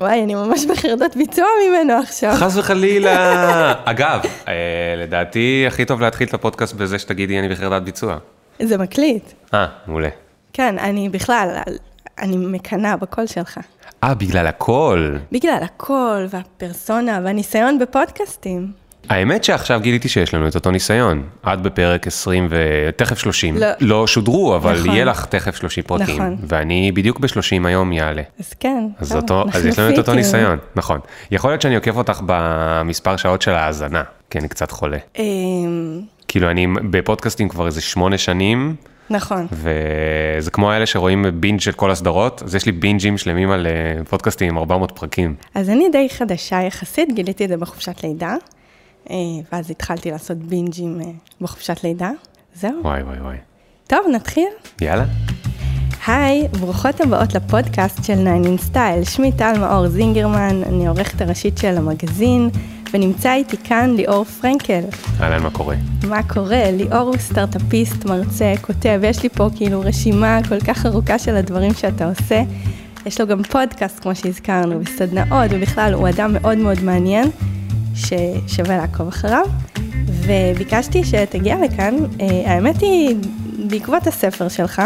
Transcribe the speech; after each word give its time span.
וואי, 0.00 0.22
אני 0.22 0.34
ממש 0.34 0.64
בחרדת 0.66 1.16
ביצוע 1.16 1.44
ממנו 1.68 1.92
עכשיו. 1.92 2.32
חס 2.34 2.56
וחלילה. 2.56 3.74
אגב, 3.90 4.20
אה, 4.48 4.94
לדעתי 4.96 5.64
הכי 5.66 5.84
טוב 5.84 6.00
להתחיל 6.00 6.28
את 6.28 6.34
הפודקאסט 6.34 6.74
בזה 6.74 6.98
שתגידי 6.98 7.38
אני 7.38 7.48
בחרדת 7.48 7.82
ביצוע. 7.82 8.18
זה 8.62 8.78
מקליט. 8.78 9.32
אה, 9.54 9.66
מעולה. 9.86 10.08
כן, 10.52 10.78
אני 10.78 11.08
בכלל, 11.08 11.48
אני 12.18 12.36
מקנאה 12.36 12.96
בקול 12.96 13.26
שלך. 13.26 13.58
אה, 14.04 14.14
בגלל 14.14 14.46
הכל. 14.46 15.16
בגלל 15.32 15.60
הקול 15.62 16.26
והפרסונה 16.30 17.20
והניסיון 17.24 17.78
בפודקאסטים. 17.78 18.72
האמת 19.08 19.44
שעכשיו 19.44 19.80
גיליתי 19.80 20.08
שיש 20.08 20.34
לנו 20.34 20.48
את 20.48 20.54
אותו 20.54 20.70
ניסיון. 20.70 21.22
את 21.52 21.62
בפרק 21.62 22.06
20 22.06 22.48
ותכף 22.50 23.18
30. 23.18 23.56
לא. 23.56 23.66
לא 23.80 24.06
שודרו, 24.06 24.56
אבל 24.56 24.78
נכון. 24.78 24.90
יהיה 24.94 25.04
לך 25.04 25.24
תכף 25.24 25.56
30 25.56 25.84
פרקים. 25.84 26.14
נכון. 26.14 26.36
ואני 26.48 26.92
בדיוק 26.92 27.18
ב-30 27.18 27.66
היום 27.66 27.92
יעלה. 27.92 28.22
אז 28.40 28.52
כן. 28.60 28.86
אז, 28.98 29.08
טוב, 29.08 29.16
אותו, 29.16 29.44
אז 29.52 29.66
יש 29.66 29.78
לנו 29.78 29.94
את 29.94 29.98
אותו. 29.98 30.14
ניסיון, 30.14 30.58
נכון. 30.76 31.00
יכול 31.30 31.50
להיות 31.50 31.62
שאני 31.62 31.74
עוקב 31.74 31.96
אותך 31.96 32.20
במספר 32.26 33.16
שעות 33.16 33.42
של 33.42 33.50
ההאזנה, 33.50 34.02
כי 34.30 34.38
אני 34.38 34.48
קצת 34.48 34.70
חולה. 34.70 34.98
אמ, 35.18 36.00
כאילו 36.28 36.50
אני 36.50 36.66
בפודקאסטים 36.90 37.48
כבר 37.48 37.66
איזה 37.66 37.80
שמונה 37.80 38.18
שנים, 38.18 38.76
נכון. 39.10 39.46
וזה 39.52 40.50
כמו 40.50 40.72
אלה 40.72 40.86
שרואים 40.86 41.24
בינג' 41.34 41.60
של 41.60 41.72
כל 41.72 41.90
הסדרות, 41.90 42.42
אז 42.42 42.54
יש 42.54 42.66
לי 42.66 42.72
בינג'ים 42.72 43.18
שלמים 43.18 43.50
על 43.50 43.66
אה, 43.66 44.04
פודקאסטים 44.04 44.48
עם 44.48 44.58
400 44.58 44.92
פרקים. 44.92 45.34
אז 45.54 45.70
אני 45.70 45.88
די 45.92 46.08
חדשה 46.08 46.62
יחסית, 46.62 47.12
גיליתי 47.12 47.44
את 47.44 47.48
זה 47.48 47.56
בחופשת 47.56 48.02
לידה, 48.02 48.34
ואז 49.52 49.70
התחלתי 49.70 50.10
לעשות 50.10 50.38
בינג'ים 50.38 51.00
אה, 51.00 51.10
בחופשת 51.40 51.84
לידה. 51.84 52.10
זהו. 52.54 52.80
וואי 52.82 53.02
וואי 53.02 53.20
וואי. 53.20 53.36
טוב, 53.86 53.98
נתחיל. 54.14 54.48
יאללה. 54.80 55.04
היי, 56.06 56.48
ברוכות 56.60 57.00
הבאות 57.00 57.34
לפודקאסט 57.34 58.04
של 58.04 58.14
9 58.14 58.36
in 58.44 58.74
Style. 58.74 59.10
שמי 59.10 59.32
טל 59.32 59.58
מאור 59.58 59.88
זינגרמן, 59.88 60.62
אני 60.66 60.86
העורכת 60.86 61.20
הראשית 61.20 61.58
של 61.58 61.76
המגזין, 61.76 62.50
ונמצא 62.92 63.34
איתי 63.34 63.56
כאן 63.56 63.94
ליאור 63.96 64.24
פרנקל. 64.24 64.80
אהלן, 65.20 65.42
מה 65.42 65.50
קורה? 65.50 65.76
מה 66.08 66.22
קורה? 66.22 66.70
ליאור 66.70 67.00
הוא 67.00 67.16
סטארט-אפיסט, 67.16 68.04
מרצה, 68.04 68.54
כותב, 68.60 69.00
יש 69.04 69.22
לי 69.22 69.28
פה 69.28 69.48
כאילו 69.56 69.80
רשימה 69.80 70.40
כל 70.48 70.60
כך 70.60 70.86
ארוכה 70.86 71.18
של 71.18 71.36
הדברים 71.36 71.74
שאתה 71.74 72.08
עושה. 72.08 72.42
יש 73.06 73.20
לו 73.20 73.26
גם 73.26 73.42
פודקאסט, 73.42 74.00
כמו 74.00 74.14
שהזכרנו, 74.14 74.80
וסדנאות, 74.80 75.50
ובכלל 75.50 75.94
הוא 75.94 76.08
אדם 76.08 76.32
מאוד 76.32 76.58
מאוד 76.58 76.82
מעניין, 76.82 77.30
ששווה 77.94 78.76
לעקוב 78.76 79.08
אחריו. 79.08 79.46
וביקשתי 80.06 81.04
שתגיע 81.04 81.56
לכאן, 81.64 81.94
אה, 82.20 82.52
האמת 82.52 82.80
היא, 82.80 83.16
בעקבות 83.70 84.06
הספר 84.06 84.48
שלך, 84.48 84.82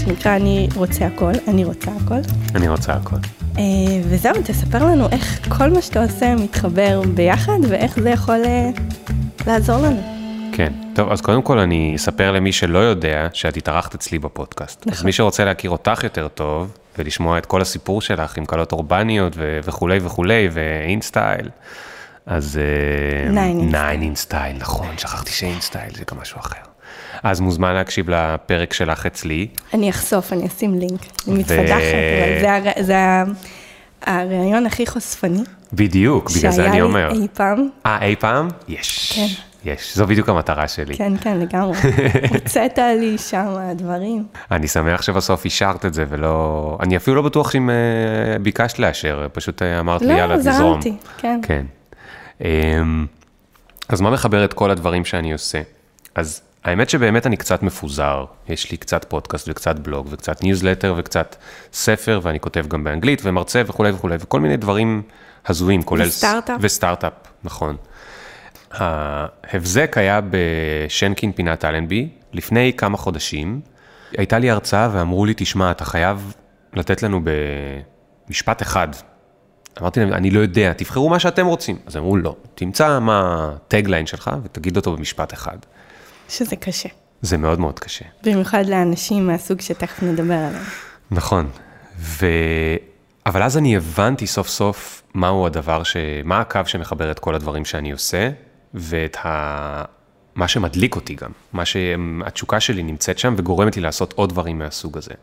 שנקרא 0.00 0.36
אני 0.36 0.68
רוצה 0.76 1.06
הכל, 1.06 1.32
אני 1.48 1.64
רוצה 1.64 1.90
הכל. 2.04 2.20
אני 2.54 2.68
רוצה 2.68 2.92
הכל. 2.92 3.16
אה, 3.58 3.62
וזהו, 4.04 4.34
תספר 4.44 4.84
לנו 4.84 5.08
איך 5.12 5.48
כל 5.58 5.70
מה 5.70 5.82
שאתה 5.82 6.02
עושה 6.02 6.34
מתחבר 6.34 7.02
ביחד, 7.14 7.58
ואיך 7.68 8.00
זה 8.00 8.10
יכול 8.10 8.44
אה, 8.44 8.70
לעזור 9.46 9.76
לנו. 9.76 10.00
כן. 10.52 10.72
טוב, 10.94 11.12
אז 11.12 11.20
קודם 11.20 11.42
כל 11.42 11.58
אני 11.58 11.92
אספר 11.96 12.32
למי 12.32 12.52
שלא 12.52 12.78
יודע 12.78 13.28
שאת 13.32 13.56
התארחת 13.56 13.94
אצלי 13.94 14.18
בפודקאסט. 14.18 14.86
אז 14.86 14.92
נכון. 14.92 15.06
מי 15.06 15.12
שרוצה 15.12 15.44
להכיר 15.44 15.70
אותך 15.70 16.04
יותר 16.04 16.28
טוב, 16.28 16.72
ולשמוע 16.98 17.38
את 17.38 17.46
כל 17.46 17.60
הסיפור 17.60 18.00
שלך 18.00 18.36
עם 18.36 18.44
קלות 18.44 18.72
אורבניות 18.72 19.32
ו- 19.36 19.60
וכולי 19.64 19.98
וכולי, 20.02 20.48
ואינסטייל, 20.52 21.48
אז... 22.26 22.60
Nine 23.70 24.12
in 24.12 24.16
סטייל, 24.16 24.56
נכון, 24.56 24.98
שכחתי 24.98 25.32
שאינסטייל 25.32 25.94
זה 25.94 26.04
גם 26.10 26.18
משהו 26.20 26.40
אחר. 26.40 26.62
אז 27.22 27.40
מוזמן 27.40 27.74
להקשיב 27.74 28.10
לפרק 28.10 28.72
שלך 28.72 29.06
אצלי. 29.06 29.48
אני 29.74 29.90
אחשוף, 29.90 30.32
אני 30.32 30.46
אשים 30.46 30.78
לינק. 30.78 31.00
אני 31.28 31.38
מתפדחת, 31.38 31.82
אבל 32.22 32.40
זה, 32.40 32.52
הר... 32.52 32.82
זה 32.82 32.98
ה... 32.98 33.24
הראיון 34.06 34.66
הכי 34.66 34.86
חושפני. 34.86 35.42
בדיוק, 35.72 36.30
בגלל 36.30 36.52
זה 36.52 36.70
אני 36.70 36.80
אומר. 36.80 37.08
שהיה 37.08 37.18
לי 37.18 37.22
אי 37.22 37.28
פעם. 37.34 37.68
אה, 37.86 38.04
אי 38.04 38.16
פעם? 38.16 38.48
יש. 38.68 39.12
כן. 39.16 39.26
יש, 39.64 39.96
זו 39.96 40.06
בדיוק 40.06 40.28
המטרה 40.28 40.68
שלי. 40.68 40.96
כן, 40.96 41.12
כן, 41.16 41.38
לגמרי. 41.38 41.78
הוצאת 42.34 42.78
לי 42.78 43.18
שם 43.18 43.56
דברים. 43.74 44.24
אני 44.50 44.68
שמח 44.68 45.02
שבסוף 45.02 45.44
אישרת 45.44 45.86
את 45.86 45.94
זה 45.94 46.04
ולא... 46.08 46.78
אני 46.80 46.96
אפילו 46.96 47.16
לא 47.16 47.22
בטוח 47.22 47.50
שאם 47.50 47.70
אה, 47.70 48.38
ביקשת 48.38 48.78
לאשר, 48.78 49.26
פשוט 49.32 49.62
אה, 49.62 49.80
אמרת 49.80 50.02
לי 50.02 50.12
יאללה, 50.12 50.36
לא, 50.36 50.40
תזרום. 50.40 50.54
זרמתי, 50.56 50.96
כן. 51.18 51.40
כן. 51.42 51.66
אמ, 52.44 53.06
אז 53.88 54.00
מה 54.00 54.10
מחבר 54.10 54.44
את 54.44 54.52
כל 54.52 54.70
הדברים 54.70 55.04
שאני 55.04 55.32
עושה? 55.32 55.62
אז 56.14 56.42
האמת 56.64 56.90
שבאמת 56.90 57.26
אני 57.26 57.36
קצת 57.36 57.62
מפוזר. 57.62 58.24
יש 58.48 58.70
לי 58.70 58.76
קצת 58.76 59.04
פודקאסט 59.08 59.48
וקצת 59.48 59.78
בלוג 59.78 60.08
וקצת 60.10 60.42
ניוזלטר 60.42 60.94
וקצת 60.96 61.36
ספר, 61.72 62.20
ואני 62.22 62.40
כותב 62.40 62.66
גם 62.68 62.84
באנגלית 62.84 63.20
ומרצה 63.24 63.62
וכולי 63.66 63.90
וכולי, 63.90 64.16
וכל 64.20 64.40
מיני 64.40 64.56
דברים 64.56 65.02
הזויים, 65.46 65.82
כולל... 65.82 66.06
וסטארט-אפ. 66.06 66.56
וסטארט-אפ, 66.60 67.12
נכון. 67.44 67.76
ההבזק 68.70 69.98
היה 69.98 70.20
בשנקין 70.30 71.32
פינת 71.32 71.64
אלנבי, 71.64 72.08
לפני 72.32 72.72
כמה 72.76 72.96
חודשים. 72.96 73.60
הייתה 74.18 74.38
לי 74.38 74.50
הרצאה 74.50 74.88
ואמרו 74.92 75.26
לי, 75.26 75.34
תשמע, 75.36 75.70
אתה 75.70 75.84
חייב 75.84 76.34
לתת 76.74 77.02
לנו 77.02 77.20
במשפט 78.28 78.62
אחד. 78.62 78.88
אמרתי 79.80 80.00
להם, 80.00 80.12
אני 80.12 80.30
לא 80.30 80.40
יודע, 80.40 80.72
תבחרו 80.72 81.08
מה 81.08 81.18
שאתם 81.18 81.46
רוצים. 81.46 81.78
אז 81.86 81.96
אמרו, 81.96 82.16
לא, 82.16 82.36
תמצא 82.54 82.98
מה 82.98 83.48
הטגליין 83.54 84.06
שלך 84.06 84.30
ותגיד 84.44 84.76
אותו 84.76 84.96
במשפט 84.96 85.32
אחד. 85.32 85.58
שזה 86.28 86.56
קשה. 86.56 86.88
זה 87.22 87.36
מאוד 87.36 87.60
מאוד 87.60 87.78
קשה. 87.78 88.04
במיוחד 88.24 88.66
לאנשים 88.66 89.26
מהסוג 89.26 89.60
שתכף 89.60 90.02
נדבר 90.02 90.34
עליהם. 90.34 90.64
נכון. 91.10 91.48
ו... 91.98 92.26
אבל 93.26 93.42
אז 93.42 93.58
אני 93.58 93.76
הבנתי 93.76 94.26
סוף 94.26 94.48
סוף 94.48 95.02
מהו 95.14 95.46
הדבר, 95.46 95.82
ש... 95.82 95.96
מה 96.24 96.40
הקו 96.40 96.60
שמחבר 96.64 97.10
את 97.10 97.18
כל 97.18 97.34
הדברים 97.34 97.64
שאני 97.64 97.92
עושה, 97.92 98.30
ואת 98.74 99.16
ה... 99.24 99.84
מה 100.34 100.48
שמדליק 100.48 100.96
אותי 100.96 101.14
גם, 101.14 101.30
מה 101.52 101.64
שהתשוקה 101.64 102.60
שלי 102.60 102.82
נמצאת 102.82 103.18
שם 103.18 103.34
וגורמת 103.36 103.76
לי 103.76 103.82
לעשות 103.82 104.12
עוד 104.12 104.30
דברים 104.30 104.58
מהסוג 104.58 104.98
הזה. 104.98 105.14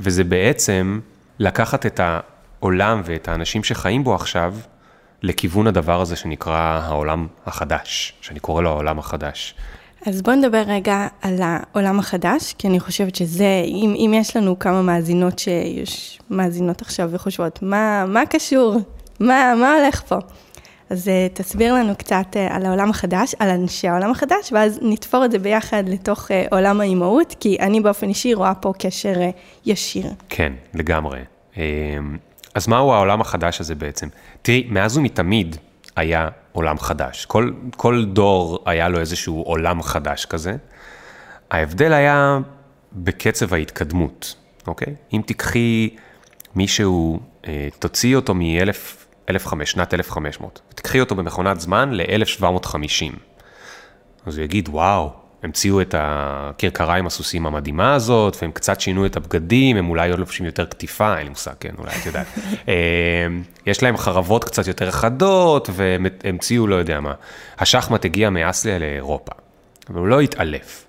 וזה 0.00 0.24
בעצם 0.24 1.00
לקחת 1.38 1.86
את 1.86 2.00
העולם 2.62 3.02
ואת 3.04 3.28
האנשים 3.28 3.64
שחיים 3.64 4.04
בו 4.04 4.14
עכשיו, 4.14 4.54
לכיוון 5.22 5.66
הדבר 5.66 6.00
הזה 6.00 6.16
שנקרא 6.16 6.80
העולם 6.82 7.26
החדש, 7.46 8.12
שאני 8.20 8.40
קורא 8.40 8.62
לו 8.62 8.70
העולם 8.70 8.98
החדש. 8.98 9.54
אז 10.06 10.22
בואו 10.22 10.36
נדבר 10.36 10.62
רגע 10.66 11.06
על 11.22 11.38
העולם 11.42 11.98
החדש, 11.98 12.54
כי 12.58 12.68
אני 12.68 12.80
חושבת 12.80 13.14
שזה, 13.14 13.62
אם, 13.66 13.94
אם 13.96 14.14
יש 14.14 14.36
לנו 14.36 14.58
כמה 14.58 14.82
מאזינות 14.82 15.38
שיש 15.38 16.18
מאזינות 16.30 16.82
עכשיו 16.82 17.08
וחושבות, 17.12 17.62
מה, 17.62 18.04
מה 18.08 18.26
קשור? 18.26 18.76
מה, 19.20 19.54
מה 19.60 19.74
הולך 19.74 20.02
פה? 20.02 20.16
אז 20.90 21.08
אה, 21.08 21.26
תסביר 21.34 21.74
לנו 21.74 21.96
קצת 21.96 22.36
אה, 22.36 22.56
על 22.56 22.66
העולם 22.66 22.90
החדש, 22.90 23.34
על 23.38 23.50
אנשי 23.50 23.88
העולם 23.88 24.10
החדש, 24.10 24.52
ואז 24.52 24.78
נתפור 24.82 25.24
את 25.24 25.30
זה 25.30 25.38
ביחד 25.38 25.84
לתוך 25.88 26.30
אה, 26.30 26.44
עולם 26.50 26.80
האימהות, 26.80 27.34
כי 27.40 27.56
אני 27.60 27.80
באופן 27.80 28.08
אישי 28.08 28.34
רואה 28.34 28.54
פה 28.54 28.72
קשר 28.78 29.14
ישיר. 29.66 30.06
כן, 30.28 30.52
לגמרי. 30.74 31.18
אז 32.54 32.68
מהו 32.68 32.92
העולם 32.92 33.20
החדש 33.20 33.60
הזה 33.60 33.74
בעצם? 33.74 34.08
תראי, 34.42 34.66
מאז 34.70 34.96
ומתמיד 34.96 35.56
היה 35.96 36.28
עולם 36.52 36.78
חדש. 36.78 37.24
כל, 37.24 37.52
כל 37.76 38.04
דור 38.04 38.58
היה 38.66 38.88
לו 38.88 38.98
איזשהו 38.98 39.42
עולם 39.42 39.82
חדש 39.82 40.24
כזה. 40.24 40.56
ההבדל 41.50 41.92
היה 41.92 42.38
בקצב 42.92 43.54
ההתקדמות, 43.54 44.34
אוקיי? 44.66 44.94
אם 45.12 45.22
תיקחי 45.26 45.96
מישהו, 46.54 47.20
אה, 47.46 47.68
תוציאי 47.78 48.14
אותו 48.14 48.34
מ-1005, 48.34 49.64
שנת 49.64 49.94
1500, 49.94 50.60
ותיקחי 50.72 51.00
אותו 51.00 51.14
במכונת 51.14 51.60
זמן 51.60 51.90
ל-1750. 51.92 53.14
אז 54.26 54.36
הוא 54.36 54.44
יגיד, 54.44 54.68
וואו, 54.68 55.12
המציאו 55.42 55.80
את 55.80 55.94
הכרכרה 55.98 56.94
עם 56.94 57.06
הסוסים 57.06 57.46
המדהימה 57.46 57.94
הזאת, 57.94 58.36
והם 58.42 58.50
קצת 58.50 58.80
שינו 58.80 59.06
את 59.06 59.16
הבגדים, 59.16 59.76
הם 59.76 59.90
אולי 59.90 60.12
לובשים 60.12 60.46
יותר 60.46 60.64
קטיפה, 60.64 61.16
אין 61.16 61.22
לי 61.22 61.28
מושג, 61.28 61.52
כן, 61.60 61.74
אולי, 61.78 61.90
את 62.00 62.06
יודעת. 62.06 62.26
אה, 62.68 62.74
יש 63.66 63.82
להם 63.82 63.96
חרבות 63.96 64.44
קצת 64.44 64.66
יותר 64.66 64.90
חדות, 64.90 65.70
והם 65.72 66.06
המציאו, 66.24 66.66
לא 66.66 66.74
יודע 66.74 67.00
מה. 67.00 67.12
השחמט 67.58 68.04
הגיע 68.04 68.30
מאסליה 68.30 68.78
לאירופה, 68.78 69.32
אבל 69.90 69.98
הוא 69.98 70.08
לא 70.08 70.20
התעלף. 70.20 70.86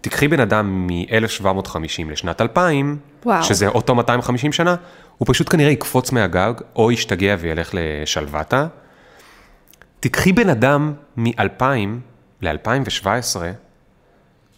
תיקחי 0.00 0.28
בן 0.28 0.40
אדם 0.40 0.86
מ-1750 0.86 2.10
לשנת 2.10 2.40
2000, 2.40 2.98
וואו. 3.24 3.42
שזה 3.42 3.68
אותו 3.68 3.94
250 3.94 4.52
שנה, 4.52 4.76
הוא 5.18 5.26
פשוט 5.28 5.50
כנראה 5.50 5.70
יקפוץ 5.70 6.12
מהגג, 6.12 6.52
או 6.76 6.92
ישתגע 6.92 7.36
וילך 7.38 7.70
לשלוותה. 7.72 8.66
תיקחי 10.00 10.32
בן 10.32 10.48
אדם 10.48 10.92
מ-2000 11.16 11.64
ל-2017, 12.42 13.36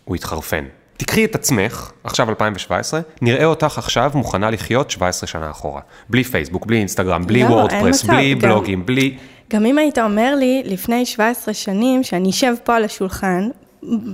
הוא 0.06 0.16
יתחרפן. 0.16 0.64
תקחי 0.96 1.24
את 1.24 1.34
עצמך, 1.34 1.90
עכשיו 2.04 2.28
2017, 2.30 3.00
נראה 3.22 3.44
אותך 3.44 3.78
עכשיו 3.78 4.10
מוכנה 4.14 4.50
לחיות 4.50 4.90
17 4.90 5.26
שנה 5.26 5.50
אחורה. 5.50 5.80
בלי 6.10 6.24
פייסבוק, 6.24 6.66
בלי 6.66 6.78
אינסטגרם, 6.78 7.26
בלי 7.26 7.42
לא, 7.42 7.46
וורדפרס, 7.48 8.04
בלי 8.04 8.34
גם- 8.34 8.40
בלוגים, 8.40 8.86
בלי... 8.86 9.16
גם 9.52 9.66
אם 9.66 9.78
היית 9.78 9.98
אומר 9.98 10.34
לי 10.34 10.62
לפני 10.64 11.06
17 11.06 11.54
שנים 11.54 12.02
שאני 12.02 12.30
אשב 12.30 12.54
פה 12.64 12.76
על 12.76 12.84
השולחן, 12.84 13.48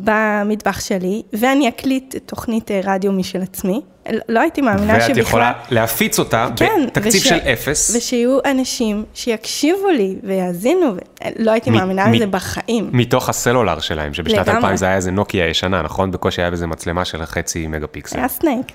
במטבח 0.04 0.80
שלי, 0.80 1.22
ואני 1.32 1.68
אקליט 1.68 2.14
תוכנית 2.26 2.70
אה, 2.70 2.80
רדיו 2.84 3.12
משל 3.12 3.42
עצמי. 3.42 3.80
לא 4.28 4.40
הייתי 4.40 4.60
מאמינה 4.60 5.00
שבכלל... 5.00 5.08
ואת 5.16 5.26
יכולה 5.26 5.52
להפיץ 5.70 6.18
אותה 6.18 6.48
כן, 6.56 6.80
בתקציב 6.86 7.14
וש- 7.22 7.28
של 7.28 7.34
אפס. 7.52 7.96
ושיהיו 7.96 8.38
אנשים 8.44 9.04
שיקשיבו 9.14 9.88
לי 9.88 10.16
ויאזינו, 10.22 10.86
ו... 10.96 10.98
לא 11.38 11.50
הייתי 11.50 11.70
מ- 11.70 11.74
מאמינה 11.74 12.06
מ- 12.06 12.12
לזה 12.12 12.26
בחיים. 12.26 12.90
מתוך 12.92 13.28
הסלולר 13.28 13.80
שלהם, 13.80 14.14
שבשנת 14.14 14.38
לגמרי. 14.38 14.56
2000 14.56 14.76
זה 14.76 14.86
היה 14.86 14.96
איזה 14.96 15.10
נוקיה 15.10 15.48
ישנה, 15.48 15.82
נכון? 15.82 16.10
בקושי 16.10 16.40
היה 16.42 16.50
בזה 16.50 16.66
מצלמה 16.66 17.04
של 17.04 17.26
חצי 17.26 17.66
מגה 17.66 17.86
פיקסל. 17.86 18.18
היה 18.18 18.28
סנייק. 18.28 18.66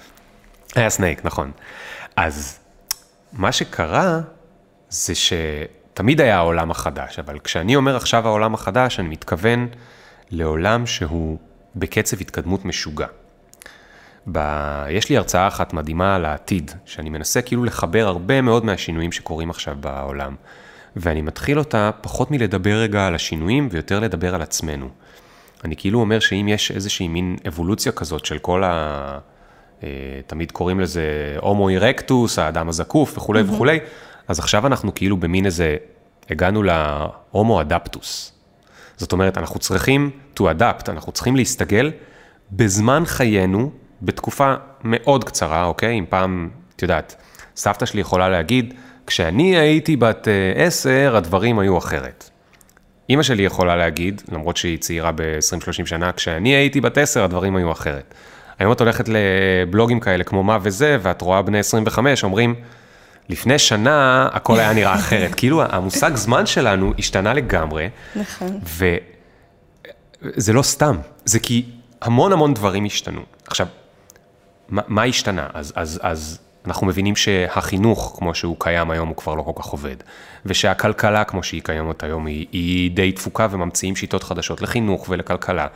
היה 0.76 0.90
סנייק, 0.90 1.26
נכון. 1.26 1.52
אז 2.16 2.60
מה 3.34 3.52
שקרה 3.52 4.20
זה 4.90 5.14
שתמיד 5.16 6.22
היה 6.22 6.38
העולם 6.38 6.72
החדש, 6.72 7.20
אבל 7.20 7.40
כשאני 7.40 7.76
אומר 7.76 7.96
עכשיו 7.96 8.28
העולם 8.28 8.54
החדש, 8.54 9.00
אני 9.00 9.08
מתכוון 9.08 9.68
לעולם 10.32 10.86
שהוא 10.86 11.38
בקצב 11.76 12.22
התקדמות 12.22 12.66
משוגע. 12.66 13.08
ב... 14.32 14.40
יש 14.90 15.10
לי 15.10 15.18
הרצאה 15.18 15.48
אחת 15.48 15.74
מדהימה 15.74 16.16
על 16.16 16.26
העתיד, 16.26 16.72
שאני 16.86 17.10
מנסה 17.10 17.42
כאילו 17.42 17.64
לחבר 17.64 18.08
הרבה 18.08 18.42
מאוד 18.42 18.66
מהשינויים 18.66 19.12
שקורים 19.12 19.50
עכשיו 19.50 19.76
בעולם. 19.80 20.36
ואני 20.96 21.22
מתחיל 21.22 21.60
אותה 21.60 21.92
פחות 22.02 22.32
מלדבר 22.32 22.76
רגע 22.76 23.08
על 23.08 23.16
השינויים 23.16 23.70
ויותר 23.72 24.00
לדבר 24.00 24.36
על 24.36 24.42
עצמנו. 24.42 24.90
אני 25.66 25.76
כאילו 25.76 26.00
אומר 26.00 26.20
שאם 26.20 26.48
יש 26.48 26.72
איזושהי 26.72 27.08
מין 27.08 27.38
אבולוציה 27.48 27.92
כזאת 27.92 28.26
של 28.26 28.38
כל 28.38 28.64
ה... 28.64 29.20
אה, 29.84 29.90
תמיד 30.28 30.52
קוראים 30.52 30.80
לזה 30.80 31.36
הומו 31.42 31.70
אירקטוס, 31.70 32.40
האדם 32.40 32.70
הזקוף 32.70 33.18
וכולי 33.18 33.42
mm-hmm. 33.42 33.54
וכולי, 33.54 33.80
אז 34.28 34.40
עכשיו 34.40 34.68
אנחנו 34.68 34.96
כאילו 34.96 35.18
במין 35.18 35.46
איזה, 35.46 35.76
הגענו 36.30 36.64
להומו 36.64 37.62
אדפטוס. 37.62 38.37
זאת 38.98 39.12
אומרת, 39.12 39.38
אנחנו 39.38 39.60
צריכים 39.60 40.10
to 40.40 40.42
adapt, 40.42 40.90
אנחנו 40.90 41.12
צריכים 41.12 41.36
להסתגל 41.36 41.92
בזמן 42.52 43.04
חיינו, 43.06 43.72
בתקופה 44.02 44.54
מאוד 44.84 45.24
קצרה, 45.24 45.66
אוקיי? 45.66 46.00
אם 46.00 46.06
פעם, 46.10 46.50
את 46.76 46.82
יודעת, 46.82 47.16
סבתא 47.56 47.86
שלי 47.86 48.02
יכולה 48.02 48.30
להגיד, 48.30 48.74
כשאני 49.08 49.58
הייתי 49.58 49.96
בת 49.96 50.28
אה, 50.28 50.66
עשר, 50.66 51.16
הדברים 51.16 51.60
היו 51.60 51.78
אחרת. 51.78 52.30
אימא 53.10 53.24
שלי 53.24 53.44
יכולה 53.44 53.76
להגיד, 53.76 54.22
למרות 54.32 54.58
שהיא 54.58 54.78
צעירה 54.78 55.12
ב-20-30 55.16 55.86
שנה, 55.86 56.12
כשאני 56.12 56.50
הייתי 56.50 56.82
בת 56.82 56.98
עשר, 56.98 57.24
הדברים 57.24 57.56
היו 57.56 57.72
אחרת. 57.72 58.14
היום 58.60 58.72
את 58.72 58.80
הולכת 58.80 59.06
לבלוגים 59.10 60.00
כאלה 60.00 60.24
כמו 60.24 60.44
מה 60.44 60.58
וזה, 60.62 60.98
ואת 61.02 61.22
רואה 61.22 61.42
בני 61.42 61.60
25, 61.60 62.24
אומרים, 62.24 62.56
לפני 63.30 63.60
שנה 63.60 64.28
הכל 64.32 64.60
היה 64.60 64.74
נראה 64.74 64.96
אחרת. 64.96 65.36
כאילו 65.38 65.64
המושג 65.64 66.16
זמן 66.16 66.46
שלנו 66.46 66.94
השתנה 67.00 67.34
לגמרי, 67.34 67.90
נכון. 68.16 68.60
וזה 70.24 70.54
לא 70.54 70.62
סתם, 70.62 70.98
זה 71.26 71.40
כי 71.40 71.66
המון 72.02 72.34
המון 72.34 72.54
דברים 72.54 72.86
השתנו. 72.86 73.22
עכשיו, 73.48 73.68
מה, 74.70 74.82
מה 74.88 75.04
השתנה? 75.04 75.48
אז, 75.54 75.74
אז, 75.76 76.00
אז 76.04 76.40
אנחנו 76.66 76.88
מבינים 76.88 77.16
שהחינוך, 77.16 78.16
כמו 78.20 78.36
שהוא 78.36 78.56
קיים 78.60 78.92
היום, 78.92 79.08
הוא 79.08 79.16
כבר 79.16 79.36
לא 79.36 79.42
כל 79.42 79.52
כך 79.64 79.66
עובד, 79.66 79.96
ושהכלכלה, 80.46 81.24
כמו 81.24 81.44
שהיא 81.44 81.62
קיימת 81.64 82.04
היום, 82.04 82.26
היא, 82.26 82.46
היא 82.52 82.92
די 82.92 83.12
תפוקה 83.12 83.48
וממציאים 83.52 83.96
שיטות 83.96 84.24
חדשות 84.24 84.62
לחינוך 84.62 85.06
ולכלכלה. 85.10 85.68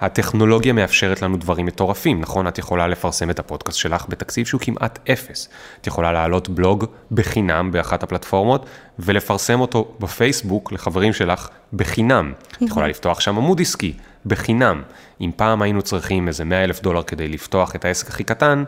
הטכנולוגיה 0.00 0.72
מאפשרת 0.72 1.22
לנו 1.22 1.36
דברים 1.36 1.66
מטורפים, 1.66 2.20
נכון? 2.20 2.48
את 2.48 2.58
יכולה 2.58 2.88
לפרסם 2.88 3.30
את 3.30 3.38
הפודקאסט 3.38 3.78
שלך 3.78 4.04
בתקציב 4.08 4.46
שהוא 4.46 4.60
כמעט 4.60 4.98
אפס. 5.12 5.48
את 5.80 5.86
יכולה 5.86 6.12
להעלות 6.12 6.48
בלוג 6.48 6.84
בחינם 7.12 7.72
באחת 7.72 8.02
הפלטפורמות, 8.02 8.66
ולפרסם 8.98 9.60
אותו 9.60 9.94
בפייסבוק 10.00 10.72
לחברים 10.72 11.12
שלך 11.12 11.48
בחינם. 11.72 12.32
את 12.52 12.62
יכולה 12.62 12.88
לפתוח 12.88 13.20
שם 13.20 13.36
עמוד 13.36 13.60
עסקי, 13.60 13.92
בחינם. 14.26 14.82
אם 15.20 15.30
פעם 15.36 15.62
היינו 15.62 15.82
צריכים 15.82 16.28
איזה 16.28 16.44
100 16.44 16.64
אלף 16.64 16.82
דולר 16.82 17.02
כדי 17.02 17.28
לפתוח 17.28 17.76
את 17.76 17.84
העסק 17.84 18.08
הכי 18.08 18.24
קטן, 18.24 18.64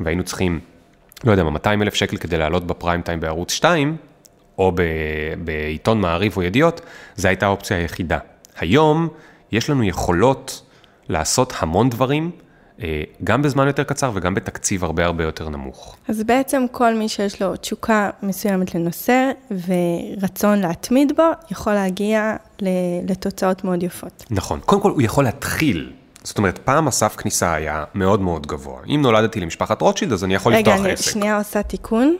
והיינו 0.00 0.24
צריכים, 0.24 0.60
לא 1.24 1.30
יודע 1.30 1.44
מה, 1.44 1.50
200 1.50 1.82
אלף 1.82 1.94
שקל 1.94 2.16
כדי 2.16 2.38
לעלות 2.38 2.66
בפריים 2.66 3.02
טיים 3.02 3.20
בערוץ 3.20 3.52
2, 3.52 3.96
או 4.58 4.72
ב- 4.74 4.82
בעיתון 5.44 6.00
מעריב 6.00 6.36
או 6.36 6.42
ידיעות, 6.42 6.80
זו 7.16 7.28
הייתה 7.28 7.46
האופציה 7.46 7.76
היחידה. 7.76 8.18
היום 8.58 9.08
יש 9.52 9.70
לנו 9.70 9.84
יכולות 9.84 10.62
לעשות 11.08 11.52
המון 11.58 11.90
דברים, 11.90 12.30
אה, 12.82 13.02
גם 13.24 13.42
בזמן 13.42 13.66
יותר 13.66 13.82
קצר 13.82 14.10
וגם 14.14 14.34
בתקציב 14.34 14.84
הרבה 14.84 15.04
הרבה 15.04 15.24
יותר 15.24 15.48
נמוך. 15.48 15.96
אז 16.08 16.22
בעצם 16.22 16.64
כל 16.72 16.94
מי 16.94 17.08
שיש 17.08 17.42
לו 17.42 17.56
תשוקה 17.56 18.10
מסוימת 18.22 18.74
לנושא 18.74 19.30
ורצון 19.50 20.58
להתמיד 20.60 21.12
בו, 21.16 21.22
יכול 21.50 21.72
להגיע 21.72 22.36
לתוצאות 23.08 23.64
מאוד 23.64 23.82
יפות. 23.82 24.24
נכון. 24.30 24.60
קודם 24.60 24.82
כל, 24.82 24.90
הוא 24.90 25.02
יכול 25.02 25.24
להתחיל. 25.24 25.92
זאת 26.22 26.38
אומרת, 26.38 26.58
פעם 26.58 26.88
הסף 26.88 27.16
כניסה 27.16 27.54
היה 27.54 27.84
מאוד 27.94 28.20
מאוד 28.20 28.46
גבוה. 28.46 28.80
אם 28.94 29.02
נולדתי 29.02 29.40
למשפחת 29.40 29.80
רוטשילד, 29.80 30.12
אז 30.12 30.24
אני 30.24 30.34
יכול 30.34 30.54
רגע, 30.54 30.70
לפתוח 30.70 30.84
אני 30.84 30.92
עסק. 30.92 31.10
שנייה 31.10 31.38
עושה 31.38 31.62
תיקון. 31.62 32.16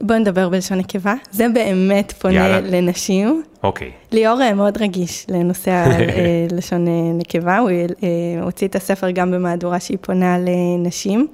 בואו 0.00 0.18
נדבר 0.18 0.48
בלשון 0.48 0.78
נקבה. 0.78 1.14
זה 1.30 1.46
באמת 1.54 2.12
פונה 2.12 2.34
יאללה. 2.34 2.60
לנשים. 2.60 3.42
אוקיי. 3.62 3.90
ליאור 4.12 4.42
אה, 4.42 4.54
מאוד 4.54 4.78
רגיש 4.82 5.26
לנושא 5.28 5.70
הלשון 6.50 6.88
אה, 6.88 6.92
נקבה, 7.14 7.58
הוא 7.58 7.70
אה, 7.70 8.42
הוציא 8.42 8.68
את 8.68 8.76
הספר 8.76 9.10
גם 9.10 9.30
במהדורה 9.30 9.80
שהיא 9.80 9.98
פונה 10.00 10.36
לנשים, 10.38 11.26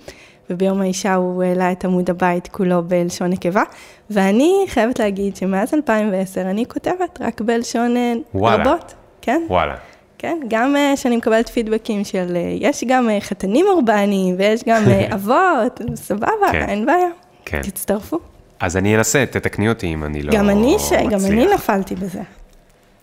וביום 0.50 0.81
האישה 0.81 1.14
הוא 1.14 1.43
העלה 1.43 1.73
את 1.73 1.84
עמוד 1.84 2.11
הבית 2.11 2.49
כולו 2.49 2.82
בלשון 2.82 3.31
נקבה, 3.31 3.62
ואני 4.11 4.64
חייבת 4.69 4.99
להגיד 4.99 5.37
שמאז 5.37 5.75
2010 5.75 6.40
אני 6.40 6.67
כותבת 6.67 7.19
רק 7.20 7.40
בלשון 7.40 7.96
אה, 7.96 8.12
וואלה. 8.34 8.62
רבות, 8.62 8.94
כן? 9.22 9.43
וואלה. 9.49 9.75
כן, 10.19 10.38
גם 10.49 10.76
אה, 10.76 10.96
שאני 10.96 11.17
מקבלת 11.17 11.49
פידבקים 11.49 12.05
של, 12.05 12.37
אה, 12.37 12.55
יש 12.61 12.84
גם 12.87 13.11
אה, 13.11 13.20
חתנים 13.20 13.67
אורבניים, 13.67 14.34
ויש 14.38 14.64
גם 14.67 14.82
אה, 14.88 15.06
אבות, 15.14 15.81
סבבה, 15.94 16.52
כן. 16.52 16.69
אין 16.69 16.87
בעיה. 16.87 17.08
כן. 17.44 17.61
תצטרפו. 17.62 18.19
אז 18.61 18.76
אני 18.76 18.97
אנסה, 18.97 19.25
תתקני 19.31 19.69
אותי 19.69 19.94
אם 19.94 20.05
אני 20.05 20.23
לא 20.23 20.32
גם 20.32 20.50
אני, 20.50 20.76
ש... 20.79 20.93
גם 20.93 21.00
אני 21.00 21.44
מצליח. 21.44 21.55
נפלתי 21.55 21.94
בזה. 21.94 22.20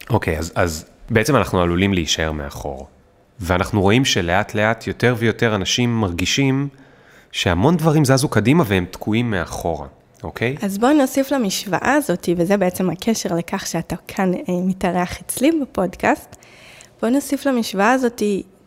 אוקיי, 0.10 0.38
אז, 0.38 0.52
אז 0.56 0.86
בעצם 1.10 1.36
אנחנו 1.36 1.62
עלולים 1.62 1.94
להישאר 1.94 2.32
מאחור. 2.32 2.88
ואנחנו 3.40 3.82
רואים 3.82 4.06
שלאט 4.06 4.56
לאט 4.56 4.88
יותר 4.88 5.16
ויותר 5.18 5.56
אנשים 5.56 5.96
מרגישים 6.02 6.68
שהמון 7.32 7.78
דברים 7.78 8.06
זזו 8.06 8.30
קדימה 8.30 8.64
והם 8.68 8.86
תקועים 8.92 9.32
מאחורה, 9.32 9.88
אוקיי? 10.24 10.56
אז 10.62 10.78
בואי 10.78 10.94
נוסיף 10.94 11.32
למשוואה 11.32 11.94
הזאת, 11.94 12.30
וזה 12.38 12.58
בעצם 12.58 12.90
הקשר 12.90 13.36
לכך 13.36 13.68
שאתה 13.68 13.96
כאן 14.08 14.34
אה, 14.34 14.40
מתארח 14.66 15.22
אצלי 15.22 15.52
בפודקאסט, 15.62 16.36
בואי 17.02 17.12
נוסיף 17.12 17.46
למשוואה 17.46 17.92
הזאת 17.92 18.22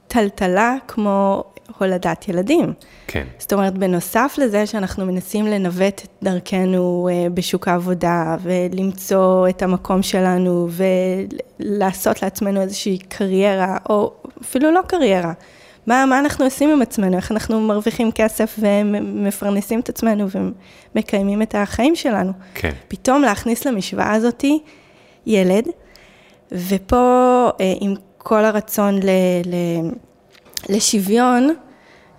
טלטלה 0.09 0.75
כמו 0.89 1.45
הולדת 1.79 2.29
ילדים. 2.29 2.73
כן. 3.07 3.25
זאת 3.39 3.53
אומרת, 3.53 3.79
בנוסף 3.79 4.35
לזה 4.39 4.67
שאנחנו 4.67 5.07
מנסים 5.07 5.47
לנווט 5.47 6.01
את 6.05 6.09
דרכנו 6.23 7.09
אה, 7.13 7.31
בשוק 7.35 7.69
העבודה 7.69 8.37
ולמצוא 8.43 9.49
את 9.49 9.63
המקום 9.63 10.03
שלנו 10.03 10.69
ולעשות 11.61 12.23
לעצמנו 12.23 12.61
איזושהי 12.61 12.99
קריירה, 12.99 13.77
או 13.89 14.13
אפילו 14.43 14.71
לא 14.71 14.81
קריירה. 14.87 15.33
מה, 15.87 16.07
מה 16.07 16.19
אנחנו 16.19 16.45
עושים 16.45 16.71
עם 16.71 16.83
עצמנו, 16.83 17.17
איך 17.17 17.33
אנחנו 17.33 17.61
מרוויחים 17.61 18.13
כסף 18.13 18.59
ומפרנסים 18.59 19.81
את 19.81 19.89
עצמנו 19.89 20.27
ומקיימים 20.95 21.43
את 21.43 21.55
החיים 21.59 21.97
שלנו. 21.97 22.33
כן. 22.55 22.73
פתאום 22.89 23.23
להכניס 23.23 23.65
למשוואה 23.65 24.13
הזאתי 24.13 24.59
ילד, 25.27 25.65
ופה 26.53 27.49
אה, 27.61 27.73
עם 27.81 27.95
כל 28.19 28.45
הרצון 28.45 28.95
ל, 28.95 29.11
ל, 29.45 29.55
לשוויון, 30.69 31.55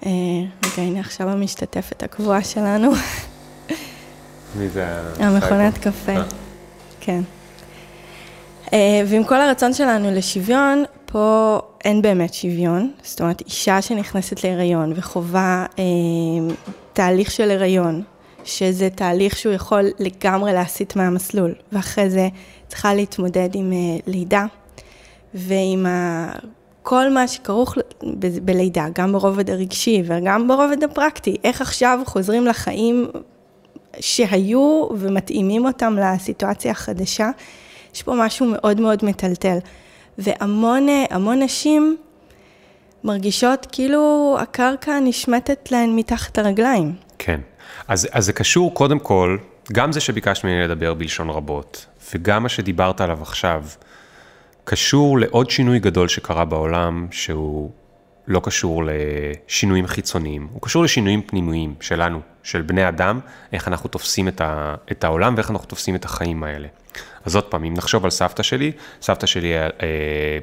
אה, 0.05 0.11
רגע, 0.65 0.87
הנה 0.87 0.99
עכשיו 0.99 1.29
המשתתפת 1.29 2.03
הקבועה 2.03 2.43
שלנו, 2.43 2.91
מי 4.55 4.69
זה 4.69 4.87
ה... 4.87 5.13
המכונת 5.19 5.77
קפה, 5.77 6.11
אה. 6.11 6.23
כן. 6.99 7.21
אה, 8.73 9.01
ועם 9.07 9.23
כל 9.23 9.41
הרצון 9.41 9.73
שלנו 9.73 10.11
לשוויון, 10.11 10.83
פה 11.05 11.59
אין 11.85 12.01
באמת 12.01 12.33
שוויון, 12.33 12.91
זאת 13.03 13.21
אומרת, 13.21 13.41
אישה 13.41 13.81
שנכנסת 13.81 14.43
להיריון 14.43 14.93
וחווה 14.95 15.65
אה, 15.79 15.83
תהליך 16.93 17.31
של 17.31 17.51
הריון, 17.51 18.03
שזה 18.43 18.89
תהליך 18.89 19.37
שהוא 19.37 19.53
יכול 19.53 19.89
לגמרי 19.99 20.53
להסיט 20.53 20.95
מהמסלול, 20.95 21.53
ואחרי 21.71 22.09
זה 22.09 22.27
צריכה 22.67 22.93
להתמודד 22.93 23.49
עם 23.53 23.73
אה, 23.73 23.97
לידה, 24.07 24.45
ועם 25.33 25.85
ה... 25.85 26.29
כל 26.89 27.09
מה 27.09 27.27
שכרוך 27.27 27.77
ב- 28.19 28.45
בלידה, 28.45 28.85
גם 28.95 29.13
ברובד 29.13 29.49
הרגשי 29.49 30.03
וגם 30.05 30.47
ברובד 30.47 30.83
הפרקטי, 30.83 31.37
איך 31.43 31.61
עכשיו 31.61 31.99
חוזרים 32.05 32.45
לחיים 32.45 33.07
שהיו 33.99 34.87
ומתאימים 34.97 35.65
אותם 35.65 35.97
לסיטואציה 36.01 36.71
החדשה, 36.71 37.29
יש 37.95 38.03
פה 38.03 38.15
משהו 38.17 38.45
מאוד 38.45 38.81
מאוד 38.81 39.05
מטלטל. 39.05 39.57
והמון 40.17 40.87
המון 41.09 41.43
נשים 41.43 41.97
מרגישות 43.03 43.67
כאילו 43.71 44.37
הקרקע 44.39 44.99
נשמטת 44.99 45.71
להן 45.71 45.95
מתחת 45.95 46.37
הרגליים. 46.37 46.95
כן. 47.19 47.39
אז, 47.87 48.07
אז 48.11 48.25
זה 48.25 48.33
קשור 48.33 48.73
קודם 48.73 48.99
כל, 48.99 49.37
גם 49.73 49.91
זה 49.91 49.99
שביקשת 49.99 50.43
ממני 50.43 50.63
לדבר 50.63 50.93
בלשון 50.93 51.29
רבות, 51.29 51.85
וגם 52.13 52.43
מה 52.43 52.49
שדיברת 52.49 53.01
עליו 53.01 53.21
עכשיו, 53.21 53.63
קשור 54.69 55.19
לעוד 55.19 55.49
שינוי 55.49 55.79
גדול 55.79 56.07
שקרה 56.07 56.45
בעולם, 56.45 57.07
שהוא 57.11 57.71
לא 58.27 58.39
קשור 58.43 58.83
לשינויים 58.85 59.87
חיצוניים, 59.87 60.47
הוא 60.51 60.61
קשור 60.61 60.83
לשינויים 60.83 61.21
פנימיים 61.21 61.75
שלנו, 61.81 62.19
של 62.43 62.61
בני 62.61 62.87
אדם, 62.87 63.19
איך 63.53 63.67
אנחנו 63.67 63.89
תופסים 63.89 64.27
את, 64.27 64.41
ה, 64.41 64.75
את 64.91 65.03
העולם 65.03 65.33
ואיך 65.35 65.51
אנחנו 65.51 65.67
תופסים 65.67 65.95
את 65.95 66.05
החיים 66.05 66.43
האלה. 66.43 66.67
אז 67.25 67.35
עוד 67.35 67.43
פעם, 67.43 67.63
אם 67.63 67.73
נחשוב 67.73 68.03
על 68.03 68.09
סבתא 68.09 68.43
שלי, 68.43 68.71
סבתא 69.01 69.27
שלי 69.27 69.57
אה, 69.57 69.67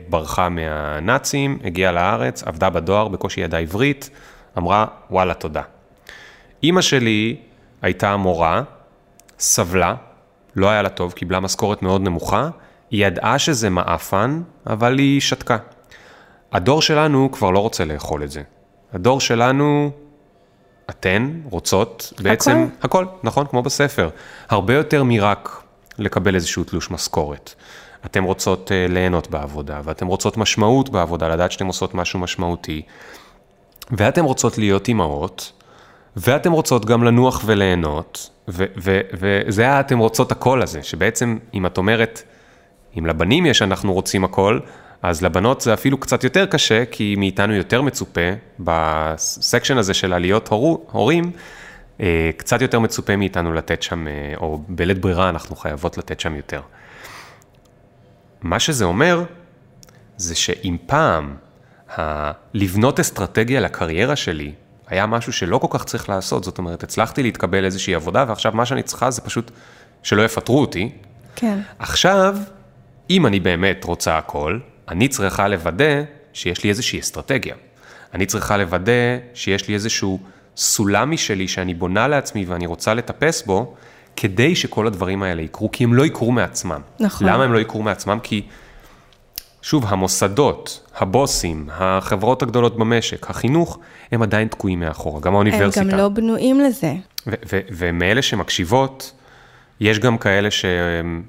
ברחה 0.08 0.48
מהנאצים, 0.48 1.58
הגיעה 1.64 1.92
לארץ, 1.92 2.42
עבדה 2.42 2.70
בדואר, 2.70 3.08
בקושי 3.08 3.40
ידעה 3.40 3.60
עברית, 3.60 4.10
אמרה, 4.58 4.86
וואלה, 5.10 5.34
תודה. 5.34 5.62
אימא 6.62 6.80
שלי 6.80 7.36
הייתה 7.82 8.16
מורה, 8.16 8.62
סבלה, 9.38 9.94
לא 10.56 10.70
היה 10.70 10.82
לה 10.82 10.88
טוב, 10.88 11.12
קיבלה 11.12 11.40
משכורת 11.40 11.82
מאוד 11.82 12.00
נמוכה, 12.00 12.48
היא 12.90 13.06
ידעה 13.06 13.38
שזה 13.38 13.70
מעפן, 13.70 14.42
אבל 14.66 14.98
היא 14.98 15.20
שתקה. 15.20 15.56
הדור 16.52 16.82
שלנו 16.82 17.28
כבר 17.32 17.50
לא 17.50 17.58
רוצה 17.58 17.84
לאכול 17.84 18.22
את 18.22 18.30
זה. 18.30 18.42
הדור 18.92 19.20
שלנו, 19.20 19.90
אתן 20.90 21.40
רוצות 21.50 22.12
בעצם 22.22 22.68
הכל, 22.82 23.04
הכל 23.04 23.06
נכון, 23.22 23.46
כמו 23.46 23.62
בספר. 23.62 24.08
הרבה 24.48 24.74
יותר 24.74 25.02
מרק 25.02 25.62
לקבל 25.98 26.34
איזשהו 26.34 26.64
תלוש 26.64 26.90
משכורת. 26.90 27.54
אתן 28.06 28.24
רוצות 28.24 28.70
uh, 28.70 28.92
ליהנות 28.92 29.30
בעבודה, 29.30 29.80
ואתן 29.84 30.06
רוצות 30.06 30.36
משמעות 30.36 30.88
בעבודה, 30.88 31.28
לדעת 31.28 31.52
שאתן 31.52 31.66
עושות 31.66 31.94
משהו 31.94 32.18
משמעותי, 32.18 32.82
ואתן 33.90 34.24
רוצות 34.24 34.58
להיות 34.58 34.88
אימהות, 34.88 35.52
ואתן 36.16 36.52
רוצות 36.52 36.84
גם 36.84 37.04
לנוח 37.04 37.42
וליהנות, 37.46 38.30
וזה 38.48 39.62
היה 39.62 39.80
אתן 39.80 39.98
רוצות 39.98 40.32
הכל 40.32 40.62
הזה, 40.62 40.82
שבעצם 40.82 41.38
אם 41.54 41.66
את 41.66 41.78
אומרת, 41.78 42.22
אם 42.98 43.06
לבנים 43.06 43.46
יש 43.46 43.62
אנחנו 43.62 43.92
רוצים 43.92 44.24
הכל, 44.24 44.60
אז 45.02 45.22
לבנות 45.22 45.60
זה 45.60 45.74
אפילו 45.74 45.98
קצת 45.98 46.24
יותר 46.24 46.46
קשה, 46.46 46.84
כי 46.90 47.14
מאיתנו 47.18 47.54
יותר 47.54 47.82
מצופה, 47.82 48.30
בסקשן 48.60 49.78
הזה 49.78 49.94
של 49.94 50.12
עליות 50.12 50.48
הור, 50.48 50.86
הורים, 50.92 51.30
אה, 52.00 52.30
קצת 52.36 52.62
יותר 52.62 52.78
מצופה 52.78 53.16
מאיתנו 53.16 53.52
לתת 53.52 53.82
שם, 53.82 54.08
אה, 54.08 54.12
או 54.36 54.62
בלית 54.68 54.98
ברירה 54.98 55.28
אנחנו 55.28 55.56
חייבות 55.56 55.98
לתת 55.98 56.20
שם 56.20 56.36
יותר. 56.36 56.60
מה 58.42 58.58
שזה 58.60 58.84
אומר, 58.84 59.24
זה 60.16 60.34
שאם 60.34 60.76
פעם 60.86 61.36
ה- 61.98 62.32
לבנות 62.54 63.00
אסטרטגיה 63.00 63.60
לקריירה 63.60 64.16
שלי 64.16 64.52
היה 64.88 65.06
משהו 65.06 65.32
שלא 65.32 65.58
כל 65.58 65.68
כך 65.70 65.84
צריך 65.84 66.08
לעשות, 66.08 66.44
זאת 66.44 66.58
אומרת, 66.58 66.82
הצלחתי 66.82 67.22
להתקבל 67.22 67.64
איזושהי 67.64 67.94
עבודה, 67.94 68.24
ועכשיו 68.28 68.52
מה 68.54 68.66
שאני 68.66 68.82
צריכה 68.82 69.10
זה 69.10 69.20
פשוט 69.20 69.50
שלא 70.02 70.22
יפטרו 70.22 70.60
אותי. 70.60 70.92
כן. 71.36 71.58
עכשיו, 71.78 72.36
אם 73.10 73.26
אני 73.26 73.40
באמת 73.40 73.84
רוצה 73.84 74.18
הכל, 74.18 74.58
אני 74.88 75.08
צריכה 75.08 75.48
לוודא 75.48 76.02
שיש 76.32 76.64
לי 76.64 76.70
איזושהי 76.70 77.00
אסטרטגיה. 77.00 77.54
אני 78.14 78.26
צריכה 78.26 78.56
לוודא 78.56 78.92
שיש 79.34 79.68
לי 79.68 79.74
איזשהו 79.74 80.20
סולם 80.56 81.10
משלי 81.10 81.48
שאני 81.48 81.74
בונה 81.74 82.08
לעצמי 82.08 82.44
ואני 82.44 82.66
רוצה 82.66 82.94
לטפס 82.94 83.42
בו, 83.42 83.74
כדי 84.16 84.56
שכל 84.56 84.86
הדברים 84.86 85.22
האלה 85.22 85.42
יקרו, 85.42 85.70
כי 85.72 85.84
הם 85.84 85.94
לא 85.94 86.06
יקרו 86.06 86.32
מעצמם. 86.32 86.80
נכון. 87.00 87.26
למה 87.26 87.44
הם 87.44 87.52
לא 87.52 87.58
יקרו 87.58 87.82
מעצמם? 87.82 88.18
כי, 88.22 88.42
שוב, 89.62 89.84
המוסדות, 89.88 90.90
הבוסים, 90.96 91.66
החברות 91.72 92.42
הגדולות 92.42 92.76
במשק, 92.76 93.30
החינוך, 93.30 93.78
הם 94.12 94.22
עדיין 94.22 94.48
תקועים 94.48 94.80
מאחורה, 94.80 95.20
גם 95.20 95.34
האוניברסיטה. 95.34 95.80
הם 95.80 95.90
גם 95.90 95.98
לא 95.98 96.08
בנויים 96.08 96.60
לזה. 96.60 96.94
ומאלה 97.52 98.22
שמקשיבות, 98.22 99.12
יש 99.80 99.98
גם 99.98 100.18
כאלה 100.18 100.50
שהם 100.50 101.22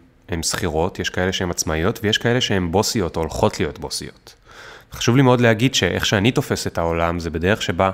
שכירות, 0.43 0.99
יש 0.99 1.09
כאלה 1.09 1.31
שהן 1.31 1.49
עצמאיות, 1.49 1.99
ויש 2.03 2.17
כאלה 2.17 2.41
שהן 2.41 2.71
בוסיות 2.71 3.15
או 3.15 3.21
הולכות 3.21 3.59
להיות 3.59 3.79
בוסיות. 3.79 4.35
חשוב 4.93 5.15
לי 5.15 5.21
מאוד 5.21 5.41
להגיד 5.41 5.75
שאיך 5.75 6.05
שאני 6.05 6.31
תופס 6.31 6.67
את 6.67 6.77
העולם, 6.77 7.19
זה 7.19 7.29
בדרך 7.29 7.61
שבה 7.61 7.91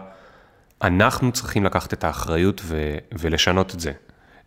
אנחנו 0.81 1.31
צריכים 1.31 1.65
לקחת 1.65 1.93
את 1.93 2.03
האחריות 2.03 2.61
ו- 2.63 2.97
ולשנות 3.19 3.75
את 3.75 3.79
זה. 3.79 3.91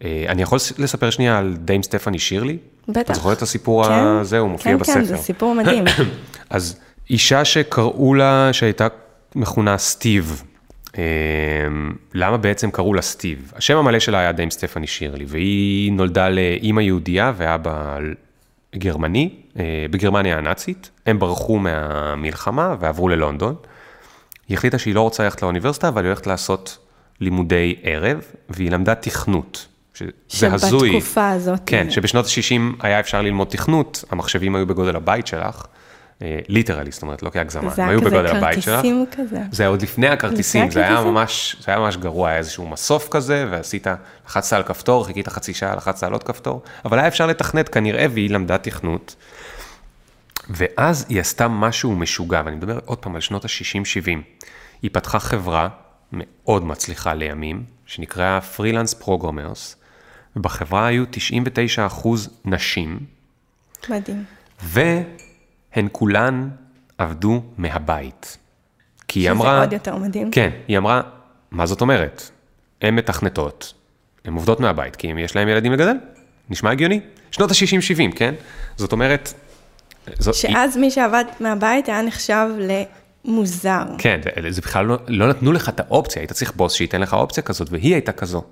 אה, 0.04 0.24
אני 0.28 0.42
יכול 0.42 0.58
לספר 0.78 1.10
שנייה 1.10 1.38
על 1.38 1.56
דיים 1.58 1.82
סטפני 1.82 2.18
שירלי? 2.18 2.58
בטח. 2.88 3.10
את 3.10 3.14
זוכרת 3.14 3.36
את 3.36 3.42
הסיפור 3.42 3.84
כן, 3.84 3.92
הזה, 3.92 4.38
הוא 4.38 4.50
מופיע 4.50 4.72
כן, 4.72 4.78
בספר. 4.78 4.94
כן, 4.94 5.04
זה 5.04 5.16
סיפור 5.16 5.54
מדהים. 5.54 5.84
אז 6.50 6.78
אישה 7.10 7.44
שקראו 7.44 8.14
לה, 8.14 8.52
שהייתה 8.52 8.88
מכונה 9.34 9.78
סטיב, 9.78 10.42
למה 12.14 12.36
בעצם 12.36 12.70
קראו 12.70 12.94
לה 12.94 13.02
סטיב? 13.02 13.52
השם 13.56 13.76
המלא 13.76 13.98
שלה 13.98 14.18
היה 14.18 14.32
דיים 14.32 14.50
סטפני 14.50 14.86
שירלי, 14.86 15.24
והיא 15.28 15.92
נולדה 15.92 16.28
לאימא 16.28 16.80
יהודייה 16.80 17.32
ואבא 17.36 17.98
גרמני, 18.76 19.30
אה, 19.58 19.86
בגרמניה 19.90 20.38
הנאצית, 20.38 20.90
הם 21.06 21.18
ברחו 21.18 21.58
מהמלחמה 21.58 22.76
ועברו 22.80 23.08
ללונדון. 23.08 23.54
היא 24.48 24.56
החליטה 24.56 24.78
שהיא 24.78 24.94
לא 24.94 25.00
רוצה 25.00 25.24
ללכת 25.24 25.42
לאוניברסיטה, 25.42 25.88
אבל 25.88 26.02
היא 26.02 26.08
הולכת 26.08 26.26
לעשות 26.26 26.78
לימודי 27.20 27.74
ערב, 27.82 28.20
והיא 28.48 28.70
למדה 28.70 28.94
תכנות. 28.94 29.66
שזה 30.28 30.52
הזוי. 30.52 30.90
שבתקופה 30.90 31.30
הזאת. 31.30 31.60
כן, 31.66 31.90
שבשנות 31.90 32.24
ה-60 32.24 32.76
היה 32.80 33.00
אפשר 33.00 33.22
ללמוד 33.22 33.48
תכנות, 33.48 34.04
המחשבים 34.10 34.54
היו 34.54 34.66
בגודל 34.66 34.96
הבית 34.96 35.26
שלך, 35.26 35.66
literally, 36.20 36.90
זאת 36.90 37.02
אומרת, 37.02 37.22
לא 37.22 37.30
כהגזמה, 37.30 37.72
הם 37.76 37.88
היו 37.88 38.00
בגודל 38.00 38.26
הבית 38.26 38.62
שלך. 38.62 38.64
זה 38.64 38.72
היה 38.72 38.80
כזה 38.82 39.06
כרטיסים 39.06 39.06
כזה. 39.12 39.42
זה 39.50 39.62
היה 39.62 39.70
עוד 39.70 39.82
לפני 39.82 40.08
הכרטיסים, 40.08 40.70
זה 40.70 40.80
היה? 40.86 41.00
ממש, 41.04 41.56
זה 41.60 41.70
היה 41.70 41.80
ממש 41.80 41.96
גרוע, 41.96 42.28
היה 42.28 42.38
איזשהו 42.38 42.68
מסוף 42.68 43.08
כזה, 43.10 43.46
ועשית, 43.50 43.86
לחצת 44.26 44.52
על 44.56 44.62
כפתור, 44.62 45.06
חיכית 45.06 45.28
חצי 45.28 45.54
שעה, 45.54 45.76
לחצת 45.76 46.02
על 46.02 46.12
עוד 46.12 46.22
כפתור, 46.22 46.62
אבל 46.84 46.98
היה 46.98 47.08
אפשר 47.08 47.26
לתכנת 47.26 47.68
כנראה, 47.68 48.06
והיא 48.10 48.30
למדה 48.30 48.58
תכנות. 48.58 49.16
ואז 50.50 51.06
היא 51.08 51.20
עשתה 51.20 51.48
משהו 51.48 51.96
משוגע, 51.96 52.42
ואני 52.44 52.56
מדבר 52.56 52.78
עוד 52.84 52.98
פעם 52.98 53.14
על 53.14 53.20
שנות 53.20 53.44
ה-60-70. 53.44 54.18
היא 54.82 54.90
פתחה 54.92 55.18
חברה 55.18 55.68
מאוד 56.12 56.64
מצליחה 56.64 57.14
לימים, 57.14 57.62
שנקראה 57.86 58.40
Freelance 58.40 58.94
Programmers, 58.94 59.76
ובחברה 60.36 60.86
היו 60.86 61.04
99 61.10 61.86
אחוז 61.86 62.28
נשים, 62.44 62.98
מדהים. 63.88 64.24
והן 65.76 65.88
כולן 65.92 66.48
עבדו 66.98 67.42
מהבית. 67.58 68.38
כי 69.08 69.20
היא 69.20 69.24
שזה 69.24 69.32
אמרה... 69.32 69.60
עוד 69.60 69.72
יותר 69.72 69.96
מדהים. 69.96 70.30
כן, 70.30 70.50
היא 70.68 70.78
אמרה, 70.78 71.00
מה 71.50 71.66
זאת 71.66 71.80
אומרת? 71.80 72.30
הן 72.82 72.94
מתכנתות, 72.94 73.74
הן 74.24 74.34
עובדות 74.34 74.60
מהבית, 74.60 74.96
כי 74.96 75.10
אם 75.10 75.18
יש 75.18 75.36
להן 75.36 75.48
ילדים 75.48 75.72
לגדל, 75.72 75.96
נשמע 76.50 76.70
הגיוני. 76.70 77.00
שנות 77.30 77.50
ה-60-70, 77.50 78.16
כן? 78.16 78.34
זאת 78.76 78.92
אומרת... 78.92 79.34
זו, 80.18 80.34
שאז 80.34 80.76
מי 80.76 80.90
שעבד 80.90 81.24
מהבית 81.40 81.88
היה 81.88 82.02
נחשב 82.02 82.48
למוזר. 83.24 83.84
כן, 83.98 84.20
זה 84.48 84.60
בכלל 84.60 84.86
לא, 84.86 84.98
לא 85.08 85.28
נתנו 85.28 85.52
לך 85.52 85.68
את 85.68 85.80
האופציה, 85.80 86.22
היית 86.22 86.32
צריך 86.32 86.52
בוס 86.56 86.72
שייתן 86.72 87.00
לך 87.00 87.14
אופציה 87.14 87.42
כזאת, 87.42 87.68
והיא 87.70 87.92
הייתה 87.92 88.12
כזו. 88.12 88.42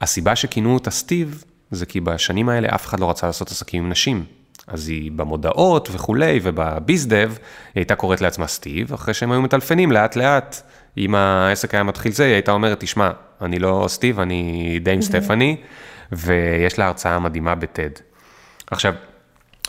הסיבה 0.00 0.36
שכינו 0.36 0.74
אותה 0.74 0.90
סטיב, 0.90 1.44
זה 1.70 1.86
כי 1.86 2.00
בשנים 2.00 2.48
האלה 2.48 2.68
אף 2.74 2.86
אחד 2.86 3.00
לא 3.00 3.10
רצה 3.10 3.26
לעשות 3.26 3.50
עסקים 3.50 3.84
עם 3.84 3.90
נשים. 3.90 4.24
אז 4.66 4.88
היא 4.88 5.12
במודעות 5.12 5.88
וכולי, 5.92 6.40
ובביזדב, 6.42 7.32
היא 7.32 7.38
הייתה 7.74 7.94
קוראת 7.94 8.20
לעצמה 8.20 8.46
סטיב, 8.46 8.92
אחרי 8.92 9.14
שהם 9.14 9.32
היו 9.32 9.42
מטלפנים 9.42 9.92
לאט 9.92 10.16
לאט, 10.16 10.62
אם 10.96 11.14
העסק 11.14 11.74
היה 11.74 11.82
מתחיל 11.82 12.12
זה, 12.12 12.24
היא 12.24 12.32
הייתה 12.32 12.52
אומרת, 12.52 12.80
תשמע, 12.80 13.10
אני 13.42 13.58
לא 13.58 13.84
סטיב, 13.88 14.20
אני 14.20 14.78
דיים 14.82 15.02
סטפני, 15.02 15.56
ויש 16.12 16.78
לה 16.78 16.86
הרצאה 16.86 17.18
מדהימה 17.18 17.54
בטד. 17.54 17.90
עכשיו, 18.70 18.94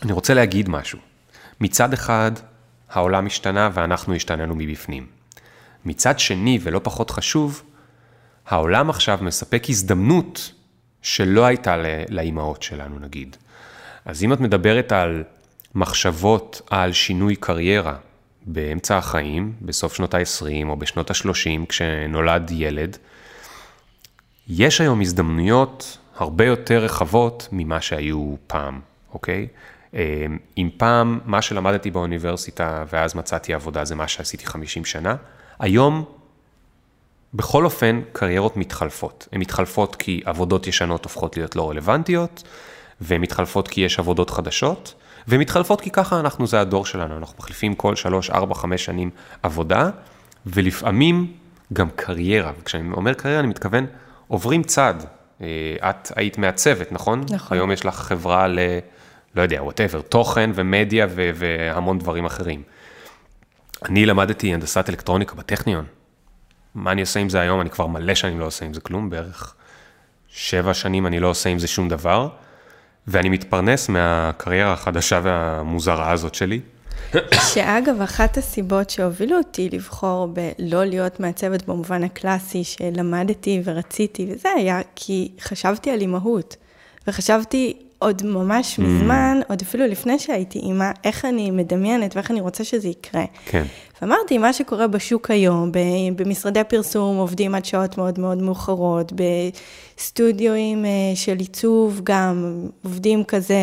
אני 0.04 0.12
רוצה 0.12 0.34
להגיד 0.34 0.70
משהו. 0.70 1.00
מצד 1.62 1.94
אחד, 1.94 2.32
העולם 2.90 3.26
השתנה 3.26 3.70
ואנחנו 3.74 4.16
השתננו 4.16 4.56
מבפנים. 4.56 5.06
מצד 5.86 6.20
שני, 6.20 6.60
ולא 6.62 6.82
פחות 6.84 7.12
חשוב, 7.12 7.64
העולם 8.48 8.90
עכשיו 8.90 9.20
מספק 9.22 9.64
הזדמנות 9.70 10.52
שלא 11.02 11.46
הייתה 11.46 11.76
לאימהות 12.10 12.64
שלנו, 12.64 13.00
נגיד. 13.00 13.38
אז 14.08 14.24
אם 14.24 14.34
את 14.34 14.40
מדברת 14.40 14.92
על 14.92 15.24
מחשבות 15.76 16.62
על 16.70 16.94
שינוי 16.94 17.36
קריירה 17.36 17.96
באמצע 18.46 18.98
החיים, 18.98 19.54
בסוף 19.62 19.94
שנות 19.94 20.14
ה-20 20.14 20.68
או 20.70 20.76
בשנות 20.76 21.12
ה-30, 21.12 21.66
כשנולד 21.70 22.52
ילד, 22.52 22.98
יש 24.48 24.82
היום 24.82 25.02
הזדמנויות 25.02 25.98
הרבה 26.16 26.46
יותר 26.46 26.78
רחבות 26.78 27.48
ממה 27.52 27.82
שהיו 27.82 28.36
פעם, 28.48 28.80
אוקיי? 29.14 29.48
אם 30.58 30.70
פעם 30.78 31.20
מה 31.26 31.42
שלמדתי 31.42 31.92
באוניברסיטה 31.92 32.84
ואז 32.94 33.16
מצאתי 33.16 33.54
עבודה 33.54 33.86
זה 33.86 33.96
מה 33.96 34.08
שעשיתי 34.08 34.46
50 34.46 34.86
שנה, 34.86 35.16
היום 35.60 36.06
בכל 37.34 37.66
אופן 37.66 38.02
קריירות 38.12 38.58
מתחלפות. 38.58 39.28
הן 39.32 39.40
מתחלפות 39.40 39.96
כי 39.96 40.22
עבודות 40.26 40.68
ישנות 40.68 41.04
הופכות 41.04 41.38
להיות 41.38 41.56
לא 41.56 41.70
רלוונטיות, 41.70 42.44
והן 43.02 43.22
מתחלפות 43.22 43.68
כי 43.68 43.82
יש 43.82 44.00
עבודות 44.00 44.30
חדשות, 44.30 44.94
והן 45.28 45.40
מתחלפות 45.40 45.82
כי 45.82 45.90
ככה 45.90 46.20
אנחנו, 46.20 46.48
זה 46.48 46.62
הדור 46.62 46.86
שלנו, 46.86 47.18
אנחנו 47.18 47.36
מחליפים 47.40 47.76
כל 47.76 47.96
3, 47.96 48.30
4, 48.30 48.56
5 48.56 48.86
שנים 48.86 49.10
עבודה, 49.44 49.90
ולפעמים 50.46 51.34
גם 51.74 51.90
קריירה, 51.96 52.52
וכשאני 52.62 52.94
אומר 52.94 53.14
קריירה 53.14 53.40
אני 53.40 53.48
מתכוון 53.48 53.86
עוברים 54.28 54.64
צד. 54.64 54.94
את 55.78 56.12
היית 56.16 56.38
מעצבת, 56.38 56.92
נכון? 56.92 57.24
נכון. 57.30 57.58
היום 57.58 57.72
יש 57.72 57.86
לך 57.86 57.96
חברה 57.96 58.48
לא 59.36 59.42
יודע, 59.42 59.64
whatever, 59.64 60.02
תוכן 60.02 60.50
ומדיה 60.54 61.08
ו- 61.10 61.30
והמון 61.36 62.00
דברים 62.00 62.26
אחרים. 62.26 62.64
אני 63.86 64.06
למדתי 64.06 64.54
הנדסת 64.54 64.90
אלקטרוניקה 64.90 65.36
בטכניון. 65.36 65.86
מה 66.76 66.92
אני 66.92 67.02
עושה 67.02 67.20
עם 67.20 67.30
זה 67.30 67.40
היום? 67.40 67.62
אני 67.62 67.70
כבר 67.70 67.88
מלא 67.88 68.16
שנים 68.16 68.40
לא 68.40 68.46
עושה 68.46 68.66
עם 68.66 68.74
זה 68.74 68.82
כלום, 68.82 69.10
בערך 69.10 69.56
שבע 70.28 70.74
שנים 70.74 71.08
אני 71.08 71.20
לא 71.20 71.28
עושה 71.28 71.50
עם 71.50 71.60
זה 71.60 71.68
שום 71.68 71.90
דבר, 71.90 72.30
ואני 73.08 73.30
מתפרנס 73.30 73.90
מהקריירה 73.90 74.74
החדשה 74.74 75.20
והמוזרה 75.24 76.12
הזאת 76.12 76.36
שלי. 76.36 76.60
שאגב, 77.54 78.02
אחת 78.02 78.38
הסיבות 78.38 78.90
שהובילו 78.90 79.38
אותי 79.38 79.70
לבחור 79.74 80.28
בלא 80.28 80.86
להיות 80.86 81.20
מעצבת 81.20 81.66
במובן 81.66 82.04
הקלאסי 82.04 82.64
שלמדתי 82.64 83.62
ורציתי 83.64 84.28
וזה 84.30 84.50
היה 84.56 84.82
כי 84.96 85.32
חשבתי 85.42 85.92
על 85.92 86.02
אימהות. 86.02 86.56
וחשבתי 87.08 87.78
עוד 88.00 88.26
ממש 88.26 88.80
מזמן, 88.80 89.40
עוד 89.50 89.62
אפילו 89.62 89.88
לפני 89.88 90.20
שהייתי 90.20 90.60
אימא, 90.60 90.92
איך 91.04 91.26
אני 91.26 91.52
מדמיינת 91.52 92.16
ואיך 92.16 92.32
אני 92.32 92.42
רוצה 92.42 92.64
שזה 92.64 92.88
יקרה. 92.88 93.26
כן. 93.46 93.64
ואמרתי, 94.02 94.38
מה 94.38 94.54
שקורה 94.54 94.88
בשוק 94.88 95.32
היום, 95.32 95.72
במשרדי 96.16 96.60
הפרסום 96.60 97.18
עובדים 97.18 97.56
עד 97.56 97.66
שעות 97.66 97.98
מאוד 97.98 98.20
מאוד 98.20 98.42
מאוחרות, 98.42 99.14
בסטודיואים 99.98 100.86
אה, 100.86 100.90
של 101.16 101.38
עיצוב 101.38 102.02
גם 102.04 102.68
עובדים 102.84 103.24
כזה, 103.24 103.56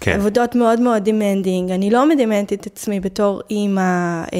כן. 0.00 0.12
עבודות 0.20 0.54
מאוד 0.54 0.80
מאוד 0.80 1.08
demanding. 1.08 1.72
אני 1.72 1.90
לא 1.90 2.08
מדמיינת 2.08 2.52
את 2.52 2.66
עצמי 2.66 3.00
בתור 3.00 3.40
אימא 3.50 4.22
אה, 4.32 4.38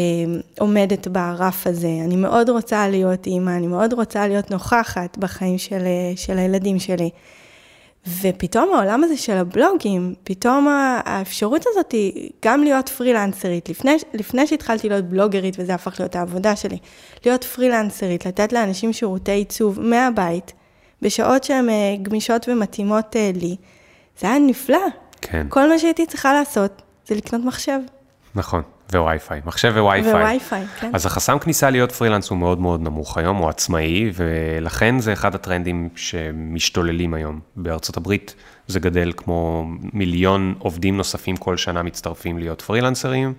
עומדת 0.59 1.09
ברף 1.09 1.67
הזה. 1.67 1.91
אני 2.05 2.17
מאוד 2.17 2.51
רוצה 2.51 2.89
להיות 2.89 3.27
אימא, 3.27 3.51
אני 3.51 3.67
מאוד 3.67 3.93
רוצה 3.93 4.29
להיות 4.29 4.51
נוכחת 4.51 5.19
בחיים 5.19 5.59
של, 5.59 5.83
אה, 5.87 6.13
של 6.17 6.39
הילדים 6.39 6.79
שלי. 6.79 7.11
ופתאום 8.23 8.75
העולם 8.75 9.05
הזה 9.05 9.17
של 9.17 9.37
הבלוגים, 9.37 10.15
פתאום 10.25 10.69
האפשרות 11.05 11.65
הזאת 11.67 11.93
היא 11.93 12.31
גם 12.45 12.63
להיות 12.63 12.89
פרילנסרית. 12.89 13.69
לפני, 13.69 13.97
לפני 14.15 14.47
שהתחלתי 14.47 14.89
להיות 14.89 15.05
בלוגרית, 15.05 15.57
וזה 15.59 15.75
הפך 15.75 16.01
להיות 16.01 16.17
העבודה 16.17 16.57
שלי, 16.57 16.79
להיות 17.25 17.45
פרילנסרית, 17.45 18.27
לתת 18.27 18.53
לאנשים 18.53 18.93
שירותי 18.93 19.33
עיצוב 19.33 19.81
מהבית, 19.81 20.53
בשעות 21.03 21.45
שהן 21.45 21.69
אה, 21.69 21.97
גמישות 22.03 22.49
ומתאימות 22.49 23.17
אה, 23.17 23.31
לי, 23.35 23.57
זה 24.21 24.27
היה 24.31 24.39
נפלא. 24.39 24.79
כן. 25.21 25.47
כל 25.49 25.69
מה 25.69 25.79
שהייתי 25.79 26.07
צריכה 26.07 26.33
לעשות 26.33 26.83
זה 27.07 27.15
לקנות 27.15 27.45
מחשב. 27.45 27.79
נכון, 28.35 28.63
ווי-פיי, 28.93 29.41
מחשב 29.45 29.75
ווי-פיי. 29.77 30.13
ווי-פיי, 30.13 30.67
כן. 30.81 30.91
אז 30.95 31.07
החסם 31.07 31.39
כניסה 31.39 31.71
להיות 31.71 31.93
פרילנס 31.93 32.29
הוא 32.29 32.39
מאוד 32.39 32.61
מאוד 32.61 32.83
נמוך 32.83 33.19
היום, 33.19 33.37
הוא 33.37 33.49
עצמאי, 33.49 34.11
ולכן 34.15 34.99
זה 34.99 35.13
אחד 35.13 35.35
הטרנדים 35.35 35.89
שמשתוללים 35.97 37.15
היום. 37.15 37.41
בארצות 37.57 37.97
הברית 37.97 38.35
זה 38.67 38.81
גדל 38.81 39.13
כמו 39.17 39.67
מיליון 39.93 40.55
עובדים 40.59 40.97
נוספים 40.97 41.37
כל 41.37 41.57
שנה 41.57 41.83
מצטרפים 41.83 42.39
להיות 42.39 42.63
פרילנסרים. 42.63 43.35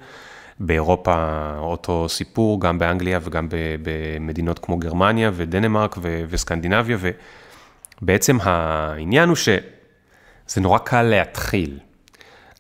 באירופה 0.60 1.40
אותו 1.58 2.10
סיפור, 2.10 2.62
גם 2.62 2.80
באנגליה 2.80 3.20
וגם 3.24 3.48
במדינות 3.82 4.60
כמו 4.60 4.78
גרמניה 4.78 5.32
ודנמרק 5.34 5.96
ו- 6.02 6.24
וסקנדינביה, 6.30 6.98
ובעצם 8.02 8.38
העניין 8.42 9.30
הוא 9.30 9.36
שזה 9.36 10.62
נורא 10.62 10.78
קל 10.78 11.02
להתחיל, 11.02 11.80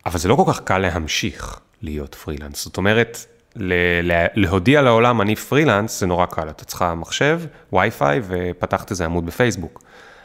אבל 0.06 0.20
זה 0.20 0.30
לא 0.30 0.36
כל 0.36 0.54
כך 0.54 0.60
קל 0.60 0.78
להמשיך. 0.78 1.60
להיות 1.82 2.16
פרילנס. 2.16 2.64
זאת 2.64 2.78
אומרת, 2.78 3.26
להודיע 4.36 4.82
לעולם, 4.82 5.22
אני 5.22 5.36
פרילנס, 5.36 6.00
זה 6.00 6.08
נורא 6.08 6.26
קל. 6.26 6.50
אתה 6.50 6.66
צריכה 6.66 6.96
מחשב, 6.96 7.42
וי-פיי 7.74 8.22
ופתחת 8.28 8.92
איזה 8.92 9.06
עמוד 9.06 9.26
בפייסבוק. 9.26 9.84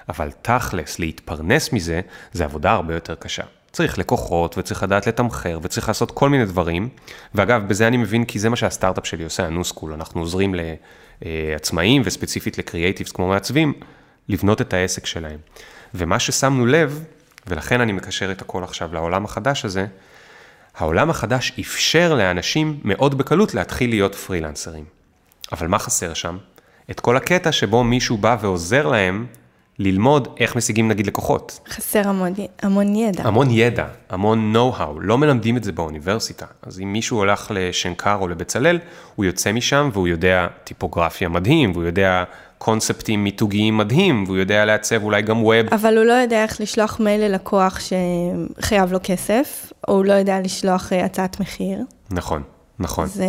אבל 0.09 0.31
תכלס, 0.43 0.99
להתפרנס 0.99 1.73
מזה, 1.73 2.01
זה 2.33 2.45
עבודה 2.45 2.73
הרבה 2.73 2.95
יותר 2.95 3.15
קשה. 3.15 3.43
צריך 3.73 3.99
לקוחות, 3.99 4.59
וצריך 4.59 4.83
לדעת 4.83 5.07
לתמחר, 5.07 5.59
וצריך 5.63 5.89
לעשות 5.89 6.11
כל 6.11 6.29
מיני 6.29 6.45
דברים. 6.45 6.89
ואגב, 7.35 7.69
בזה 7.69 7.87
אני 7.87 7.97
מבין, 7.97 8.25
כי 8.25 8.39
זה 8.39 8.49
מה 8.49 8.57
שהסטארט-אפ 8.57 9.07
שלי 9.07 9.25
עושה, 9.25 9.47
הניוסקול. 9.47 9.93
אנחנו 9.93 10.21
עוזרים 10.21 10.55
לעצמאים, 11.23 12.03
וספציפית 12.05 12.59
לקריאייטיבס 12.59 13.13
כמו 13.13 13.29
מעצבים, 13.29 13.73
לבנות 14.29 14.61
את 14.61 14.75
העסק 14.75 15.07
שלהם. 15.07 15.39
ומה 15.95 16.19
ששמנו 16.19 16.67
לב, 16.67 17.05
ולכן 17.47 17.81
אני 17.81 17.93
מקשר 17.93 18.33
את 18.33 18.43
הכל 18.43 18.65
עכשיו 18.65 18.95
לעולם 18.95 19.25
החדש 19.25 19.65
הזה, 19.65 19.87
העולם 20.77 21.11
החדש 21.11 21.53
אפשר 21.61 22.15
לאנשים 22.15 22.81
מאוד 22.85 23.19
בקלות 23.19 23.55
להתחיל 23.55 23.91
להיות 23.91 24.15
פרילנסרים. 24.15 24.85
אבל 25.53 25.67
מה 25.67 25.79
חסר 25.79 26.15
שם? 26.15 26.37
את 26.91 27.01
כל 27.01 27.17
הקטע 27.17 27.53
שבו 27.53 27.85
מישהו 27.85 28.17
בא 28.17 28.37
ועוזר 28.41 28.87
להם 28.87 29.27
ללמוד 29.79 30.29
איך 30.41 30.57
משיגים 30.57 30.89
נגיד 30.89 31.07
לקוחות. 31.07 31.61
חסר 31.69 32.09
המון, 32.09 32.33
המון 32.63 32.95
ידע. 32.95 33.23
המון 33.25 33.51
ידע, 33.51 33.87
המון 34.11 34.55
know-how, 34.57 35.01
לא 35.01 35.19
מלמדים 35.19 35.57
את 35.57 35.65
זה 35.65 35.73
באוניברסיטה. 35.73 36.47
אז 36.63 36.81
אם 36.81 36.93
מישהו 36.93 37.17
הולך 37.19 37.51
לשנקר 37.55 38.17
או 38.21 38.29
לבצלאל, 38.29 38.79
הוא 39.15 39.25
יוצא 39.25 39.53
משם 39.53 39.91
והוא 39.93 40.09
יודע 40.09 40.47
טיפוגרפיה 40.65 41.29
מדהים, 41.29 41.71
והוא 41.71 41.85
יודע 41.85 42.25
קונספטים 42.59 43.25
מיתוגיים 43.25 43.77
מדהים, 43.77 44.25
והוא 44.27 44.37
יודע 44.37 44.65
לעצב 44.65 45.03
אולי 45.03 45.23
גם 45.23 45.45
ווב. 45.45 45.67
אבל 45.73 45.97
הוא 45.97 46.05
לא 46.05 46.13
יודע 46.13 46.43
איך 46.43 46.61
לשלוח 46.61 47.01
מייל 47.01 47.21
ללקוח 47.21 47.81
שחייב 47.81 48.93
לו 48.93 48.99
כסף, 49.03 49.73
או 49.89 49.95
הוא 49.95 50.05
לא 50.05 50.13
יודע 50.13 50.41
לשלוח 50.41 50.93
אה, 50.93 51.05
הצעת 51.05 51.41
מחיר. 51.41 51.79
נכון, 52.11 52.43
נכון. 52.79 53.07
זה... 53.07 53.27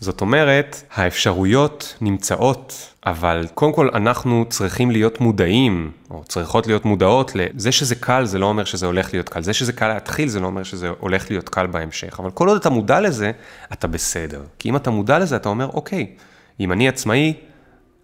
וזאת 0.00 0.20
אומרת, 0.20 0.82
האפשרויות 0.94 1.96
נמצאות, 2.00 2.92
אבל 3.06 3.46
קודם 3.54 3.72
כל 3.72 3.88
אנחנו 3.94 4.44
צריכים 4.48 4.90
להיות 4.90 5.20
מודעים, 5.20 5.90
או 6.10 6.22
צריכות 6.28 6.66
להיות 6.66 6.84
מודעות 6.84 7.32
לזה 7.34 7.72
שזה 7.72 7.94
קל, 7.94 8.24
זה 8.24 8.38
לא 8.38 8.46
אומר 8.46 8.64
שזה 8.64 8.86
הולך 8.86 9.12
להיות 9.12 9.28
קל. 9.28 9.42
זה 9.42 9.52
שזה 9.52 9.72
קל 9.72 9.88
להתחיל, 9.88 10.28
זה 10.28 10.40
לא 10.40 10.46
אומר 10.46 10.62
שזה 10.62 10.88
הולך 11.00 11.30
להיות 11.30 11.48
קל 11.48 11.66
בהמשך. 11.66 12.20
אבל 12.20 12.30
כל 12.30 12.48
עוד 12.48 12.60
אתה 12.60 12.70
מודע 12.70 13.00
לזה, 13.00 13.32
אתה 13.72 13.86
בסדר. 13.86 14.42
כי 14.58 14.68
אם 14.68 14.76
אתה 14.76 14.90
מודע 14.90 15.18
לזה, 15.18 15.36
אתה 15.36 15.48
אומר, 15.48 15.68
אוקיי, 15.74 16.06
אם 16.60 16.72
אני 16.72 16.88
עצמאי, 16.88 17.34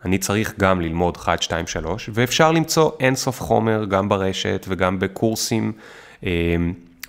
אני 0.04 0.18
צריך 0.18 0.54
גם 0.58 0.80
ללמוד 0.80 1.16
1, 1.16 1.42
2, 1.42 1.66
3, 1.66 2.10
ואפשר 2.12 2.52
למצוא 2.52 2.90
אינסוף 3.00 3.40
חומר 3.40 3.84
גם 3.84 4.08
ברשת 4.08 4.66
וגם 4.68 4.98
בקורסים 4.98 5.72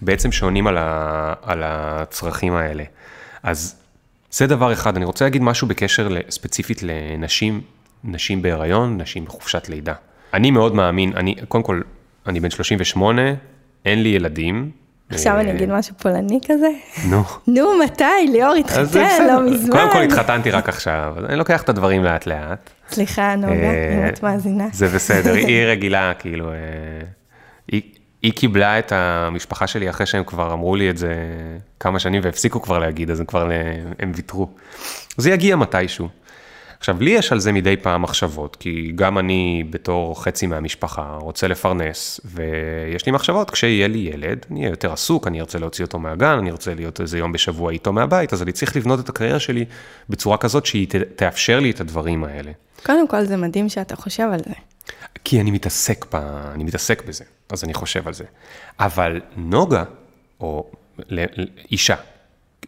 בעצם 0.01 0.31
שעונים 0.31 0.67
על, 0.67 0.77
ה, 0.77 1.33
על 1.41 1.63
הצרכים 1.65 2.53
האלה. 2.53 2.83
אז 3.43 3.75
זה 4.31 4.47
דבר 4.47 4.73
אחד. 4.73 4.95
אני 4.95 5.05
רוצה 5.05 5.25
להגיד 5.25 5.41
משהו 5.41 5.67
בקשר 5.67 6.09
ספציפית 6.29 6.83
לנשים, 6.83 7.61
נשים 8.03 8.41
בהיריון, 8.41 9.01
נשים 9.01 9.25
בחופשת 9.25 9.69
לידה. 9.69 9.93
אני 10.33 10.51
מאוד 10.51 10.75
מאמין, 10.75 11.13
אני, 11.15 11.35
קודם 11.47 11.63
כל, 11.63 11.81
אני 12.27 12.39
בן 12.39 12.49
38, 12.49 13.21
אין 13.85 14.03
לי 14.03 14.09
ילדים, 14.09 14.71
עכשיו 15.09 15.39
אני 15.39 15.51
אגיד 15.51 15.69
משהו 15.71 15.95
פולני 15.95 16.39
כזה? 16.47 16.67
נו. 17.09 17.23
נו, 17.47 17.69
מתי? 17.83 18.03
ליאור 18.31 18.53
התחתן, 18.53 19.27
לא 19.27 19.41
מזמן. 19.41 19.71
קודם 19.71 19.91
כל 19.91 20.01
התחתנתי 20.01 20.51
רק 20.51 20.69
עכשיו, 20.69 21.15
אני 21.29 21.35
לוקח 21.35 21.61
את 21.61 21.69
הדברים 21.69 22.03
לאט 22.03 22.27
לאט. 22.27 22.69
סליחה, 22.89 23.35
נוגה, 23.35 23.53
אם 23.93 24.07
את 24.07 24.23
מאזינה. 24.23 24.67
זה 24.73 24.87
בסדר, 24.87 25.33
היא 25.33 25.65
רגילה, 25.71 26.13
כאילו, 26.19 26.51
היא 28.25 28.33
קיבלה 28.33 28.79
את 28.79 28.91
המשפחה 28.91 29.67
שלי 29.67 29.89
אחרי 29.89 30.05
שהם 30.05 30.23
כבר 30.23 30.53
אמרו 30.53 30.75
לי 30.75 30.89
את 30.89 30.97
זה 30.97 31.15
כמה 31.79 31.99
שנים 31.99 32.21
והפסיקו 32.23 32.61
כבר 32.61 32.79
להגיד, 32.79 33.11
אז 33.11 33.19
הם 33.19 33.25
כבר, 33.25 33.49
הם 33.99 34.11
ויתרו. 34.15 34.49
זה 35.17 35.29
יגיע 35.29 35.55
מתישהו. 35.55 36.07
עכשיו, 36.79 37.01
לי 37.01 37.11
יש 37.11 37.31
על 37.31 37.39
זה 37.39 37.51
מדי 37.51 37.77
פעם 37.77 38.01
מחשבות, 38.01 38.55
כי 38.55 38.91
גם 38.95 39.17
אני 39.17 39.63
בתור 39.69 40.23
חצי 40.23 40.47
מהמשפחה 40.47 41.17
רוצה 41.21 41.47
לפרנס, 41.47 42.19
ויש 42.25 43.05
לי 43.05 43.11
מחשבות, 43.11 43.49
כשיהיה 43.49 43.87
לי 43.87 44.09
ילד, 44.13 44.45
אני 44.51 44.59
אהיה 44.59 44.69
יותר 44.69 44.93
עסוק, 44.93 45.27
אני 45.27 45.39
ארצה 45.41 45.59
להוציא 45.59 45.85
אותו 45.85 45.99
מהגן, 45.99 46.37
אני 46.37 46.51
ארצה 46.51 46.73
להיות 46.73 47.01
איזה 47.01 47.17
יום 47.17 47.31
בשבוע 47.31 47.71
איתו 47.71 47.93
מהבית, 47.93 48.33
אז 48.33 48.41
אני 48.41 48.51
צריך 48.51 48.75
לבנות 48.75 48.99
את 48.99 49.09
הקריירה 49.09 49.39
שלי 49.39 49.65
בצורה 50.09 50.37
כזאת 50.37 50.65
שהיא 50.65 50.87
תאפשר 51.15 51.59
לי 51.59 51.71
את 51.71 51.81
הדברים 51.81 52.23
האלה. 52.23 52.51
קודם 52.85 53.07
כל 53.07 53.23
זה 53.25 53.37
מדהים 53.37 53.69
שאתה 53.69 53.95
חושב 53.95 54.27
על 54.33 54.39
זה. 54.39 54.53
כי 55.23 55.41
אני 55.41 55.51
מתעסק, 55.51 56.05
ב... 56.13 56.15
אני 56.53 56.63
מתעסק 56.63 57.05
בזה, 57.07 57.23
אז 57.49 57.63
אני 57.63 57.73
חושב 57.73 58.07
על 58.07 58.13
זה. 58.13 58.25
אבל 58.79 59.21
נוגה, 59.35 59.83
או 60.39 60.71
אישה, 61.71 61.95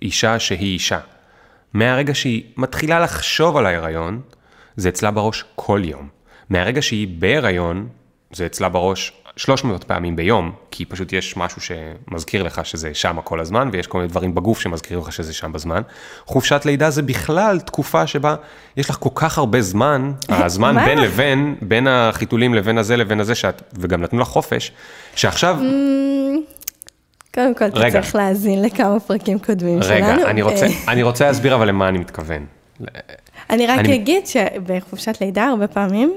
אישה 0.02 0.40
שהיא 0.40 0.74
אישה, 0.74 1.00
מהרגע 1.74 2.16
שהיא 2.16 2.44
מתחילה 2.58 3.00
לחשוב 3.00 3.58
על 3.58 3.66
ההיריון, 3.66 4.22
זה 4.76 4.90
אצלה 4.90 5.12
בראש 5.12 5.44
כל 5.56 5.82
יום. 5.84 6.10
מהרגע 6.50 6.82
שהיא 6.82 7.08
בהיריון, 7.20 7.90
זה 8.32 8.46
אצלה 8.46 8.70
בראש 8.70 9.14
300 9.38 9.84
פעמים 9.84 10.16
ביום, 10.16 10.52
כי 10.72 10.86
פשוט 10.86 11.14
יש 11.14 11.38
משהו 11.38 11.62
שמזכיר 11.62 12.44
לך 12.44 12.66
שזה 12.66 12.94
שם 12.94 13.18
כל 13.24 13.40
הזמן, 13.40 13.70
ויש 13.74 13.88
כל 13.88 13.98
מיני 13.98 14.10
דברים 14.10 14.36
בגוף 14.36 14.60
שמזכירים 14.60 15.04
לך 15.04 15.12
שזה 15.12 15.34
שם 15.34 15.52
בזמן. 15.54 15.82
חופשת 16.26 16.62
לידה 16.66 16.90
זה 16.90 17.02
בכלל 17.02 17.60
תקופה 17.60 18.08
שבה 18.08 18.36
יש 18.78 18.90
לך 18.90 18.98
כל 19.00 19.10
כך 19.16 19.38
הרבה 19.38 19.62
זמן, 19.62 20.12
הזמן 20.30 20.86
בין 20.86 20.98
לבין, 20.98 21.56
בין 21.62 21.88
החיתולים 21.88 22.54
לבין 22.54 22.78
הזה 22.78 22.98
לבין 22.98 23.20
הזה, 23.20 23.36
שאת, 23.36 23.62
וגם 23.80 24.02
נתנו 24.02 24.20
לך 24.20 24.28
חופש, 24.28 24.72
שעכשיו... 25.16 25.58
קודם 27.34 27.56
כל, 27.56 27.66
אתה 27.66 27.92
צריך 27.92 28.16
להאזין 28.16 28.62
לכמה 28.62 29.00
פרקים 29.00 29.40
קודמים 29.40 29.80
רגע, 29.80 29.84
שלנו. 29.84 30.22
רגע, 30.22 30.30
אני 30.30 30.42
רוצה, 30.42 30.66
אני 30.88 31.04
רוצה 31.04 31.28
להסביר 31.28 31.56
אבל 31.56 31.68
למה 31.68 31.90
אני 31.90 31.98
מתכוון. 31.98 32.46
אני 33.50 33.68
רק 33.68 33.80
אני... 33.80 33.96
אגיד 33.96 34.28
שבחופשת 34.28 35.22
לידה 35.22 35.46
הרבה 35.46 35.68
פעמים, 35.68 36.14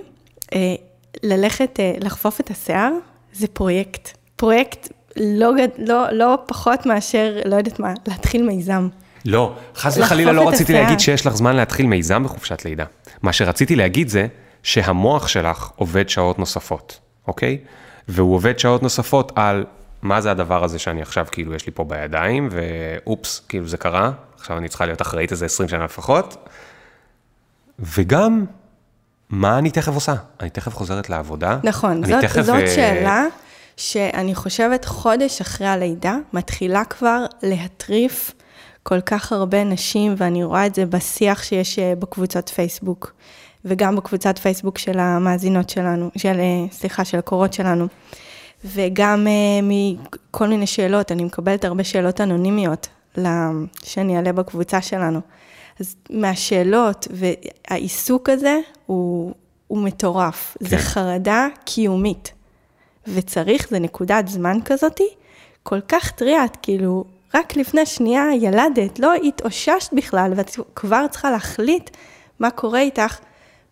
ללכת, 1.22 1.80
לחפוף 2.00 2.40
את 2.40 2.50
השיער, 2.50 2.92
זה 3.32 3.46
פרויקט. 3.46 4.18
פרויקט 4.36 4.88
לא, 5.16 5.52
לא, 5.78 6.12
לא 6.12 6.38
פחות 6.46 6.86
מאשר, 6.86 7.36
לא 7.44 7.56
יודעת 7.56 7.78
מה, 7.78 7.94
להתחיל 8.06 8.42
מיזם. 8.42 8.88
לא, 9.24 9.54
חס 9.76 9.98
וחלילה 9.98 10.32
לא 10.32 10.48
רציתי 10.48 10.72
השיער. 10.72 10.82
להגיד 10.82 11.00
שיש 11.00 11.26
לך 11.26 11.36
זמן 11.36 11.56
להתחיל 11.56 11.86
מיזם 11.86 12.24
בחופשת 12.24 12.64
לידה. 12.64 12.84
מה 13.22 13.32
שרציתי 13.32 13.76
להגיד 13.76 14.08
זה 14.08 14.26
שהמוח 14.62 15.28
שלך 15.28 15.70
עובד 15.76 16.08
שעות 16.08 16.38
נוספות, 16.38 16.98
אוקיי? 17.26 17.58
והוא 18.08 18.34
עובד 18.34 18.58
שעות 18.58 18.82
נוספות 18.82 19.32
על 19.34 19.64
מה 20.02 20.20
זה 20.20 20.30
הדבר 20.30 20.64
הזה 20.64 20.78
שאני 20.78 21.02
עכשיו, 21.02 21.26
כאילו, 21.32 21.54
יש 21.54 21.66
לי 21.66 21.72
פה 21.72 21.84
בידיים, 21.84 22.48
ואופס, 22.50 23.42
כאילו 23.48 23.68
זה 23.68 23.76
קרה, 23.76 24.12
עכשיו 24.34 24.58
אני 24.58 24.68
צריכה 24.68 24.86
להיות 24.86 25.02
אחראית 25.02 25.32
איזה 25.32 25.44
20 25.44 25.68
שנה 25.68 25.84
לפחות. 25.84 26.48
וגם, 27.78 28.44
מה 29.30 29.58
אני 29.58 29.70
תכף 29.70 29.94
עושה? 29.94 30.14
אני 30.40 30.50
תכף 30.50 30.74
חוזרת 30.74 31.10
לעבודה. 31.10 31.58
נכון, 31.64 32.06
זאת, 32.06 32.20
תכף, 32.20 32.42
זאת 32.42 32.54
אה, 32.54 32.74
שאלה 32.74 33.24
שאני 33.76 34.34
חושבת 34.34 34.84
חודש 34.84 35.40
אחרי 35.40 35.66
הלידה, 35.66 36.16
מתחילה 36.32 36.84
כבר 36.84 37.24
להטריף 37.42 38.32
כל 38.82 39.00
כך 39.00 39.32
הרבה 39.32 39.64
נשים, 39.64 40.14
ואני 40.18 40.44
רואה 40.44 40.66
את 40.66 40.74
זה 40.74 40.86
בשיח 40.86 41.42
שיש 41.42 41.78
אה, 41.78 41.94
בקבוצות 41.98 42.48
פייסבוק, 42.48 43.12
וגם 43.64 43.96
בקבוצת 43.96 44.38
פייסבוק 44.38 44.78
של 44.78 44.98
המאזינות 44.98 45.70
שלנו, 45.70 46.10
של, 46.16 46.40
אה, 46.40 46.66
סליחה, 46.72 47.04
של 47.04 47.18
הקורות 47.18 47.52
שלנו. 47.52 47.86
וגם 48.64 49.26
מכל 49.62 50.48
מיני 50.48 50.66
שאלות, 50.66 51.12
אני 51.12 51.24
מקבלת 51.24 51.64
הרבה 51.64 51.84
שאלות 51.84 52.20
אנונימיות 52.20 52.88
שאני 53.82 54.16
אעלה 54.16 54.32
בקבוצה 54.32 54.82
שלנו. 54.82 55.20
אז 55.80 55.96
מהשאלות 56.10 57.08
והעיסוק 57.10 58.28
הזה 58.28 58.58
הוא, 58.86 59.34
הוא 59.66 59.82
מטורף. 59.82 60.56
כן. 60.58 60.66
זה. 60.66 60.78
חרדה 60.78 61.46
קיומית. 61.64 62.32
וצריך, 63.06 63.68
זה 63.70 63.78
נקודת 63.78 64.28
זמן 64.28 64.58
כזאתי, 64.64 65.08
כל 65.62 65.80
כך 65.80 66.10
טריה, 66.10 66.44
את 66.44 66.56
כאילו, 66.62 67.04
רק 67.34 67.56
לפני 67.56 67.86
שנייה 67.86 68.24
ילדת, 68.40 68.98
לא 68.98 69.14
התאוששת 69.14 69.92
בכלל, 69.92 70.32
ואת 70.36 70.56
כבר 70.74 71.06
צריכה 71.10 71.30
להחליט 71.30 71.90
מה 72.38 72.50
קורה 72.50 72.80
איתך 72.80 73.18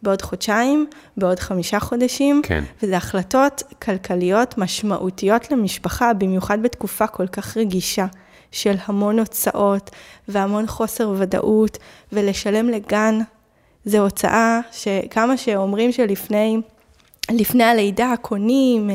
בעוד 0.02 0.22
חודשיים, 0.22 0.86
בעוד 1.16 1.38
חמישה 1.38 1.80
חודשים. 1.80 2.42
כן. 2.44 2.64
וזה 2.82 2.96
החלטות 2.96 3.62
כלכליות 3.82 4.58
משמעותיות 4.58 5.50
למשפחה, 5.50 6.12
במיוחד 6.12 6.62
בתקופה 6.62 7.06
כל 7.06 7.26
כך 7.26 7.56
רגישה. 7.56 8.06
של 8.52 8.74
המון 8.86 9.18
הוצאות 9.18 9.90
והמון 10.28 10.66
חוסר 10.66 11.14
ודאות, 11.18 11.78
ולשלם 12.12 12.68
לגן 12.68 13.18
זה 13.84 13.98
הוצאה 13.98 14.60
שכמה 14.72 15.36
שאומרים 15.36 15.92
שלפני 15.92 16.60
לפני 17.30 17.64
הלידה 17.64 18.14
קונים, 18.22 18.90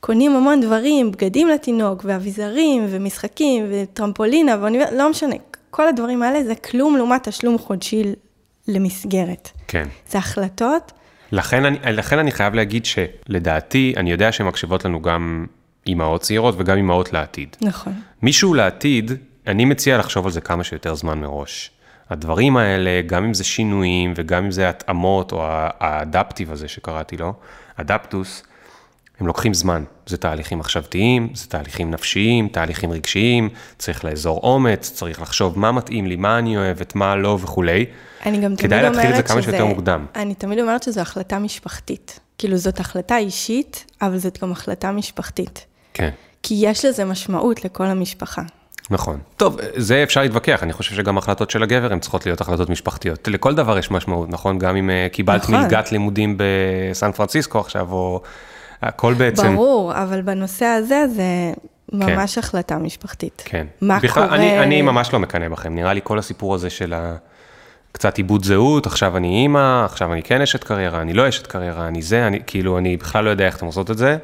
קונים 0.00 0.36
המון 0.36 0.60
דברים, 0.60 1.12
בגדים 1.12 1.48
לתינוק, 1.48 2.02
ואביזרים, 2.04 2.86
ומשחקים, 2.88 3.66
וטרמפולינה, 3.70 4.56
ואוניברסיטה, 4.60 4.96
לא 4.96 5.10
משנה, 5.10 5.34
כל 5.70 5.88
הדברים 5.88 6.22
האלה 6.22 6.44
זה 6.44 6.54
כלום 6.54 6.96
לעומת 6.96 7.28
תשלום 7.28 7.58
חודשי 7.58 8.02
למסגרת. 8.68 9.50
כן. 9.68 9.88
זה 10.08 10.18
החלטות 10.18 10.92
לכן 11.32 11.64
אני, 11.64 11.78
לכן 11.92 12.18
אני 12.18 12.30
חייב 12.32 12.54
להגיד 12.54 12.84
שלדעתי, 12.84 13.94
אני 13.96 14.10
יודע 14.10 14.32
שמקשיבות 14.32 14.84
לנו 14.84 15.02
גם 15.02 15.46
אימהות 15.86 16.20
צעירות 16.20 16.54
וגם 16.58 16.76
אימהות 16.76 17.12
לעתיד. 17.12 17.56
נכון. 17.60 17.92
מישהו 18.22 18.54
לעתיד, 18.54 19.12
אני 19.46 19.64
מציע 19.64 19.98
לחשוב 19.98 20.26
על 20.26 20.32
זה 20.32 20.40
כמה 20.40 20.64
שיותר 20.64 20.94
זמן 20.94 21.20
מראש. 21.20 21.70
הדברים 22.10 22.56
האלה, 22.56 23.02
גם 23.06 23.24
אם 23.24 23.34
זה 23.34 23.44
שינויים 23.44 24.12
וגם 24.16 24.44
אם 24.44 24.50
זה 24.50 24.68
התאמות 24.68 25.32
או 25.32 25.40
האדפטיב 25.80 26.52
הזה 26.52 26.68
שקראתי 26.68 27.16
לו, 27.16 27.32
אדפטוס, 27.76 28.42
הם 29.20 29.26
לוקחים 29.26 29.54
זמן. 29.54 29.84
זה 30.06 30.16
תהליכים 30.16 30.58
מחשבתיים, 30.58 31.28
זה 31.34 31.46
תהליכים 31.48 31.90
נפשיים, 31.90 32.48
תהליכים 32.48 32.90
רגשיים, 32.92 33.48
צריך 33.78 34.04
לאזור 34.04 34.40
אומץ, 34.42 34.90
צריך 34.94 35.22
לחשוב 35.22 35.58
מה 35.58 35.72
מתאים 35.72 36.06
לי, 36.06 36.16
מה 36.16 36.38
אני 36.38 36.56
אוהבת, 36.56 36.94
מה 36.94 37.16
לא 37.16 37.38
וכולי. 37.40 37.86
אני 38.26 38.36
גם 38.36 38.42
תמיד 38.42 38.58
כדאי 38.58 38.82
להתחיל 38.82 39.00
את 39.00 39.06
זה 39.06 39.12
אומרת 39.12 39.28
כמה 39.28 39.42
שזה- 39.42 39.50
שיותר 39.50 39.66
מוקדם. 39.66 40.06
אני 40.16 40.34
תמיד 40.34 40.58
אומרת 40.58 40.82
שזו 40.82 41.00
החלטה 41.00 41.38
משפחתית. 41.38 42.20
כאילו, 42.38 42.56
זאת 42.56 42.80
החלטה 42.80 43.16
אישית, 43.18 43.84
אבל 44.02 44.18
זאת 44.18 44.38
גם 44.42 44.52
החלטה 44.52 44.92
משפחתית. 44.92 45.66
כן. 45.94 46.10
כי 46.42 46.54
יש 46.58 46.84
לזה 46.84 47.04
משמעות 47.04 47.64
לכל 47.64 47.86
המשפחה. 47.86 48.42
נכון. 48.90 49.18
טוב, 49.36 49.58
זה 49.76 50.02
אפשר 50.02 50.22
להתווכח, 50.22 50.62
אני 50.62 50.72
חושב 50.72 50.94
שגם 50.94 51.18
החלטות 51.18 51.50
של 51.50 51.62
הגבר 51.62 51.92
הן 51.92 51.98
צריכות 51.98 52.26
להיות 52.26 52.40
החלטות 52.40 52.70
משפחתיות. 52.70 53.28
לכל 53.28 53.54
דבר 53.54 53.78
יש 53.78 53.90
משמעות, 53.90 54.28
נכון? 54.30 54.58
גם 54.58 54.76
אם 54.76 54.90
אה, 54.90 55.06
קיבלת 55.12 55.42
נכון. 55.42 55.54
מלגת 55.54 55.92
לימודים 55.92 56.36
בסן 56.38 57.12
פרנסיסקו 57.12 57.58
עכשיו, 57.58 57.92
או 57.92 58.20
הכל 58.82 59.14
בעצם... 59.14 59.54
ברור, 59.54 59.92
אבל 60.02 60.22
בנושא 60.22 60.64
הזה 60.64 61.04
זה 61.14 61.52
ממש 61.92 62.38
החלטה 62.38 62.78
משפחתית. 62.78 63.42
כן. 63.44 63.66
מה 63.80 63.98
בכלל, 64.02 64.24
קורה... 64.24 64.36
אני, 64.36 64.58
אני 64.58 64.82
ממש 64.82 65.12
לא 65.12 65.18
מקנא 65.18 65.48
בכם, 65.48 65.74
נראה 65.74 65.92
לי 65.92 66.00
כל 66.04 66.18
הסיפור 66.18 66.54
הזה 66.54 66.70
של 66.70 66.92
ה... 66.92 67.16
קצת 67.92 68.16
עיבוד 68.16 68.44
זהות, 68.44 68.86
עכשיו 68.86 69.16
אני 69.16 69.28
אימא, 69.28 69.84
עכשיו 69.84 70.12
אני 70.12 70.22
כן 70.22 70.40
אשת 70.40 70.64
קריירה, 70.64 71.00
אני 71.00 71.12
לא 71.12 71.28
אשת 71.28 71.46
קריירה, 71.46 71.88
אני 71.88 72.02
זה, 72.02 72.26
אני 72.26 72.40
כאילו, 72.46 72.78
אני 72.78 72.96
בכלל 72.96 73.24
לא 73.24 73.30
יודע 73.30 73.46
איך 73.46 73.56
אתם 73.56 73.66
עושות 73.66 73.90
את 73.90 73.98
זה. 73.98 74.16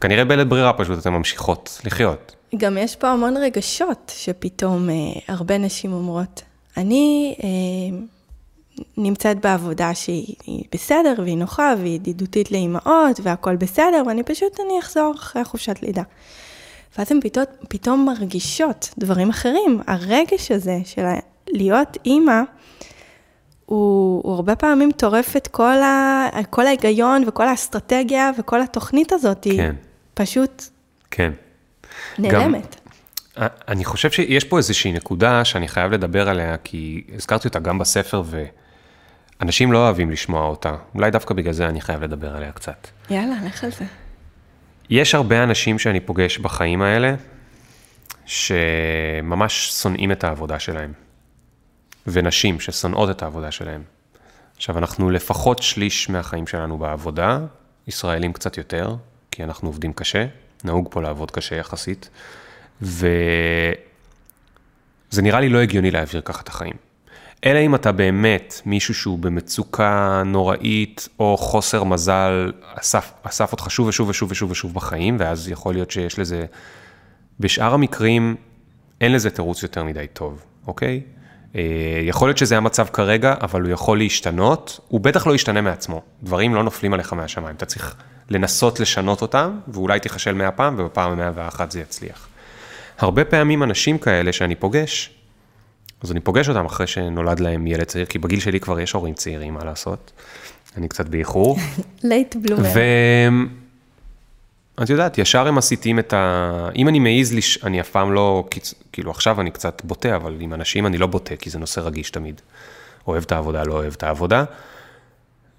כנראה 0.00 0.24
בלית 0.24 0.48
ברירה 0.48 0.72
פשוט 0.72 0.98
אתן 0.98 1.10
ממשיכות 1.10 1.80
לחיות. 1.84 2.36
גם 2.56 2.78
יש 2.78 2.96
פה 2.96 3.08
המון 3.08 3.36
רגשות 3.36 4.12
שפתאום 4.16 4.90
אה, 4.90 4.94
הרבה 5.28 5.58
נשים 5.58 5.92
אומרות, 5.92 6.42
אני 6.76 7.34
אה, 7.44 7.98
נמצאת 8.96 9.40
בעבודה 9.40 9.94
שהיא 9.94 10.34
היא 10.46 10.64
בסדר 10.72 11.14
והיא 11.18 11.36
נוחה 11.36 11.74
והיא 11.80 11.94
ידידותית 11.94 12.50
לאימהות 12.50 13.20
והכל 13.22 13.56
בסדר, 13.56 14.02
ואני 14.06 14.22
פשוט, 14.22 14.60
אני 14.60 14.78
אחזור 14.78 15.14
אחרי 15.16 15.44
חופשת 15.44 15.82
לידה. 15.82 16.02
ואז 16.98 17.12
הן 17.12 17.20
פתאום, 17.22 17.44
פתאום 17.68 18.04
מרגישות 18.04 18.90
דברים 18.98 19.30
אחרים. 19.30 19.80
הרגש 19.86 20.50
הזה 20.50 20.78
של 20.84 21.02
להיות 21.48 21.98
אימא, 22.06 22.42
הוא, 23.70 24.20
הוא 24.24 24.34
הרבה 24.34 24.56
פעמים 24.56 24.92
טורף 24.92 25.36
את 25.36 25.46
כל, 25.46 25.82
ה, 25.82 26.28
כל 26.50 26.66
ההיגיון 26.66 27.24
וכל 27.26 27.48
האסטרטגיה 27.48 28.30
וכל 28.38 28.62
התוכנית 28.62 29.12
הזאת, 29.12 29.46
כן. 29.56 29.74
פשוט 30.14 30.64
כן. 31.10 31.32
נעלמת. 32.18 32.76
אני 33.68 33.84
חושב 33.84 34.10
שיש 34.10 34.44
פה 34.44 34.58
איזושהי 34.58 34.92
נקודה 34.92 35.44
שאני 35.44 35.68
חייב 35.68 35.92
לדבר 35.92 36.28
עליה, 36.28 36.56
כי 36.64 37.04
הזכרתי 37.14 37.48
אותה 37.48 37.58
גם 37.58 37.78
בספר, 37.78 38.22
ואנשים 39.40 39.72
לא 39.72 39.78
אוהבים 39.78 40.10
לשמוע 40.10 40.46
אותה. 40.46 40.74
אולי 40.94 41.10
דווקא 41.10 41.34
בגלל 41.34 41.52
זה 41.52 41.68
אני 41.68 41.80
חייב 41.80 42.02
לדבר 42.02 42.36
עליה 42.36 42.52
קצת. 42.52 42.86
יאללה, 43.10 43.34
לך 43.46 43.64
על 43.64 43.70
זה. 43.70 43.84
יש 44.90 45.14
הרבה 45.14 45.42
אנשים 45.42 45.78
שאני 45.78 46.00
פוגש 46.00 46.38
בחיים 46.38 46.82
האלה, 46.82 47.14
שממש 48.26 49.70
שונאים 49.82 50.12
את 50.12 50.24
העבודה 50.24 50.58
שלהם. 50.58 50.92
ונשים 52.06 52.60
ששונאות 52.60 53.10
את 53.10 53.22
העבודה 53.22 53.50
שלהם. 53.50 53.82
עכשיו, 54.56 54.78
אנחנו 54.78 55.10
לפחות 55.10 55.62
שליש 55.62 56.10
מהחיים 56.10 56.46
שלנו 56.46 56.78
בעבודה, 56.78 57.38
ישראלים 57.88 58.32
קצת 58.32 58.58
יותר, 58.58 58.96
כי 59.30 59.44
אנחנו 59.44 59.68
עובדים 59.68 59.92
קשה, 59.92 60.26
נהוג 60.64 60.88
פה 60.90 61.02
לעבוד 61.02 61.30
קשה 61.30 61.56
יחסית, 61.56 62.10
וזה 62.82 63.72
נראה 65.22 65.40
לי 65.40 65.48
לא 65.48 65.58
הגיוני 65.58 65.90
להעביר 65.90 66.20
ככה 66.20 66.40
את 66.40 66.48
החיים. 66.48 66.74
אלא 67.44 67.58
אם 67.58 67.74
אתה 67.74 67.92
באמת 67.92 68.60
מישהו 68.66 68.94
שהוא 68.94 69.18
במצוקה 69.18 70.22
נוראית, 70.26 71.08
או 71.18 71.36
חוסר 71.36 71.84
מזל, 71.84 72.52
אסף, 72.74 73.12
אסף 73.22 73.52
אותך 73.52 73.66
שוב 73.70 73.88
ושוב 73.88 74.08
ושוב 74.08 74.30
ושוב 74.30 74.50
ושוב 74.50 74.74
בחיים, 74.74 75.16
ואז 75.20 75.48
יכול 75.48 75.74
להיות 75.74 75.90
שיש 75.90 76.18
לזה... 76.18 76.46
בשאר 77.40 77.74
המקרים, 77.74 78.36
אין 79.00 79.12
לזה 79.12 79.30
תירוץ 79.30 79.62
יותר 79.62 79.84
מדי 79.84 80.06
טוב, 80.12 80.42
אוקיי? 80.66 81.00
אה, 81.56 81.62
יכול 82.02 82.28
להיות 82.28 82.38
שזה 82.38 82.56
המצב 82.56 82.86
כרגע, 82.92 83.34
אבל 83.40 83.62
הוא 83.62 83.70
יכול 83.70 83.98
להשתנות, 83.98 84.80
הוא 84.88 85.00
בטח 85.00 85.26
לא 85.26 85.34
ישתנה 85.34 85.60
מעצמו. 85.60 86.02
דברים 86.22 86.54
לא 86.54 86.62
נופלים 86.62 86.94
עליך 86.94 87.12
מהשמיים, 87.12 87.56
אתה 87.56 87.66
צריך 87.66 87.94
לנסות 88.30 88.80
לשנות 88.80 89.22
אותם, 89.22 89.58
ואולי 89.68 90.00
תיכשל 90.00 90.32
מאה 90.32 90.50
פעם, 90.50 90.74
ובפעם 90.78 91.12
המאה 91.12 91.30
ואחת 91.34 91.70
זה 91.70 91.80
יצליח. 91.80 92.28
הרבה 92.98 93.24
פעמים 93.24 93.62
אנשים 93.62 93.98
כאלה 93.98 94.32
שאני 94.32 94.54
פוגש, 94.54 95.10
אז 96.02 96.12
אני 96.12 96.20
פוגש 96.20 96.48
אותם 96.48 96.64
אחרי 96.64 96.86
שנולד 96.86 97.40
להם 97.40 97.66
ילד 97.66 97.84
צעיר, 97.84 98.06
כי 98.06 98.18
בגיל 98.18 98.40
שלי 98.40 98.60
כבר 98.60 98.80
יש 98.80 98.92
הורים 98.92 99.14
צעירים, 99.14 99.54
מה 99.54 99.64
לעשות? 99.64 100.12
אני 100.76 100.88
קצת 100.88 101.08
באיחור. 101.08 101.58
late 102.02 102.36
bloomer. 102.36 102.68
ואת 104.78 104.90
יודעת, 104.90 105.18
ישר 105.18 105.46
הם 105.46 105.54
מסיטים 105.54 105.98
את 105.98 106.12
ה... 106.12 106.68
אם 106.76 106.88
אני 106.88 106.98
מעז, 106.98 107.34
לש... 107.34 107.64
אני 107.64 107.80
אף 107.80 107.90
פעם 107.90 108.12
לא, 108.12 108.44
כאילו 108.92 109.10
עכשיו 109.10 109.40
אני 109.40 109.50
קצת 109.50 109.82
בוטה, 109.84 110.16
אבל 110.16 110.36
עם 110.40 110.54
אנשים 110.54 110.86
אני 110.86 110.98
לא 110.98 111.06
בוטה, 111.06 111.36
כי 111.36 111.50
זה 111.50 111.58
נושא 111.58 111.80
רגיש 111.80 112.10
תמיד. 112.10 112.40
אוהב 113.06 113.22
את 113.22 113.32
העבודה, 113.32 113.64
לא 113.64 113.72
אוהב 113.72 113.92
את 113.92 114.02
העבודה. 114.02 114.44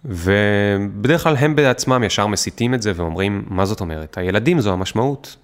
ובדרך 0.05 1.23
כלל 1.23 1.35
הם 1.35 1.55
בעצמם 1.55 2.03
ישר 2.03 2.27
מסיטים 2.27 2.73
את 2.73 2.81
זה 2.81 2.91
ואומרים, 2.95 3.45
מה 3.47 3.65
זאת 3.65 3.81
אומרת? 3.81 4.17
הילדים 4.17 4.59
זו 4.59 4.73
המשמעות. 4.73 5.35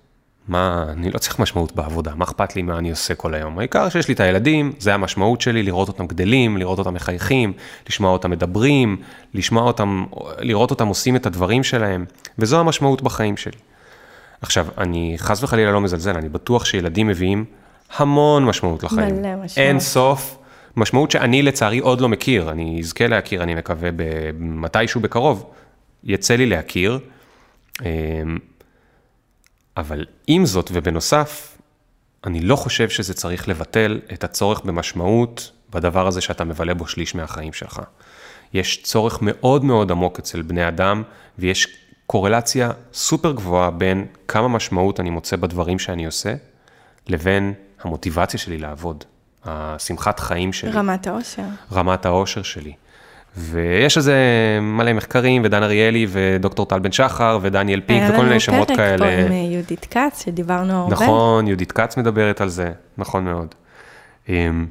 מה, 0.48 0.86
אני 0.90 1.12
לא 1.12 1.18
צריך 1.18 1.40
משמעות 1.40 1.76
בעבודה, 1.76 2.16
מה 2.16 2.26
אכפת 2.26 2.56
לי 2.56 2.62
מה 2.62 2.78
אני 2.78 2.90
עושה 2.90 3.16
כל 3.16 3.34
היום? 3.34 3.60
העיקר 3.60 3.90
שיש 3.90 4.08
לי 4.08 4.14
את 4.14 4.20
הילדים, 4.20 4.74
זה 4.80 4.94
המשמעות 4.94 5.42
שלי, 5.42 5.64
לראות 5.64 5.88
אותם 5.88 6.08
גדלים, 6.08 6.58
לראות 6.58 6.80
אותם 6.80 6.94
מחייכים, 6.94 7.54
לשמוע 7.90 8.12
אותם 8.12 8.32
מדברים, 8.32 8.98
לשמוע 9.34 9.64
אותם, 9.64 10.06
לראות 10.40 10.72
אותם 10.72 10.88
עושים 10.88 11.16
את 11.16 11.26
הדברים 11.26 11.64
שלהם, 11.64 12.06
וזו 12.40 12.60
המשמעות 12.60 13.02
בחיים 13.02 13.38
שלי. 13.38 13.58
עכשיו, 14.42 14.68
אני 14.78 15.14
חס 15.18 15.44
וחלילה 15.44 15.72
לא 15.72 15.82
מזלזל, 15.82 16.16
אני 16.16 16.30
בטוח 16.30 16.66
שילדים 16.66 17.08
מביאים 17.08 17.46
המון 17.98 18.46
משמעות 18.46 18.84
לחיים. 18.84 19.16
מלא 19.16 19.36
משמעות. 19.36 19.58
אין 19.58 19.80
סוף. 19.80 20.38
משמעות 20.78 21.12
שאני 21.12 21.42
לצערי 21.42 21.80
עוד 21.80 22.02
לא 22.02 22.10
מכיר, 22.10 22.52
אני 22.52 22.80
אזכה 22.80 23.08
להכיר, 23.08 23.44
אני 23.44 23.56
מקווה 23.56 23.90
מתישהו 24.40 25.02
בקרוב, 25.02 25.52
יצא 26.04 26.36
לי 26.36 26.46
להכיר. 26.46 27.00
אבל 29.78 30.06
עם 30.28 30.46
זאת 30.46 30.70
ובנוסף, 30.74 31.58
אני 32.26 32.40
לא 32.40 32.56
חושב 32.56 32.90
שזה 32.90 33.14
צריך 33.14 33.50
לבטל 33.50 34.00
את 34.14 34.24
הצורך 34.24 34.62
במשמעות 34.66 35.52
בדבר 35.70 36.08
הזה 36.08 36.22
שאתה 36.22 36.44
מבלה 36.44 36.74
בו 36.74 36.88
שליש 36.88 37.16
מהחיים 37.16 37.54
שלך. 37.54 37.82
יש 38.54 38.84
צורך 38.84 39.20
מאוד 39.22 39.64
מאוד 39.64 39.92
עמוק 39.92 40.20
אצל 40.20 40.42
בני 40.42 40.68
אדם, 40.68 41.04
ויש 41.40 41.68
קורלציה 42.08 42.72
סופר 42.94 43.32
גבוהה 43.32 43.72
בין 43.72 44.06
כמה 44.28 44.48
משמעות 44.48 45.00
אני 45.00 45.10
מוצא 45.10 45.36
בדברים 45.36 45.80
שאני 45.80 46.06
עושה, 46.06 46.34
לבין 47.08 47.54
המוטיבציה 47.82 48.40
שלי 48.40 48.58
לעבוד, 48.58 49.04
השמחת 49.44 50.20
חיים 50.20 50.54
שלי. 50.54 50.72
רמת 50.72 51.08
העושר. 51.08 51.44
רמת 51.72 52.06
העושר 52.06 52.44
שלי. 52.44 52.74
ויש 53.38 53.98
איזה 53.98 54.16
מלא 54.62 54.94
מחקרים, 54.94 55.42
ודן 55.46 55.64
אריאלי, 55.64 56.08
ודוקטור 56.10 56.66
טל 56.66 56.80
בן 56.80 56.92
שחר, 56.92 57.40
ודניאל 57.42 57.82
פיק, 57.82 58.04
וכל 58.10 58.26
מיני 58.26 58.40
שמות 58.40 58.68
כאלה. 58.68 58.82
היה 58.82 58.92
לנו 58.92 59.00
פרק 59.00 59.10
פה 59.20 59.26
עם 59.26 59.32
אה, 59.32 59.52
יהודית 59.52 59.86
כץ, 59.92 60.24
שדיברנו 60.26 60.74
הרבה. 60.74 60.94
נכון, 60.94 61.48
יהודית 61.48 61.72
כץ 61.72 61.98
מדברת 61.98 62.42
על 62.42 62.50
זה, 62.50 62.72
נכון 62.98 63.26
מאוד. 63.26 63.56
אמ, 64.30 64.66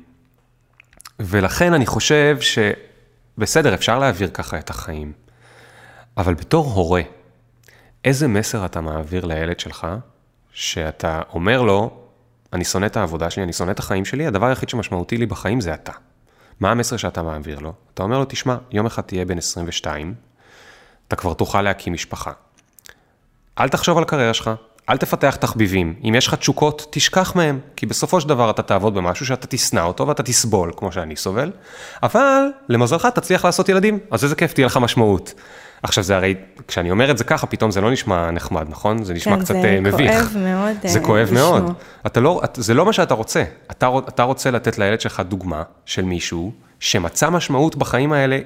ולכן 1.20 1.72
אני 1.72 1.86
חושב 1.86 2.38
שבסדר, 2.40 3.74
אפשר 3.74 3.98
להעביר 3.98 4.30
ככה 4.34 4.58
את 4.58 4.70
החיים, 4.70 5.12
אבל 6.16 6.34
בתור 6.34 6.64
הורה, 6.64 7.02
איזה 8.04 8.28
מסר 8.28 8.64
אתה 8.64 8.80
מעביר 8.80 9.24
לילד 9.24 9.60
שלך, 9.60 9.86
שאתה 10.52 11.22
אומר 11.32 11.62
לו, 11.62 11.90
אני 12.52 12.64
שונא 12.64 12.86
את 12.86 12.96
העבודה 12.96 13.30
שלי, 13.30 13.42
אני 13.42 13.52
שונא 13.52 13.70
את 13.70 13.78
החיים 13.78 14.04
שלי, 14.04 14.26
הדבר 14.26 14.46
היחיד 14.46 14.68
שמשמעותי 14.68 15.16
לי 15.16 15.26
בחיים 15.26 15.60
זה 15.60 15.74
אתה. 15.74 15.92
מה 16.60 16.70
המסר 16.70 16.96
שאתה 16.96 17.22
מעביר 17.22 17.58
לו? 17.58 17.72
אתה 17.94 18.02
אומר 18.02 18.18
לו, 18.18 18.24
תשמע, 18.28 18.56
יום 18.70 18.86
אחד 18.86 19.02
תהיה 19.02 19.24
בן 19.24 19.38
22, 19.38 20.14
אתה 21.08 21.16
כבר 21.16 21.34
תוכל 21.34 21.62
להקים 21.62 21.92
משפחה. 21.92 22.32
אל 23.58 23.68
תחשוב 23.68 23.96
על 23.96 24.02
הקריירה 24.02 24.34
שלך, 24.34 24.50
אל 24.88 24.96
תפתח 24.96 25.36
תחביבים. 25.36 25.94
אם 26.08 26.14
יש 26.14 26.26
לך 26.26 26.34
תשוקות, 26.34 26.86
תשכח 26.90 27.36
מהם, 27.36 27.60
כי 27.76 27.86
בסופו 27.86 28.20
של 28.20 28.28
דבר 28.28 28.50
אתה 28.50 28.62
תעבוד 28.62 28.94
במשהו 28.94 29.26
שאתה 29.26 29.46
תשנא 29.46 29.80
אותו 29.80 30.08
ואתה 30.08 30.22
תסבול, 30.22 30.72
כמו 30.76 30.92
שאני 30.92 31.16
סובל, 31.16 31.52
אבל 32.02 32.42
למזלך 32.68 33.06
תצליח 33.06 33.44
לעשות 33.44 33.68
ילדים, 33.68 33.98
אז 34.10 34.24
איזה 34.24 34.34
כיף, 34.34 34.52
תהיה 34.52 34.66
לך 34.66 34.76
משמעות. 34.76 35.34
עכשיו 35.82 36.04
זה 36.04 36.16
הרי, 36.16 36.34
כשאני 36.68 36.90
אומר 36.90 37.10
את 37.10 37.18
זה 37.18 37.24
ככה, 37.24 37.46
פתאום 37.46 37.70
זה 37.70 37.80
לא 37.80 37.90
נשמע 37.90 38.30
נחמד, 38.30 38.66
נכון? 38.68 39.04
זה 39.04 39.14
נשמע 39.14 39.36
כן, 39.36 39.40
קצת 39.40 39.54
זה 39.54 39.60
אה, 39.64 39.80
מביך. 39.80 40.10
כואב 40.10 40.36
מאוד 40.36 40.76
זה 40.84 40.98
אה, 40.98 41.04
כואב 41.04 41.32
לשמוע. 41.32 41.60
מאוד. 41.60 41.72
אתה 42.06 42.20
לא, 42.20 42.42
זה 42.54 42.74
לא 42.74 42.86
מה 42.86 42.92
שאתה 42.92 43.14
רוצה. 43.14 43.44
אתה, 43.70 43.90
אתה 44.08 44.22
רוצה 44.22 44.50
לתת 44.50 44.78
לילד 44.78 45.00
שלך 45.00 45.22
דוגמה 45.28 45.62
של 45.86 46.04
מישהו 46.04 46.52
שמצא 46.80 47.30
משמעות 47.30 47.76
בחיים 47.76 48.12
האלה, 48.12 48.38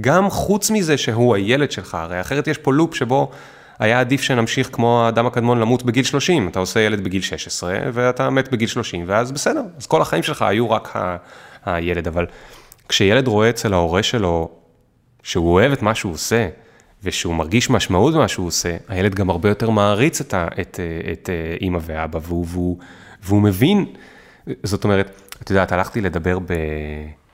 גם 0.00 0.30
חוץ 0.30 0.70
מזה 0.70 0.98
שהוא 0.98 1.34
הילד 1.34 1.72
שלך, 1.72 1.94
הרי 1.94 2.20
אחרת 2.20 2.48
יש 2.48 2.58
פה 2.58 2.72
לופ 2.72 2.94
שבו 2.94 3.30
היה 3.78 4.00
עדיף 4.00 4.22
שנמשיך 4.22 4.68
כמו 4.72 5.04
האדם 5.04 5.26
הקדמון 5.26 5.58
למות 5.58 5.82
בגיל 5.82 6.04
30. 6.04 6.48
אתה 6.48 6.58
עושה 6.58 6.80
ילד 6.80 7.04
בגיל 7.04 7.22
16 7.22 7.78
ואתה 7.92 8.30
מת 8.30 8.52
בגיל 8.52 8.68
30, 8.68 9.04
ואז 9.06 9.32
בסדר, 9.32 9.62
אז 9.78 9.86
כל 9.86 10.02
החיים 10.02 10.22
שלך 10.22 10.42
היו 10.42 10.70
רק 10.70 10.96
ה, 10.96 11.16
הילד. 11.64 12.08
אבל 12.08 12.26
כשילד 12.88 13.28
רואה 13.28 13.50
אצל 13.50 13.72
ההורה 13.72 14.02
שלו 14.02 14.48
שהוא 15.22 15.52
אוהב 15.52 15.72
את 15.72 15.82
מה 15.82 15.94
שהוא 15.94 16.12
עושה, 16.12 16.48
ושהוא 17.02 17.34
מרגיש 17.34 17.70
משמעות 17.70 18.14
במה 18.14 18.28
שהוא 18.28 18.46
עושה, 18.46 18.76
הילד 18.88 19.14
גם 19.14 19.30
הרבה 19.30 19.48
יותר 19.48 19.70
מעריץ 19.70 20.20
את, 20.20 20.34
ה, 20.34 20.46
את, 20.60 20.80
אה, 20.80 21.12
את 21.12 21.30
אה, 21.30 21.56
אימא 21.60 21.78
ואבא, 21.82 22.18
והוא, 22.22 22.46
והוא, 22.48 22.78
והוא 23.22 23.42
מבין, 23.42 23.86
זאת 24.62 24.84
אומרת, 24.84 25.20
את 25.42 25.50
יודעת, 25.50 25.72
הלכתי 25.72 26.00
לדבר 26.00 26.38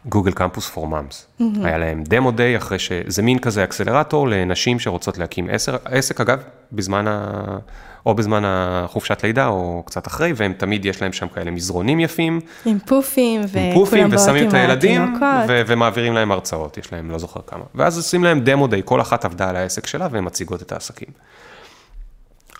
בגוגל 0.06 0.32
קמפוס 0.32 0.68
פור 0.70 0.86
מאמס. 0.86 1.26
היה 1.64 1.78
להם 1.78 2.02
דמו 2.04 2.30
דיי 2.30 2.56
אחרי 2.56 2.78
ש... 2.78 2.92
זה 3.06 3.22
מין 3.22 3.38
כזה 3.38 3.64
אקסלרטור 3.64 4.28
לנשים 4.28 4.78
שרוצות 4.78 5.18
להקים 5.18 5.50
עסק, 5.50 5.72
עסק 5.84 6.20
אגב, 6.20 6.42
בזמן 6.72 7.06
ה... 7.08 7.58
או 8.06 8.14
בזמן 8.14 8.42
החופשת 8.46 9.24
לידה, 9.24 9.46
או 9.46 9.82
קצת 9.86 10.06
אחרי, 10.06 10.32
והם 10.36 10.52
תמיד, 10.52 10.84
יש 10.84 11.02
להם 11.02 11.12
שם 11.12 11.28
כאלה 11.28 11.50
מזרונים 11.50 12.00
יפים, 12.00 12.40
עם 12.64 12.78
פופים, 12.78 13.40
עם 13.40 13.46
וכולם 13.46 13.74
פופים 13.74 14.10
באות 14.10 14.20
ושמים 14.20 14.42
עם 14.42 14.48
את 14.48 14.54
הילדים. 14.54 15.14
ו- 15.48 15.62
ומעבירים 15.66 16.14
להם 16.14 16.32
הרצאות, 16.32 16.78
יש 16.78 16.92
להם 16.92 17.10
לא 17.10 17.18
זוכר 17.18 17.40
כמה. 17.46 17.64
ואז 17.74 17.96
עושים 17.96 18.24
להם 18.24 18.40
דמו 18.40 18.66
דיי, 18.66 18.82
כל 18.84 19.00
אחת 19.00 19.24
עבדה 19.24 19.48
על 19.50 19.56
העסק 19.56 19.86
שלה 19.86 20.08
והן 20.10 20.24
מציגות 20.24 20.62
את 20.62 20.72
העסקים. 20.72 21.08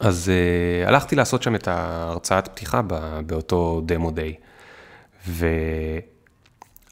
אז 0.01 0.31
uh, 0.85 0.89
הלכתי 0.89 1.17
לעשות 1.17 1.43
שם 1.43 1.55
את 1.55 1.69
ההרצאת 1.69 2.49
פתיחה 2.49 2.83
ב- 2.87 3.21
באותו 3.27 3.83
דמו 3.87 4.11
דיי, 4.11 4.35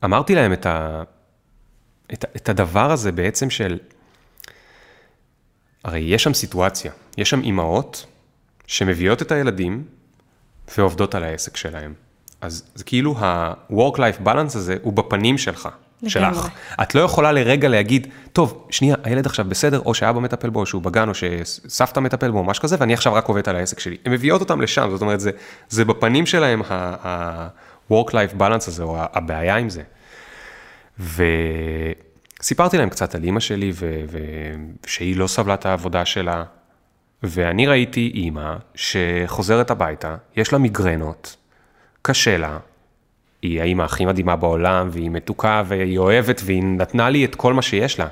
ואמרתי 0.02 0.34
להם 0.34 0.52
את, 0.52 0.66
ה- 0.66 1.02
את, 2.12 2.24
את 2.36 2.48
הדבר 2.48 2.90
הזה 2.90 3.12
בעצם 3.12 3.50
של, 3.50 3.78
הרי 5.84 6.00
יש 6.00 6.22
שם 6.22 6.34
סיטואציה, 6.34 6.92
יש 7.18 7.30
שם 7.30 7.40
אימהות 7.40 8.06
שמביאות 8.66 9.22
את 9.22 9.32
הילדים 9.32 9.84
ועובדות 10.78 11.14
על 11.14 11.24
העסק 11.24 11.56
שלהם. 11.56 11.94
אז 12.40 12.64
זה 12.74 12.84
כאילו 12.84 13.14
ה-work-life 13.18 14.26
balance 14.26 14.56
הזה 14.56 14.76
הוא 14.82 14.92
בפנים 14.92 15.38
שלך, 15.38 15.68
לגמרי. 16.02 16.34
שלך. 16.34 16.48
את 16.82 16.94
לא 16.94 17.00
יכולה 17.00 17.32
לרגע 17.32 17.68
להגיד, 17.68 18.06
טוב, 18.32 18.66
שנייה, 18.70 18.96
הילד 19.04 19.26
עכשיו 19.26 19.44
בסדר, 19.48 19.80
או 19.80 19.94
שאבא 19.94 20.20
מטפל 20.20 20.50
בו, 20.50 20.60
או 20.60 20.66
שהוא 20.66 20.82
בגן, 20.82 21.08
או 21.08 21.14
שסבתא 21.14 22.00
מטפל 22.00 22.30
בו, 22.30 22.38
או 22.38 22.44
משהו 22.44 22.62
כזה, 22.62 22.76
ואני 22.78 22.94
עכשיו 22.94 23.14
רק 23.14 23.26
עובדת 23.26 23.48
על 23.48 23.56
העסק 23.56 23.78
שלי. 23.78 23.96
הן 24.04 24.12
מביאות 24.12 24.40
אותם 24.40 24.60
לשם, 24.60 24.88
זאת 24.90 25.02
אומרת, 25.02 25.20
זה, 25.20 25.30
זה 25.68 25.84
בפנים 25.84 26.26
שלהם 26.26 26.62
ה-work-life 26.70 28.38
balance 28.38 28.68
הזה, 28.68 28.82
או 28.82 28.96
הבעיה 29.12 29.56
עם 29.56 29.68
זה. 29.70 29.82
וסיפרתי 32.40 32.78
להם 32.78 32.88
קצת 32.88 33.14
על 33.14 33.24
אימא 33.24 33.40
שלי, 33.40 33.72
ו- 33.74 34.02
ו- 34.08 34.18
שהיא 34.86 35.16
לא 35.16 35.26
סבלה 35.26 35.54
את 35.54 35.66
העבודה 35.66 36.04
שלה, 36.04 36.44
ואני 37.22 37.66
ראיתי 37.66 38.12
אימא 38.14 38.54
שחוזרת 38.74 39.70
הביתה, 39.70 40.16
יש 40.36 40.52
לה 40.52 40.58
מיגרנות, 40.58 41.36
קשה 42.02 42.36
לה, 42.36 42.58
היא 43.42 43.60
האימא 43.60 43.82
הכי 43.82 44.04
מדהימה 44.04 44.36
בעולם, 44.36 44.88
והיא 44.92 45.10
מתוקה, 45.10 45.62
והיא 45.66 45.98
אוהבת, 45.98 46.40
והיא 46.44 46.62
נתנה 46.62 47.10
לי 47.10 47.24
את 47.24 47.34
כל 47.34 47.52
מה 47.52 47.62
שיש 47.62 47.98
לה. 47.98 48.06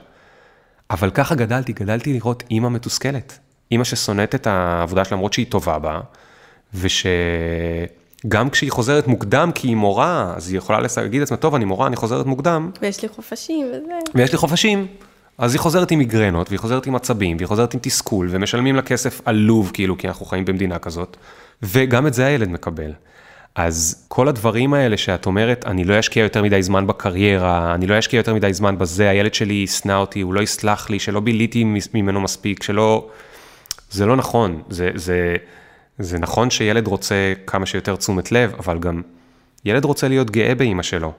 אבל 0.90 1.10
ככה 1.10 1.34
גדלתי, 1.34 1.72
גדלתי 1.72 2.12
לראות 2.12 2.42
אימא 2.50 2.68
מתוסכלת. 2.68 3.38
אימא 3.70 3.84
ששונאת 3.84 4.34
את 4.34 4.46
העבודה 4.46 5.04
שלה, 5.04 5.16
למרות 5.16 5.32
שהיא 5.32 5.46
טובה 5.48 5.78
בה, 5.78 6.00
ושגם 6.74 8.50
כשהיא 8.50 8.70
חוזרת 8.72 9.06
מוקדם, 9.06 9.50
כי 9.54 9.68
היא 9.68 9.76
מורה, 9.76 10.32
אז 10.36 10.48
היא 10.48 10.58
יכולה 10.58 10.80
להגיד 10.96 11.20
לעצמה, 11.20 11.36
טוב, 11.36 11.54
אני 11.54 11.64
מורה, 11.64 11.86
אני 11.86 11.96
חוזרת 11.96 12.26
מוקדם, 12.26 12.70
ויש 12.82 13.02
לי 13.02 13.08
חופשים 13.08 13.66
וזה. 13.66 13.92
ויש 14.14 14.32
לי 14.32 14.38
חופשים. 14.38 14.86
אז 15.40 15.54
היא 15.54 15.60
חוזרת 15.60 15.90
עם 15.90 15.98
מיגרנות, 15.98 16.48
והיא 16.48 16.58
חוזרת 16.58 16.86
עם 16.86 16.96
עצבים, 16.96 17.36
והיא 17.36 17.48
חוזרת 17.48 17.74
עם 17.74 17.80
תסכול, 17.82 18.28
ומשלמים 18.30 18.76
לה 18.76 18.82
כסף 18.82 19.20
עלוב, 19.24 19.70
כאילו, 19.74 19.98
כי 19.98 20.08
אנחנו 20.08 20.26
חיים 20.26 20.44
במדינה 20.44 20.78
כזאת, 20.78 21.16
וגם 21.62 22.06
את 22.06 22.14
זה 22.14 22.26
הילד 22.26 22.48
מקבל. 22.48 22.92
אז 23.54 24.04
כל 24.08 24.28
הדברים 24.28 24.74
האלה 24.74 24.96
שאת 24.96 25.26
אומרת, 25.26 25.66
אני 25.66 25.84
לא 25.84 26.00
אשקיע 26.00 26.22
יותר 26.22 26.42
מדי 26.42 26.62
זמן 26.62 26.86
בקריירה, 26.86 27.74
אני 27.74 27.86
לא 27.86 27.98
אשקיע 27.98 28.18
יותר 28.18 28.34
מדי 28.34 28.52
זמן 28.52 28.78
בזה, 28.78 29.08
הילד 29.10 29.34
שלי 29.34 29.54
ישנא 29.54 29.92
אותי, 29.92 30.20
הוא 30.20 30.34
לא 30.34 30.40
יסלח 30.40 30.90
לי, 30.90 30.98
שלא 30.98 31.20
ביליתי 31.20 31.64
ממנו 31.94 32.20
מספיק, 32.20 32.62
שלא... 32.62 33.08
זה 33.90 34.06
לא 34.06 34.16
נכון, 34.16 34.62
זה, 34.70 34.90
זה, 34.94 35.36
זה 35.98 36.18
נכון 36.18 36.50
שילד 36.50 36.86
רוצה 36.86 37.32
כמה 37.46 37.66
שיותר 37.66 37.96
תשומת 37.96 38.32
לב, 38.32 38.54
אבל 38.58 38.78
גם 38.78 39.02
ילד 39.64 39.84
רוצה 39.84 40.08
להיות 40.08 40.30
גאה 40.30 40.54
באימא 40.54 40.82
שלו, 40.82 41.12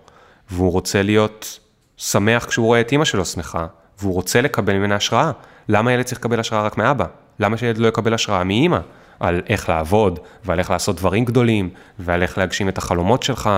והוא 0.51 0.71
רוצה 0.71 1.03
להיות 1.03 1.59
שמח 1.97 2.45
כשהוא 2.45 2.65
רואה 2.65 2.81
את 2.81 2.91
אימא 2.91 3.05
שלו 3.05 3.25
שמחה, 3.25 3.67
והוא 4.01 4.13
רוצה 4.13 4.41
לקבל 4.41 4.73
ממנה 4.73 4.95
השראה. 4.95 5.31
למה 5.69 5.93
ילד 5.93 6.05
צריך 6.05 6.19
לקבל 6.19 6.39
השראה 6.39 6.61
רק 6.61 6.77
מאבא? 6.77 7.05
למה 7.39 7.57
שילד 7.57 7.77
לא 7.77 7.87
יקבל 7.87 8.13
השראה 8.13 8.43
מאימא? 8.43 8.79
על 9.21 9.41
איך 9.49 9.69
לעבוד, 9.69 10.19
ועל 10.45 10.59
איך 10.59 10.71
לעשות 10.71 10.95
דברים 10.95 11.25
גדולים, 11.25 11.69
ועל 11.99 12.21
איך 12.21 12.37
להגשים 12.37 12.69
את 12.69 12.77
החלומות 12.77 13.23
שלך. 13.23 13.49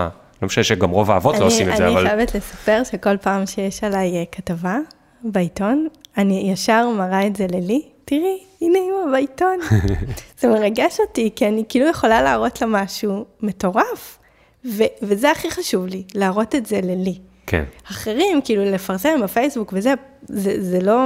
לא 0.41 0.45
משנה 0.45 0.63
שגם 0.63 0.89
רוב 0.89 1.11
האבות 1.11 1.39
לא 1.39 1.45
עושים 1.45 1.71
את 1.71 1.77
זה, 1.77 1.87
אבל... 1.87 1.97
אני 1.97 2.09
חייבת 2.09 2.35
לספר 2.35 2.83
שכל 2.83 3.17
פעם 3.17 3.45
שיש 3.45 3.83
עליי 3.83 4.17
אה, 4.17 4.23
כתבה 4.31 4.77
בעיתון, 5.23 5.87
אני 6.17 6.49
ישר 6.53 6.89
מראה 6.89 7.27
את 7.27 7.35
זה 7.35 7.47
ללי, 7.49 7.81
תראי, 8.05 8.39
הנה 8.61 8.79
אימא 8.79 9.11
בעיתון. 9.11 9.59
זה 10.39 10.47
מרגש 10.47 10.99
אותי, 10.99 11.29
כי 11.35 11.47
אני 11.47 11.63
כאילו 11.69 11.89
יכולה 11.89 12.21
להראות 12.21 12.61
לה 12.61 12.67
משהו 12.67 13.25
מטורף, 13.41 14.19
ו- 14.65 14.83
וזה 15.01 15.31
הכי 15.31 15.51
חשוב 15.51 15.85
לי, 15.85 16.03
להראות 16.15 16.55
את 16.55 16.65
זה 16.65 16.79
ללי. 16.83 17.17
כן. 17.47 17.63
אחרים, 17.91 18.41
כאילו 18.43 18.65
לפרסם 18.65 19.21
בפייסבוק 19.23 19.73
וזה, 19.75 19.93
זה, 20.27 20.63
זה 20.63 20.79
לא, 20.81 21.05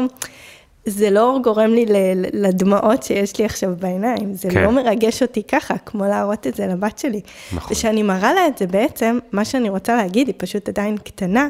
זה 0.86 1.10
לא 1.10 1.40
גורם 1.44 1.74
לי 1.74 1.86
לדמעות 2.34 3.04
שיש 3.04 3.38
לי 3.38 3.46
עכשיו 3.46 3.74
בעיניים, 3.80 4.34
זה 4.34 4.50
כן. 4.50 4.64
לא 4.64 4.72
מרגש 4.72 5.22
אותי 5.22 5.44
ככה, 5.44 5.78
כמו 5.78 6.06
להראות 6.06 6.48
את 6.48 6.56
זה 6.56 6.68
לבת 6.68 7.00
שלי. 7.00 7.22
נכון. 7.54 7.72
וכשאני 7.72 8.04
מראה 8.04 8.34
לה 8.34 8.48
את 8.48 8.58
זה 8.58 8.68
בעצם, 8.68 9.20
מה 9.32 9.46
שאני 9.46 9.70
רוצה 9.70 9.96
להגיד, 9.96 10.28
היא 10.28 10.36
פשוט 10.38 10.70
עדיין 10.70 10.98
קטנה, 10.98 11.48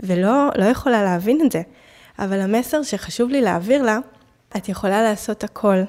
ולא 0.00 0.48
לא 0.56 0.64
יכולה 0.64 1.02
להבין 1.02 1.40
את 1.46 1.52
זה. 1.52 1.62
אבל 2.18 2.40
המסר 2.40 2.82
שחשוב 2.82 3.30
לי 3.30 3.40
להעביר 3.40 3.82
לה, 3.82 3.98
את 4.56 4.68
יכולה 4.68 5.02
לעשות 5.02 5.44
הכל. 5.44 5.82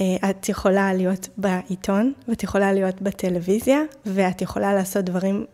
אה, 0.00 0.30
את 0.30 0.48
יכולה 0.48 0.94
להיות 0.94 1.28
בעיתון, 1.36 2.12
ואת 2.28 2.42
יכולה 2.42 2.72
להיות 2.72 3.02
בטלוויזיה, 3.02 3.80
ואת 4.06 4.42
יכולה 4.42 4.74
לעשות 4.74 5.04
דברים 5.04 5.46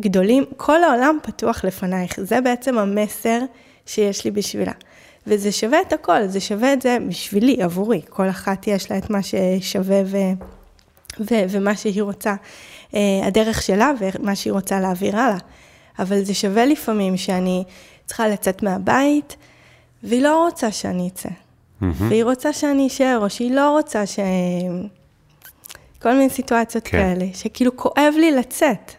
גדולים. 0.00 0.44
כל 0.56 0.84
העולם 0.84 1.18
פתוח 1.22 1.64
לפנייך. 1.64 2.20
זה 2.20 2.40
בעצם 2.40 2.78
המסר 2.78 3.40
שיש 3.86 4.24
לי 4.24 4.30
בשבילה. 4.30 4.72
וזה 5.26 5.52
שווה 5.52 5.80
את 5.80 5.92
הכל, 5.92 6.26
זה 6.26 6.40
שווה 6.40 6.72
את 6.72 6.82
זה 6.82 6.98
בשבילי, 7.08 7.62
עבורי. 7.62 8.00
כל 8.08 8.28
אחת 8.28 8.66
יש 8.66 8.90
לה 8.90 8.98
את 8.98 9.10
מה 9.10 9.18
ששווה 9.22 10.02
ו... 10.06 10.16
ו... 11.20 11.34
ומה 11.48 11.76
שהיא 11.76 12.02
רוצה, 12.02 12.34
אה, 12.94 13.00
הדרך 13.26 13.62
שלה 13.62 13.92
ומה 13.98 14.36
שהיא 14.36 14.52
רוצה 14.52 14.80
להעביר 14.80 15.16
הלאה. 15.16 15.38
אבל 15.98 16.24
זה 16.24 16.34
שווה 16.34 16.66
לפעמים 16.66 17.16
שאני 17.16 17.64
צריכה 18.06 18.28
לצאת 18.28 18.62
מהבית, 18.62 19.36
והיא 20.02 20.22
לא 20.22 20.44
רוצה 20.44 20.72
שאני 20.72 21.08
אצא. 21.08 21.28
Mm-hmm. 21.28 21.84
והיא 21.98 22.24
רוצה 22.24 22.52
שאני 22.52 22.86
אשאר, 22.86 23.18
או 23.22 23.30
שהיא 23.30 23.54
לא 23.54 23.70
רוצה 23.70 24.06
ש... 24.06 24.18
כל 26.02 26.12
מיני 26.12 26.30
סיטואציות 26.30 26.84
כן. 26.84 26.90
כאלה, 26.90 27.26
שכאילו 27.34 27.76
כואב 27.76 28.14
לי 28.16 28.32
לצאת. 28.32 28.92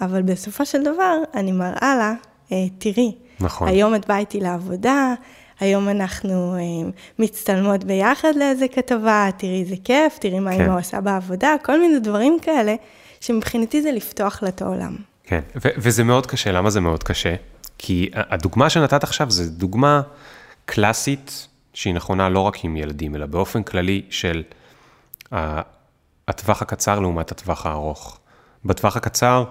אבל 0.00 0.22
בסופו 0.22 0.66
של 0.66 0.82
דבר, 0.82 1.16
אני 1.34 1.52
מראה 1.52 1.96
לה, 1.98 2.14
אה, 2.52 2.56
תראי, 2.78 3.14
נכון. 3.40 3.68
היום 3.68 3.94
את 3.94 4.06
באה 4.06 4.18
איתי 4.18 4.40
לעבודה, 4.40 5.14
היום 5.60 5.88
אנחנו 5.88 6.54
אה, 6.54 6.90
מצטלמות 7.18 7.84
ביחד 7.84 8.32
לאיזה 8.36 8.68
כתבה, 8.68 9.28
תראי 9.36 9.60
איזה 9.60 9.74
כיף, 9.84 10.18
תראי 10.18 10.40
מה 10.40 10.56
כן. 10.56 10.64
אמא 10.64 10.78
עושה 10.78 11.00
בעבודה, 11.00 11.54
כל 11.62 11.80
מיני 11.80 11.98
דברים 11.98 12.38
כאלה, 12.42 12.74
שמבחינתי 13.20 13.82
זה 13.82 13.92
לפתוח 13.92 14.42
לה 14.42 14.48
את 14.48 14.62
העולם. 14.62 14.96
כן, 15.24 15.40
ו- 15.56 15.68
וזה 15.76 16.04
מאוד 16.04 16.26
קשה, 16.26 16.52
למה 16.52 16.70
זה 16.70 16.80
מאוד 16.80 17.02
קשה? 17.02 17.34
כי 17.78 18.10
הדוגמה 18.14 18.70
שנתת 18.70 19.04
עכשיו 19.04 19.30
זו 19.30 19.42
דוגמה 19.50 20.02
קלאסית, 20.64 21.48
שהיא 21.74 21.94
נכונה 21.94 22.28
לא 22.28 22.40
רק 22.40 22.64
עם 22.64 22.76
ילדים, 22.76 23.14
אלא 23.14 23.26
באופן 23.26 23.62
כללי 23.62 24.02
של 24.10 24.42
הטווח 26.28 26.62
הקצר 26.62 27.00
לעומת 27.00 27.32
הטווח 27.32 27.66
הארוך. 27.66 28.18
בטווח 28.64 28.96
הקצר, 28.96 29.44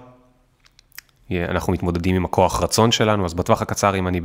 אנחנו 1.31 1.73
מתמודדים 1.73 2.15
עם 2.15 2.25
הכוח 2.25 2.63
רצון 2.63 2.91
שלנו, 2.91 3.25
אז 3.25 3.33
בטווח 3.33 3.61
הקצר, 3.61 3.95
אם 3.95 4.07
אני 4.07 4.21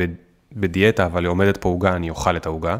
בדיאטה, 0.52 1.06
אבל 1.06 1.26
עומדת 1.26 1.56
פה 1.56 1.68
עוגה, 1.68 1.92
אני 1.92 2.10
אוכל 2.10 2.36
את 2.36 2.46
העוגה. 2.46 2.76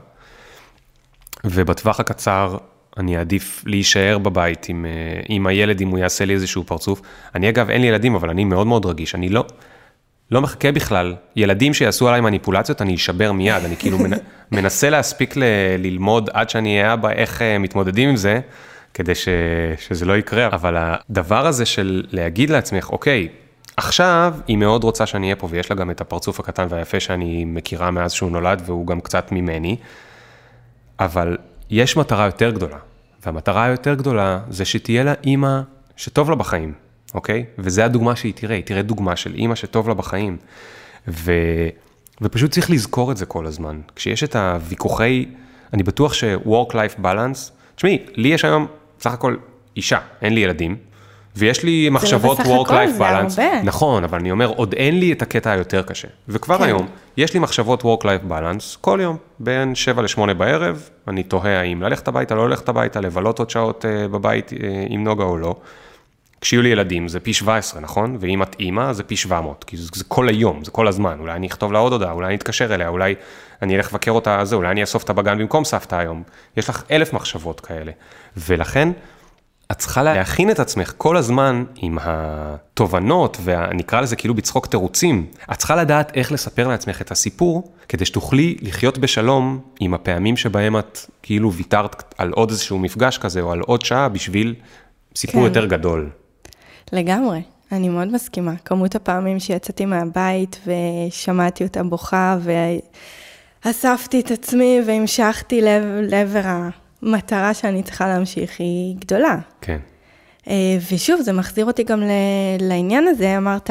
ובטווח 1.44 2.00
הקצר, 2.00 2.56
אני 2.96 3.16
אעדיף 3.18 3.62
להישאר 3.66 4.18
בבית 4.18 4.68
עם, 4.68 4.86
אה, 4.86 5.20
עם 5.28 5.46
הילד, 5.46 5.80
אם 5.80 5.88
הוא 5.88 5.98
יעשה 5.98 6.24
לי 6.24 6.34
איזשהו 6.34 6.64
פרצוף. 6.64 7.02
אני 7.34 7.48
אגב, 7.48 7.70
אין 7.70 7.80
לי 7.80 7.86
ילדים, 7.86 8.14
אבל 8.14 8.30
אני 8.30 8.44
מאוד 8.44 8.66
מאוד 8.66 8.86
רגיש. 8.86 9.14
אני 9.14 9.28
לא, 9.28 9.44
לא 10.30 10.40
מחכה 10.40 10.72
בכלל. 10.72 11.14
ילדים 11.36 11.74
שיעשו 11.74 12.08
עליי 12.08 12.20
מניפולציות, 12.20 12.82
אני 12.82 12.94
אשבר 12.94 13.32
מיד. 13.32 13.64
אני 13.64 13.76
כאילו 13.76 13.98
מנסה 14.52 14.90
להספיק 14.90 15.36
ל, 15.36 15.42
ללמוד 15.78 16.30
עד 16.32 16.50
שאני 16.50 16.78
אהיה 16.80 16.92
אבא, 16.92 17.10
איך 17.10 17.42
אה, 17.42 17.58
מתמודדים 17.58 18.08
עם 18.08 18.16
זה, 18.16 18.40
כדי 18.94 19.14
ש, 19.14 19.28
שזה 19.78 20.04
לא 20.04 20.16
יקרה. 20.16 20.46
אבל 20.46 20.76
הדבר 20.78 21.46
הזה 21.46 21.66
של 21.66 22.04
להגיד 22.10 22.50
לעצמך, 22.50 22.90
אוקיי, 22.90 23.28
עכשיו 23.76 24.34
היא 24.46 24.56
מאוד 24.56 24.84
רוצה 24.84 25.06
שאני 25.06 25.26
אהיה 25.26 25.36
פה, 25.36 25.48
ויש 25.50 25.70
לה 25.70 25.76
גם 25.76 25.90
את 25.90 26.00
הפרצוף 26.00 26.40
הקטן 26.40 26.66
והיפה 26.70 27.00
שאני 27.00 27.44
מכירה 27.44 27.90
מאז 27.90 28.12
שהוא 28.12 28.30
נולד, 28.30 28.62
והוא 28.66 28.86
גם 28.86 29.00
קצת 29.00 29.32
ממני, 29.32 29.76
אבל 31.00 31.36
יש 31.70 31.96
מטרה 31.96 32.24
יותר 32.24 32.50
גדולה, 32.50 32.76
והמטרה 33.26 33.64
היותר 33.64 33.94
גדולה 33.94 34.40
זה 34.48 34.64
שתהיה 34.64 35.04
לה 35.04 35.14
אימא 35.24 35.60
שטוב 35.96 36.30
לה 36.30 36.36
בחיים, 36.36 36.72
אוקיי? 37.14 37.44
וזה 37.58 37.84
הדוגמה 37.84 38.16
שהיא 38.16 38.32
תראה, 38.36 38.56
היא 38.56 38.64
תראה 38.64 38.82
דוגמה 38.82 39.16
של 39.16 39.34
אימא 39.34 39.54
שטוב 39.54 39.88
לה 39.88 39.94
בחיים. 39.94 40.36
ו... 41.08 41.32
ופשוט 42.20 42.50
צריך 42.50 42.70
לזכור 42.70 43.12
את 43.12 43.16
זה 43.16 43.26
כל 43.26 43.46
הזמן. 43.46 43.80
כשיש 43.96 44.24
את 44.24 44.36
הוויכוחי, 44.36 45.26
אני 45.72 45.82
בטוח 45.82 46.14
ש-work-life 46.14 47.02
balance, 47.02 47.52
תשמעי, 47.74 48.06
לי 48.14 48.28
יש 48.28 48.44
היום 48.44 48.66
סך 49.00 49.12
הכל 49.12 49.36
אישה, 49.76 49.98
אין 50.22 50.34
לי 50.34 50.40
ילדים, 50.40 50.76
ויש 51.36 51.62
לי 51.62 51.88
מחשבות 51.90 52.38
work-life 52.38 53.00
balance. 53.00 53.40
נכון, 53.64 54.04
אבל 54.04 54.18
אני 54.18 54.30
אומר, 54.30 54.46
עוד 54.46 54.72
אין 54.72 54.98
לי 55.00 55.12
את 55.12 55.22
הקטע 55.22 55.50
היותר 55.50 55.82
קשה. 55.82 56.08
וכבר 56.28 56.58
כן. 56.58 56.64
היום, 56.64 56.86
יש 57.16 57.34
לי 57.34 57.40
מחשבות 57.40 57.82
work-life 57.82 58.30
balance 58.30 58.76
כל 58.80 58.98
יום, 59.02 59.16
בין 59.38 59.74
7 59.74 60.02
ל-8 60.02 60.34
בערב, 60.34 60.88
אני 61.08 61.22
תוהה 61.22 61.60
האם 61.60 61.82
ללכת 61.82 62.08
הביתה, 62.08 62.34
לא 62.34 62.48
ללכת 62.48 62.68
הביתה, 62.68 63.00
לבלות 63.00 63.38
עוד 63.38 63.50
שעות 63.50 63.84
uh, 63.84 64.08
בבית 64.08 64.50
uh, 64.50 64.54
עם 64.88 65.04
נוגה 65.04 65.24
או 65.24 65.36
לא. 65.36 65.56
כשיהיו 66.40 66.62
לי 66.62 66.68
ילדים 66.68 67.08
זה 67.08 67.20
פי 67.20 67.32
17, 67.32 67.80
נכון? 67.80 68.16
ואם 68.20 68.42
את 68.42 68.56
אימא 68.60 68.92
זה 68.92 69.02
פי 69.02 69.16
700, 69.16 69.64
כי 69.64 69.76
זה, 69.76 69.88
זה 69.94 70.04
כל 70.08 70.28
היום, 70.28 70.64
זה 70.64 70.70
כל 70.70 70.88
הזמן. 70.88 71.16
אולי 71.20 71.32
אני 71.32 71.46
אכתוב 71.46 71.72
לה 71.72 71.78
עוד 71.78 71.92
הודעה, 71.92 72.12
אולי 72.12 72.26
אני 72.26 72.34
אתקשר 72.34 72.74
אליה, 72.74 72.88
אולי 72.88 73.14
אני 73.62 73.76
אלך 73.76 73.92
לבקר 73.92 74.10
אותה, 74.10 74.44
זה, 74.44 74.56
אולי 74.56 74.70
אני 74.70 74.80
אאסוף 74.80 75.02
אותה 75.02 75.12
בגן 75.12 75.38
במקום 75.38 75.64
סבתא 75.64 75.94
היום. 75.94 76.22
יש 76.56 76.68
לך 76.68 76.82
אלף 76.90 77.12
מחשבות 77.12 77.60
כאלה. 77.60 77.92
ולכן, 78.36 78.88
את 79.72 79.78
צריכה 79.78 80.02
להכין 80.02 80.50
את 80.50 80.60
עצמך 80.60 80.92
כל 80.96 81.16
הזמן 81.16 81.64
עם 81.76 81.98
התובנות, 82.02 83.38
ונקרא 83.44 84.00
לזה 84.00 84.16
כאילו 84.16 84.34
בצחוק 84.34 84.66
תירוצים. 84.66 85.26
את 85.52 85.58
צריכה 85.58 85.76
לדעת 85.76 86.16
איך 86.16 86.32
לספר 86.32 86.68
לעצמך 86.68 87.00
את 87.00 87.10
הסיפור, 87.10 87.72
כדי 87.88 88.04
שתוכלי 88.04 88.56
לחיות 88.60 88.98
בשלום 88.98 89.60
עם 89.80 89.94
הפעמים 89.94 90.36
שבהם 90.36 90.78
את 90.78 90.98
כאילו 91.22 91.52
ויתרת 91.52 92.14
על 92.18 92.30
עוד 92.30 92.50
איזשהו 92.50 92.78
מפגש 92.78 93.18
כזה, 93.18 93.40
או 93.40 93.52
על 93.52 93.60
עוד 93.60 93.84
שעה 93.84 94.08
בשביל 94.08 94.54
סיפור 95.16 95.40
כן. 95.40 95.46
יותר 95.46 95.66
גדול. 95.66 96.10
לגמרי, 96.92 97.42
אני 97.72 97.88
מאוד 97.88 98.12
מסכימה. 98.12 98.52
כמות 98.64 98.94
הפעמים 98.94 99.40
שיצאתי 99.40 99.86
מהבית 99.86 100.60
ושמעתי 100.66 101.64
אותה 101.64 101.82
בוכה, 101.82 102.36
ואספתי 103.64 104.20
את 104.20 104.30
עצמי 104.30 104.80
והמשכתי 104.86 105.60
לעבר 106.02 106.46
ה... 106.46 106.68
המטרה 107.04 107.54
שאני 107.54 107.82
צריכה 107.82 108.08
להמשיך 108.08 108.60
היא 108.60 108.96
גדולה. 108.98 109.36
כן. 109.60 109.78
אה, 110.48 110.78
ושוב, 110.92 111.20
זה 111.20 111.32
מחזיר 111.32 111.66
אותי 111.66 111.82
גם 111.82 112.02
לעניין 112.60 113.06
הזה, 113.08 113.36
אמרת, 113.36 113.70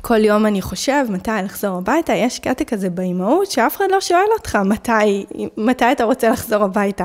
כל 0.00 0.24
יום 0.24 0.46
אני 0.46 0.62
חושב 0.62 1.04
מתי 1.08 1.30
לחזור 1.44 1.78
הביתה, 1.78 2.12
יש 2.12 2.38
קטע 2.38 2.64
כזה 2.64 2.90
באימהות 2.90 3.50
שאף 3.50 3.76
אחד 3.76 3.84
לא 3.90 4.00
שואל 4.00 4.26
אותך 4.38 4.58
מתי, 4.64 5.26
מתי 5.56 5.92
אתה 5.92 6.04
רוצה 6.04 6.30
לחזור 6.30 6.64
הביתה. 6.64 7.04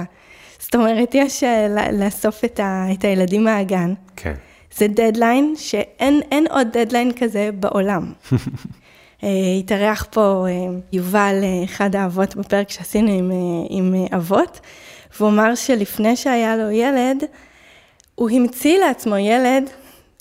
זאת 0.60 0.76
אומרת, 0.76 1.16
יש 1.16 1.44
אה, 1.44 1.68
לאסוף 1.92 2.46
את, 2.46 2.60
ה, 2.60 2.86
את 2.94 3.04
הילדים 3.04 3.44
מהגן. 3.44 3.94
כן. 4.16 4.34
זה 4.78 4.88
דדליין 4.88 5.54
שאין 5.58 6.48
עוד 6.50 6.68
דדליין 6.78 7.12
כזה 7.20 7.50
בעולם. 7.60 8.14
אה, 9.24 9.30
התארח 9.60 10.08
פה 10.12 10.46
יובל, 10.94 11.36
אחד 11.64 11.96
האבות 11.96 12.36
בפרק 12.36 12.70
שעשינו 12.70 13.12
עם, 13.12 13.32
עם 13.70 13.96
אבות, 14.16 14.60
והוא 15.18 15.30
אמר 15.30 15.56
שלפני 15.56 16.16
שהיה 16.16 16.58
לו 16.58 16.72
ילד, 16.72 17.24
הוא 18.16 18.30
המציא 18.30 18.80
לעצמו 18.80 19.18
ילד 19.18 19.70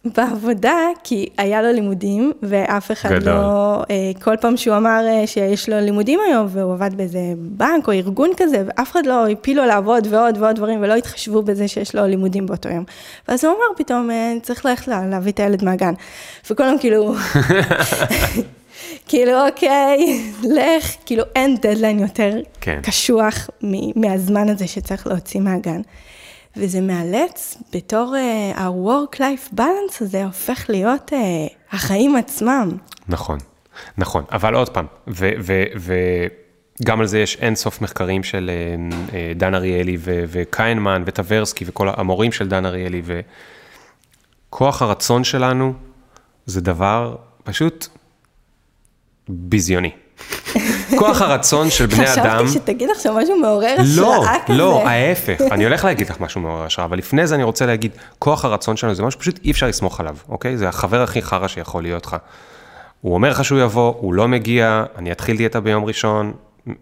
בעבודה, 0.05 0.77
כי 1.05 1.29
היה 1.39 1.63
לו 1.63 1.73
לימודים, 1.73 2.33
ואף 2.43 2.93
אחד 2.93 3.11
גדול. 3.11 3.35
לא, 3.35 3.83
כל 4.23 4.37
פעם 4.41 4.57
שהוא 4.57 4.77
אמר 4.77 5.05
אה, 5.09 5.27
שיש 5.27 5.69
לו 5.69 5.81
לימודים 5.81 6.21
היום, 6.27 6.47
והוא 6.51 6.73
עבד 6.73 6.91
באיזה 6.97 7.21
בנק 7.37 7.89
או 7.89 7.93
ארגון 7.93 8.31
כזה, 8.37 8.63
ואף 8.67 8.93
אחד 8.93 9.07
לא 9.07 9.29
הפיל 9.29 9.57
לו 9.57 9.65
לעבוד 9.67 10.07
ועוד 10.11 10.39
ועוד 10.39 10.57
דברים, 10.57 10.83
ולא 10.83 10.95
התחשבו 10.95 11.43
בזה 11.43 11.69
שיש 11.69 11.95
לו 11.95 12.07
לימודים 12.07 12.47
באותו 12.47 12.69
יום. 12.69 12.85
ואז 13.29 13.45
הוא 13.45 13.53
אמר 13.53 13.77
פתאום, 13.77 14.11
אה, 14.11 14.35
צריך 14.43 14.67
ללכת 14.67 14.89
להביא 14.89 15.33
את 15.33 15.41
הילד 15.41 15.65
מהגן. 15.65 15.95
וכולם 16.51 16.77
כאילו... 16.81 17.15
כאילו, 19.09 19.47
אוקיי, 19.47 20.23
לך, 20.57 20.95
כאילו 21.07 21.25
אין 21.35 21.57
דדליין 21.57 21.99
יותר 21.99 22.41
כן. 22.61 22.81
קשוח 22.83 23.51
מהזמן 23.97 24.49
הזה 24.49 24.67
שצריך 24.67 25.07
להוציא 25.07 25.41
מהגן. 25.41 25.81
וזה 26.57 26.81
מאלץ, 26.81 27.59
בתור 27.73 28.15
uh, 28.15 28.59
ה-work-life 28.59 29.55
balance 29.57 29.97
הזה, 30.01 30.25
הופך 30.25 30.67
להיות 30.69 31.11
uh, 31.13 31.17
החיים 31.73 32.17
עצמם. 32.17 32.71
נכון, 33.09 33.39
נכון, 33.99 34.25
אבל 34.33 34.55
עוד 34.55 34.69
פעם, 34.69 34.87
וגם 36.79 37.01
על 37.01 37.07
זה 37.07 37.19
יש 37.19 37.37
אין 37.37 37.55
סוף 37.55 37.81
מחקרים 37.81 38.23
של 38.23 38.51
uh, 39.09 39.13
דן 39.37 39.55
אריאלי 39.55 39.97
וקיינמן 40.03 41.03
וטברסקי 41.07 41.65
וכל 41.69 41.89
המורים 41.97 42.33
של 42.33 42.49
דן 42.49 42.67
אריאלי, 42.67 43.03
וכוח 44.49 44.83
הרצון 44.83 45.25
שלנו 45.25 45.73
זה 46.47 46.61
דבר 46.61 47.17
פשוט 47.45 47.89
ביזיוני. 49.33 49.91
כוח 50.99 51.23
הרצון 51.23 51.71
של 51.71 51.87
בני 51.87 52.13
אדם... 52.15 52.47
חשבתי 52.47 52.49
שתגיד 52.49 52.91
עכשיו 52.91 53.15
משהו 53.15 53.41
מעורר 53.41 53.75
השראה 53.79 54.17
לא, 54.19 54.25
כזה. 54.47 54.59
לא, 54.59 54.59
לא, 54.59 54.89
ההפך. 54.89 55.41
אני 55.53 55.65
הולך 55.65 55.85
להגיד 55.85 56.11
לך 56.11 56.21
משהו 56.21 56.41
מעורר 56.41 56.65
השראה, 56.65 56.87
אבל 56.87 56.99
לפני 56.99 57.27
זה 57.27 57.35
אני 57.35 57.43
רוצה 57.43 57.67
להגיד, 57.67 57.93
כוח 58.19 58.45
הרצון 58.45 58.77
שלנו 58.77 58.95
זה 58.95 59.03
משהו 59.03 59.21
פשוט 59.21 59.41
אי 59.45 59.51
אפשר 59.51 59.67
לסמוך 59.67 60.01
עליו, 60.01 60.17
אוקיי? 60.29 60.57
זה 60.57 60.69
החבר 60.69 61.03
הכי 61.03 61.23
חרא 61.23 61.49
שיכול 61.49 61.83
להיות 61.83 62.07
לך. 62.07 62.17
הוא 63.01 63.15
אומר 63.15 63.31
לך 63.31 63.45
שהוא 63.45 63.61
יבוא, 63.61 63.95
הוא 63.99 64.15
לא 64.15 64.29
מגיע, 64.29 64.85
אני 64.99 65.13
אתחיל 65.13 65.37
דיאטה 65.37 65.61
ביום 65.61 65.85
ראשון, 65.85 66.33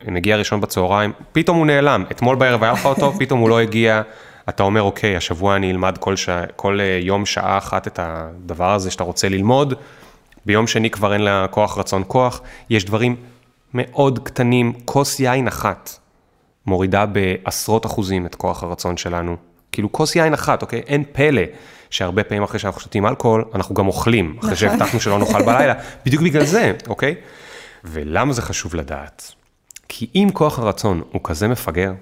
מגיע 0.05 0.36
ראשון 0.36 0.61
בצהריים, 0.61 1.12
פתאום 1.32 1.57
הוא 1.57 1.66
נעלם. 1.66 2.05
אתמול 2.11 2.36
בערב 2.36 2.62
היה 2.62 2.72
לך 2.72 2.86
אותו, 2.86 3.12
פתאום 3.20 3.40
הוא 3.40 3.48
לא 3.48 3.61
הגיע. 3.61 4.03
אתה 4.48 4.62
אומר, 4.62 4.82
אוקיי, 4.82 5.16
השבוע 5.16 5.57
אני 5.57 5.70
אלמד 5.70 5.98
כל, 5.98 6.16
ש... 6.16 6.28
כל 6.57 6.80
אה, 6.80 6.98
יום 7.03 7.26
שעה 7.26 7.59
אחת 7.59 7.86
את 7.86 7.98
הדבר 8.03 8.72
הזה 8.72 8.90
שאתה 8.90 9.05
רוצה 9.05 9.28
ללמוד. 9.28 9.74
ביום 10.47 10.66
שני 10.66 10.91
כבר 10.91 11.12
אין 11.12 11.20
לה 11.20 11.47
כוח 11.51 11.78
רצון 11.78 12.03
כוח, 12.07 12.41
יש 12.70 12.84
דברים 12.84 13.16
מאוד 13.74 14.18
קטנים, 14.18 14.72
כוס 14.84 15.20
יין 15.20 15.49
אחת, 15.49 15.99
מורידה 16.66 17.07
בעשרות 17.07 17.86
אחוזים 17.86 18.26
את 18.26 18.34
כוח 18.34 18.62
הרצון 18.62 18.97
שלנו. 18.97 19.36
כאילו 19.72 19.93
כוס 19.93 20.16
יין 20.16 20.34
אחת, 20.34 20.62
אוקיי? 20.62 20.80
אין 20.86 21.05
פלא 21.12 21.43
שהרבה 21.91 22.24
פעמים 22.24 22.43
אחרי 22.43 22.59
שאנחנו 22.59 22.80
שותים 22.80 23.07
אלכוהול, 23.07 23.45
אנחנו 23.55 23.74
גם 23.74 23.86
אוכלים, 23.86 24.36
אחרי 24.38 24.53
נכון. 24.53 24.57
שהבטחנו 24.57 25.01
שלא 25.01 25.18
נאכל 25.18 25.43
בלילה, 25.43 25.74
בדיוק 26.07 26.22
בגלל 26.22 26.45
זה, 26.45 26.72
אוקיי? 26.88 27.14
ולמה 27.84 28.32
זה 28.32 28.43
חשוב 28.43 28.74
לדעת? 28.74 29.32
כי 29.88 30.07
אם 30.14 30.28
כוח 30.32 30.59
הרצון 30.59 31.03
הוא 31.12 31.20
כזה 31.24 31.49
מפגר, 31.49 31.93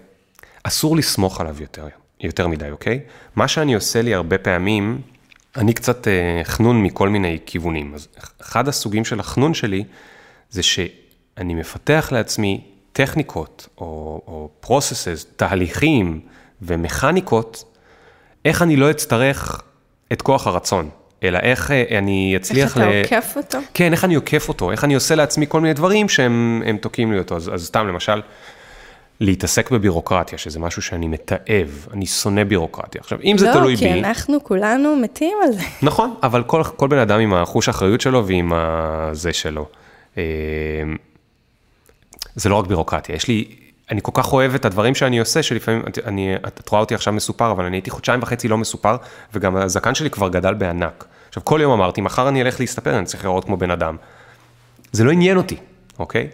אסור 0.65 0.97
לסמוך 0.97 1.41
עליו 1.41 1.57
יותר, 1.61 1.87
יותר 2.21 2.49
מדי, 2.49 2.71
אוקיי? 2.71 3.01
מה 3.37 3.49
שאני 3.49 3.75
עושה 3.75 4.03
לי 4.03 4.15
הרבה 4.15 4.39
פעמים, 4.39 5.01
אני 5.59 5.73
קצת 5.73 6.09
אה, 6.09 6.41
חנון 6.45 6.83
מכל 6.83 7.09
מיני 7.09 7.39
כיוונים. 7.47 7.95
אז 7.95 8.09
אחד 8.41 8.69
הסוגים 8.69 9.05
של 9.05 9.21
החנון 9.21 9.55
שלי, 9.55 9.85
זה 10.51 10.63
שאני 10.63 11.55
מפתח 11.55 12.09
לעצמי 12.13 12.61
טכניקות 12.93 13.69
או, 13.79 13.85
או 14.27 14.49
processes, 14.65 15.27
תהליכים 15.37 16.21
ומכניקות, 16.63 17.65
איך 18.45 18.63
אני 18.63 18.77
לא 18.77 18.91
אצטרך 18.91 19.63
את 20.13 20.23
כוח 20.23 20.47
הרצון, 20.47 20.91
אלא 21.23 21.39
איך 21.39 21.71
אה, 21.71 21.99
אני 21.99 22.35
איך 22.35 22.43
אצליח 22.43 22.77
אתה 22.77 22.87
עוקף 22.87 23.33
אותו? 23.37 23.59
כן, 23.75 23.93
איך 23.93 24.05
אני 24.05 24.15
עוקף 24.15 24.49
אותו, 24.49 24.71
איך 24.71 24.85
אני 24.85 24.95
עושה 24.95 25.15
לעצמי 25.15 25.47
כל 25.49 25.61
מיני 25.61 25.75
דברים 25.75 26.09
שהם 26.09 26.63
הם 26.67 26.77
תוקעים 26.77 27.13
לי 27.13 27.19
אותו. 27.19 27.37
אז, 27.37 27.51
אז 27.55 27.67
סתם, 27.67 27.87
למשל, 27.89 28.21
להתעסק 29.21 29.71
בבירוקרטיה, 29.71 30.39
שזה 30.39 30.59
משהו 30.59 30.83
שאני 30.83 31.09
מתעב, 31.09 31.87
אני 31.93 32.07
שונא 32.07 32.45
בירוקרטיה. 32.45 33.01
עכשיו, 33.01 33.19
אם 33.25 33.39
זה 33.39 33.47
לא, 33.47 33.53
תלוי 33.53 33.77
כי 33.77 33.85
בי... 33.93 34.01
אנחנו 34.01 34.45
כולנו 34.45 34.97
מתים 34.97 35.37
על 35.45 35.53
זה. 35.53 35.63
נכון, 35.83 36.15
אבל 36.23 36.43
כל, 36.43 36.63
כל 36.77 36.89
בן 36.89 36.99
אדם 36.99 37.21
עם 37.21 37.35
החוש 37.35 37.69
האחריות 37.69 38.01
שלו 38.01 38.27
ועם 38.27 38.53
הזה 38.55 39.33
שלו. 39.33 39.67
אה, 40.19 40.23
זה 42.35 42.49
לא 42.49 42.55
רק 42.55 42.67
בירוקרטיה, 42.67 43.15
יש 43.15 43.29
לי, 43.29 43.45
אני 43.91 44.01
כל 44.03 44.13
כך 44.15 44.33
אוהב 44.33 44.55
את 44.55 44.65
הדברים 44.65 44.95
שאני 44.95 45.19
עושה, 45.19 45.43
שלפעמים, 45.43 45.83
את- 45.89 45.99
אני, 46.07 46.37
את, 46.37 46.61
את 46.61 46.69
רואה 46.69 46.81
אותי 46.81 46.95
עכשיו 46.95 47.13
מסופר, 47.13 47.51
אבל 47.51 47.65
אני 47.65 47.77
הייתי 47.77 47.91
חודשיים 47.91 48.23
וחצי 48.23 48.49
לא 48.49 48.59
מסופר, 48.59 48.97
וגם 49.35 49.57
הזקן 49.57 49.95
שלי 49.95 50.11
כבר 50.11 50.29
גדל 50.29 50.55
בענק. 50.55 51.05
עכשיו, 51.29 51.45
כל 51.45 51.61
יום 51.63 51.73
אמרתי, 51.73 52.01
מחר 52.01 52.29
אני 52.29 52.43
אלך 52.43 52.61
להסתפר, 52.61 52.99
אני 52.99 53.07
צריך 53.07 53.25
לראות 53.25 53.45
כמו 53.45 53.57
בן 53.57 53.71
אדם. 53.71 53.97
זה 54.93 55.05
לא 55.05 55.11
עניין 55.11 55.37
אותי, 55.37 55.57
אוקיי? 55.99 56.29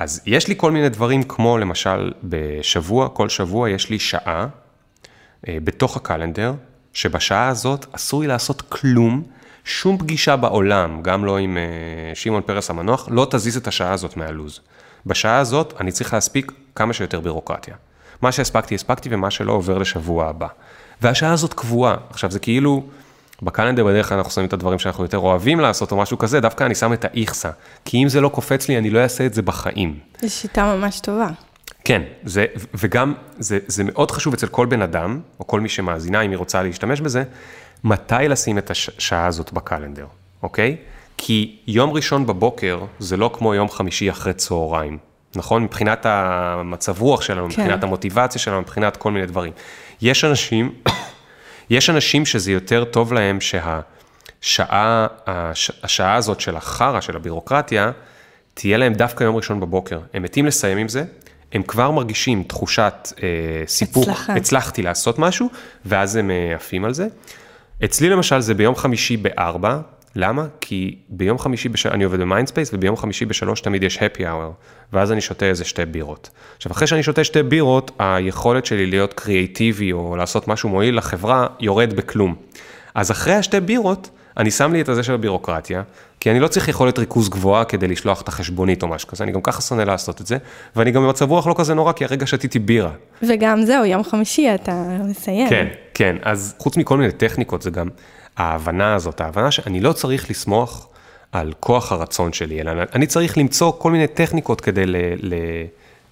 אז 0.00 0.20
יש 0.26 0.48
לי 0.48 0.54
כל 0.56 0.70
מיני 0.72 0.88
דברים, 0.88 1.22
כמו 1.22 1.58
למשל 1.58 2.12
בשבוע, 2.24 3.08
כל 3.08 3.28
שבוע 3.28 3.70
יש 3.70 3.90
לי 3.90 3.98
שעה 3.98 4.46
אה, 5.48 5.58
בתוך 5.64 5.96
הקלנדר, 5.96 6.54
שבשעה 6.92 7.48
הזאת 7.48 7.86
אסור 7.92 8.20
לי 8.20 8.26
לעשות 8.26 8.62
כלום, 8.62 9.22
שום 9.64 9.98
פגישה 9.98 10.36
בעולם, 10.36 11.02
גם 11.02 11.24
לא 11.24 11.38
עם 11.38 11.56
אה, 11.56 11.62
שמעון 12.14 12.42
פרס 12.42 12.70
המנוח, 12.70 13.08
לא 13.10 13.26
תזיז 13.30 13.56
את 13.56 13.66
השעה 13.66 13.92
הזאת 13.92 14.16
מהלו"ז. 14.16 14.60
בשעה 15.06 15.38
הזאת 15.38 15.74
אני 15.80 15.92
צריך 15.92 16.14
להספיק 16.14 16.52
כמה 16.74 16.92
שיותר 16.92 17.20
בירוקרטיה. 17.20 17.74
מה 18.22 18.32
שהספקתי, 18.32 18.74
הספקתי, 18.74 19.08
ומה 19.12 19.30
שלא 19.30 19.52
עובר 19.52 19.78
לשבוע 19.78 20.28
הבא. 20.28 20.48
והשעה 21.00 21.32
הזאת 21.32 21.54
קבועה. 21.54 21.96
עכשיו, 22.10 22.30
זה 22.30 22.38
כאילו, 22.38 22.84
בקלנדר 23.42 23.84
בדרך 23.84 24.08
כלל 24.08 24.16
אנחנו 24.18 24.32
שמים 24.32 24.46
את 24.46 24.52
הדברים 24.52 24.78
שאנחנו 24.78 25.04
יותר 25.04 25.18
אוהבים 25.18 25.60
לעשות, 25.60 25.92
או 25.92 25.96
משהו 25.96 26.18
כזה, 26.18 26.40
דווקא 26.40 26.64
אני 26.64 26.74
שם 26.74 26.92
את 26.92 27.04
האיכסה. 27.04 27.50
כי 27.84 28.02
אם 28.02 28.08
זה 28.08 28.20
לא 28.20 28.28
קופץ 28.28 28.68
לי, 28.68 28.78
אני 28.78 28.90
לא 28.90 28.98
אעשה 28.98 29.26
את 29.26 29.34
זה 29.34 29.42
בחיים. 29.42 29.98
זו 30.20 30.30
שיטה 30.30 30.76
ממש 30.76 31.00
טובה. 31.00 31.28
כן, 31.84 32.02
זה, 32.24 32.46
וגם 32.74 33.14
זה, 33.38 33.58
זה 33.66 33.84
מאוד 33.84 34.10
חשוב 34.10 34.34
אצל 34.34 34.46
כל 34.46 34.66
בן 34.66 34.82
אדם, 34.82 35.20
או 35.40 35.46
כל 35.46 35.60
מי 35.60 35.68
שמאזינה, 35.68 36.20
אם 36.20 36.30
היא 36.30 36.38
רוצה 36.38 36.62
להשתמש 36.62 37.00
בזה, 37.00 37.22
מתי 37.84 38.14
לשים 38.28 38.58
את 38.58 38.70
השעה 38.70 39.26
הזאת 39.26 39.52
בקלנדר, 39.52 40.06
אוקיי? 40.42 40.76
כי 41.16 41.56
יום 41.66 41.90
ראשון 41.90 42.26
בבוקר 42.26 42.80
זה 42.98 43.16
לא 43.16 43.30
כמו 43.34 43.54
יום 43.54 43.68
חמישי 43.68 44.10
אחרי 44.10 44.32
צהריים, 44.32 44.98
נכון? 45.34 45.62
מבחינת 45.62 46.06
המצב 46.06 47.00
רוח 47.00 47.22
שלנו, 47.22 47.40
כן. 47.50 47.60
מבחינת 47.60 47.84
המוטיבציה 47.84 48.40
שלנו, 48.40 48.60
מבחינת 48.60 48.96
כל 48.96 49.12
מיני 49.12 49.26
דברים. 49.26 49.52
יש 50.02 50.24
אנשים, 50.24 50.72
יש 51.70 51.90
אנשים 51.90 52.26
שזה 52.26 52.52
יותר 52.52 52.84
טוב 52.84 53.12
להם 53.12 53.38
שהשעה, 53.40 55.06
הש, 55.26 55.70
השעה 55.82 56.14
הזאת 56.14 56.40
של 56.40 56.56
החרא, 56.56 57.00
של 57.00 57.16
הבירוקרטיה, 57.16 57.90
תהיה 58.54 58.78
להם 58.78 58.94
דווקא 58.94 59.24
יום 59.24 59.36
ראשון 59.36 59.60
בבוקר. 59.60 60.00
הם 60.14 60.22
מתים 60.22 60.46
לסיים 60.46 60.78
עם 60.78 60.88
זה, 60.88 61.04
הם 61.52 61.62
כבר 61.62 61.90
מרגישים 61.90 62.42
תחושת 62.42 63.12
אה, 63.22 63.28
סיפוק, 63.66 64.08
הצלחה. 64.08 64.34
הצלחתי 64.34 64.82
לעשות 64.82 65.18
משהו, 65.18 65.50
ואז 65.84 66.16
הם 66.16 66.30
אה, 66.30 66.54
עפים 66.54 66.84
על 66.84 66.94
זה. 66.94 67.06
אצלי 67.84 68.08
למשל 68.08 68.40
זה 68.40 68.54
ביום 68.54 68.74
חמישי 68.74 69.16
בארבע, 69.16 69.80
למה? 70.16 70.46
כי 70.60 70.96
ביום 71.08 71.38
חמישי, 71.38 71.68
בש... 71.68 71.86
אני 71.86 72.04
עובד 72.04 72.20
ב 72.20 72.24
Mindspace, 72.24 72.70
וביום 72.72 72.96
חמישי 72.96 73.24
בשלוש 73.24 73.60
תמיד 73.60 73.82
יש 73.82 73.98
happy 73.98 74.20
hour, 74.20 74.52
ואז 74.92 75.12
אני 75.12 75.20
שותה 75.20 75.46
איזה 75.46 75.64
שתי 75.64 75.84
בירות. 75.84 76.30
עכשיו, 76.56 76.72
אחרי 76.72 76.86
שאני 76.86 77.02
שותה 77.02 77.24
שתי 77.24 77.42
בירות, 77.42 77.90
היכולת 77.98 78.66
שלי 78.66 78.86
להיות 78.86 79.14
קריאיטיבי 79.14 79.92
או 79.92 80.16
לעשות 80.16 80.48
משהו 80.48 80.68
מועיל 80.68 80.96
לחברה 80.98 81.46
יורד 81.60 81.92
בכלום. 81.92 82.34
אז 82.94 83.10
אחרי 83.10 83.34
השתי 83.34 83.60
בירות, 83.60 84.10
אני 84.36 84.50
שם 84.50 84.72
לי 84.72 84.80
את 84.80 84.88
הזה 84.88 85.02
של 85.02 85.14
הבירוקרטיה, 85.14 85.82
כי 86.20 86.30
אני 86.30 86.40
לא 86.40 86.48
צריך 86.48 86.68
יכולת 86.68 86.98
ריכוז 86.98 87.28
גבוהה 87.28 87.64
כדי 87.64 87.88
לשלוח 87.88 88.22
את 88.22 88.28
החשבונית 88.28 88.82
או 88.82 88.88
משהו 88.88 89.08
כזה, 89.08 89.24
אני 89.24 89.32
גם 89.32 89.40
ככה 89.40 89.62
שונא 89.62 89.82
לעשות 89.82 90.20
את 90.20 90.26
זה, 90.26 90.36
ואני 90.76 90.90
גם 90.90 91.02
במצב 91.02 91.30
רוח 91.30 91.46
לא 91.46 91.54
כזה 91.58 91.74
נורא, 91.74 91.92
כי 91.92 92.04
הרגע 92.04 92.26
שתיתי 92.26 92.58
בירה. 92.58 92.92
וגם 93.22 93.62
זהו, 93.62 93.84
יום 93.84 94.04
חמישי 94.04 94.54
אתה 94.54 94.84
מסיים. 95.04 95.48
כן, 95.48 95.66
כן, 95.94 96.16
אז 96.22 96.54
חוץ 96.58 96.76
מכל 96.76 96.96
מיני 96.96 97.12
טכניקות, 97.12 97.62
זה 97.62 97.70
גם 97.70 97.88
ההבנה 98.40 98.94
הזאת, 98.94 99.20
ההבנה 99.20 99.50
שאני 99.50 99.80
לא 99.80 99.92
צריך 99.92 100.30
לסמוך 100.30 100.88
על 101.32 101.52
כוח 101.60 101.92
הרצון 101.92 102.32
שלי, 102.32 102.60
אלא 102.60 102.72
אני 102.94 103.06
צריך 103.06 103.38
למצוא 103.38 103.72
כל 103.78 103.92
מיני 103.92 104.06
טכניקות 104.06 104.60
כדי 104.60 104.86
ל, 104.86 104.96
ל, 105.20 105.34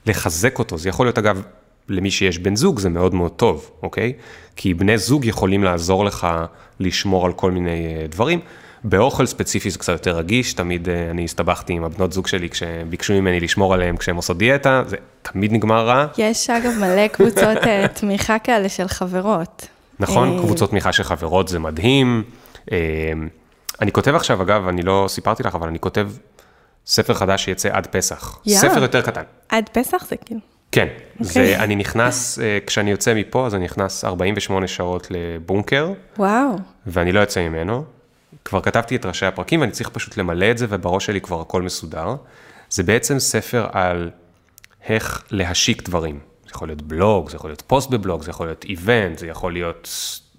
לחזק 0.07 0.59
אותו. 0.59 0.79
זה 0.79 0.89
יכול 0.89 1.07
להיות, 1.07 1.19
אגב, 1.19 1.43
למי 1.89 2.11
שיש 2.11 2.39
בן 2.39 2.57
זוג, 2.57 2.79
זה 2.79 2.89
מאוד 2.89 3.15
מאוד 3.15 3.33
טוב, 3.33 3.71
אוקיי? 3.83 4.13
כי 4.57 4.75
בני 4.75 4.99
זוג 4.99 5.25
יכולים 5.25 5.65
לעזור 5.65 6.05
לך 6.05 6.27
לשמור 6.81 7.27
על 7.27 7.33
כל 7.33 7.51
מיני 7.51 7.97
אה, 8.01 8.07
דברים. 8.07 8.41
באוכל 8.85 9.27
ספציפי 9.27 9.71
זה 9.71 9.79
קצת 9.79 9.93
יותר 9.93 10.17
רגיש, 10.17 10.53
תמיד 10.53 10.89
אה, 10.89 11.11
אני 11.11 11.25
הסתבכתי 11.25 11.73
עם 11.73 11.85
הבנות 11.85 12.13
זוג 12.13 12.27
שלי 12.27 12.49
כשביקשו 12.49 13.13
ממני 13.13 13.41
לשמור 13.41 13.75
עליהם 13.75 13.97
כשהם 13.97 14.17
עושות 14.17 14.39
דיאטה, 14.39 14.83
זה 14.87 14.97
תמיד 15.23 15.53
נגמר 15.53 15.87
רע. 15.87 16.07
יש 16.19 16.51
אגב 16.51 16.73
מלא 16.81 17.09
קבוצות 17.09 17.57
אה, 17.67 17.89
תמיכה 17.89 18.39
כאלה 18.39 18.69
של 18.69 18.89
חברות. 18.89 19.69
נכון, 20.01 20.37
אה, 20.37 20.43
קבוצות 20.43 20.71
תמיכה 20.71 20.93
של 20.93 21.03
חברות 21.03 21.49
זה 21.49 21.59
מדהים. 21.59 22.23
אה, 22.73 23.13
אני 23.81 23.93
כותב 23.93 24.15
עכשיו, 24.15 24.43
אגב, 24.43 24.69
אני 24.69 24.83
לא 24.83 25.05
סיפרתי 25.09 25.43
לך, 25.43 25.55
אבל 25.55 25.69
אני 25.69 25.79
כותב 25.79 26.11
ספר 26.87 27.15
חדש 27.15 27.45
שיצא 27.45 27.69
עד 27.73 27.87
פסח. 27.87 28.39
ספר 28.49 28.83
יותר 28.83 29.03
קטן. 29.03 29.23
עד 29.49 29.69
פסח 29.73 30.07
זה 30.09 30.17
כאילו. 30.17 30.41
כן, 30.73 30.89
אוקיי. 31.21 31.27
זה, 31.27 31.57
אני 31.59 31.77
נכנס, 31.77 32.39
אה, 32.39 32.59
כשאני 32.67 32.91
יוצא 32.91 33.15
מפה, 33.15 33.47
אז 33.47 33.55
אני 33.55 33.65
נכנס 33.65 34.05
48 34.05 34.67
שעות 34.67 35.07
לבונקר, 35.11 35.93
וואו. 36.19 36.57
ואני 36.87 37.13
לא 37.13 37.21
יוצא 37.21 37.49
ממנו. 37.49 37.85
כבר 38.45 38.61
כתבתי 38.61 38.97
את 38.97 39.07
ראשי 39.07 39.27
הפרקים, 39.27 39.61
ואני 39.61 39.73
צריך 39.73 39.89
פשוט 39.89 40.17
למלא 40.17 40.51
את 40.51 40.59
זה, 40.59 40.67
ובראש 40.69 41.07
שלי 41.07 41.21
כבר 41.21 41.41
הכל 41.41 41.63
מסודר. 41.63 42.17
זה 42.71 42.83
בעצם 42.83 43.19
ספר 43.19 43.67
על 43.73 44.11
איך 44.89 45.23
להשיק 45.31 45.83
דברים. 45.83 46.19
זה 46.49 46.53
יכול 46.55 46.69
להיות 46.69 46.83
בלוג, 46.83 47.31
זה 47.31 47.37
יכול 47.37 47.51
להיות 47.51 47.63
פוסט 47.67 47.91
בבלוג, 47.91 48.23
זה 48.23 48.31
יכול 48.31 48.47
להיות 48.47 48.65
איבנט, 48.65 49.19
זה 49.19 49.27
יכול 49.27 49.53
להיות 49.53 49.89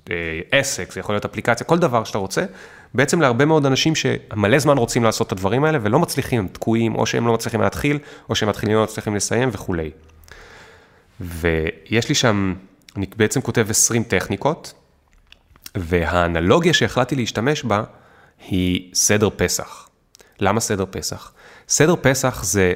אה, 0.09 0.15
עסק, 0.51 0.91
זה 0.91 0.99
יכול 0.99 1.15
להיות 1.15 1.25
אפליקציה, 1.25 1.65
כל 1.65 1.79
דבר 1.79 2.03
שאתה 2.03 2.17
רוצה. 2.17 2.45
בעצם 2.93 3.21
להרבה 3.21 3.45
מאוד 3.45 3.65
אנשים 3.65 3.95
שמלא 3.95 4.59
זמן 4.59 4.77
רוצים 4.77 5.03
לעשות 5.03 5.27
את 5.27 5.31
הדברים 5.31 5.63
האלה 5.63 5.77
ולא 5.81 5.99
מצליחים, 5.99 6.39
הם 6.39 6.47
תקועים, 6.47 6.95
או 6.95 7.05
שהם 7.05 7.27
לא 7.27 7.33
מצליחים 7.33 7.61
להתחיל, 7.61 7.99
או 8.29 8.35
שהם 8.35 8.49
מתחילים 8.49 8.75
לא 8.75 8.83
מצליחים 8.83 9.15
לסיים 9.15 9.49
וכולי. 9.51 9.91
ויש 11.19 12.09
לי 12.09 12.15
שם, 12.15 12.53
אני 12.95 13.05
בעצם 13.17 13.41
כותב 13.41 13.67
20 13.69 14.03
טכניקות, 14.03 14.73
והאנלוגיה 15.75 16.73
שהחלטתי 16.73 17.15
להשתמש 17.15 17.63
בה 17.63 17.83
היא 18.49 18.89
סדר 18.93 19.29
פסח. 19.35 19.89
למה 20.39 20.59
סדר 20.59 20.85
פסח? 20.91 21.31
סדר 21.67 21.95
פסח 22.01 22.43
זה 22.43 22.73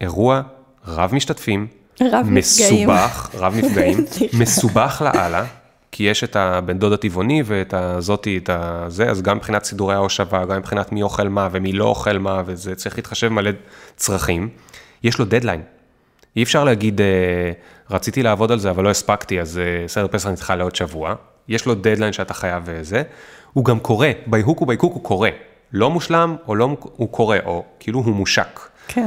אירוע 0.00 0.42
רב 0.86 1.14
משתתפים, 1.14 1.66
רב 2.00 2.26
נפגעים. 2.30 2.88
מסובך, 2.88 3.30
רב 3.34 3.54
נפגעים. 3.62 4.04
מסובך 4.40 5.02
לאללה, 5.04 5.44
כי 5.92 6.04
יש 6.04 6.24
את 6.24 6.36
הבן 6.36 6.78
דוד 6.78 6.92
הטבעוני 6.92 7.42
ואת 7.46 7.74
הזאתי, 7.74 8.38
את 8.38 8.50
הזה, 8.52 9.10
אז 9.10 9.22
גם 9.22 9.36
מבחינת 9.36 9.64
סידורי 9.64 9.94
ההושבה, 9.94 10.44
גם 10.44 10.58
מבחינת 10.58 10.92
מי 10.92 11.02
אוכל 11.02 11.28
מה 11.28 11.48
ומי 11.52 11.72
לא 11.72 11.84
אוכל 11.84 12.18
מה, 12.18 12.42
וזה 12.46 12.74
צריך 12.74 12.96
להתחשב 12.96 13.28
מלא 13.28 13.50
צרכים. 13.96 14.48
יש 15.02 15.18
לו 15.18 15.24
דדליין. 15.24 15.62
אי 16.36 16.42
אפשר 16.42 16.64
להגיד, 16.64 17.00
אה, 17.00 17.06
רציתי 17.90 18.22
לעבוד 18.22 18.52
על 18.52 18.58
זה, 18.58 18.70
אבל 18.70 18.84
לא 18.84 18.90
הספקתי, 18.90 19.40
אז 19.40 19.58
אה, 19.58 19.88
סדר 19.88 20.06
פסח 20.10 20.28
נדחה 20.28 20.56
לעוד 20.56 20.76
שבוע. 20.76 21.14
יש 21.48 21.66
לו 21.66 21.74
דדליין 21.74 22.12
שאתה 22.12 22.34
חייב 22.34 22.62
וזה. 22.66 23.02
הוא 23.52 23.64
גם 23.64 23.80
קורה, 23.80 24.10
by 24.26 24.38
hook 24.38 24.62
or 24.62 24.69
by 24.69 24.76
crook 24.76 24.94
הוא 24.94 25.04
קורה. 25.04 25.30
לא 25.72 25.90
מושלם, 25.90 26.36
או 26.48 26.54
לא, 26.54 26.76
הוא 26.80 27.08
קורה, 27.08 27.38
או 27.44 27.64
כאילו 27.80 28.00
הוא 28.00 28.14
מושק. 28.14 28.60
כן. 28.88 29.06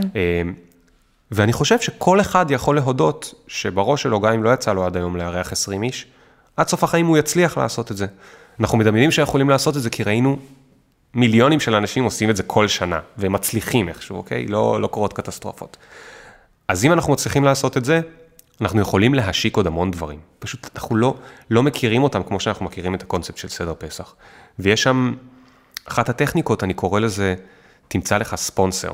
ואני 1.31 1.53
חושב 1.53 1.79
שכל 1.79 2.21
אחד 2.21 2.51
יכול 2.51 2.75
להודות 2.75 3.33
שבראש 3.47 4.03
שלו, 4.03 4.19
גם 4.19 4.33
אם 4.33 4.43
לא 4.43 4.53
יצא 4.53 4.73
לו 4.73 4.85
עד 4.85 4.97
היום 4.97 5.15
לארח 5.15 5.51
20 5.51 5.83
איש, 5.83 6.07
עד 6.57 6.67
סוף 6.67 6.83
החיים 6.83 7.05
הוא 7.05 7.17
יצליח 7.17 7.57
לעשות 7.57 7.91
את 7.91 7.97
זה. 7.97 8.05
אנחנו 8.59 8.77
מדמיינים 8.77 9.11
שיכולים 9.11 9.49
לעשות 9.49 9.77
את 9.77 9.81
זה 9.81 9.89
כי 9.89 10.03
ראינו 10.03 10.37
מיליונים 11.13 11.59
של 11.59 11.75
אנשים 11.75 12.03
עושים 12.03 12.29
את 12.29 12.35
זה 12.35 12.43
כל 12.43 12.67
שנה, 12.67 12.99
והם 13.17 13.31
מצליחים 13.31 13.89
איכשהו, 13.89 14.17
אוקיי? 14.17 14.47
לא, 14.47 14.81
לא 14.81 14.87
קורות 14.87 15.13
קטסטרופות. 15.13 15.77
אז 16.67 16.85
אם 16.85 16.93
אנחנו 16.93 17.13
מצליחים 17.13 17.43
לעשות 17.43 17.77
את 17.77 17.85
זה, 17.85 18.01
אנחנו 18.61 18.81
יכולים 18.81 19.13
להשיק 19.13 19.57
עוד 19.57 19.67
המון 19.67 19.91
דברים. 19.91 20.19
פשוט 20.39 20.69
אנחנו 20.75 20.95
לא, 20.95 21.15
לא 21.49 21.63
מכירים 21.63 22.03
אותם 22.03 22.23
כמו 22.23 22.39
שאנחנו 22.39 22.65
מכירים 22.65 22.95
את 22.95 23.01
הקונספט 23.01 23.37
של 23.37 23.47
סדר 23.47 23.73
פסח. 23.77 24.15
ויש 24.59 24.83
שם, 24.83 25.13
אחת 25.85 26.09
הטכניקות, 26.09 26.63
אני 26.63 26.73
קורא 26.73 26.99
לזה, 26.99 27.35
תמצא 27.87 28.17
לך 28.17 28.35
ספונסר. 28.35 28.93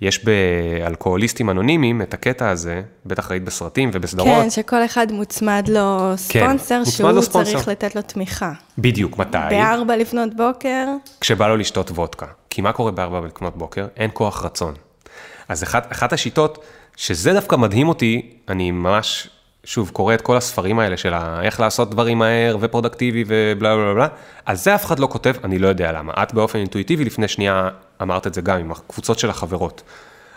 יש 0.00 0.24
באלכוהוליסטים 0.24 1.50
אנונימיים 1.50 2.02
את 2.02 2.14
הקטע 2.14 2.50
הזה, 2.50 2.82
בטח 3.06 3.30
ראית 3.30 3.44
בסרטים 3.44 3.90
ובסדרות. 3.92 4.42
כן, 4.42 4.50
שכל 4.50 4.84
אחד 4.84 5.12
מוצמד 5.12 5.68
לו 5.68 5.98
כן, 6.28 6.46
ספונסר, 6.46 6.78
מוצמד 6.78 6.92
שהוא 6.92 7.10
לו 7.10 7.22
ספונסר. 7.22 7.52
צריך 7.52 7.68
לתת 7.68 7.96
לו 7.96 8.02
תמיכה. 8.02 8.52
בדיוק, 8.78 9.18
מתי? 9.18 9.38
בארבע 9.50 9.96
לפנות 9.96 10.34
בוקר, 10.34 10.86
כשבא 11.20 11.48
לו 11.48 11.56
לשתות 11.56 11.90
וודקה. 11.90 12.26
כי 12.50 12.60
מה 12.60 12.72
קורה 12.72 12.90
בארבע 12.90 13.20
לקנות 13.26 13.56
בוקר? 13.56 13.86
אין 13.96 14.10
כוח 14.12 14.44
רצון. 14.44 14.74
אז 15.48 15.62
אחת, 15.62 15.92
אחת 15.92 16.12
השיטות, 16.12 16.64
שזה 16.96 17.32
דווקא 17.32 17.56
מדהים 17.56 17.88
אותי, 17.88 18.30
אני 18.48 18.70
ממש, 18.70 19.28
שוב, 19.64 19.90
קורא 19.90 20.14
את 20.14 20.20
כל 20.20 20.36
הספרים 20.36 20.78
האלה 20.78 20.96
של 20.96 21.14
איך 21.42 21.60
לעשות 21.60 21.90
דברים 21.90 22.18
מהר 22.18 22.56
ופרודקטיבי 22.60 23.24
ובלה 23.26 23.76
בלה 23.76 23.94
בלה, 23.94 24.08
על 24.44 24.56
זה 24.56 24.74
אף 24.74 24.84
אחד 24.84 24.98
לא 24.98 25.06
כותב, 25.06 25.34
אני 25.44 25.58
לא 25.58 25.68
יודע 25.68 25.92
למה. 25.92 26.12
את 26.22 26.34
באופן 26.34 26.58
אינטואיטיבי 26.58 27.04
לפני 27.04 27.28
שנייה 27.28 27.68
אמרת 28.02 28.26
את 28.26 28.34
זה 28.34 28.40
גם 28.40 28.58
עם 28.58 28.72
הקבוצות 28.72 29.18
של 29.18 29.30
החברות. 29.30 29.82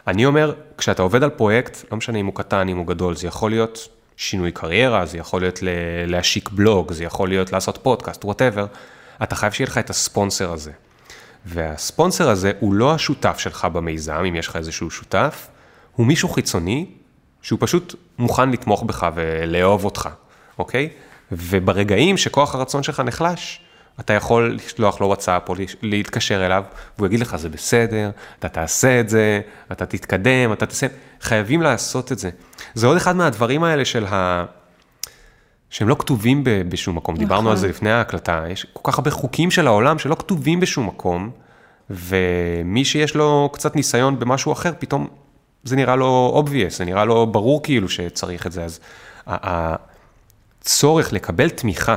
אני 0.07 0.25
אומר, 0.25 0.53
כשאתה 0.77 1.01
עובד 1.01 1.23
על 1.23 1.29
פרויקט, 1.29 1.77
לא 1.91 1.97
משנה 1.97 2.17
אם 2.17 2.25
הוא 2.25 2.35
קטן, 2.35 2.69
אם 2.69 2.77
הוא 2.77 2.87
גדול, 2.87 3.15
זה 3.15 3.27
יכול 3.27 3.51
להיות 3.51 3.87
שינוי 4.17 4.51
קריירה, 4.51 5.05
זה 5.05 5.17
יכול 5.17 5.41
להיות 5.41 5.59
להשיק 6.07 6.49
בלוג, 6.49 6.93
זה 6.93 7.03
יכול 7.03 7.29
להיות 7.29 7.51
לעשות 7.51 7.79
פודקאסט, 7.83 8.25
whatever, 8.25 8.65
אתה 9.23 9.35
חייב 9.35 9.53
שיהיה 9.53 9.67
לך 9.67 9.77
את 9.77 9.89
הספונסר 9.89 10.51
הזה. 10.51 10.71
והספונסר 11.45 12.29
הזה 12.29 12.51
הוא 12.59 12.73
לא 12.73 12.93
השותף 12.93 13.37
שלך 13.37 13.65
במיזם, 13.65 14.23
אם 14.29 14.35
יש 14.35 14.47
לך 14.47 14.55
איזשהו 14.55 14.91
שותף, 14.91 15.47
הוא 15.95 16.05
מישהו 16.05 16.29
חיצוני, 16.29 16.85
שהוא 17.41 17.59
פשוט 17.61 17.95
מוכן 18.17 18.51
לתמוך 18.51 18.83
בך 18.83 19.07
ולאהוב 19.15 19.85
אותך, 19.85 20.09
אוקיי? 20.59 20.89
וברגעים 21.31 22.17
שכוח 22.17 22.55
הרצון 22.55 22.83
שלך 22.83 22.99
נחלש, 22.99 23.59
אתה 23.99 24.13
יכול 24.13 24.55
לשלוח 24.55 25.01
לו 25.01 25.07
וואטסאפ 25.07 25.49
או 25.49 25.55
להתקשר 25.81 26.45
אליו, 26.45 26.63
והוא 26.97 27.07
יגיד 27.07 27.19
לך, 27.19 27.35
זה 27.35 27.49
בסדר, 27.49 28.09
אתה 28.39 28.49
תעשה 28.49 28.99
את 28.99 29.09
זה, 29.09 29.41
אתה 29.71 29.85
תתקדם, 29.85 30.53
אתה 30.53 30.65
תעשה... 30.65 30.87
חייבים 31.21 31.61
לעשות 31.61 32.11
את 32.11 32.19
זה. 32.19 32.29
זה 32.73 32.87
עוד 32.87 32.97
אחד 32.97 33.15
מהדברים 33.15 33.63
האלה 33.63 33.85
של 33.85 34.05
ה... 34.05 34.45
שהם 35.69 35.87
לא 35.87 35.95
כתובים 35.99 36.43
ב- 36.43 36.61
בשום 36.69 36.95
מקום. 36.95 37.17
דיברנו 37.17 37.41
נכון. 37.41 37.51
על 37.51 37.57
זה 37.57 37.67
לפני 37.67 37.91
ההקלטה, 37.91 38.43
יש 38.49 38.67
כל 38.73 38.91
כך 38.91 38.97
הרבה 38.97 39.11
חוקים 39.11 39.51
של 39.51 39.67
העולם 39.67 39.99
שלא 39.99 40.15
כתובים 40.15 40.59
בשום 40.59 40.87
מקום, 40.87 41.29
ומי 41.89 42.85
שיש 42.85 43.15
לו 43.15 43.49
קצת 43.53 43.75
ניסיון 43.75 44.19
במשהו 44.19 44.51
אחר, 44.51 44.71
פתאום 44.79 45.07
זה 45.65 45.75
נראה 45.75 45.95
לו 45.95 46.43
obvious, 46.45 46.77
זה 46.77 46.85
נראה 46.85 47.05
לו 47.05 47.27
ברור 47.27 47.63
כאילו 47.63 47.89
שצריך 47.89 48.47
את 48.47 48.51
זה, 48.51 48.63
אז 48.63 48.79
הצורך 49.27 51.13
לקבל 51.13 51.49
תמיכה, 51.49 51.95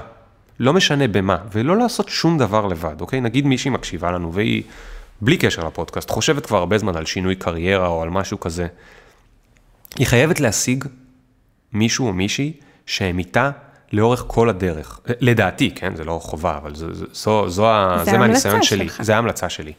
לא 0.61 0.73
משנה 0.73 1.09
במה, 1.09 1.37
ולא 1.53 1.77
לעשות 1.77 2.09
שום 2.09 2.39
דבר 2.39 2.67
לבד, 2.67 3.01
אוקיי? 3.01 3.21
נגיד 3.21 3.47
מישהי 3.47 3.71
מקשיבה 3.71 4.11
לנו 4.11 4.33
והיא, 4.33 4.63
בלי 5.21 5.37
קשר 5.37 5.67
לפודקאסט, 5.67 6.11
חושבת 6.11 6.47
כבר 6.47 6.59
הרבה 6.59 6.79
זמן 6.79 6.97
על 6.97 7.07
שינוי 7.07 7.35
קריירה 7.35 7.89
או 7.89 8.03
על 8.03 8.11
משהו 8.11 8.41
כזה, 8.41 8.67
היא 9.97 10.07
חייבת 10.07 10.41
להשיג 10.41 10.85
מישהו 11.73 12.07
או 12.07 12.13
מישהי 12.13 12.53
שהם 12.87 13.19
איתה 13.19 13.51
לאורך 13.93 14.25
כל 14.27 14.49
הדרך. 14.49 15.01
לדעתי, 15.21 15.71
כן, 15.75 15.97
זה 15.97 16.05
לא 16.05 16.19
חובה, 16.23 16.57
אבל 16.57 16.75
זה, 16.75 16.95
זה, 16.95 17.05
זו, 17.13 17.49
זו, 17.49 17.67
זה 17.99 18.11
זה 18.11 18.19
מהניסיון 18.19 18.63
שלי, 18.63 18.89
שלך. 18.89 19.03
זה 19.03 19.15
ההמלצה 19.15 19.49
שלי. 19.49 19.73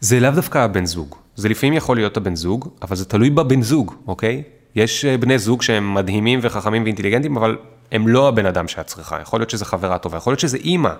זה 0.00 0.20
לאו 0.20 0.30
דווקא 0.30 0.58
הבן 0.58 0.86
זוג, 0.86 1.14
זה 1.36 1.48
לפעמים 1.48 1.72
יכול 1.72 1.96
להיות 1.96 2.16
הבן 2.16 2.36
זוג, 2.36 2.68
אבל 2.82 2.96
זה 2.96 3.04
תלוי 3.04 3.30
בבן 3.30 3.62
זוג, 3.62 3.94
אוקיי? 4.06 4.42
יש 4.74 5.04
אה, 5.04 5.18
בני 5.18 5.38
זוג 5.38 5.62
שהם 5.62 5.94
מדהימים 5.94 6.38
וחכמים 6.42 6.82
ואינטליגנטים, 6.82 7.36
אבל 7.36 7.58
הם 7.92 8.08
לא 8.08 8.28
הבן 8.28 8.46
אדם 8.46 8.68
שאת 8.68 8.86
צריכה. 8.86 9.20
יכול 9.20 9.40
להיות 9.40 9.50
שזה 9.50 9.64
חברה 9.64 9.98
טובה, 9.98 10.16
יכול 10.16 10.30
להיות 10.30 10.40
שזה 10.40 10.56
אימא, 10.56 10.92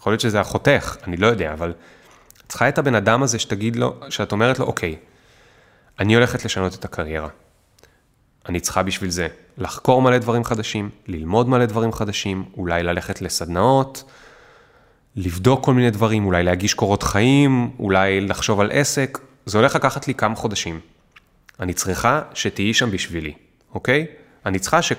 יכול 0.00 0.12
להיות 0.12 0.20
שזה 0.20 0.40
אחותך, 0.40 0.96
אני 1.06 1.16
לא 1.16 1.26
יודע, 1.26 1.52
אבל 1.52 1.72
צריכה 2.48 2.68
את 2.68 2.78
הבן 2.78 2.94
אדם 2.94 3.22
הזה 3.22 3.38
שתגיד 3.38 3.76
לו, 3.76 3.96
שאת 4.08 4.32
אומרת 4.32 4.58
לו, 4.58 4.66
אוקיי, 4.66 4.96
אני 5.98 6.14
הולכת 6.14 6.44
לשנות 6.44 6.74
את 6.74 6.84
הקריירה. 6.84 7.28
אני 8.48 8.60
צריכה 8.60 8.82
בשביל 8.82 9.10
זה 9.10 9.28
לחקור 9.58 10.02
מלא 10.02 10.18
דברים 10.18 10.44
חדשים, 10.44 10.90
ללמוד 11.08 11.48
מלא 11.48 11.66
דברים 11.66 11.92
חדשים, 11.92 12.44
אולי 12.56 12.82
ללכת 12.82 13.22
לסדנאות, 13.22 14.04
לבדוק 15.16 15.64
כל 15.64 15.74
מיני 15.74 15.90
דברים, 15.90 16.26
אולי 16.26 16.42
להגיש 16.42 16.74
קורות 16.74 17.02
חיים, 17.02 17.70
אולי 17.78 18.20
לחשוב 18.20 18.60
על 18.60 18.70
עסק. 18.72 19.18
זה 19.46 19.58
הולך 19.58 19.74
לקחת 19.76 20.08
לי 20.08 20.14
כמה 20.14 20.36
חודשים. 20.36 20.80
אני 21.60 21.72
צריכה 21.74 22.20
שתהיי 22.34 22.74
שם 22.74 22.90
בשבילי, 22.90 23.32
אוקיי? 23.74 24.06
אני 24.46 24.58
צריכה 24.58 24.82
שאת 24.82 24.98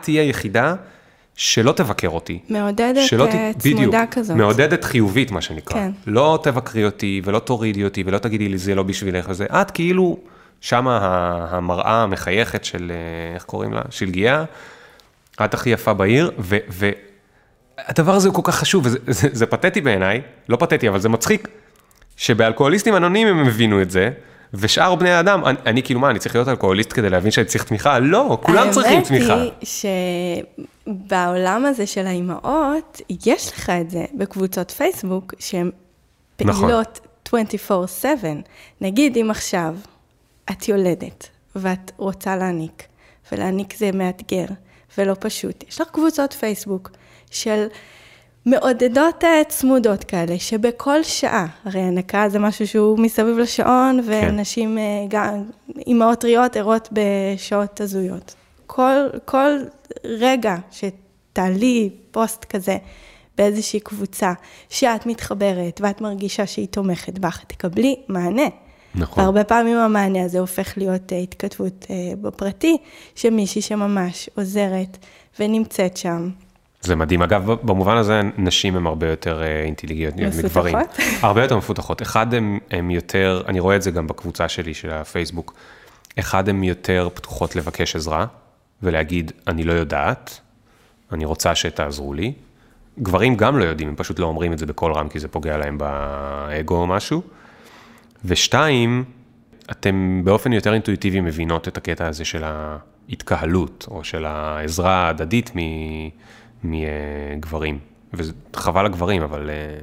תהיה 0.00 0.22
יחידה 0.22 0.74
שלא 1.36 1.72
תבקר 1.72 2.08
אותי. 2.08 2.38
מעודדת 2.48 3.06
שלא 3.06 3.26
אה, 3.26 3.52
ת- 3.52 3.58
צמודה 3.58 4.04
כזאת. 4.10 4.36
מעודדת 4.36 4.84
חיובית, 4.84 5.30
מה 5.30 5.40
שנקרא. 5.40 5.74
כן. 5.74 5.90
לא 6.06 6.38
תבקרי 6.42 6.84
אותי 6.84 7.20
ולא 7.24 7.38
תורידי 7.38 7.84
אותי 7.84 8.02
ולא 8.06 8.18
תגידי 8.18 8.48
לי 8.48 8.58
זה 8.58 8.74
לא 8.74 8.82
בשבילך 8.82 9.26
וזה. 9.28 9.44
את 9.44 9.70
כאילו 9.70 10.18
שמה 10.60 10.98
המראה 11.50 12.02
המחייכת 12.02 12.64
של, 12.64 12.92
אה, 12.94 13.34
איך 13.34 13.42
קוראים 13.44 13.72
לה? 13.72 13.80
שלגיה. 13.90 14.44
את 15.44 15.54
הכי 15.54 15.70
יפה 15.70 15.92
בעיר, 15.94 16.30
ו... 16.38 16.56
ו... 16.70 16.90
הדבר 17.86 18.14
הזה 18.14 18.28
הוא 18.28 18.34
כל 18.34 18.42
כך 18.44 18.54
חשוב, 18.54 18.86
וזה 18.86 18.98
זה, 19.06 19.28
זה 19.32 19.46
פתטי 19.46 19.80
בעיניי, 19.80 20.20
לא 20.48 20.56
פתטי, 20.56 20.88
אבל 20.88 21.00
זה 21.00 21.08
מצחיק, 21.08 21.48
שבאלכוהוליסטים 22.16 22.96
אנונימיים 22.96 23.38
הם 23.38 23.46
הבינו 23.46 23.82
את 23.82 23.90
זה, 23.90 24.10
ושאר 24.54 24.94
בני 24.94 25.10
האדם, 25.10 25.44
אני, 25.44 25.58
אני 25.66 25.82
כאילו 25.82 26.00
מה, 26.00 26.10
אני 26.10 26.18
צריך 26.18 26.34
להיות 26.34 26.48
אלכוהוליסט 26.48 26.92
כדי 26.92 27.10
להבין 27.10 27.30
שאני 27.30 27.46
צריך 27.46 27.64
תמיכה? 27.64 27.98
לא, 27.98 28.38
כולם 28.42 28.70
צריכים 28.70 29.00
תמיכה. 29.00 29.34
האמת 29.34 29.52
היא 29.60 29.92
שבעולם 30.86 31.66
הזה 31.66 31.86
של 31.86 32.06
האימהות, 32.06 33.00
יש 33.26 33.52
לך 33.52 33.70
את 33.70 33.90
זה 33.90 34.04
בקבוצות 34.14 34.70
פייסבוק, 34.70 35.34
שהן 35.38 35.70
נכון. 36.40 36.68
פעילות 36.68 37.00
24/7. 37.28 38.04
נגיד 38.80 39.16
אם 39.16 39.30
עכשיו 39.30 39.74
את 40.50 40.68
יולדת, 40.68 41.28
ואת 41.56 41.92
רוצה 41.96 42.36
להניק, 42.36 42.82
ולהניק 43.32 43.74
זה 43.76 43.90
מאתגר 43.92 44.46
ולא 44.98 45.16
פשוט, 45.20 45.64
יש 45.68 45.80
לך 45.80 45.88
קבוצות 45.88 46.32
פייסבוק 46.32 46.90
של 47.34 47.66
מעודדות 48.46 49.24
אה, 49.24 49.42
צמודות 49.48 50.04
כאלה, 50.04 50.38
שבכל 50.38 51.02
שעה, 51.02 51.46
הרי 51.64 51.80
הנקה 51.80 52.28
זה 52.28 52.38
משהו 52.38 52.66
שהוא 52.66 52.98
מסביב 52.98 53.38
לשעון, 53.38 54.00
ונשים, 54.04 54.78
אה, 54.78 54.82
גם, 55.08 55.44
אימהות 55.86 56.20
טריות 56.20 56.56
ערות 56.56 56.88
בשעות 56.92 57.80
הזויות. 57.80 58.34
כל, 58.66 58.96
כל 59.24 59.50
רגע 60.04 60.56
שתעלי 60.70 61.90
פוסט 62.10 62.44
כזה 62.44 62.76
באיזושהי 63.38 63.80
קבוצה, 63.80 64.32
שאת 64.68 65.06
מתחברת 65.06 65.80
ואת 65.84 66.00
מרגישה 66.00 66.46
שהיא 66.46 66.68
תומכת 66.68 67.18
בך, 67.18 67.44
תקבלי 67.46 67.96
מענה. 68.08 68.48
נכון. 68.94 69.22
והרבה 69.22 69.44
פעמים 69.44 69.76
המענה 69.76 70.24
הזה 70.24 70.38
הופך 70.38 70.72
להיות 70.76 71.12
אה, 71.12 71.18
התכתבות 71.18 71.86
אה, 71.90 71.96
בפרטי, 72.20 72.76
שמישהי 73.14 73.62
שממש 73.62 74.30
עוזרת 74.34 74.98
ונמצאת 75.40 75.96
שם. 75.96 76.30
זה 76.84 76.96
מדהים. 76.96 77.22
אגב, 77.22 77.46
במובן 77.46 77.96
הזה, 77.96 78.20
נשים 78.38 78.76
הן 78.76 78.86
הרבה 78.86 79.10
יותר 79.10 79.42
אה, 79.42 79.62
אינטליגנטיות 79.62 80.32
מגברים. 80.44 80.76
מפותחות? 80.78 81.04
הרבה 81.22 81.42
יותר 81.42 81.56
מפותחות. 81.56 82.02
אחד, 82.02 82.34
הן 82.34 82.58
הן 82.70 82.90
יותר, 82.90 83.42
אני 83.48 83.60
רואה 83.60 83.76
את 83.76 83.82
זה 83.82 83.90
גם 83.90 84.06
בקבוצה 84.06 84.48
שלי, 84.48 84.74
של 84.74 84.90
הפייסבוק, 84.90 85.54
אחד, 86.18 86.48
הן 86.48 86.64
יותר 86.64 87.08
פתוחות 87.14 87.56
לבקש 87.56 87.96
עזרה, 87.96 88.26
ולהגיד, 88.82 89.32
אני 89.46 89.64
לא 89.64 89.72
יודעת, 89.72 90.40
אני 91.12 91.24
רוצה 91.24 91.54
שתעזרו 91.54 92.14
לי. 92.14 92.32
גברים 92.98 93.36
גם 93.36 93.58
לא 93.58 93.64
יודעים, 93.64 93.88
הם 93.88 93.96
פשוט 93.96 94.18
לא 94.18 94.26
אומרים 94.26 94.52
את 94.52 94.58
זה 94.58 94.66
בקול 94.66 94.92
רם, 94.92 95.08
כי 95.08 95.18
זה 95.18 95.28
פוגע 95.28 95.56
להם 95.56 95.78
באגו 95.78 96.76
או 96.76 96.86
משהו. 96.86 97.22
ושתיים, 98.24 99.04
אתם 99.70 100.20
באופן 100.24 100.52
יותר 100.52 100.72
אינטואיטיבי 100.72 101.20
מבינות 101.20 101.68
את 101.68 101.76
הקטע 101.76 102.06
הזה 102.06 102.24
של 102.24 102.44
ההתקהלות, 102.44 103.86
או 103.90 104.04
של 104.04 104.24
העזרה 104.24 104.94
ההדדית 104.94 105.50
מ- 105.56 106.08
מגברים. 106.64 107.78
וזה 108.12 108.32
חבל 108.56 108.84
לגברים, 108.84 109.22
אבל 109.22 109.50
אה, 109.50 109.78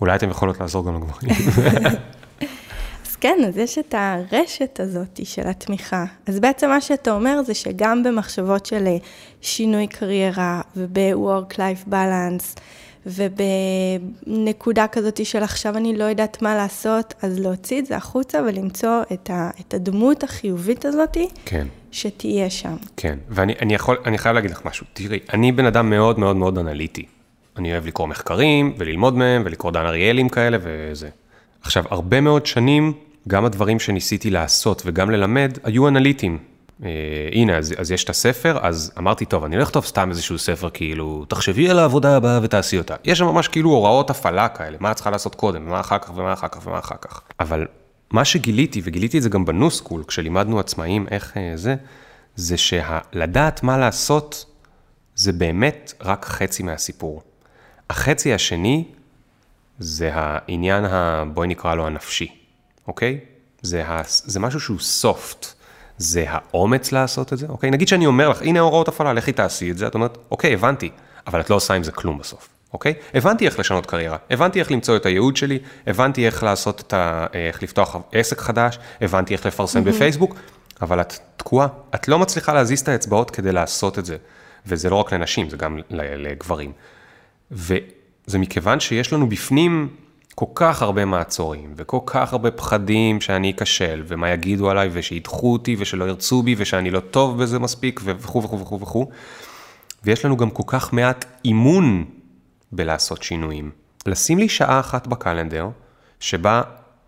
אולי 0.00 0.16
אתם 0.16 0.30
יכולות 0.30 0.60
לעזור 0.60 0.86
גם 0.86 0.94
לגברים. 0.94 1.30
אז 3.06 3.16
כן, 3.16 3.38
אז 3.48 3.58
יש 3.58 3.78
את 3.78 3.94
הרשת 3.98 4.80
הזאת 4.80 5.20
של 5.24 5.48
התמיכה. 5.48 6.04
אז 6.26 6.40
בעצם 6.40 6.68
מה 6.68 6.80
שאתה 6.80 7.10
אומר 7.10 7.42
זה 7.42 7.54
שגם 7.54 8.02
במחשבות 8.02 8.66
של 8.66 8.86
אה, 8.86 8.96
שינוי 9.40 9.86
קריירה 9.86 10.60
וב-work-life 10.76 11.90
balance 11.90 12.60
ובנקודה 13.06 14.86
כזאת 14.86 15.26
של 15.26 15.42
עכשיו 15.42 15.76
אני 15.76 15.96
לא 15.96 16.04
יודעת 16.04 16.42
מה 16.42 16.54
לעשות, 16.54 17.14
אז 17.22 17.38
להוציא 17.38 17.78
את 17.78 17.86
זה 17.86 17.96
החוצה 17.96 18.38
ולמצוא 18.48 19.02
את, 19.12 19.30
ה, 19.30 19.50
את 19.60 19.74
הדמות 19.74 20.24
החיובית 20.24 20.84
הזאת 20.84 21.16
כן. 21.44 21.66
שתהיה 21.90 22.50
שם. 22.50 22.76
כן, 22.96 23.18
ואני 23.28 23.54
אני 23.60 23.74
יכול, 23.74 23.96
אני 24.04 24.18
חייב 24.18 24.34
להגיד 24.34 24.50
לך 24.50 24.64
משהו. 24.64 24.86
תראי, 24.92 25.18
אני 25.32 25.52
בן 25.52 25.66
אדם 25.66 25.90
מאוד 25.90 26.18
מאוד 26.18 26.36
מאוד 26.36 26.58
אנליטי. 26.58 27.06
אני 27.56 27.72
אוהב 27.72 27.86
לקרוא 27.86 28.06
מחקרים 28.06 28.74
וללמוד 28.78 29.16
מהם 29.16 29.42
ולקרוא 29.44 29.72
דן 29.72 29.86
אריאלים 29.86 30.28
כאלה 30.28 30.58
וזה. 30.62 31.08
עכשיו, 31.62 31.84
הרבה 31.90 32.20
מאוד 32.20 32.46
שנים, 32.46 32.92
גם 33.28 33.44
הדברים 33.44 33.80
שניסיתי 33.80 34.30
לעשות 34.30 34.82
וגם 34.86 35.10
ללמד 35.10 35.58
היו 35.64 35.88
אנליטיים. 35.88 36.38
אה, 36.84 36.88
הנה, 37.32 37.56
אז, 37.56 37.74
אז 37.78 37.90
יש 37.90 38.04
את 38.04 38.10
הספר, 38.10 38.58
אז 38.62 38.92
אמרתי, 38.98 39.24
טוב, 39.24 39.44
אני 39.44 39.56
לא 39.56 39.62
אכתוב 39.62 39.84
סתם 39.84 40.10
איזשהו 40.10 40.38
ספר, 40.38 40.70
כאילו, 40.70 41.24
תחשבי 41.28 41.70
על 41.70 41.78
העבודה 41.78 42.16
הבאה 42.16 42.40
ותעשי 42.42 42.78
אותה. 42.78 42.94
יש 43.04 43.18
שם 43.18 43.26
ממש 43.26 43.48
כאילו 43.48 43.70
הוראות 43.70 44.10
הפעלה 44.10 44.48
כאלה, 44.48 44.76
מה 44.80 44.90
את 44.90 44.96
צריכה 44.96 45.10
לעשות 45.10 45.34
קודם, 45.34 45.66
ומה 45.66 45.80
אחר 45.80 45.98
כך, 45.98 46.10
ומה 46.16 46.32
אחר 46.32 46.48
כך, 46.48 46.66
ומה 46.66 46.78
אחר 46.78 46.96
כך. 47.00 47.22
אבל 47.40 47.66
מה 48.10 48.24
שגיליתי, 48.24 48.80
וגיליתי 48.84 49.18
את 49.18 49.22
זה 49.22 49.28
גם 49.28 49.44
בנוסקול, 49.44 50.04
כשלימדנו 50.04 50.60
עצמאים 50.60 51.06
איך 51.10 51.36
אה, 51.36 51.52
זה, 51.54 51.76
זה 52.36 52.56
שלדעת 52.56 53.62
מה 53.62 53.78
לעשות, 53.78 54.46
זה 55.14 55.32
באמת 55.32 55.94
רק 56.00 56.24
חצי 56.24 56.62
מהסיפור. 56.62 57.22
החצי 57.90 58.34
השני 58.34 58.84
זה 59.78 60.10
העניין, 60.12 60.84
ה, 60.84 61.24
בואי 61.34 61.48
נקרא 61.48 61.74
לו 61.74 61.86
הנפשי, 61.86 62.28
אוקיי? 62.88 63.20
זה, 63.62 63.86
ה, 63.86 64.02
זה 64.06 64.40
משהו 64.40 64.60
שהוא 64.60 64.78
soft, 65.02 65.55
זה 65.98 66.24
האומץ 66.28 66.92
לעשות 66.92 67.32
את 67.32 67.38
זה, 67.38 67.46
אוקיי? 67.48 67.70
נגיד 67.70 67.88
שאני 67.88 68.06
אומר 68.06 68.28
לך, 68.28 68.42
הנה 68.42 68.60
הוראות 68.60 68.88
הפעלה, 68.88 69.12
לכי 69.12 69.32
תעשי 69.32 69.70
את 69.70 69.78
זה, 69.78 69.86
את 69.86 69.94
אומרת, 69.94 70.18
אוקיי, 70.30 70.54
הבנתי, 70.54 70.90
אבל 71.26 71.40
את 71.40 71.50
לא 71.50 71.54
עושה 71.54 71.74
עם 71.74 71.82
זה 71.82 71.92
כלום 71.92 72.18
בסוף, 72.18 72.48
אוקיי? 72.72 72.94
הבנתי 73.14 73.46
איך 73.46 73.58
לשנות 73.58 73.86
קריירה, 73.86 74.16
הבנתי 74.30 74.60
איך 74.60 74.70
למצוא 74.70 74.96
את 74.96 75.06
הייעוד 75.06 75.36
שלי, 75.36 75.58
הבנתי 75.86 76.26
איך 76.26 76.42
לעשות 76.42 76.80
את 76.80 76.94
ה... 76.94 77.26
איך 77.32 77.62
לפתוח 77.62 77.96
עסק 78.12 78.40
חדש, 78.40 78.78
הבנתי 79.00 79.34
איך 79.34 79.46
לפרסם 79.46 79.80
mm-hmm. 79.80 79.84
בפייסבוק, 79.84 80.36
אבל 80.82 81.00
את 81.00 81.18
תקועה, 81.36 81.68
את 81.94 82.08
לא 82.08 82.18
מצליחה 82.18 82.52
להזיז 82.52 82.80
את 82.80 82.88
האצבעות 82.88 83.30
כדי 83.30 83.52
לעשות 83.52 83.98
את 83.98 84.04
זה. 84.04 84.16
וזה 84.66 84.90
לא 84.90 84.96
רק 84.96 85.12
לנשים, 85.12 85.50
זה 85.50 85.56
גם 85.56 85.78
לגברים. 85.90 86.72
וזה 87.50 88.38
מכיוון 88.38 88.80
שיש 88.80 89.12
לנו 89.12 89.28
בפנים 89.28 89.88
כל 90.38 90.46
כך 90.54 90.82
הרבה 90.82 91.04
מעצורים, 91.04 91.72
וכל 91.76 91.98
כך 92.06 92.32
הרבה 92.32 92.50
פחדים 92.50 93.20
שאני 93.20 93.50
אכשל, 93.50 94.02
ומה 94.06 94.30
יגידו 94.30 94.70
עליי, 94.70 94.88
ושידחו 94.92 95.52
אותי, 95.52 95.76
ושלא 95.78 96.04
ירצו 96.04 96.42
בי, 96.42 96.54
ושאני 96.58 96.90
לא 96.90 97.00
טוב 97.00 97.42
בזה 97.42 97.58
מספיק, 97.58 98.00
וכו' 98.04 98.42
וכו' 98.42 98.60
וכו' 98.60 98.80
וכו'. 98.80 99.10
ויש 100.04 100.24
לנו 100.24 100.36
גם 100.36 100.50
כל 100.50 100.62
כך 100.66 100.92
מעט 100.92 101.24
אימון 101.44 102.04
בלעשות 102.72 103.22
שינויים. 103.22 103.70
לשים 104.06 104.38
לי 104.38 104.48
שעה 104.48 104.80
אחת 104.80 105.06
בקלנדר, 105.06 105.68
שבה 106.20 106.62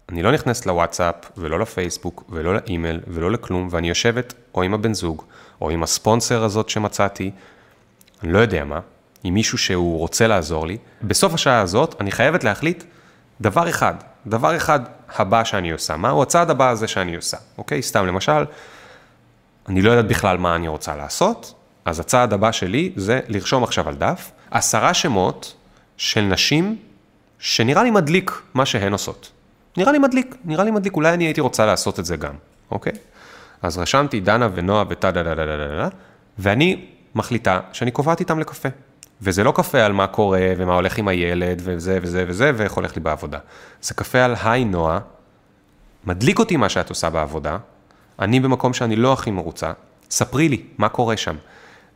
אני 0.09 0.23
לא 0.23 0.33
נכנסת 0.33 0.67
לוואטסאפ, 0.67 1.15
ולא 1.37 1.61
לפייסבוק, 1.61 2.25
ולא 2.29 2.55
לאימייל, 2.55 3.01
ולא 3.07 3.31
לכלום, 3.31 3.69
ואני 3.71 3.89
יושבת 3.89 4.35
או 4.55 4.63
עם 4.63 4.75
הבן 4.75 4.95
זוג, 4.95 5.23
או 5.61 5.71
עם 5.71 5.83
הספונסר 5.83 6.45
הזאת 6.45 6.69
שמצאתי, 6.69 7.31
אני 8.23 8.33
לא 8.33 8.39
יודע 8.39 8.65
מה, 8.65 8.81
עם 9.25 9.35
מישהו 9.35 9.59
שהוא 9.59 9.99
רוצה 9.99 10.27
לעזור 10.27 10.67
לי, 10.67 10.79
בסוף 11.03 11.35
השעה 11.35 11.61
הזאת 11.61 11.95
אני 12.01 12.11
חייבת 12.11 12.45
להחליט 12.45 12.85
דבר 13.41 13.69
אחד, 13.69 13.95
דבר 14.27 14.57
אחד 14.57 14.81
הבא 15.17 15.45
שאני 15.45 15.71
עושה, 15.71 15.97
מהו 15.97 16.23
הצעד 16.23 16.51
הבא 16.51 16.71
הזה 16.71 16.89
שאני 16.89 17.17
עושה, 17.17 17.37
אוקיי? 17.59 17.83
סתם 17.83 18.07
למשל, 18.07 18.45
אני 19.69 19.83
לא 19.83 19.91
יודעת 19.91 20.09
בכלל 20.09 20.39
מה 20.39 20.55
אני 20.55 20.69
רוצה 20.69 20.97
לעשות, 20.97 21.55
אז 21.85 22.01
הצעד 22.01 22.33
הבא 22.33 22.53
שלי 22.53 22.93
זה 22.97 23.21
לרשום 23.29 23.65
עכשיו 23.65 23.89
על 23.89 23.95
דף 23.95 24.31
עשרה 24.51 24.95
שמות 24.95 25.55
של 25.97 26.21
נשים 26.21 26.77
שנראה 27.39 27.83
לי 27.83 27.91
מדליק 27.91 28.43
מה 28.55 28.67
שהן 28.67 28.93
עושות. 28.93 29.31
נראה 29.77 29.93
לי 29.93 29.99
מדליק, 29.99 30.37
נראה 30.45 30.65
לי 30.65 30.71
מדליק, 30.71 30.97
אולי 30.97 31.15
אני 31.15 31.25
הייתי 31.25 31.41
רוצה 31.41 31.67
לעשות 31.67 32.01
את 32.01 32.05
זה 32.05 32.17
גם, 32.17 32.35
אוקיי? 32.71 32.93
אז 33.63 33.79
רשמתי 33.79 34.21
דנה 34.21 34.49
ונועה 34.55 34.85
וטה 34.89 35.11
דה 35.11 35.23
דה 35.23 35.35
דה 35.35 35.47
דה 35.47 35.57
דה, 35.57 35.89
ואני 36.39 36.87
מחליטה 37.15 37.61
שאני 37.73 37.91
קובעת 37.91 38.21
איתם 38.21 38.39
לקפה. 38.39 38.69
וזה 39.23 39.45
לא 39.45 39.53
קפה 39.57 39.81
על 39.81 39.93
מה 39.93 40.07
קורה 40.07 40.53
ומה 40.57 40.75
הולך 40.75 40.99
עם 40.99 41.09
הילד 41.09 41.63
וזה 41.65 41.99
וזה 42.03 42.25
וזה 42.29 42.53
ואיך 42.55 42.73
הולך 42.73 42.97
לי 42.97 43.03
בעבודה. 43.03 43.39
זה 43.83 43.95
קפה 43.95 44.19
על 44.19 44.35
היי 44.45 44.65
נועה, 44.65 44.99
מדליק 46.05 46.39
אותי 46.39 46.57
מה 46.57 46.69
שאת 46.69 46.89
עושה 46.89 47.11
בעבודה, 47.11 47.59
אני 48.19 48.41
במקום 48.41 48.75
שאני 48.75 48.97
לא 48.97 49.13
הכי 49.13 49.31
מרוצה, 49.31 49.73
ספרי 50.11 50.49
לי 50.49 50.63
מה 50.79 50.89
קורה 50.89 51.17
שם. 51.17 51.37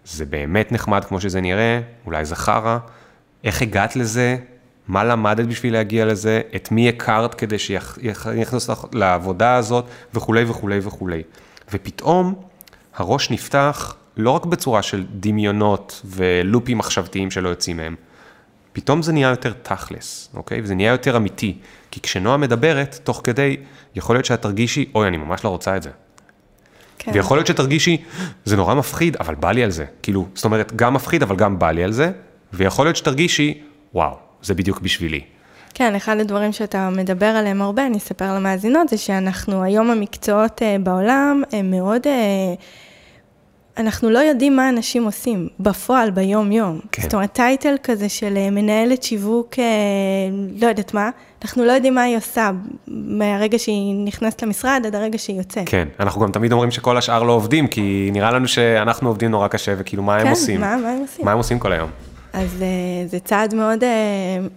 זה 0.05 0.25
באמת 0.25 0.73
נחמד 0.73 1.05
כמו 1.05 1.20
שזה 1.20 1.41
נראה, 1.41 1.81
אולי 2.07 2.25
זה 2.25 2.37
חרא, 2.37 2.79
איך 3.45 3.62
הגעת 3.62 3.97
לזה, 3.97 4.37
מה 4.89 5.05
למדת 5.05 5.47
בשביל 5.47 5.73
להגיע 5.73 6.05
לזה, 6.05 6.41
את 6.57 6.70
מי 6.70 6.89
הכרת 6.89 7.35
כדי 7.35 7.59
שיכנס 7.59 8.70
לעבודה 8.93 9.55
הזאת 9.55 9.85
וכולי 10.14 10.45
וכולי 10.45 10.79
וכולי. 10.83 11.23
ופתאום 11.73 12.35
הראש 12.97 13.31
נפתח 13.31 13.97
לא 14.17 14.31
רק 14.31 14.47
בצורה 14.47 14.83
של 14.83 15.05
דמיונות 15.11 16.03
ולופים 16.05 16.79
מחשבתיים 16.79 17.31
שלא 17.31 17.49
יוצאים 17.49 17.77
מהם, 17.77 17.97
פתאום 18.73 19.03
זה 19.03 19.13
נהיה 19.13 19.29
יותר 19.29 19.53
תכלס, 19.63 20.31
אוקיי? 20.35 20.61
וזה 20.63 20.75
נהיה 20.75 20.91
יותר 20.91 21.17
אמיתי. 21.17 21.57
כי 21.91 22.01
כשנועה 22.01 22.37
מדברת, 22.37 23.01
תוך 23.05 23.21
כדי, 23.25 23.57
יכול 23.95 24.17
להיות 24.17 24.25
שאת 24.25 24.43
תרגישי, 24.43 24.85
אוי, 24.95 25.09
אני 25.09 25.17
ממש 25.17 25.45
לא 25.45 25.49
רוצה 25.49 25.77
את 25.77 25.83
זה. 25.83 25.91
כן. 26.99 27.11
ויכול 27.15 27.37
להיות 27.37 27.47
שתרגישי, 27.47 28.05
זה 28.45 28.57
נורא 28.57 28.75
מפחיד, 28.75 29.17
אבל 29.17 29.35
בא 29.35 29.53
לי 29.53 29.65
על 29.65 29.71
זה. 29.71 29.85
כאילו, 30.03 30.27
זאת 30.35 30.45
אומרת, 30.45 30.77
גם 30.77 30.95
מפחיד, 30.95 31.23
אבל 31.23 31.37
גם 31.37 31.59
בא 31.59 31.71
לי 31.71 31.85
על 31.85 31.93
זה, 31.93 32.11
ויכול 32.53 32.87
להיות 32.87 32.97
שתרגישי, 32.97 33.63
וואו, 33.95 34.17
זה 34.43 34.55
בדיוק 34.55 34.81
בשבילי. 34.81 35.21
כן, 35.75 35.95
אחד 35.95 36.19
הדברים 36.19 36.53
שאתה 36.53 36.91
מדבר 36.91 37.27
עליהם 37.27 37.63
הרבה, 37.63 37.87
אני 37.87 37.99
אספר 37.99 38.35
למאזינות, 38.35 38.89
זה 38.89 38.97
שאנחנו, 38.97 39.63
היום 39.63 39.91
המקצועות 39.91 40.63
אה, 40.63 40.77
בעולם 40.81 41.43
הם 41.53 41.71
מאוד... 41.71 42.07
אה, 43.79 43.83
אנחנו 43.83 44.11
לא 44.11 44.18
יודעים 44.18 44.57
מה 44.57 44.68
אנשים 44.68 45.05
עושים 45.05 45.49
בפועל, 45.61 46.11
ביום-יום. 46.11 46.81
כן. 46.93 47.03
זאת 47.03 47.14
אומרת, 47.14 47.33
טייטל 47.33 47.75
כזה 47.83 48.09
של 48.09 48.37
אה, 48.37 48.51
מנהלת 48.51 49.03
שיווק, 49.03 49.55
לא 50.61 50.66
יודעת 50.66 50.95
מה, 50.95 51.11
אנחנו 51.43 51.64
לא 51.64 51.73
יודעים 51.73 51.95
מה 51.95 52.03
היא 52.03 52.16
עושה 52.16 52.51
מהרגע 52.89 53.59
שהיא 53.59 53.95
נכנסת 54.05 54.43
למשרד 54.43 54.83
עד 54.87 54.95
הרגע 54.95 55.18
שהיא 55.18 55.39
יוצאת. 55.39 55.68
כן, 55.68 55.89
אנחנו 56.01 56.20
גם 56.20 56.33
תמיד 56.33 56.53
אומרים 56.53 56.70
שכל 56.70 56.97
השאר 56.97 57.23
לא 57.23 57.33
עובדים, 57.33 57.66
כי 57.66 58.11
נראה 58.12 58.31
לנו 58.31 58.49
שאנחנו 58.49 59.09
עובדים 59.09 59.31
נורא 59.31 59.49
קשה, 59.49 59.75
וכאילו, 59.79 60.03
מה 60.03 60.18
כן, 60.18 60.27
הם 60.27 60.31
עושים? 60.31 60.61
כן, 60.61 60.61
מה, 60.61 60.77
מה 60.77 60.91
הם 60.91 61.01
עושים? 61.01 61.25
מה 61.25 61.33
הם 61.33 61.39
עושים 61.39 61.59
כל 61.59 61.73
היום? 61.73 61.91
אז 62.33 62.49
uh, 62.59 63.11
זה 63.11 63.18
צעד 63.20 63.55
מאוד, 63.55 63.85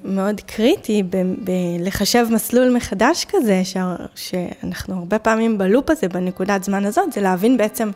מאוד 0.05 0.41
קריטי 0.41 1.03
בלחשב 1.43 2.25
מסלול 2.31 2.75
מחדש 2.75 3.25
כזה, 3.29 3.61
ש, 3.63 3.77
שאנחנו 4.15 4.95
הרבה 4.95 5.19
פעמים 5.19 5.57
בלופ 5.57 5.89
הזה, 5.89 6.07
בנקודת 6.07 6.63
זמן 6.63 6.85
הזאת, 6.85 7.11
זה 7.13 7.21
להבין 7.21 7.57
בעצם 7.57 7.89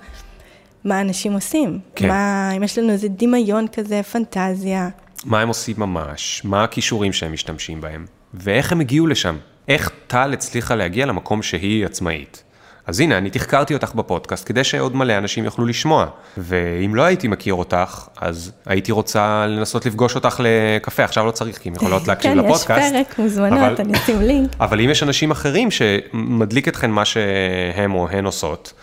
מה 0.83 1.01
אנשים 1.01 1.33
עושים. 1.33 1.79
כן. 1.95 2.07
מה, 2.07 2.51
אם 2.57 2.63
יש 2.63 2.77
לנו 2.77 2.91
איזה 2.91 3.07
דמיון 3.09 3.67
כזה, 3.67 4.03
פנטזיה. 4.03 4.89
מה 5.25 5.41
הם 5.41 5.47
עושים 5.47 5.75
ממש, 5.77 6.41
מה 6.45 6.63
הכישורים 6.63 7.13
שהם 7.13 7.33
משתמשים 7.33 7.81
בהם, 7.81 8.05
ואיך 8.33 8.71
הם 8.71 8.79
הגיעו 8.79 9.07
לשם. 9.07 9.37
איך 9.67 9.91
טל 10.07 10.33
הצליחה 10.33 10.75
להגיע 10.75 11.05
למקום 11.05 11.41
שהיא 11.41 11.85
עצמאית. 11.85 12.43
אז 12.87 12.99
הנה, 12.99 13.17
אני 13.17 13.29
תחקרתי 13.29 13.73
אותך 13.73 13.93
בפודקאסט 13.95 14.47
כדי 14.47 14.63
שעוד 14.63 14.95
מלא 14.95 15.17
אנשים 15.17 15.45
יוכלו 15.45 15.65
לשמוע. 15.65 16.05
ואם 16.37 16.95
לא 16.95 17.01
הייתי 17.01 17.27
מכיר 17.27 17.53
אותך, 17.53 18.07
אז 18.21 18.51
הייתי 18.65 18.91
רוצה 18.91 19.45
לנסות 19.47 19.85
לפגוש 19.85 20.15
אותך 20.15 20.41
לקפה. 20.43 21.03
עכשיו 21.03 21.25
לא 21.25 21.31
צריך, 21.31 21.57
כי 21.57 21.69
הן 21.69 21.75
יכולות 21.75 22.07
להקשיב 22.07 22.31
לפודקאסט. 22.31 22.67
כן, 22.67 22.95
יש 23.01 23.07
פרק, 23.07 23.19
מוזמנות, 23.19 23.79
אני 23.79 23.93
אשים 23.93 24.21
לינק. 24.21 24.51
אבל 24.59 24.81
אם 24.81 24.89
יש 24.89 25.03
אנשים 25.03 25.31
אחרים 25.31 25.71
שמדליק 25.71 26.67
אתכם 26.67 26.91
מה 26.91 27.05
שהם 27.05 27.93
או 27.93 28.09
הן 28.09 28.25
עושות, 28.25 28.73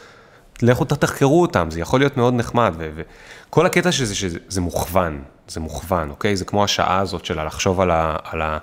לכו 0.63 0.85
תחקרו 0.85 1.43
אותם, 1.43 1.71
זה 1.71 1.81
יכול 1.81 2.01
להיות 2.01 2.17
מאוד 2.17 2.35
נחמד. 2.35 2.75
וכל 2.79 3.67
הקטע 3.67 3.93
שזה, 3.93 4.15
שזה 4.15 4.61
מוכוון, 4.61 5.23
זה 5.49 5.61
מוכוון, 5.61 6.11
אוקיי? 6.11 6.37
זה 6.37 6.45
כמו 6.45 6.65
השעה 6.65 6.99
הזאת 6.99 7.25
של 7.25 7.47
לחשוב 7.47 7.81
על 7.81 7.91
ה... 7.91 8.17
על 8.25 8.43
ה 8.43 8.59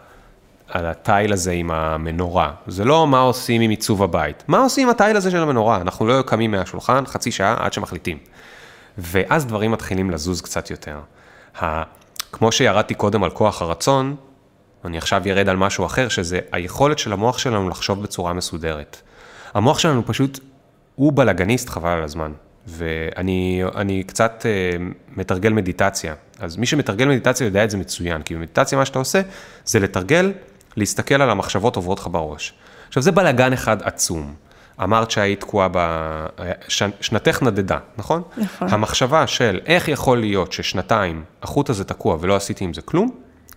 על 0.68 0.86
התיל 0.86 1.34
הזה 1.34 1.52
עם 1.52 1.72
המנורה. 1.72 2.52
זה 2.68 2.86
לא 2.86 3.08
מה 3.08 3.20
עושים 3.20 3.62
עם 3.62 3.70
עיצוב 3.70 4.04
הבית, 4.04 4.44
מה 4.48 4.58
עושים 4.58 4.88
עם 4.88 4.96
התיל 4.96 5.18
הזה 5.18 5.32
של 5.32 5.38
המנורה? 5.38 5.82
אנחנו 5.82 6.08
לא 6.08 6.22
קמים 6.22 6.52
מהשולחן 6.52 7.06
חצי 7.06 7.32
שעה 7.32 7.56
עד 7.60 7.74
שמחליטים. 7.74 8.18
ואז 8.98 9.46
דברים 9.46 9.72
מתחילים 9.72 10.12
לזוז 10.12 10.42
קצת 10.42 10.72
יותר. 10.72 11.00
ה... 11.62 11.84
כמו 12.32 12.52
שירדתי 12.52 12.94
קודם 12.94 13.24
על 13.24 13.30
כוח 13.30 13.62
הרצון, 13.62 14.16
אני 14.86 14.98
עכשיו 14.98 15.22
ירד 15.28 15.50
על 15.50 15.58
משהו 15.58 15.86
אחר, 15.86 16.08
שזה 16.10 16.40
היכולת 16.52 17.00
של 17.00 17.14
המוח 17.14 17.38
שלנו 17.38 17.70
לחשוב 17.70 18.04
בצורה 18.04 18.34
מסודרת. 18.34 19.02
המוח 19.54 19.80
שלנו 19.80 20.06
פשוט, 20.06 20.40
הוא 20.96 21.14
בלאגניסט 21.14 21.70
חבל 21.70 21.90
על 21.90 22.04
הזמן. 22.04 22.32
ואני 22.68 24.04
קצת 24.08 24.46
uh, 24.46 25.18
מתרגל 25.18 25.54
מדיטציה. 25.54 26.14
אז 26.40 26.58
מי 26.58 26.66
שמתרגל 26.66 27.06
מדיטציה 27.08 27.46
יודע 27.46 27.64
את 27.64 27.70
זה 27.70 27.78
מצוין, 27.78 28.22
כי 28.22 28.36
במדיטציה 28.36 28.78
מה 28.78 28.86
שאתה 28.86 29.00
עושה 29.00 29.22
זה 29.66 29.80
לתרגל 29.80 30.32
להסתכל 30.78 31.22
על 31.22 31.30
המחשבות 31.30 31.76
עוברות 31.76 32.00
לך 32.00 32.08
בראש. 32.12 32.54
עכשיו, 32.88 33.04
זה 33.04 33.12
בלאגן 33.12 33.54
אחד 33.54 33.82
עצום. 33.82 34.34
אמרת 34.84 35.12
שהיית 35.12 35.40
תקועה 35.40 35.68
ב... 35.72 35.78
ש... 36.68 36.84
שנתך 37.02 37.44
נדדה, 37.44 37.78
נכון? 37.98 38.22
נכון. 38.38 38.68
המחשבה 38.70 39.28
של 39.28 39.60
איך 39.66 39.88
יכול 39.88 40.20
להיות 40.20 40.54
ששנתיים 40.54 41.24
החוט 41.44 41.70
הזה 41.70 41.84
תקוע 41.84 42.18
ולא 42.20 42.36
עשיתי 42.36 42.64
עם 42.64 42.74
זה 42.74 42.82
כלום, 42.82 43.10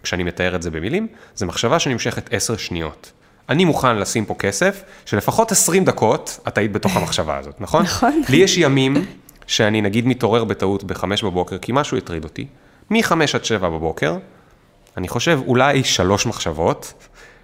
כשאני 0.03 0.22
מתאר 0.22 0.55
את 0.57 0.62
זה 0.62 0.70
במילים, 0.70 1.07
זה 1.34 1.47
מחשבה 1.47 1.78
שנמשכת 1.78 2.34
עשר 2.34 2.57
שניות. 2.57 3.12
אני 3.49 3.64
מוכן 3.64 3.97
לשים 3.97 4.24
פה 4.24 4.34
כסף, 4.34 4.82
שלפחות 5.05 5.53
20 5.53 5.84
דקות 5.84 6.38
את 6.49 6.59
היית 6.59 6.72
בתוך 6.72 6.97
המחשבה 6.97 7.38
הזאת, 7.38 7.61
נכון? 7.61 7.82
נכון. 7.82 8.22
לי 8.28 8.36
יש 8.36 8.57
ימים 8.59 9.05
שאני 9.47 9.80
נגיד 9.80 10.07
מתעורר 10.07 10.44
בטעות 10.44 10.84
ב-5 10.84 11.05
בבוקר, 11.22 11.59
כי 11.59 11.72
משהו 11.74 11.97
הטריד 11.97 12.24
אותי, 12.24 12.47
מ-5 12.90 13.12
עד 13.34 13.44
7 13.44 13.68
בבוקר, 13.68 14.16
אני 14.97 15.09
חושב 15.09 15.40
אולי 15.47 15.84
שלוש 15.84 16.26
מחשבות, 16.26 16.92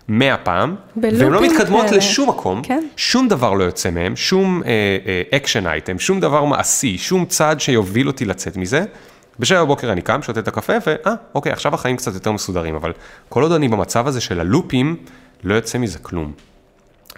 מאה 0.08 0.36
פעם, 0.36 0.76
בלופים 0.96 1.20
והן 1.20 1.32
לא 1.32 1.42
מתקדמות 1.42 1.84
כאלה. 1.86 1.96
לשום 1.96 2.28
מקום, 2.28 2.62
כן. 2.62 2.84
שום 2.96 3.28
דבר 3.28 3.52
לא 3.52 3.64
יוצא 3.64 3.90
מהם, 3.90 4.16
שום 4.16 4.62
action 5.34 5.66
item, 5.66 5.98
שום 5.98 6.20
דבר 6.20 6.44
מעשי, 6.44 6.98
שום 6.98 7.24
צעד 7.24 7.60
שיוביל 7.60 8.06
אותי 8.06 8.24
לצאת 8.24 8.56
מזה. 8.56 8.84
בשבע 9.38 9.64
בבוקר 9.64 9.92
אני 9.92 10.02
קם, 10.02 10.22
שותה 10.22 10.40
את 10.40 10.48
הקפה, 10.48 10.72
ואה, 10.86 11.14
אוקיי, 11.34 11.52
עכשיו 11.52 11.74
החיים 11.74 11.96
קצת 11.96 12.14
יותר 12.14 12.32
מסודרים, 12.32 12.74
אבל 12.74 12.92
כל 13.28 13.42
עוד 13.42 13.52
אני 13.52 13.68
במצב 13.68 14.06
הזה 14.06 14.20
של 14.20 14.40
הלופים, 14.40 14.96
לא 15.42 15.54
יוצא 15.54 15.78
מזה 15.78 15.98
כלום. 15.98 16.32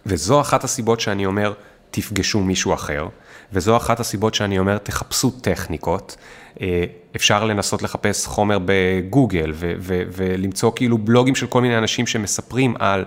וזו 0.07 0.41
אחת 0.41 0.65
הסיבות 0.65 1.01
שאני 1.01 1.27
אומר, 1.27 1.53
תפגשו 1.91 2.41
מישהו 2.41 2.75
אחר, 2.75 3.09
וזו 3.53 3.77
אחת 3.77 4.01
הסיבות 4.01 4.35
שאני 4.35 4.59
אומר, 4.59 4.79
תחפשו 4.79 5.31
טכניקות. 5.31 6.17
אה, 6.61 6.85
אפשר 7.17 7.45
לנסות 7.45 7.83
לחפש 7.83 8.27
חומר 8.27 8.59
בגוגל 8.65 9.53
ולמצוא 9.89 10.73
כאילו 10.77 10.99
בלוגים 10.99 11.35
של 11.35 11.47
כל 11.47 11.61
מיני 11.61 11.79
אנשים 11.79 12.07
שמספרים 12.07 12.75
על 12.79 13.05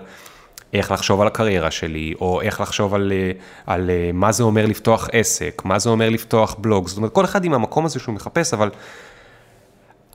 איך 0.72 0.90
לחשוב 0.90 1.20
על 1.20 1.26
הקריירה 1.26 1.70
שלי, 1.70 2.14
או 2.20 2.40
איך 2.40 2.60
לחשוב 2.60 2.94
על, 2.94 3.12
אה, 3.12 3.30
על 3.66 3.90
אה, 3.90 4.10
מה 4.14 4.32
זה 4.32 4.42
אומר 4.42 4.66
לפתוח 4.66 5.08
עסק, 5.12 5.62
מה 5.64 5.78
זה 5.78 5.90
אומר 5.90 6.08
לפתוח 6.08 6.56
בלוג. 6.58 6.88
זאת 6.88 6.96
אומרת, 6.96 7.12
כל 7.12 7.24
אחד 7.24 7.44
עם 7.44 7.54
המקום 7.54 7.86
הזה 7.86 8.00
שהוא 8.00 8.14
מחפש, 8.14 8.54
אבל 8.54 8.70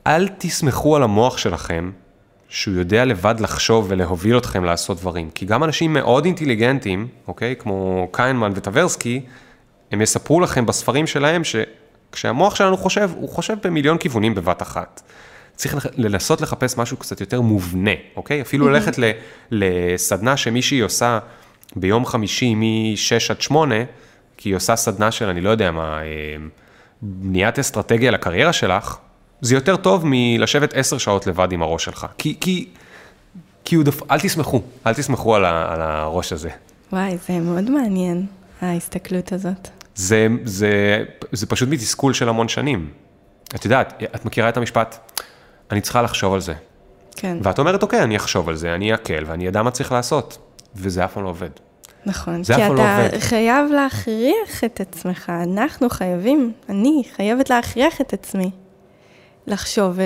אל 0.06 0.28
תסמכו 0.38 0.96
על 0.96 1.02
המוח 1.02 1.38
שלכם, 1.38 1.90
שהוא 2.54 2.74
יודע 2.74 3.04
לבד 3.04 3.34
לחשוב 3.40 3.86
ולהוביל 3.88 4.38
אתכם 4.38 4.64
לעשות 4.64 4.98
דברים. 5.00 5.30
כי 5.30 5.46
גם 5.46 5.64
אנשים 5.64 5.92
מאוד 5.92 6.24
אינטליגנטים, 6.24 7.08
אוקיי, 7.28 7.56
כמו 7.58 8.08
קיינמן 8.12 8.52
וטברסקי, 8.54 9.20
הם 9.92 10.02
יספרו 10.02 10.40
לכם 10.40 10.66
בספרים 10.66 11.06
שלהם 11.06 11.42
שכשהמוח 11.44 12.54
שלנו 12.54 12.76
חושב, 12.76 13.10
הוא 13.14 13.28
חושב 13.28 13.56
במיליון 13.64 13.98
כיוונים 13.98 14.34
בבת 14.34 14.62
אחת. 14.62 15.02
צריך 15.56 15.86
לנסות 15.96 16.40
לחפש 16.40 16.78
משהו 16.78 16.96
קצת 16.96 17.20
יותר 17.20 17.40
מובנה, 17.40 17.94
אוקיי? 18.16 18.40
אפילו 18.42 18.68
ללכת 18.68 18.98
ל- 18.98 19.12
לסדנה 19.50 20.36
שמישהי 20.36 20.80
עושה 20.80 21.18
ביום 21.76 22.06
חמישי 22.06 22.54
מ-6 22.54 23.30
עד 23.30 23.40
8, 23.40 23.74
כי 24.36 24.48
היא 24.48 24.56
עושה 24.56 24.76
סדנה 24.76 25.10
של, 25.10 25.28
אני 25.28 25.40
לא 25.40 25.50
יודע 25.50 25.70
מה, 25.70 26.02
אה, 26.02 26.06
בניית 27.02 27.58
אסטרטגיה 27.58 28.10
לקריירה 28.10 28.52
שלך, 28.52 28.96
זה 29.44 29.54
יותר 29.54 29.76
טוב 29.76 30.02
מלשבת 30.06 30.74
עשר 30.74 30.98
שעות 30.98 31.26
לבד 31.26 31.52
עם 31.52 31.62
הראש 31.62 31.84
שלך. 31.84 32.06
כי, 32.18 32.36
כי, 32.40 32.68
כי 33.64 33.76
הוא 33.76 33.84
דפ... 33.84 34.10
אל 34.10 34.20
תסמכו, 34.20 34.62
אל 34.86 34.94
תסמכו 34.94 35.34
על, 35.34 35.44
ה, 35.44 35.72
על 35.72 35.82
הראש 35.82 36.32
הזה. 36.32 36.50
וואי, 36.92 37.16
זה 37.28 37.38
מאוד 37.38 37.70
מעניין, 37.70 38.26
ההסתכלות 38.60 39.32
הזאת. 39.32 39.68
זה, 39.94 40.26
זה, 40.44 41.04
זה 41.32 41.46
פשוט 41.46 41.68
מתסכול 41.68 42.12
של 42.12 42.28
המון 42.28 42.48
שנים. 42.48 42.90
את 43.54 43.64
יודעת, 43.64 44.02
את 44.14 44.24
מכירה 44.24 44.48
את 44.48 44.56
המשפט, 44.56 45.12
אני 45.70 45.80
צריכה 45.80 46.02
לחשוב 46.02 46.34
על 46.34 46.40
זה. 46.40 46.54
כן, 47.16 47.36
ואת 47.42 47.58
אומרת, 47.58 47.82
אוקיי, 47.82 48.02
אני 48.02 48.16
אחשוב 48.16 48.48
על 48.48 48.56
זה, 48.56 48.74
אני 48.74 48.94
אקל 48.94 49.24
ואני 49.26 49.48
אדע 49.48 49.62
מה 49.62 49.70
צריך 49.70 49.92
לעשות. 49.92 50.38
וזה 50.76 51.04
אף 51.04 51.12
פעם 51.12 51.24
לא 51.24 51.28
עובד. 51.28 51.50
נכון. 52.06 52.44
כי 52.44 52.52
לא 52.52 52.56
אתה 52.56 52.66
עובד. 53.04 53.18
חייב 53.18 53.70
להכריח 53.70 54.64
את 54.64 54.80
עצמך, 54.80 55.32
אנחנו 55.42 55.90
חייבים, 55.90 56.52
אני 56.68 57.02
חייבת 57.16 57.50
להכריח 57.50 58.00
את 58.00 58.12
עצמי 58.12 58.50
לחשוב. 59.46 60.00
אה, 60.00 60.04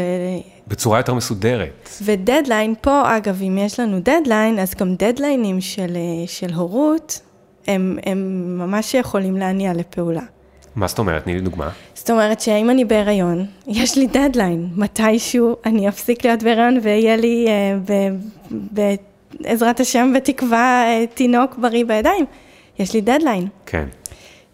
בצורה 0.69 0.99
יותר 0.99 1.15
מסודרת. 1.15 1.89
ודדליין, 2.03 2.75
פה 2.81 3.17
אגב, 3.17 3.43
אם 3.43 3.59
יש 3.59 3.81
לנו 3.81 4.01
דדליין, 4.01 4.59
אז 4.59 4.75
גם 4.75 4.95
דדליינים 4.95 5.61
של, 5.61 5.97
אה, 5.97 6.27
של 6.27 6.53
הורות, 6.53 7.21
הם, 7.67 7.99
הם 8.07 8.19
ממש 8.59 8.95
יכולים 8.95 9.37
להניע 9.37 9.73
לפעולה. 9.73 10.23
מה 10.77 10.87
זאת 10.87 10.99
אומרת? 10.99 11.25
תני 11.25 11.35
לי 11.35 11.41
דוגמה. 11.41 11.69
זאת 11.95 12.11
אומרת 12.11 12.41
שאם 12.41 12.71
אני 12.71 12.85
בהיריון, 12.85 13.47
יש 13.67 13.99
לי 13.99 14.07
דדליין, 14.07 14.69
מתישהו 14.77 15.57
אני 15.67 15.89
אפסיק 15.89 16.25
להיות 16.25 16.43
בהיריון 16.43 16.79
ויהיה 16.83 17.17
לי, 17.17 17.47
אה, 17.49 17.79
ב- 17.85 18.17
בעזרת 19.41 19.81
השם, 19.81 20.13
בתקווה, 20.17 20.85
אה, 20.87 21.05
תינוק 21.15 21.59
בריא 21.59 21.85
בידיים. 21.85 22.25
יש 22.79 22.95
לי 22.95 23.01
דדליין. 23.01 23.49
כן. 23.67 23.85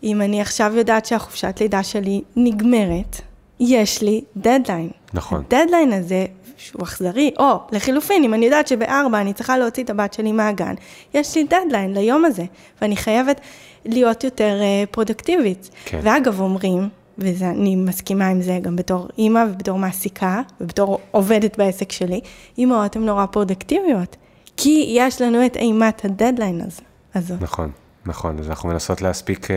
אם 0.03 0.23
אני 0.23 0.41
עכשיו 0.41 0.73
יודעת 0.77 1.07
שהחופשת 1.07 1.57
לידה 1.61 1.83
שלי 1.83 2.23
נגמרת, 2.37 3.21
יש 3.61 4.03
לי 4.03 4.21
דדליין. 4.37 4.91
נכון. 5.15 5.43
הדדליין 5.51 5.93
הזה, 5.93 6.27
שהוא 6.57 6.83
אכזרי, 6.83 7.31
או 7.39 7.61
לחילופין, 7.73 8.25
אם 8.25 8.35
אני 8.35 8.45
יודעת 8.45 8.69
שבארבע 8.69 9.21
אני 9.21 9.33
צריכה 9.33 9.59
להוציא 9.59 9.85
את 9.85 9.91
הבת 9.91 10.13
שלי 10.13 10.33
מהגן, 10.33 10.75
יש 11.15 11.37
לי 11.37 11.45
דדליין 11.45 11.95
ליום 11.95 12.25
הזה, 12.25 12.45
ואני 12.83 12.97
חייבת 12.97 13.41
להיות 13.85 14.25
יותר 14.25 14.61
uh, 14.61 14.87
פרודקטיבית. 14.91 15.71
כן. 15.85 16.01
ואגב, 16.03 16.41
אומרים, 16.41 16.89
ואני 17.19 17.77
מסכימה 17.77 18.29
עם 18.29 18.43
זה 18.43 18.59
גם 18.63 18.77
בתור 18.77 19.09
אימא 19.19 19.45
ובתור 19.51 19.79
מעסיקה, 19.79 20.43
ובתור 20.61 20.99
עובדת 21.11 21.59
בעסק 21.59 21.93
שלי, 21.93 22.21
אימהות 22.59 22.97
הן 22.97 23.03
נורא 23.05 23.27
פרודקטיביות, 23.27 24.17
כי 24.57 24.87
יש 24.89 25.23
לנו 25.23 25.47
את 25.47 25.57
אימת 25.57 26.05
הדדליין 26.05 26.61
הזה. 26.61 26.83
הזאת. 27.15 27.43
נכון, 27.43 27.71
נכון. 28.07 28.39
אז 28.39 28.49
אנחנו 28.49 28.69
מנסות 28.69 29.03
להספיק 29.03 29.51
אה, 29.51 29.57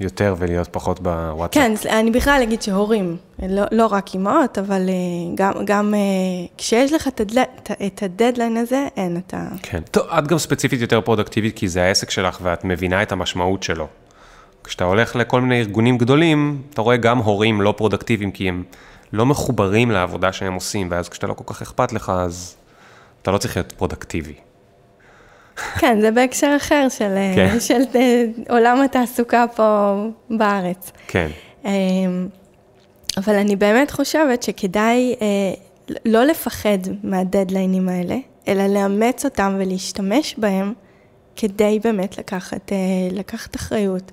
יותר 0.00 0.34
ולהיות 0.38 0.68
פחות 0.68 1.00
בוואטסאפ. 1.00 1.62
כן, 1.62 1.88
אני 1.88 2.10
בכלל 2.10 2.40
אגיד 2.42 2.62
שהורים, 2.62 3.16
לא, 3.48 3.62
לא 3.72 3.86
רק 3.86 4.14
אימהות, 4.14 4.58
אבל 4.58 4.88
אה, 4.88 4.94
גם, 5.34 5.52
גם 5.64 5.94
אה, 5.94 6.00
כשיש 6.58 6.92
לך 6.92 7.08
את 7.08 7.20
את 7.86 8.02
הדדליין 8.02 8.56
הזה, 8.56 8.86
אין, 8.96 9.16
אתה... 9.26 9.48
כן. 9.62 9.82
טוב, 9.90 10.06
את 10.18 10.26
גם 10.26 10.38
ספציפית 10.38 10.80
יותר 10.80 11.00
פרודקטיבית, 11.00 11.56
כי 11.56 11.68
זה 11.68 11.82
העסק 11.82 12.10
שלך 12.10 12.38
ואת 12.42 12.64
מבינה 12.64 13.02
את 13.02 13.12
המשמעות 13.12 13.62
שלו. 13.62 13.86
כשאתה 14.64 14.84
הולך 14.84 15.16
לכל 15.16 15.40
מיני 15.40 15.60
ארגונים 15.60 15.98
גדולים, 15.98 16.62
אתה 16.70 16.82
רואה 16.82 16.96
גם 16.96 17.18
הורים 17.18 17.60
לא 17.60 17.74
פרודקטיביים, 17.76 18.30
כי 18.30 18.48
הם 18.48 18.64
לא 19.12 19.26
מחוברים 19.26 19.90
לעבודה 19.90 20.32
שהם 20.32 20.54
עושים, 20.54 20.88
ואז 20.90 21.08
כשאתה 21.08 21.26
לא 21.26 21.34
כל 21.34 21.44
כך 21.46 21.62
אכפת 21.62 21.92
לך, 21.92 22.12
אז 22.14 22.56
אתה 23.22 23.30
לא 23.30 23.38
צריך 23.38 23.56
להיות 23.56 23.72
פרודקטיבי. 23.72 24.34
כן, 25.56 26.00
זה 26.00 26.10
בהקשר 26.10 26.54
אחר 26.56 26.86
של, 26.88 27.14
אה, 27.16 27.32
כן. 27.34 27.60
של 27.60 27.82
אה, 27.94 28.24
עולם 28.48 28.80
התעסוקה 28.80 29.44
פה 29.56 29.94
בארץ. 30.30 30.92
כן, 31.06 31.28
אה, 31.64 31.70
אבל 33.16 33.34
אני 33.34 33.56
באמת 33.56 33.90
חושבת 33.90 34.42
שכדאי 34.42 35.14
אה, 35.22 35.26
לא 36.04 36.24
לפחד 36.24 36.78
מהדדליינים 37.02 37.88
האלה, 37.88 38.16
אלא 38.48 38.66
לאמץ 38.66 39.24
אותם 39.24 39.56
ולהשתמש 39.58 40.34
בהם 40.38 40.72
כדי 41.36 41.78
באמת 41.84 42.18
לקחת, 42.18 42.72
לקחת 43.10 43.56
אחריות, 43.56 44.12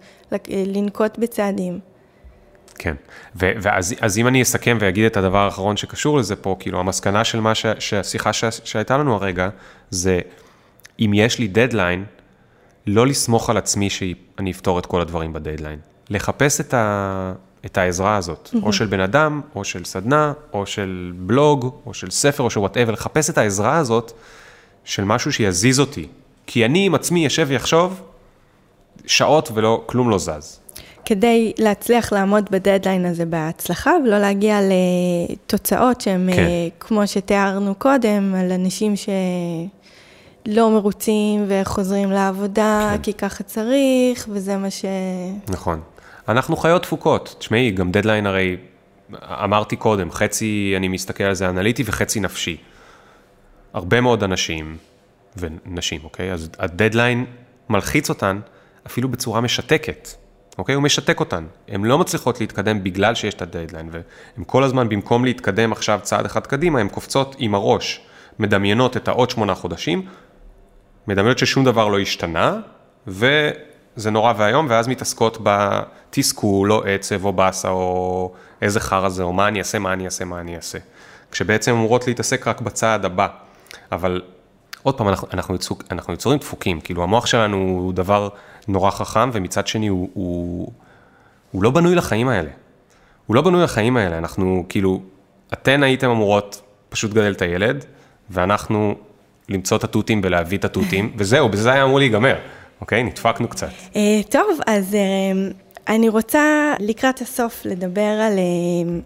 לנקוט 0.50 1.18
בצעדים. 1.18 1.80
כן. 2.78 2.94
ו- 3.36 3.52
ואז 3.62 3.96
אז 4.02 4.18
אם 4.18 4.28
אני 4.28 4.42
אסכם 4.42 4.78
ואגיד 4.82 5.06
את 5.06 5.18
הדבר 5.18 5.38
האחרון 5.38 5.78
שקשור 5.78 6.18
לזה 6.18 6.36
פה, 6.36 6.56
כאילו 6.60 6.80
המסקנה 6.80 7.24
של 7.24 7.40
מה 7.40 7.56
ש- 7.56 7.66
שהשיחה 7.80 8.34
ש- 8.34 8.44
שהייתה 8.64 8.98
לנו 8.98 9.16
הרגע, 9.16 9.50
זה 9.90 10.20
אם 11.00 11.12
יש 11.14 11.40
לי 11.40 11.48
דדליין, 11.48 12.06
לא 12.88 13.08
לסמוך 13.08 13.50
על 13.50 13.58
עצמי 13.58 13.90
שאני 13.90 14.52
אפתור 14.52 14.80
את 14.80 14.86
כל 14.86 15.02
הדברים 15.02 15.34
בדדליין. 15.34 15.80
לחפש 16.10 16.62
את, 16.62 16.74
ה- 16.74 17.34
את 17.66 17.78
העזרה 17.78 18.18
הזאת, 18.18 18.50
או 18.64 18.74
של 18.74 18.86
בן 18.86 19.00
אדם, 19.00 19.42
או 19.56 19.64
של 19.64 19.86
סדנה, 19.86 20.34
או 20.54 20.66
של 20.66 21.12
בלוג, 21.16 21.76
או 21.86 21.94
של 21.94 22.10
ספר, 22.10 22.44
או 22.44 22.50
של 22.50 22.60
whatever, 22.60 22.92
לחפש 22.92 23.30
את 23.30 23.38
העזרה 23.38 23.78
הזאת 23.78 24.12
של 24.84 25.04
משהו 25.04 25.34
שיזיז 25.34 25.80
אותי. 25.80 26.08
כי 26.48 26.66
אני 26.66 26.86
עם 26.86 26.96
עצמי 26.96 27.28
אשב 27.28 27.46
ויחשוב 27.50 28.02
שעות 29.06 29.50
ולא, 29.54 29.84
כלום 29.86 30.10
לא 30.10 30.18
זז. 30.18 30.60
כדי 31.06 31.54
להצליח 31.58 32.14
לעמוד 32.14 32.50
בדדליין 32.52 33.06
הזה 33.06 33.26
בהצלחה 33.26 33.92
ולא 34.06 34.18
להגיע 34.20 34.60
לתוצאות 34.62 36.02
שהן, 36.02 36.30
כן. 36.34 36.40
אה, 36.40 36.68
כמו 36.80 37.08
שתיארנו 37.08 37.76
קודם, 37.76 38.36
על 38.36 38.52
אנשים 38.52 38.94
שלא 40.48 40.72
מרוצים 40.72 41.46
וחוזרים 41.48 42.12
לעבודה 42.12 42.92
כן. 42.96 43.02
כי 43.02 43.14
ככה 43.14 43.44
צריך, 43.44 44.28
וזה 44.32 44.58
מה 44.58 44.70
ש... 44.70 44.86
נכון. 45.48 45.82
אנחנו 46.30 46.58
חיות 46.58 46.84
תפוקות. 46.84 47.36
תשמעי, 47.40 47.72
גם 47.72 47.92
דדליין 47.92 48.26
הרי, 48.26 48.58
אמרתי 49.24 49.76
קודם, 49.76 50.12
חצי 50.12 50.74
אני 50.78 50.88
מסתכל 50.88 51.24
על 51.24 51.34
זה 51.34 51.50
אנליטי 51.50 51.84
וחצי 51.86 52.20
נפשי. 52.20 52.58
הרבה 53.74 54.02
מאוד 54.02 54.24
אנשים, 54.24 54.78
ונשים, 55.38 56.02
אוקיי? 56.04 56.34
אז 56.34 56.50
הדדליין 56.60 57.26
מלחיץ 57.70 58.10
אותן 58.10 58.40
אפילו 58.88 59.10
בצורה 59.10 59.42
משתקת, 59.42 60.10
אוקיי? 60.58 60.76
הוא 60.76 60.84
משתק 60.84 61.20
אותן. 61.20 61.46
הן 61.68 61.86
לא 61.86 61.98
מצליחות 61.98 62.42
להתקדם 62.42 62.84
בגלל 62.84 63.16
שיש 63.16 63.34
את 63.34 63.42
הדדליין, 63.42 63.90
והן 63.92 64.44
כל 64.48 64.64
הזמן, 64.64 64.90
במקום 64.90 65.26
להתקדם 65.26 65.72
עכשיו 65.72 66.00
צעד 66.04 66.26
אחד 66.26 66.48
קדימה, 66.48 66.80
הן 66.80 66.90
קופצות 66.90 67.36
עם 67.40 67.56
הראש, 67.56 68.02
מדמיינות 68.40 68.98
את 68.98 69.08
העוד 69.08 69.30
שמונה 69.30 69.56
חודשים, 69.56 70.06
מדמיינות 71.10 71.38
ששום 71.38 71.66
דבר 71.66 71.88
לא 71.88 72.00
השתנה, 72.00 72.60
וזה 73.08 74.12
נורא 74.12 74.34
ואיום, 74.38 74.66
ואז 74.70 74.88
מתעסקות 74.88 75.38
בתסכול, 75.44 76.72
או 76.72 76.84
עצב, 76.84 77.26
או 77.26 77.34
באסה, 77.34 77.70
או 77.70 78.32
איזה 78.62 78.80
חרא 78.80 79.10
זה, 79.10 79.24
או 79.24 79.34
מה 79.34 79.48
אני 79.48 79.60
אעשה, 79.60 79.80
מה 79.80 79.94
אני 79.94 80.06
אעשה, 80.06 80.26
מה 80.26 80.40
אני 80.40 80.56
אעשה. 80.56 80.78
כשבעצם 81.32 81.72
אמורות 81.72 82.08
להתעסק 82.08 82.48
רק 82.48 82.62
בצעד 82.62 83.06
הבא. 83.06 83.28
אבל 83.92 84.22
עוד 84.84 84.98
פעם, 84.98 85.08
אנחנו, 85.08 85.28
אנחנו, 85.34 85.56
יצור, 85.56 85.78
אנחנו 85.92 86.14
יצורים 86.14 86.40
דפוקים, 86.40 86.82
כאילו 86.82 87.04
המוח 87.04 87.26
שלנו 87.26 87.58
הוא 87.58 87.94
דבר 87.94 88.30
נורא 88.68 88.92
חכם, 88.92 89.30
ומצד 89.34 89.68
שני 89.68 89.88
הוא, 89.88 90.10
הוא, 90.14 90.72
הוא 91.52 91.64
לא 91.64 91.72
בנוי 91.72 91.96
לחיים 91.96 92.28
האלה. 92.28 92.50
הוא 93.26 93.36
לא 93.36 93.42
בנוי 93.42 93.64
לחיים 93.64 93.98
האלה, 93.98 94.18
אנחנו 94.18 94.66
כאילו, 94.70 95.02
אתן 95.54 95.84
הייתם 95.84 96.10
אמורות 96.10 96.62
פשוט 96.90 97.12
לגדל 97.12 97.32
את 97.32 97.42
הילד, 97.42 97.86
ואנחנו 98.30 98.96
למצוא 99.50 99.78
את 99.78 99.84
התותים 99.84 100.22
ולהביא 100.24 100.58
את 100.58 100.66
התותים, 100.66 101.12
וזהו, 101.18 101.50
בזה 101.50 101.72
היה 101.72 101.84
אמור 101.84 102.00
להיגמר, 102.00 102.36
אוקיי? 102.82 103.04
נדפקנו 103.04 103.48
קצת. 103.48 103.70
אה, 103.96 104.22
טוב, 104.30 104.60
אז 104.68 104.96
אה, 104.96 105.50
אני 105.88 106.10
רוצה 106.10 106.74
לקראת 106.80 107.22
הסוף 107.22 107.66
לדבר 107.66 108.02
על, 108.02 108.34
אה, 108.38 109.00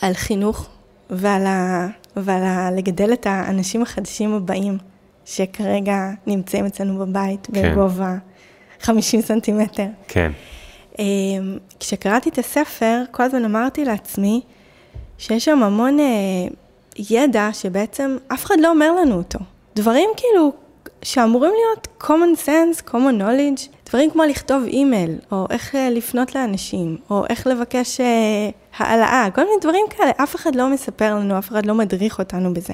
על 0.00 0.14
חינוך 0.14 0.68
ועל, 1.10 1.46
ה, 1.46 1.86
ועל 2.16 2.42
ה, 2.42 2.70
לגדל 2.70 3.12
את 3.12 3.26
האנשים 3.26 3.82
החדשים 3.82 4.34
הבאים, 4.34 4.78
שכרגע 5.24 6.10
נמצאים 6.26 6.66
אצלנו 6.66 6.98
בבית 6.98 7.48
כן. 7.52 7.72
בגובה 7.72 8.14
50 8.80 9.20
סנטימטר. 9.20 9.86
כן. 10.08 10.32
כשקראתי 11.80 12.28
את 12.28 12.38
הספר, 12.38 13.02
כל 13.10 13.22
הזמן 13.22 13.44
אמרתי 13.44 13.84
לעצמי 13.84 14.40
שיש 15.18 15.44
שם 15.44 15.62
המון 15.62 15.98
ידע 16.96 17.48
שבעצם 17.52 18.16
אף 18.28 18.44
אחד 18.44 18.54
לא 18.60 18.70
אומר 18.70 18.92
לנו 18.92 19.14
אותו. 19.14 19.38
דברים 19.76 20.10
כאילו 20.16 20.52
שאמורים 21.02 21.52
להיות 21.52 21.88
common 22.00 22.46
sense, 22.46 22.90
common 22.90 23.20
knowledge, 23.20 23.68
דברים 23.88 24.10
כמו 24.10 24.24
לכתוב 24.24 24.64
אימייל, 24.64 25.18
או 25.32 25.46
איך 25.50 25.74
אה, 25.74 25.90
לפנות 25.90 26.34
לאנשים, 26.34 26.96
או 27.10 27.24
איך 27.28 27.46
לבקש 27.46 28.00
אה, 28.00 28.50
העלאה, 28.76 29.28
כל 29.34 29.44
מיני 29.44 29.56
דברים 29.60 29.86
כאלה, 29.90 30.10
אף 30.16 30.36
אחד 30.36 30.54
לא 30.54 30.68
מספר 30.68 31.14
לנו, 31.14 31.38
אף 31.38 31.48
אחד 31.48 31.66
לא 31.66 31.74
מדריך 31.74 32.18
אותנו 32.18 32.54
בזה. 32.54 32.72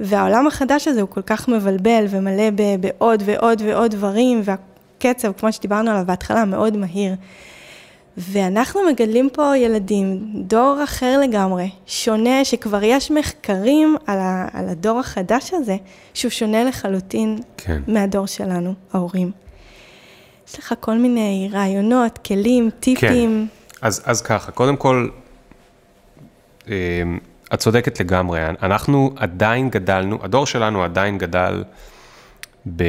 והעולם 0.00 0.46
החדש 0.46 0.88
הזה 0.88 1.00
הוא 1.00 1.08
כל 1.08 1.22
כך 1.22 1.48
מבלבל 1.48 2.04
ומלא 2.10 2.50
בעוד 2.80 3.22
ועוד 3.26 3.62
ועוד 3.64 3.90
דברים, 3.90 4.42
והקצב, 4.44 5.32
כמו 5.32 5.52
שדיברנו 5.52 5.90
עליו 5.90 6.04
בהתחלה, 6.06 6.44
מאוד 6.44 6.76
מהיר. 6.76 7.14
ואנחנו 8.18 8.80
מגדלים 8.90 9.28
פה 9.32 9.56
ילדים, 9.56 10.32
דור 10.34 10.80
אחר 10.84 11.20
לגמרי, 11.22 11.70
שונה, 11.86 12.44
שכבר 12.44 12.82
יש 12.82 13.10
מחקרים 13.10 13.96
על, 14.06 14.18
ה, 14.18 14.48
על 14.52 14.68
הדור 14.68 14.98
החדש 14.98 15.54
הזה, 15.54 15.76
שהוא 16.14 16.30
שונה 16.30 16.64
לחלוטין 16.64 17.38
כן. 17.56 17.82
מהדור 17.86 18.26
שלנו, 18.26 18.74
ההורים. 18.92 19.30
יש 20.48 20.58
לך 20.58 20.74
כל 20.80 20.98
מיני 20.98 21.48
רעיונות, 21.52 22.18
כלים, 22.18 22.70
טיפים. 22.80 23.48
כן. 23.80 23.86
אז, 23.86 24.02
אז 24.04 24.22
ככה, 24.22 24.52
קודם 24.52 24.76
כל, 24.76 25.08
אה, 26.68 27.02
את 27.54 27.58
צודקת 27.58 28.00
לגמרי, 28.00 28.40
אנחנו 28.62 29.10
עדיין 29.16 29.70
גדלנו, 29.70 30.18
הדור 30.22 30.46
שלנו 30.46 30.84
עדיין 30.84 31.18
גדל 31.18 31.64
ב, 32.76 32.84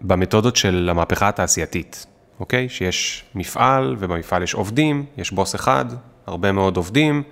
במתודות 0.00 0.56
של 0.56 0.88
המהפכה 0.90 1.28
התעשייתית, 1.28 2.06
אוקיי? 2.40 2.68
שיש 2.68 3.24
מפעל, 3.34 3.96
ובמפעל 3.98 4.42
יש 4.42 4.54
עובדים, 4.54 5.04
יש 5.16 5.30
בוס 5.30 5.54
אחד, 5.54 5.84
הרבה 6.26 6.52
מאוד 6.52 6.76
עובדים, 6.76 7.22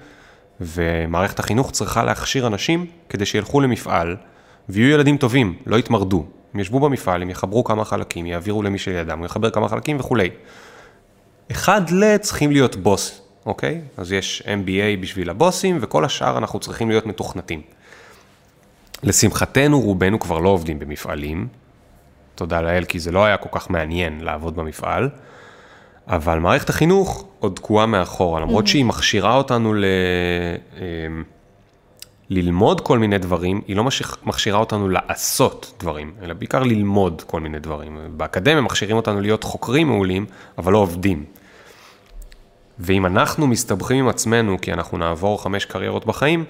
ומערכת 0.61 1.39
החינוך 1.39 1.71
צריכה 1.71 2.05
להכשיר 2.05 2.47
אנשים 2.47 2.87
כדי 3.09 3.27
שילכו 3.27 3.61
למפעל, 3.61 4.17
ויהיו 4.69 4.91
ילדים 4.91 5.17
טובים, 5.17 5.55
לא 5.67 5.77
יתמרדו. 5.77 6.27
הם 6.55 6.61
ישבו 6.61 6.81
במפעל, 6.81 7.23
הם 7.23 7.31
יחברו 7.31 7.65
כמה 7.65 7.85
חלקים, 7.85 8.27
יעבירו 8.27 8.63
למי 8.63 8.79
שלידם, 8.79 9.19
הוא 9.19 9.27
יחבר 9.27 9.51
כמה 9.51 9.69
חלקים 9.69 10.01
וכולי. 10.01 10.31
אחד 11.51 11.91
ל 11.91 12.17
צריכים 12.17 12.51
להיות 12.51 12.77
בוס, 12.77 13.23
אוקיי? 13.47 13.81
אז 13.97 14.13
יש 14.13 14.43
MBA 14.47 15.01
בשביל 15.03 15.31
הבוסים, 15.31 15.79
וכל 15.81 16.05
השאר 16.05 16.39
אנחנו 16.39 16.61
צריכים 16.61 16.89
להיות 16.89 17.07
מתוכנתים. 17.07 17.63
לשמחתנו, 19.03 19.81
רובנו 19.81 20.21
כבר 20.21 20.39
לא 20.39 20.49
עובדים 20.49 20.79
במפעלים, 20.79 21.49
תודה 22.35 22.61
לאל, 22.61 22.85
כי 22.85 22.99
זה 22.99 23.13
לא 23.13 23.25
היה 23.25 23.37
כל 23.37 23.49
כך 23.53 23.71
מעניין 23.71 24.21
לעבוד 24.21 24.57
במפעל, 24.57 25.09
אבל 26.09 26.39
מערכת 26.39 26.69
החינוך 26.69 27.27
עוד 27.39 27.53
תקועה 27.55 27.87
מאחורה, 27.87 28.41
למרות 28.41 28.67
שהיא 28.67 28.85
מכשירה 28.85 29.37
אותנו 29.37 29.75
ל... 29.75 29.85
אמ, 30.77 31.25
ללמוד 32.31 32.81
כל 32.81 32.99
מיני 32.99 33.19
דברים, 33.19 33.61
היא 33.67 33.77
לא 33.77 33.85
מכשירה 34.23 34.59
אותנו 34.59 34.89
לעשות 34.89 35.73
דברים, 35.81 36.13
אלא 36.23 36.35
בעיקר 36.35 36.63
ללמוד 36.63 37.23
כל 37.27 37.41
מיני 37.41 37.59
דברים. 37.59 37.99
באקדמיה 38.17 38.61
מכשירים 38.61 38.97
אותנו 38.97 39.21
להיות 39.21 39.45
חוקרים 39.45 39.89
מעולים, 39.89 40.27
אבל 40.59 40.73
לא 40.73 40.79
עובדים. 40.79 41.25
ואם 42.79 43.07
אנחנו 43.07 43.47
מסתבכים 43.47 43.97
עם 43.97 44.09
עצמנו, 44.09 44.57
כי 44.63 44.73
אנחנו 44.73 44.99
נעבור 44.99 45.43
חמש 45.43 45.65
קריירות 45.65 46.07
בחיים, 46.07 46.45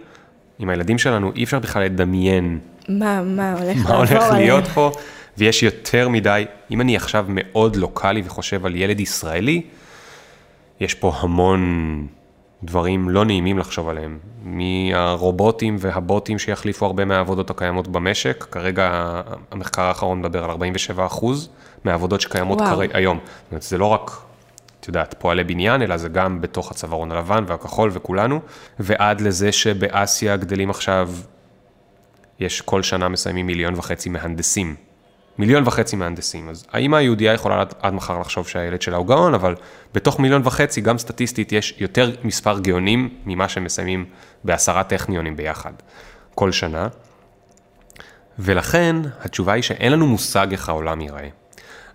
עם 0.59 0.69
הילדים 0.69 0.99
שלנו 0.99 1.33
אי 1.37 1.45
אפשר 1.45 1.59
בכלל 1.59 1.83
לדמיין 1.83 2.59
מה, 2.89 3.23
מה 3.23 3.53
הולך 3.53 3.77
מה 3.77 3.97
הולך. 3.97 4.25
להיות 4.33 4.65
פה, 4.65 4.93
ויש 5.39 5.63
יותר 5.63 6.09
מדי, 6.09 6.45
אם 6.71 6.81
אני 6.81 6.97
עכשיו 6.97 7.27
מאוד 7.29 7.77
לוקאלי 7.77 8.23
וחושב 8.25 8.67
על 8.67 8.75
ילד 8.75 9.01
ישראלי, 9.01 9.63
יש 10.81 10.95
פה 10.95 11.13
המון 11.19 12.07
דברים 12.63 13.09
לא 13.09 13.25
נעימים 13.25 13.59
לחשוב 13.59 13.89
עליהם. 13.89 14.19
מהרובוטים 14.45 15.77
והבוטים 15.81 16.39
שיחליפו 16.39 16.87
הרבה 16.87 17.05
מהעבודות 17.05 17.51
הקיימות 17.51 17.89
במשק, 17.89 18.47
כרגע 18.51 19.21
המחקר 19.51 19.83
האחרון 19.83 20.19
מדבר 20.19 20.45
על 20.45 20.51
47 20.51 21.07
אחוז 21.07 21.49
מהעבודות 21.85 22.21
שקיימות. 22.21 22.61
כרגע 22.61 22.99
היום. 22.99 23.19
זאת 23.25 23.53
אומרת, 23.53 23.63
זה 23.63 23.79
לא 23.79 23.87
רק, 23.87 24.11
את 24.85 24.89
יודעת, 24.89 25.15
פועלי 25.19 25.45
בניין, 25.45 25.83
אלא 25.83 25.97
זה 25.97 26.09
גם 26.09 26.41
בתוך 26.41 26.71
הצווארון 26.71 27.13
הלבן 27.13 27.45
והכחול 27.47 27.91
וכולנו, 27.93 28.41
ועד 28.79 29.21
לזה 29.21 29.53
שבאסיה 29.53 30.37
גדלים 30.37 30.71
עכשיו 30.71 31.11
יש 32.41 32.61
כל 32.61 32.83
שנה 32.83 33.09
מסיימים 33.09 33.47
מיליון 33.47 33.75
וחצי 33.75 34.09
מהנדסים. 34.09 34.75
מיליון 35.39 35.63
וחצי 35.67 35.97
מהנדסים. 35.97 36.49
אז 36.49 36.67
האמא 36.73 36.97
היהודייה 36.97 37.33
יכולה 37.33 37.61
עד, 37.61 37.75
עד 37.83 37.95
מחר 37.95 38.19
לחשוב 38.19 38.49
שהילד 38.49 38.83
שלה 38.83 38.97
הוא 38.97 39.07
גאון, 39.07 39.35
אבל 39.35 39.55
בתוך 39.95 40.21
מיליון 40.21 40.43
וחצי, 40.45 40.81
גם 40.81 40.99
סטטיסטית, 40.99 41.53
יש 41.53 41.75
יותר 41.79 42.11
מספר 42.25 42.59
גאונים 42.59 43.09
ממה 43.27 43.49
שמסיימים 43.49 44.05
בעשרה 44.45 44.85
טכניונים 44.85 45.37
ביחד, 45.37 45.73
כל 46.35 46.53
שנה. 46.53 46.89
ולכן, 48.39 48.97
התשובה 49.21 49.53
היא 49.53 49.63
שאין 49.63 49.93
לנו 49.93 50.07
מושג 50.07 50.47
איך 50.51 50.69
העולם 50.69 51.01
ייראה. 51.01 51.29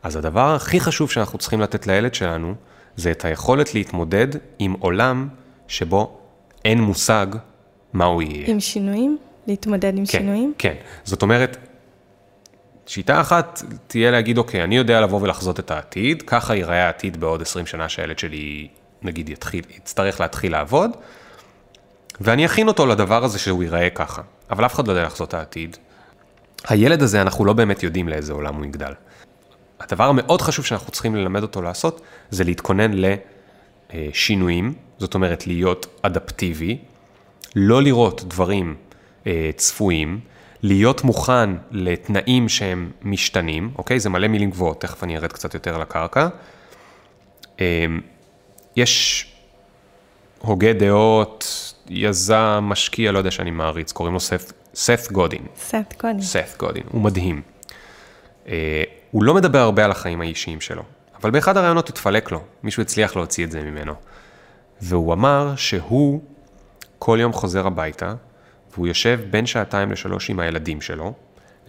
אז 0.03 0.15
הדבר 0.15 0.55
הכי 0.55 0.79
חשוב 0.79 1.11
שאנחנו 1.11 1.39
צריכים 1.39 1.61
לתת 1.61 1.87
לילד 1.87 2.13
שלנו, 2.13 2.55
זה 2.99 3.11
את 3.11 3.25
היכולת 3.25 3.75
להתמודד 3.75 4.27
עם 4.59 4.75
עולם 4.79 5.27
שבו 5.67 6.17
אין 6.65 6.81
מושג 6.81 7.27
מה 7.93 8.05
הוא 8.05 8.21
יהיה. 8.21 8.47
עם 8.47 8.59
שינויים? 8.59 9.17
להתמודד 9.47 9.97
עם 9.97 10.05
כן, 10.05 10.05
שינויים? 10.05 10.53
כן. 10.57 10.73
זאת 11.03 11.21
אומרת, 11.21 11.57
שיטה 12.87 13.21
אחת 13.21 13.63
תהיה 13.87 14.11
להגיד, 14.11 14.37
אוקיי, 14.37 14.63
אני 14.63 14.77
יודע 14.77 15.01
לבוא 15.01 15.21
ולחזות 15.21 15.59
את 15.59 15.71
העתיד, 15.71 16.21
ככה 16.21 16.55
ייראה 16.55 16.85
העתיד 16.85 17.19
בעוד 17.19 17.41
20 17.41 17.65
שנה 17.65 17.89
שהילד 17.89 18.19
שלי, 18.19 18.67
נגיד, 19.01 19.29
יתחיל, 19.29 19.63
יצטרך 19.77 20.21
להתחיל 20.21 20.51
לעבוד, 20.51 20.91
ואני 22.21 22.45
אכין 22.45 22.67
אותו 22.67 22.85
לדבר 22.85 23.23
הזה 23.23 23.39
שהוא 23.39 23.63
ייראה 23.63 23.89
ככה. 23.89 24.21
אבל 24.51 24.65
אף 24.65 24.75
אחד 24.75 24.87
לא 24.87 24.91
יודע 24.91 25.03
לחזות 25.03 25.29
את 25.29 25.33
העתיד. 25.33 25.77
הילד 26.67 27.01
הזה, 27.01 27.21
אנחנו 27.21 27.45
לא 27.45 27.53
באמת 27.53 27.83
יודעים 27.83 28.09
לאיזה 28.09 28.33
עולם 28.33 28.55
הוא 28.55 28.65
יגדל. 28.65 28.93
הדבר 29.89 30.03
המאוד 30.03 30.41
חשוב 30.41 30.65
שאנחנו 30.65 30.91
צריכים 30.91 31.15
ללמד 31.15 31.41
אותו 31.41 31.61
לעשות, 31.61 32.01
זה 32.29 32.43
להתכונן 32.43 32.91
לשינויים, 33.93 34.73
זאת 34.97 35.15
אומרת, 35.15 35.47
להיות 35.47 35.99
אדפטיבי, 36.01 36.77
לא 37.55 37.83
לראות 37.83 38.23
דברים 38.23 38.75
אה, 39.27 39.49
צפויים, 39.55 40.19
להיות 40.63 41.03
מוכן 41.03 41.49
לתנאים 41.71 42.49
שהם 42.49 42.91
משתנים, 43.01 43.71
אוקיי? 43.77 43.99
זה 43.99 44.09
מלא 44.09 44.27
מילים 44.27 44.49
גבוהות, 44.49 44.81
תכף 44.81 45.03
אני 45.03 45.17
ארד 45.17 45.33
קצת 45.33 45.53
יותר 45.53 45.77
לקרקע. 45.77 46.27
אה, 47.59 47.85
יש 48.75 49.25
הוגה 50.39 50.73
דעות, 50.73 51.73
יזם, 51.89 52.59
משקיע, 52.63 53.11
לא 53.11 53.17
יודע 53.17 53.31
שאני 53.31 53.51
מעריץ, 53.51 53.91
קוראים 53.91 54.13
לו 54.13 54.19
סף, 54.19 54.51
סף 54.75 55.11
גודין. 55.11 55.41
סט 55.57 55.93
קודם. 55.97 56.21
סף 56.21 56.55
גודין, 56.59 56.83
הוא 56.91 57.01
מדהים. 57.01 57.41
הוא 59.11 59.23
לא 59.23 59.33
מדבר 59.33 59.59
הרבה 59.59 59.85
על 59.85 59.91
החיים 59.91 60.21
האישיים 60.21 60.61
שלו, 60.61 60.83
אבל 61.21 61.31
באחד 61.31 61.57
הראיונות 61.57 61.89
התפלק 61.89 62.31
לו, 62.31 62.41
מישהו 62.63 62.81
הצליח 62.81 63.15
להוציא 63.15 63.45
את 63.45 63.51
זה 63.51 63.61
ממנו. 63.61 63.93
והוא 64.81 65.13
אמר 65.13 65.53
שהוא 65.55 66.21
כל 66.99 67.17
יום 67.21 67.33
חוזר 67.33 67.67
הביתה, 67.67 68.13
והוא 68.73 68.87
יושב 68.87 69.19
בין 69.29 69.45
שעתיים 69.45 69.91
לשלוש 69.91 70.29
עם 70.29 70.39
הילדים 70.39 70.81
שלו. 70.81 71.13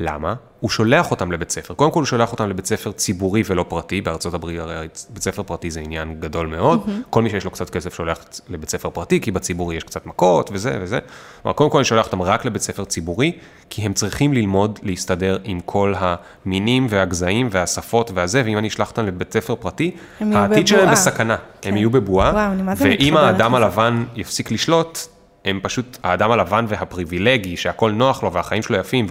למה? 0.00 0.34
הוא 0.60 0.70
שולח 0.70 1.10
אותם 1.10 1.32
לבית 1.32 1.50
ספר. 1.50 1.74
קודם 1.74 1.90
כל 1.90 2.00
הוא 2.00 2.06
שולח 2.06 2.32
אותם 2.32 2.48
לבית 2.48 2.66
ספר 2.66 2.92
ציבורי 2.92 3.42
ולא 3.46 3.64
פרטי, 3.68 4.00
בארצות 4.00 4.34
הברית 4.34 4.60
הרי 4.60 4.88
בית 5.10 5.22
ספר 5.22 5.42
פרטי 5.42 5.70
זה 5.70 5.80
עניין 5.80 6.20
גדול 6.20 6.46
מאוד. 6.46 6.84
Mm-hmm. 6.86 6.90
כל 7.10 7.22
מי 7.22 7.30
שיש 7.30 7.44
לו 7.44 7.50
קצת 7.50 7.70
כסף 7.70 7.94
שולח 7.94 8.18
לבית 8.48 8.70
ספר 8.70 8.90
פרטי, 8.90 9.20
כי 9.20 9.30
בציבורי 9.30 9.76
יש 9.76 9.84
קצת 9.84 10.06
מכות 10.06 10.50
וזה 10.52 10.78
וזה. 10.80 10.98
כלומר, 11.42 11.56
קודם 11.56 11.70
כל 11.70 11.78
אני 11.78 11.84
שולח 11.84 12.06
אותם 12.06 12.22
רק 12.22 12.44
לבית 12.44 12.62
ספר 12.62 12.84
ציבורי, 12.84 13.32
כי 13.70 13.82
הם 13.82 13.92
צריכים 13.92 14.32
ללמוד 14.32 14.78
להסתדר 14.82 15.38
עם 15.44 15.60
כל 15.60 15.94
המינים 15.96 16.86
והגזעים 16.90 17.48
והשפות 17.50 18.10
והזה, 18.14 18.42
ואם 18.44 18.58
אני 18.58 18.68
אשלח 18.68 18.90
אותם 18.90 19.06
לבית 19.06 19.32
ספר 19.32 19.54
פרטי, 19.54 19.90
העתיד 20.20 20.66
שלהם. 20.66 20.90
בסכנה. 20.90 21.36
כן. 21.60 21.70
הם 21.70 21.76
יהיו 21.76 21.90
בבועה, 21.90 22.30
וואו, 22.30 22.76
ואם 22.76 23.16
האדם. 23.16 23.54
הלבן 23.54 24.04
יפסיק 24.16 24.50
לשלוט, 24.50 24.98
הם 25.44 25.60
פשוט, 25.62 25.98
האדם 26.02 26.30
הלבן 26.30 26.64
והפריבילגי, 26.68 27.56
שהכל 27.56 27.90
נוח 27.90 28.22
לו 28.22 28.32
והחיים 28.32 28.62
שלו 28.62 28.76
יפים, 28.76 29.06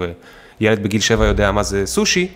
וילד 0.60 0.84
בגיל 0.84 1.02
שבע 1.02 1.26
יודע 1.26 1.52
מה 1.52 1.64
זה 1.64 1.86
סושי, 1.86 2.32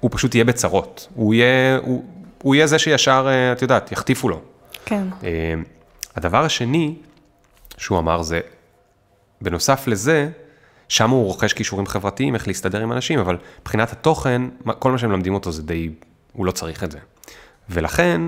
הוא 0.00 0.10
פשוט 0.14 0.34
יהיה 0.34 0.44
בצרות. 0.44 1.08
הוא 1.14 1.34
יהיה, 1.34 1.78
הוא, 1.82 2.04
הוא 2.42 2.54
יהיה 2.54 2.66
זה 2.66 2.78
שישר, 2.78 3.26
אה, 3.28 3.52
את 3.52 3.62
יודעת, 3.62 3.92
יחטיפו 3.92 4.28
לו. 4.28 4.40
כן. 4.84 5.06
אה, 5.22 5.54
הדבר 6.16 6.44
השני 6.44 6.94
שהוא 7.76 7.98
אמר 7.98 8.22
זה, 8.22 8.40
בנוסף 9.40 9.86
לזה, 9.86 10.28
שם 10.88 11.10
הוא 11.10 11.24
רוכש 11.24 11.52
כישורים 11.52 11.86
חברתיים, 11.86 12.34
איך 12.34 12.48
להסתדר 12.48 12.80
עם 12.80 12.92
אנשים, 12.92 13.18
אבל 13.18 13.36
מבחינת 13.60 13.92
התוכן, 13.92 14.42
כל 14.78 14.92
מה 14.92 14.98
שהם 14.98 15.10
לומדים 15.10 15.34
אותו 15.34 15.52
זה 15.52 15.62
די, 15.62 15.90
הוא 16.32 16.46
לא 16.46 16.50
צריך 16.52 16.84
את 16.84 16.92
זה. 16.92 16.98
ולכן, 17.70 18.20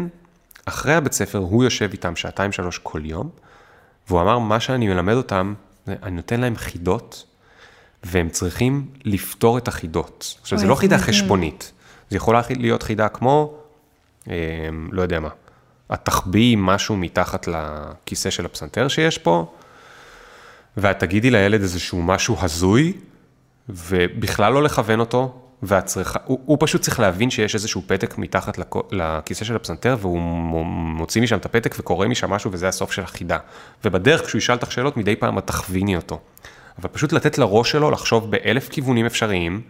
אחרי 0.64 0.94
הבית 0.94 1.12
ספר, 1.12 1.38
הוא 1.38 1.64
יושב 1.64 1.88
איתם 1.92 2.16
שעתיים 2.16 2.52
שלוש 2.52 2.78
כל 2.78 3.00
יום, 3.04 3.30
והוא 4.08 4.20
אמר, 4.20 4.38
מה 4.38 4.60
שאני 4.60 4.88
מלמד 4.88 5.14
אותם, 5.14 5.54
אני 5.88 6.16
נותן 6.16 6.40
להם 6.40 6.56
חידות, 6.56 7.24
והם 8.04 8.28
צריכים 8.28 8.86
לפתור 9.04 9.58
את 9.58 9.68
החידות. 9.68 10.38
עכשיו, 10.40 10.58
זה 10.58 10.66
לא 10.66 10.74
חידה 10.74 10.98
חשבונית, 10.98 11.72
זה 12.10 12.16
יכול 12.16 12.36
להיות 12.48 12.82
חידה 12.82 13.08
כמו, 13.08 13.54
אה, 14.30 14.34
לא 14.92 15.02
יודע 15.02 15.20
מה, 15.20 15.28
את 15.94 16.00
תחביאי 16.04 16.54
משהו 16.58 16.96
מתחת 16.96 17.48
לכיסא 17.48 18.30
של 18.30 18.46
הפסנתר 18.46 18.88
שיש 18.88 19.18
פה, 19.18 19.52
ואת 20.76 20.98
תגידי 20.98 21.30
לילד 21.30 21.60
איזשהו 21.60 22.02
משהו 22.02 22.36
הזוי, 22.40 22.92
ובכלל 23.68 24.52
לא 24.52 24.62
לכוון 24.62 25.00
אותו, 25.00 25.45
ואת 25.62 25.84
צריכה, 25.84 26.18
הוא, 26.24 26.40
הוא 26.44 26.56
פשוט 26.60 26.80
צריך 26.80 27.00
להבין 27.00 27.30
שיש 27.30 27.54
איזשהו 27.54 27.82
פתק 27.86 28.18
מתחת 28.18 28.58
לכיסא 28.90 29.44
של 29.44 29.56
הפסנתר, 29.56 29.96
והוא 30.00 30.20
מוציא 30.66 31.22
משם 31.22 31.36
את 31.36 31.46
הפתק 31.46 31.74
וקורא 31.78 32.06
משם 32.06 32.30
משהו, 32.30 32.52
וזה 32.52 32.68
הסוף 32.68 32.92
של 32.92 33.02
החידה. 33.02 33.38
ובדרך, 33.84 34.26
כשהוא 34.26 34.38
ישאל 34.38 34.54
אותך 34.54 34.72
שאלות, 34.72 34.96
מדי 34.96 35.16
פעם 35.16 35.38
את 35.38 35.46
תכוויני 35.46 35.96
אותו. 35.96 36.20
אבל 36.78 36.88
פשוט 36.88 37.12
לתת 37.12 37.38
לראש 37.38 37.70
שלו 37.70 37.90
לחשוב 37.90 38.30
באלף 38.30 38.68
כיוונים 38.68 39.06
אפשריים, 39.06 39.60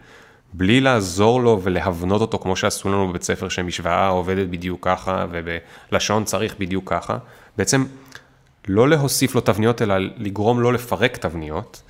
בלי 0.53 0.81
לעזור 0.81 1.41
לו 1.41 1.59
ולהבנות 1.63 2.21
אותו, 2.21 2.39
כמו 2.39 2.55
שעשו 2.55 2.89
לנו 2.89 3.07
בבית 3.07 3.23
ספר, 3.23 3.49
שמשוואה 3.49 4.07
עובדת 4.07 4.47
בדיוק 4.47 4.85
ככה, 4.85 5.25
ובלשון 5.31 6.23
צריך 6.23 6.55
בדיוק 6.59 6.89
ככה. 6.89 7.17
בעצם, 7.57 7.85
לא 8.67 8.89
להוסיף 8.89 9.35
לו 9.35 9.41
תבניות, 9.41 9.81
אלא 9.81 9.95
לגרום 9.97 10.61
לו 10.61 10.71
לפרק 10.71 11.17
תבניות. 11.17 11.81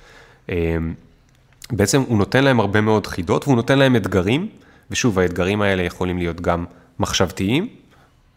בעצם 1.72 2.00
הוא 2.00 2.18
נותן 2.18 2.44
להם 2.44 2.60
הרבה 2.60 2.80
מאוד 2.80 3.06
חידות, 3.06 3.44
והוא 3.44 3.56
נותן 3.56 3.78
להם 3.78 3.96
אתגרים, 3.96 4.48
ושוב, 4.90 5.18
האתגרים 5.18 5.62
האלה 5.62 5.82
יכולים 5.82 6.18
להיות 6.18 6.40
גם 6.40 6.64
מחשבתיים, 6.98 7.68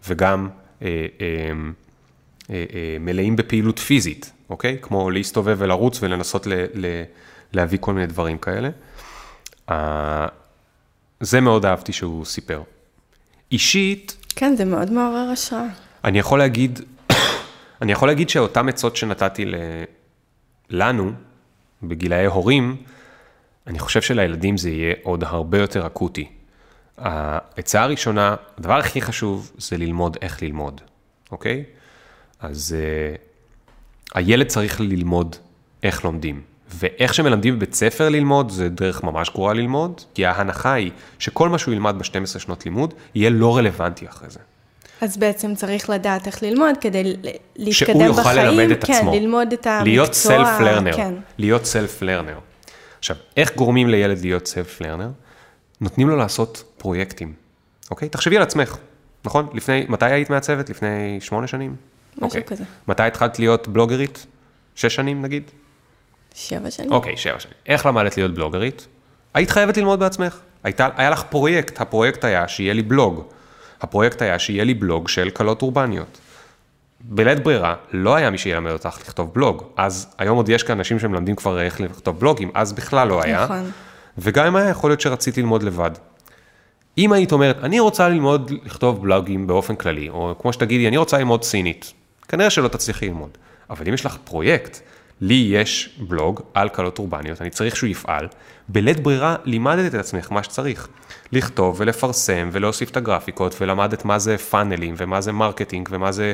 וגם 0.07 0.49
אה, 0.81 0.87
אה, 0.87 1.25
אה, 2.49 2.65
אה, 2.73 2.97
מלאים 2.99 3.35
בפעילות 3.35 3.79
פיזית, 3.79 4.31
אוקיי? 4.49 4.77
כמו 4.81 5.11
להסתובב 5.11 5.55
ולרוץ 5.59 6.03
ולנסות 6.03 6.47
ל, 6.47 6.53
ל, 6.73 7.03
להביא 7.53 7.77
כל 7.81 7.93
מיני 7.93 8.07
דברים 8.07 8.37
כאלה. 8.37 8.69
אה, 9.69 10.27
זה 11.19 11.41
מאוד 11.41 11.65
אהבתי 11.65 11.93
שהוא 11.93 12.25
סיפר. 12.25 12.61
אישית... 13.51 14.17
כן, 14.35 14.55
זה 14.55 14.65
מאוד 14.65 14.91
מעורר 14.91 15.29
השראה. 15.33 15.67
אני 16.03 16.19
יכול 16.19 16.39
להגיד, 16.39 16.79
אני 17.81 17.91
יכול 17.91 18.07
להגיד 18.07 18.29
שאותם 18.29 18.69
עצות 18.69 18.95
שנתתי 18.95 19.45
ל... 19.45 19.55
לנו, 20.69 21.11
בגילאי 21.83 22.25
הורים, 22.25 22.75
אני 23.67 23.79
חושב 23.79 24.01
שלילדים 24.01 24.57
זה 24.57 24.69
יהיה 24.69 24.95
עוד 25.03 25.23
הרבה 25.23 25.57
יותר 25.59 25.87
אקוטי. 25.87 26.27
העצה 26.97 27.81
הראשונה, 27.81 28.35
הדבר 28.57 28.77
הכי 28.77 29.01
חשוב 29.01 29.51
זה 29.57 29.77
ללמוד 29.77 30.17
איך 30.21 30.43
ללמוד, 30.43 30.81
אוקיי? 31.31 31.63
אז 32.39 32.75
uh, 32.75 33.17
הילד 34.15 34.47
צריך 34.47 34.81
ללמוד 34.81 35.35
איך 35.83 36.05
לומדים. 36.05 36.41
ואיך 36.75 37.13
שמלמדים 37.13 37.55
בבית 37.55 37.73
ספר 37.73 38.09
ללמוד, 38.09 38.51
זה 38.51 38.69
דרך 38.69 39.03
ממש 39.03 39.29
גרועה 39.29 39.53
ללמוד, 39.53 40.01
כי 40.13 40.25
ההנחה 40.25 40.73
היא 40.73 40.91
שכל 41.19 41.49
מה 41.49 41.57
שהוא 41.57 41.73
ילמד 41.73 41.95
ב-12 41.97 42.39
שנות 42.39 42.65
לימוד, 42.65 42.93
יהיה 43.15 43.29
לא 43.29 43.57
רלוונטי 43.57 44.07
אחרי 44.09 44.29
זה. 44.29 44.39
אז 45.01 45.17
בעצם 45.17 45.55
צריך 45.55 45.89
לדעת 45.89 46.27
איך 46.27 46.43
ללמוד 46.43 46.75
כדי 46.81 47.03
להתקדם 47.03 47.23
בחיים. 47.57 47.73
שהוא 47.73 48.03
יוכל 48.03 48.21
בחיים, 48.21 48.59
ללמד 48.59 48.71
את 48.71 48.83
כן, 48.85 48.93
עצמו. 48.93 49.13
ללמוד 49.13 49.53
את 49.53 49.67
המקצוע. 49.67 49.83
להיות 49.83 50.13
סלף 50.13 50.59
לרנר. 50.59 50.93
כן. 50.93 51.13
להיות 51.37 51.65
סלף 51.65 52.01
לרנר. 52.01 52.39
עכשיו, 53.01 53.15
איך 53.37 53.55
גורמים 53.55 53.89
לילד 53.89 54.21
להיות 54.21 54.47
סלף 54.47 54.81
לרנר? 54.81 55.09
נותנים 55.81 56.09
לו 56.09 56.15
לעשות 56.15 56.63
פרויקטים, 56.77 57.33
אוקיי? 57.91 58.09
תחשבי 58.09 58.37
על 58.37 58.43
עצמך, 58.43 58.77
נכון? 59.25 59.47
לפני, 59.53 59.85
מתי 59.89 60.05
היית 60.05 60.29
מעצבת? 60.29 60.69
לפני 60.69 61.17
שמונה 61.21 61.47
שנים? 61.47 61.75
משהו 62.15 62.25
אוקיי. 62.25 62.43
כזה. 62.43 62.63
מתי 62.87 63.03
התחלת 63.03 63.39
להיות 63.39 63.67
בלוגרית? 63.67 64.25
שש 64.75 64.95
שנים 64.95 65.21
נגיד? 65.21 65.51
שבע 66.35 66.71
שנים. 66.71 66.91
אוקיי, 66.91 67.17
שבע 67.17 67.39
שנים. 67.39 67.53
איך 67.65 67.85
למדת 67.85 68.17
להיות 68.17 68.33
בלוגרית? 68.33 68.87
היית 69.33 69.49
חייבת 69.49 69.77
ללמוד 69.77 69.99
בעצמך. 69.99 70.39
הייתה, 70.63 70.87
היה 70.95 71.09
לך 71.09 71.23
פרויקט, 71.29 71.81
הפרויקט 71.81 72.25
היה 72.25 72.47
שיהיה 72.47 72.73
לי 72.73 72.81
בלוג. 72.81 73.23
הפרויקט 73.81 74.21
היה 74.21 74.39
שיהיה 74.39 74.63
לי 74.63 74.73
בלוג 74.73 75.07
של 75.07 75.29
קלות 75.29 75.61
אורבניות. 75.61 76.17
בלית 77.03 77.43
ברירה, 77.43 77.75
לא 77.91 78.15
היה 78.15 78.29
מי 78.29 78.37
שילמד 78.37 78.71
אותך 78.71 78.97
לכתוב 79.01 79.33
בלוג. 79.33 79.63
אז 79.77 80.15
היום 80.17 80.37
עוד 80.37 80.49
יש 80.49 80.63
כאן 80.63 80.77
אנשים 80.77 80.99
שמלמדים 80.99 81.35
כבר 81.35 81.61
איך 81.61 81.81
לכתוב 81.81 82.19
בלוגים, 82.19 82.51
אז 82.53 82.73
בכלל 82.73 83.07
לא 83.07 83.23
היה. 83.23 83.43
נכון. 83.43 83.71
וגם 84.17 84.45
אם 84.45 84.55
היה, 84.55 84.69
יכול 84.69 84.89
להיות 84.89 85.01
שרציתי 85.01 85.41
ללמוד 85.41 85.63
לבד. 85.63 85.91
אם 86.97 87.13
היית 87.13 87.31
אומרת, 87.31 87.57
אני 87.63 87.79
רוצה 87.79 88.09
ללמוד 88.09 88.51
לכתוב 88.65 89.01
בלוגים 89.01 89.47
באופן 89.47 89.75
כללי, 89.75 90.09
או 90.09 90.35
כמו 90.39 90.53
שתגידי, 90.53 90.87
אני 90.87 90.97
רוצה 90.97 91.17
ללמוד 91.17 91.43
סינית, 91.43 91.93
כנראה 92.27 92.49
שלא 92.49 92.67
תצליחי 92.67 93.07
ללמוד. 93.07 93.29
אבל 93.69 93.87
אם 93.87 93.93
יש 93.93 94.05
לך 94.05 94.17
פרויקט, 94.23 94.79
לי 95.21 95.49
יש 95.53 95.99
בלוג 96.07 96.41
על 96.53 96.69
כלות 96.69 96.99
אורבניות, 96.99 97.41
אני 97.41 97.49
צריך 97.49 97.75
שהוא 97.75 97.89
יפעל, 97.89 98.27
בלית 98.69 98.99
ברירה 98.99 99.35
לימדת 99.45 99.95
את 99.95 99.99
עצמך 99.99 100.31
מה 100.31 100.43
שצריך. 100.43 100.87
לכתוב 101.31 101.75
ולפרסם 101.79 102.49
ולהוסיף 102.51 102.89
את 102.89 102.97
הגרפיקות, 102.97 103.55
ולמדת 103.61 104.05
מה 104.05 104.19
זה 104.19 104.37
פאנלים, 104.37 104.93
ומה 104.97 105.21
זה 105.21 105.31
marketing, 105.31 105.89
ומה 105.91 106.11
זה 106.11 106.33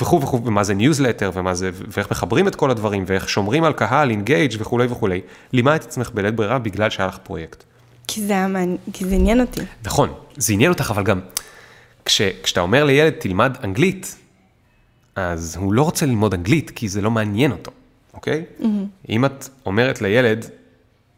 וכו' 0.00 0.20
וכו', 0.22 0.44
ומה 0.44 0.64
זה 0.64 0.74
ניוזלטר, 0.74 1.30
ומה 1.34 1.54
זה, 1.54 1.70
ואיך 1.88 2.10
מחברים 2.10 2.48
את 2.48 2.54
כל 2.54 2.70
הדברים, 2.70 3.04
ואיך 3.06 3.28
שומרים 3.28 3.64
על 3.64 3.72
קהל, 3.72 4.10
engage 4.10 4.54
וכולי 4.58 4.86
וכולי. 4.86 5.20
לימדת 5.52 5.80
את 5.80 5.86
עצמך 5.86 6.10
בלית 6.14 6.34
ברירה 6.34 6.58
בגלל 6.58 6.90
שהיה 6.90 7.06
לך 7.08 7.18
פרויקט. 7.22 7.64
כי 8.08 8.26
זה, 8.26 8.32
היה 8.32 8.48
מעניין- 8.48 8.76
כי 8.92 9.04
זה 9.04 9.14
עניין 9.14 9.40
אותי. 9.40 9.60
נכון, 9.84 10.12
זה 10.36 10.52
עניין 10.52 10.72
אותך, 10.72 10.90
אבל 10.94 11.02
גם 11.02 11.20
כש, 12.04 12.22
כשאתה 12.42 12.60
אומר 12.60 12.84
לילד 12.84 13.12
תלמד 13.12 13.56
אנגלית, 13.64 14.16
אז 15.16 15.56
הוא 15.56 15.72
לא 15.72 15.82
רוצה 15.82 16.06
ללמוד 16.06 16.34
אנגלית, 16.34 16.70
כי 16.70 16.88
זה 16.88 17.00
לא 17.00 17.10
מעניין 17.10 17.52
אותו, 17.52 17.70
אוקיי? 18.14 18.44
Mm-hmm. 18.60 18.64
אם 19.08 19.24
את 19.24 19.48
אומרת 19.66 20.02
לילד, 20.02 20.46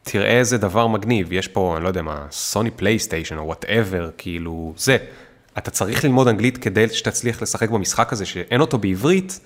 תראה 0.02 0.38
איזה 0.38 0.58
דבר 0.58 0.86
מגניב, 0.86 1.32
יש 1.32 1.48
פה, 1.48 1.74
אני 1.76 1.84
לא 1.84 1.88
יודע 1.88 2.02
מה, 2.02 2.26
סוני 2.30 2.70
פלייסטיישן 2.70 3.38
או 3.38 3.46
whatever, 3.46 4.10
כאילו, 4.18 4.72
זה. 4.76 4.96
אתה 5.58 5.70
צריך 5.70 6.04
ללמוד 6.04 6.28
אנגלית 6.28 6.58
כדי 6.58 6.88
שתצליח 6.88 7.42
לשחק 7.42 7.70
במשחק 7.70 8.12
הזה, 8.12 8.26
שאין 8.26 8.60
אותו 8.60 8.78
בעברית, 8.78 9.40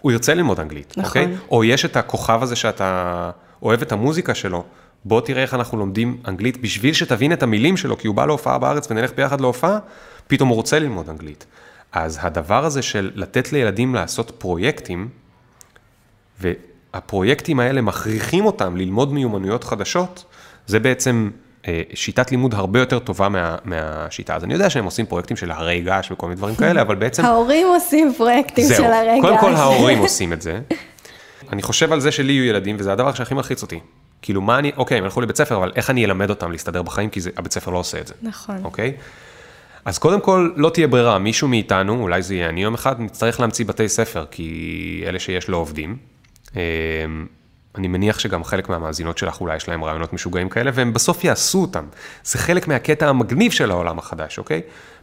הוא 0.00 0.12
ירצה 0.12 0.34
ללמוד 0.34 0.60
אנגלית, 0.60 0.94
נכון. 0.96 1.22
אוקיי? 1.22 1.36
או 1.50 1.64
יש 1.64 1.84
את 1.84 1.96
הכוכב 1.96 2.42
הזה 2.42 2.56
שאתה 2.56 3.30
אוהב 3.62 3.82
את 3.82 3.92
המוזיקה 3.92 4.34
שלו, 4.34 4.64
בוא 5.04 5.20
תראה 5.20 5.42
איך 5.42 5.54
אנחנו 5.54 5.78
לומדים 5.78 6.16
אנגלית 6.28 6.62
בשביל 6.62 6.94
שתבין 6.94 7.32
את 7.32 7.42
המילים 7.42 7.76
שלו, 7.76 7.98
כי 7.98 8.06
הוא 8.06 8.14
בא 8.14 8.26
להופעה 8.26 8.58
בארץ 8.58 8.90
ונלך 8.90 9.12
ביחד 9.16 9.40
להופעה, 9.40 9.78
פתאום 10.26 10.48
הוא 10.48 10.56
רוצה 10.56 10.78
ללמוד 10.78 11.08
אנגלית. 11.08 11.46
אז 11.92 12.18
הדבר 12.22 12.64
הזה 12.64 12.82
של 12.82 13.10
לתת 13.14 13.52
לילדים 13.52 13.94
לעשות 13.94 14.32
פרויקטים, 14.38 15.08
והפרויקטים 16.40 17.60
האלה 17.60 17.80
מכריחים 17.80 18.46
אותם 18.46 18.76
ללמוד 18.76 19.12
מיומנויות 19.12 19.64
חדשות, 19.64 20.24
זה 20.66 20.80
בעצם 20.80 21.30
שיטת 21.94 22.30
לימוד 22.30 22.54
הרבה 22.54 22.78
יותר 22.78 22.98
טובה 22.98 23.28
מה, 23.28 23.56
מהשיטה. 23.64 24.36
אז 24.36 24.44
אני 24.44 24.54
יודע 24.54 24.70
שהם 24.70 24.84
עושים 24.84 25.06
פרויקטים 25.06 25.36
של 25.36 25.50
הרי 25.50 25.80
געש 25.80 26.12
וכל 26.12 26.26
מיני 26.26 26.36
דברים 26.36 26.54
כאלה, 26.54 26.82
אבל 26.82 26.94
בעצם... 26.94 27.24
ההורים 27.24 27.66
עושים 27.66 28.12
פרויקטים 28.16 28.64
זהו, 28.64 28.76
של 28.76 28.92
הרגע. 28.92 29.20
קודם 29.20 29.38
כל. 29.38 29.54
ההורים 29.54 29.98
עושים 30.08 30.32
את 30.32 30.42
זה. 30.42 30.60
אני 31.52 31.62
חושב 31.62 31.92
על 31.92 32.00
זה 32.00 32.12
שלי 32.12 32.32
יהיו 32.32 32.44
ילדים, 32.44 32.76
וזה 32.78 32.92
הדבר 32.92 33.12
שהכי 33.12 33.34
מלחיץ 33.34 33.62
אותי. 33.62 33.80
כאילו, 34.22 34.40
מה 34.40 34.58
אני, 34.58 34.72
אוקיי, 34.76 34.98
הם 34.98 35.04
הלכו 35.04 35.20
לבית 35.20 35.36
ספר, 35.36 35.56
אבל 35.56 35.72
איך 35.76 35.90
אני 35.90 36.04
אלמד 36.04 36.30
אותם 36.30 36.52
להסתדר 36.52 36.82
בחיים, 36.82 37.10
כי 37.10 37.20
זה, 37.20 37.30
הבית 37.36 37.52
ספר 37.52 37.70
לא 37.70 37.78
עושה 37.78 38.00
את 38.00 38.06
זה. 38.06 38.14
נכון. 38.22 38.60
אוקיי? 38.64 38.92
אז 39.84 39.98
קודם 39.98 40.20
כל, 40.20 40.50
לא 40.56 40.70
תהיה 40.70 40.88
ברירה, 40.88 41.18
מישהו 41.18 41.48
מאיתנו, 41.48 42.02
אולי 42.02 42.22
זה 42.22 42.34
יהיה 42.34 42.48
אני 42.48 42.62
יום 42.62 42.74
אחד, 42.74 43.00
נצטרך 43.00 43.40
להמציא 43.40 43.64
בתי 43.64 43.88
ספר, 43.88 44.24
כי 44.30 45.02
אלה 45.06 45.18
שיש 45.18 45.48
לא 45.48 45.56
עובדים. 45.56 45.96
אני 47.78 47.88
מניח 47.88 48.18
שגם 48.18 48.44
חלק 48.44 48.68
מהמאזינות 48.68 49.18
שלך 49.18 49.40
אולי 49.40 49.56
יש 49.56 49.68
להם 49.68 49.84
רעיונות 49.84 50.12
משוגעים 50.12 50.48
כאלה, 50.48 50.70
והם 50.74 50.92
בסוף 50.92 51.24
יעשו 51.24 51.60
אותם. 51.60 51.84
זה 52.24 52.38
חלק 52.38 52.68
מהקטע 52.68 53.08
המגניב 53.08 53.52
של 53.52 53.70
העולם 53.70 53.98
החדש, 53.98 54.38
אוקיי? 54.38 54.60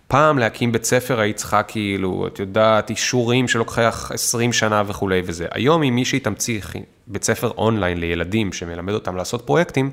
פעם 0.07 0.39
להקים 0.39 0.71
בית 0.71 0.83
ספר 0.83 1.19
היית 1.19 1.37
צריכה 1.37 1.63
כאילו, 1.63 2.27
את 2.27 2.39
יודעת, 2.39 2.89
אישורים 2.89 3.47
שלוקח 3.47 4.11
20 4.13 4.53
שנה 4.53 4.83
וכולי 4.87 5.21
וזה. 5.25 5.45
היום 5.51 5.83
אם 5.83 5.95
מישהי 5.95 6.19
תמציא 6.19 6.61
בית 7.07 7.23
ספר 7.23 7.51
אונליין 7.57 7.99
לילדים 7.99 8.53
שמלמד 8.53 8.93
אותם 8.93 9.15
לעשות 9.15 9.41
פרויקטים, 9.41 9.91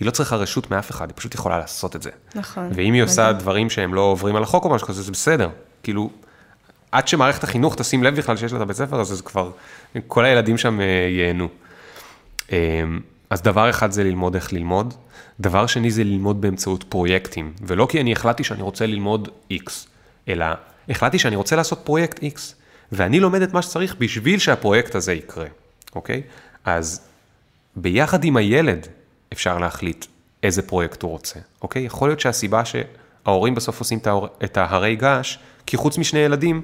היא 0.00 0.06
לא 0.06 0.10
צריכה 0.10 0.36
רשות 0.36 0.70
מאף 0.70 0.90
אחד, 0.90 1.08
היא 1.08 1.16
פשוט 1.16 1.34
יכולה 1.34 1.58
לעשות 1.58 1.96
את 1.96 2.02
זה. 2.02 2.10
נכון. 2.34 2.70
ואם 2.74 2.92
היא 2.92 3.02
עושה 3.02 3.22
מדהים. 3.22 3.38
דברים 3.38 3.70
שהם 3.70 3.94
לא 3.94 4.00
עוברים 4.00 4.36
על 4.36 4.42
החוק 4.42 4.64
או 4.64 4.70
משהו 4.70 4.86
כזה, 4.86 5.02
זה 5.02 5.12
בסדר. 5.12 5.48
כאילו, 5.82 6.10
עד 6.92 7.08
שמערכת 7.08 7.44
החינוך 7.44 7.74
תשים 7.74 8.02
לב 8.02 8.16
בכלל 8.16 8.36
שיש 8.36 8.52
לה 8.52 8.56
את 8.56 8.62
הבית 8.62 8.76
ספר 8.76 9.00
הזה, 9.00 9.14
זה 9.14 9.22
כבר, 9.22 9.50
כל 10.06 10.24
הילדים 10.24 10.58
שם 10.58 10.80
אה, 10.80 10.86
ייהנו. 11.10 11.48
אה, 12.52 12.58
אז 13.30 13.42
דבר 13.42 13.70
אחד 13.70 13.90
זה 13.90 14.04
ללמוד 14.04 14.34
איך 14.34 14.52
ללמוד, 14.52 14.94
דבר 15.40 15.66
שני 15.66 15.90
זה 15.90 16.04
ללמוד 16.04 16.40
באמצעות 16.40 16.84
פרויקטים, 16.84 17.52
ולא 17.60 17.86
כי 17.90 18.00
אני 18.00 18.12
החלטתי 18.12 18.44
שאני 18.44 18.62
רוצה 18.62 18.86
ללמוד 18.86 19.28
X, 19.52 19.70
אלא 20.28 20.46
החלטתי 20.88 21.18
שאני 21.18 21.36
רוצה 21.36 21.56
לעשות 21.56 21.80
פרויקט 21.84 22.18
X, 22.18 22.40
ואני 22.92 23.20
לומד 23.20 23.42
את 23.42 23.52
מה 23.52 23.62
שצריך 23.62 23.96
בשביל 23.98 24.38
שהפרויקט 24.38 24.94
הזה 24.94 25.12
יקרה, 25.12 25.46
אוקיי? 25.94 26.22
אז 26.64 27.00
ביחד 27.76 28.24
עם 28.24 28.36
הילד 28.36 28.86
אפשר 29.32 29.58
להחליט 29.58 30.06
איזה 30.42 30.62
פרויקט 30.62 31.02
הוא 31.02 31.10
רוצה, 31.10 31.40
אוקיי? 31.62 31.82
יכול 31.82 32.08
להיות 32.08 32.20
שהסיבה 32.20 32.62
שההורים 32.64 33.54
בסוף 33.54 33.78
עושים 33.78 33.98
את 34.44 34.56
ההרי 34.56 34.96
געש, 34.96 35.38
כי 35.66 35.76
חוץ 35.76 35.98
משני 35.98 36.20
ילדים, 36.20 36.62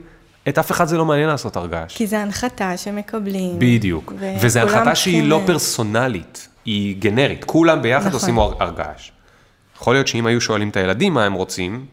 את 0.48 0.58
אף 0.58 0.70
אחד 0.70 0.84
זה 0.84 0.96
לא 0.96 1.04
מעניין 1.04 1.28
לעשות 1.28 1.56
הר 1.56 1.66
געש. 1.66 1.96
כי 1.96 2.06
זה 2.06 2.20
הנחתה 2.20 2.76
שמקבלים. 2.76 3.58
בדיוק, 3.58 4.12
וזו 4.40 4.60
הנחתה 4.60 4.94
שהיא 4.94 5.28
לא 5.28 5.42
פרסונלית, 5.46 6.48
היא 6.64 6.96
גנרית, 6.98 7.44
כולם 7.44 7.82
ביחד 7.82 8.06
נכון. 8.06 8.12
עושים 8.12 8.38
הר 8.38 8.70
געש. 8.76 9.10
יכול 9.76 9.94
להיות 9.94 10.08
שאם 10.08 10.26
היו 10.26 10.40
שואלים 10.40 10.68
את 10.68 10.76
הילדים 10.76 11.14
מה 11.14 11.24
הם 11.24 11.32
רוצים, 11.32 11.86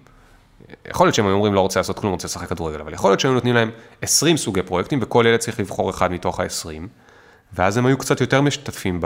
יכול 0.90 1.08
להיות 1.08 1.16
שהם 1.16 1.26
היו 1.26 1.34
אומרים 1.34 1.54
לא 1.54 1.60
רוצה 1.60 1.80
לעשות 1.80 2.00
כלום, 2.00 2.14
רוצה 2.14 2.28
לשחק 2.28 2.50
כדורגל, 2.50 2.80
אבל 2.80 2.94
יכול 2.94 3.12
להיות 3.12 3.20
שהיו 3.20 3.34
נותנים 3.34 3.56
להם 3.56 3.72
20 4.02 4.38
סוגי 4.38 4.62
פרויקטים, 4.62 5.00
וכל 5.02 5.26
ילד 5.28 5.40
צריך 5.40 5.60
לבחור 5.60 5.90
אחד 5.90 6.12
מתוך 6.12 6.40
ה-20, 6.40 6.68
ואז 7.54 7.78
הם 7.78 7.86
היו 7.86 7.98
קצת 7.98 8.22
יותר 8.22 8.42
משתתפים 8.42 9.00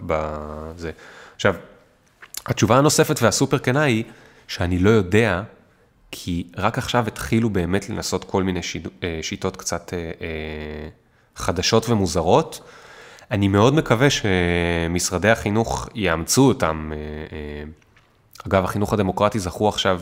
בזה. 0.00 0.90
עכשיו, 1.34 1.54
התשובה 2.46 2.78
הנוספת 2.78 3.22
והסופר 3.22 3.58
כנה 3.58 3.82
היא, 3.82 4.04
שאני 4.48 4.78
לא 4.78 4.90
יודע, 4.90 5.42
כי 6.10 6.46
רק 6.56 6.78
עכשיו 6.78 7.06
התחילו 7.06 7.50
באמת 7.50 7.88
לנסות 7.88 8.24
כל 8.24 8.42
מיני 8.42 8.62
שיד... 8.62 8.88
אה, 9.02 9.18
שיטות 9.22 9.56
קצת 9.56 9.94
אה, 9.94 9.98
אה, 9.98 10.88
חדשות 11.36 11.88
ומוזרות. 11.88 12.60
אני 13.30 13.48
מאוד 13.48 13.74
מקווה 13.74 14.08
שמשרדי 14.10 15.30
החינוך 15.30 15.88
יאמצו 15.94 16.48
אותם. 16.48 16.92
אגב, 18.48 18.64
החינוך 18.64 18.92
הדמוקרטי 18.92 19.38
זכו 19.38 19.68
עכשיו, 19.68 20.00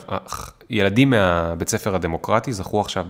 ילדים 0.70 1.10
מהבית 1.10 1.68
ספר 1.68 1.94
הדמוקרטי 1.94 2.52
זכו 2.52 2.80
עכשיו 2.80 3.06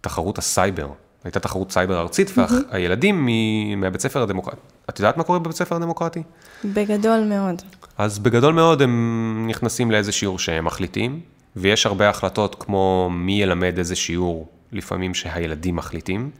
בתחרות 0.00 0.38
הסייבר. 0.38 0.88
הייתה 1.24 1.40
תחרות 1.40 1.72
סייבר 1.72 2.00
ארצית, 2.00 2.30
והילדים 2.36 3.28
מהבית 3.76 4.00
ספר 4.00 4.22
הדמוקרטי, 4.22 4.60
את 4.90 4.98
יודעת 4.98 5.16
מה 5.16 5.24
קורה 5.24 5.38
בבית 5.38 5.56
ספר 5.56 5.76
הדמוקרטי? 5.76 6.22
בגדול 6.64 7.20
מאוד. 7.20 7.62
אז 7.98 8.18
בגדול 8.18 8.54
מאוד 8.54 8.82
הם 8.82 9.46
נכנסים 9.48 9.90
לאיזה 9.90 10.12
שיעור 10.12 10.38
שהם 10.38 10.64
מחליטים, 10.64 11.20
ויש 11.56 11.86
הרבה 11.86 12.08
החלטות 12.08 12.56
כמו 12.58 13.08
מי 13.12 13.42
ילמד 13.42 13.78
איזה 13.78 13.96
שיעור, 13.96 14.48
לפעמים 14.72 15.14
שהילדים 15.14 15.76
מחליטים, 15.76 16.30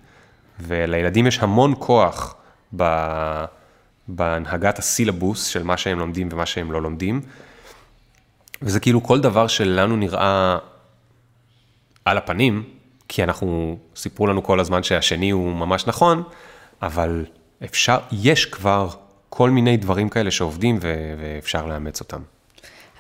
ולילדים 0.60 1.26
יש 1.26 1.38
המון 1.38 1.74
כוח 1.78 2.34
ב... 2.76 2.84
בהנהגת 4.08 4.78
הסילבוס 4.78 5.46
של 5.46 5.62
מה 5.62 5.76
שהם 5.76 5.98
לומדים 5.98 6.28
ומה 6.32 6.46
שהם 6.46 6.72
לא 6.72 6.82
לומדים. 6.82 7.20
וזה 8.62 8.80
כאילו 8.80 9.02
כל 9.02 9.20
דבר 9.20 9.46
שלנו 9.46 9.96
נראה 9.96 10.58
על 12.04 12.18
הפנים, 12.18 12.64
כי 13.08 13.24
אנחנו, 13.24 13.78
סיפרו 13.96 14.26
לנו 14.26 14.42
כל 14.42 14.60
הזמן 14.60 14.82
שהשני 14.82 15.30
הוא 15.30 15.52
ממש 15.52 15.86
נכון, 15.86 16.22
אבל 16.82 17.24
אפשר, 17.64 17.98
יש 18.12 18.44
כבר 18.44 18.88
כל 19.28 19.50
מיני 19.50 19.76
דברים 19.76 20.08
כאלה 20.08 20.30
שעובדים 20.30 20.78
ו- 20.82 21.14
ואפשר 21.20 21.66
לאמץ 21.66 22.00
אותם. 22.00 22.20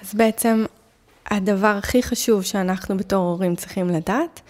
אז 0.02 0.14
בעצם 0.14 0.64
הדבר 1.30 1.74
הכי 1.78 2.02
חשוב 2.02 2.42
שאנחנו 2.42 2.96
בתור 2.96 3.24
הורים 3.24 3.56
צריכים 3.56 3.88
לדעת, 3.88 4.40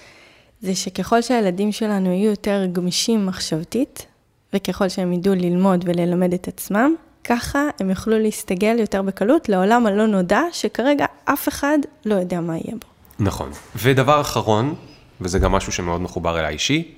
זה 0.60 0.74
שככל 0.74 1.22
שהילדים 1.22 1.72
שלנו 1.72 2.12
יהיו 2.12 2.30
יותר 2.30 2.66
גמישים 2.72 3.26
מחשבתית, 3.26 4.06
וככל 4.54 4.88
שהם 4.88 5.12
ידעו 5.12 5.34
ללמוד 5.34 5.84
וללמד 5.88 6.32
את 6.32 6.48
עצמם, 6.48 6.94
ככה 7.24 7.68
הם 7.80 7.90
יוכלו 7.90 8.18
להסתגל 8.18 8.76
יותר 8.78 9.02
בקלות 9.02 9.48
לעולם 9.48 9.86
הלא 9.86 10.06
נודע, 10.06 10.40
שכרגע 10.52 11.06
אף 11.24 11.48
אחד 11.48 11.78
לא 12.04 12.14
יודע 12.14 12.40
מה 12.40 12.56
יהיה 12.56 12.72
בו. 12.72 12.86
נכון. 13.24 13.50
ודבר 13.76 14.20
אחרון, 14.20 14.74
וזה 15.20 15.38
גם 15.38 15.52
משהו 15.52 15.72
שמאוד 15.72 16.00
מחובר 16.00 16.40
אליי 16.40 16.52
אישי, 16.52 16.94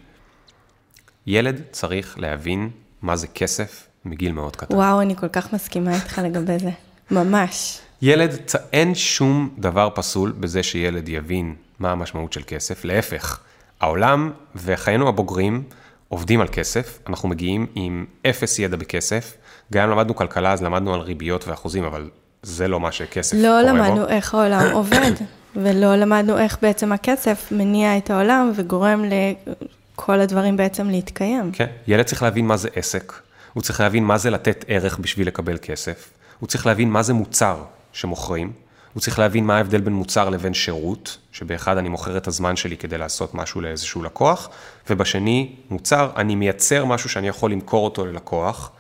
ילד 1.27 1.61
צריך 1.71 2.19
להבין 2.19 2.71
מה 3.03 3.17
זה 3.17 3.27
כסף 3.27 3.87
מגיל 4.05 4.33
מאוד 4.33 4.57
קטן. 4.57 4.75
וואו, 4.75 5.01
אני 5.01 5.17
כל 5.17 5.29
כך 5.29 5.53
מסכימה 5.53 5.95
איתך 5.95 6.21
לגבי 6.25 6.59
זה. 6.59 6.71
ממש. 7.11 7.81
ילד, 8.03 8.31
אין 8.73 8.95
שום 8.95 9.51
דבר 9.59 9.89
פסול 9.95 10.33
בזה 10.41 10.63
שילד 10.63 11.09
יבין 11.09 11.55
מה 11.79 11.93
המשמעות 11.93 12.33
של 12.33 12.43
כסף. 12.47 12.85
להפך, 12.85 13.41
העולם 13.81 14.31
וחיינו 14.57 15.09
הבוגרים 15.09 15.63
עובדים 16.09 16.41
על 16.41 16.49
כסף, 16.49 16.99
אנחנו 17.09 17.29
מגיעים 17.29 17.67
עם 17.75 18.07
אפס 18.27 18.59
ידע 18.59 18.77
בכסף. 18.77 19.37
גם 19.73 19.91
למדנו 19.91 20.15
כלכלה, 20.15 20.53
אז 20.53 20.63
למדנו 20.63 20.95
על 20.95 21.01
ריביות 21.01 21.49
ואחוזים, 21.49 21.85
אבל 21.85 22.11
זה 22.43 22.69
לא 22.69 22.81
מה 22.81 22.93
שכסף 22.93 23.37
לא 23.37 23.49
קורה 23.49 23.73
בו. 23.73 23.79
לא 23.79 23.89
למדנו 23.89 24.09
איך 24.09 24.35
העולם 24.35 24.73
עובד, 24.79 25.13
ולא 25.57 25.97
למדנו 25.97 26.39
איך 26.39 26.59
בעצם 26.63 26.93
הכסף 26.93 27.53
מניע 27.53 27.97
את 27.97 28.11
העולם 28.11 28.53
וגורם 28.55 29.05
לכל 29.05 30.21
הדברים 30.21 30.57
בעצם 30.57 30.91
להתקיים. 30.91 31.53
כן, 31.53 31.67
ילד 31.87 32.05
צריך 32.05 32.23
להבין 32.23 32.47
מה 32.47 32.57
זה 32.57 32.69
עסק, 32.75 33.13
הוא 33.53 33.63
צריך 33.63 33.81
להבין 33.81 34.05
מה 34.05 34.19
זה 34.19 34.31
לתת 34.31 34.65
ערך 34.69 34.99
בשביל 34.99 35.27
לקבל 35.27 35.59
כסף, 35.63 36.11
הוא 36.39 36.49
צריך 36.49 36.67
להבין 36.67 36.91
מה 36.91 37.03
זה 37.03 37.13
מוצר 37.13 37.57
שמוכרים, 37.93 38.53
הוא 38.93 39.01
צריך 39.01 39.19
להבין 39.19 39.47
מה 39.47 39.57
ההבדל 39.57 39.81
בין 39.81 39.93
מוצר 39.93 40.29
לבין 40.29 40.55
שירות, 40.55 41.19
שבאחד 41.33 41.77
אני 41.77 41.89
מוכר 41.89 42.17
את 42.17 42.27
הזמן 42.27 42.57
שלי 42.57 42.77
כדי 42.77 42.99
לעשות 42.99 43.35
משהו 43.35 43.61
לאיזשהו 43.61 44.03
לקוח, 44.03 44.49
ובשני, 44.91 45.55
מוצר, 45.71 46.11
אני 46.17 46.35
מייצר 46.35 46.85
משהו 46.85 47.09
שאני 47.09 47.29
יכול 47.29 47.53
למכור 47.53 47.85
אותו 47.85 48.07
ללקוח. 48.07 48.71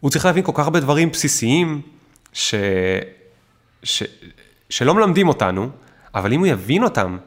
הוא 0.00 0.10
צריך 0.10 0.24
להבין 0.24 0.44
כל 0.44 0.52
כך 0.54 0.64
הרבה 0.64 0.80
דברים 0.80 1.10
בסיסיים, 1.10 1.82
ש... 2.32 2.54
ש... 3.82 4.02
שלא 4.70 4.94
מלמדים 4.94 5.28
אותנו, 5.28 5.68
אבל 6.14 6.32
אם 6.32 6.38
הוא 6.38 6.46
יבין 6.46 6.84
אותם, 6.84 7.18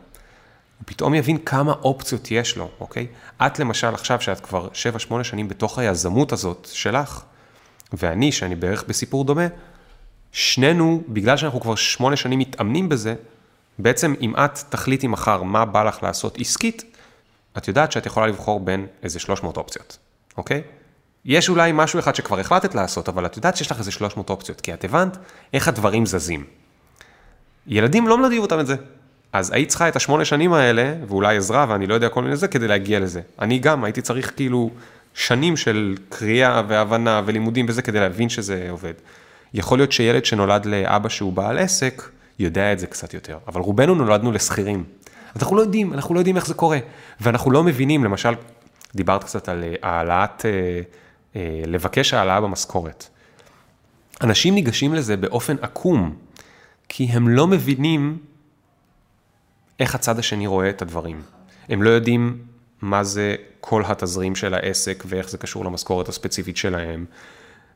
הוא 0.77 0.85
פתאום 0.85 1.13
יבין 1.13 1.37
כמה 1.37 1.71
אופציות 1.71 2.31
יש 2.31 2.57
לו, 2.57 2.69
אוקיי? 2.79 3.07
את 3.45 3.59
למשל 3.59 3.87
עכשיו, 3.87 4.21
שאת 4.21 4.39
כבר 4.39 4.67
7-8 5.09 5.23
שנים 5.23 5.47
בתוך 5.47 5.79
היזמות 5.79 6.31
הזאת 6.31 6.67
שלך, 6.71 7.21
ואני, 7.93 8.31
שאני 8.31 8.55
בערך 8.55 8.83
בסיפור 8.87 9.25
דומה, 9.25 9.47
שנינו, 10.31 11.03
בגלל 11.07 11.37
שאנחנו 11.37 11.59
כבר 11.59 11.75
8 11.75 12.15
שנים 12.15 12.39
מתאמנים 12.39 12.89
בזה, 12.89 13.15
בעצם 13.79 14.13
אם 14.21 14.35
את 14.35 14.59
תחליטי 14.69 15.07
מחר 15.07 15.43
מה 15.43 15.65
בא 15.65 15.83
לך 15.83 16.03
לעשות 16.03 16.37
עסקית, 16.39 16.97
את 17.57 17.67
יודעת 17.67 17.91
שאת 17.91 18.05
יכולה 18.05 18.27
לבחור 18.27 18.59
בין 18.59 18.87
איזה 19.03 19.19
300 19.19 19.57
אופציות, 19.57 19.97
אוקיי? 20.37 20.61
יש 21.25 21.49
אולי 21.49 21.71
משהו 21.73 21.99
אחד 21.99 22.15
שכבר 22.15 22.39
החלטת 22.39 22.75
לעשות, 22.75 23.09
אבל 23.09 23.25
את 23.25 23.37
יודעת 23.37 23.57
שיש 23.57 23.71
לך 23.71 23.79
איזה 23.79 23.91
300 23.91 24.29
אופציות, 24.29 24.61
כי 24.61 24.73
את 24.73 24.83
הבנת 24.83 25.17
איך 25.53 25.67
הדברים 25.67 26.05
זזים. 26.05 26.45
ילדים 27.67 28.07
לא 28.07 28.17
מלמדים 28.17 28.41
אותם 28.41 28.59
את 28.59 28.67
זה. 28.67 28.75
אז 29.33 29.51
היית 29.51 29.69
צריכה 29.69 29.87
את 29.87 29.95
השמונה 29.95 30.25
שנים 30.25 30.53
האלה, 30.53 30.95
ואולי 31.07 31.37
עזרה, 31.37 31.65
ואני 31.69 31.87
לא 31.87 31.93
יודע 31.93 32.09
כל 32.09 32.23
מיני 32.23 32.35
זה, 32.35 32.47
כדי 32.47 32.67
להגיע 32.67 32.99
לזה. 32.99 33.21
אני 33.39 33.59
גם 33.59 33.83
הייתי 33.83 34.01
צריך 34.01 34.35
כאילו 34.35 34.69
שנים 35.13 35.57
של 35.57 35.97
קריאה 36.09 36.61
והבנה 36.67 37.21
ולימודים 37.25 37.65
וזה, 37.69 37.81
כדי 37.81 37.99
להבין 37.99 38.29
שזה 38.29 38.67
עובד. 38.69 38.93
יכול 39.53 39.79
להיות 39.79 39.91
שילד 39.91 40.25
שנולד 40.25 40.65
לאבא 40.65 41.09
שהוא 41.09 41.33
בעל 41.33 41.57
עסק, 41.57 42.03
יודע 42.39 42.73
את 42.73 42.79
זה 42.79 42.87
קצת 42.87 43.13
יותר, 43.13 43.37
אבל 43.47 43.61
רובנו 43.61 43.95
נולדנו 43.95 44.31
לשכירים. 44.31 44.83
אנחנו 45.35 45.55
לא 45.55 45.61
יודעים, 45.61 45.93
אנחנו 45.93 46.15
לא 46.15 46.19
יודעים 46.19 46.35
איך 46.35 46.47
זה 46.47 46.53
קורה. 46.53 46.79
ואנחנו 47.21 47.51
לא 47.51 47.63
מבינים, 47.63 48.03
למשל, 48.03 48.33
דיברת 48.95 49.23
קצת 49.23 49.49
על 49.49 49.63
אה, 49.63 49.75
העלאת, 49.81 50.45
אה, 50.45 50.81
אה, 51.35 51.61
לבקש 51.67 52.13
העלאה 52.13 52.41
במשכורת. 52.41 53.07
אנשים 54.21 54.55
ניגשים 54.55 54.93
לזה 54.93 55.17
באופן 55.17 55.55
עקום, 55.61 56.15
כי 56.89 57.03
הם 57.03 57.27
לא 57.27 57.47
מבינים 57.47 58.17
איך 59.79 59.95
הצד 59.95 60.19
השני 60.19 60.47
רואה 60.47 60.69
את 60.69 60.81
הדברים. 60.81 61.21
הם 61.69 61.83
לא 61.83 61.89
יודעים 61.89 62.37
מה 62.81 63.03
זה 63.03 63.35
כל 63.59 63.83
התזרים 63.85 64.35
של 64.35 64.53
העסק 64.53 65.03
ואיך 65.07 65.29
זה 65.29 65.37
קשור 65.37 65.65
למשכורת 65.65 66.09
הספציפית 66.09 66.57
שלהם. 66.57 67.05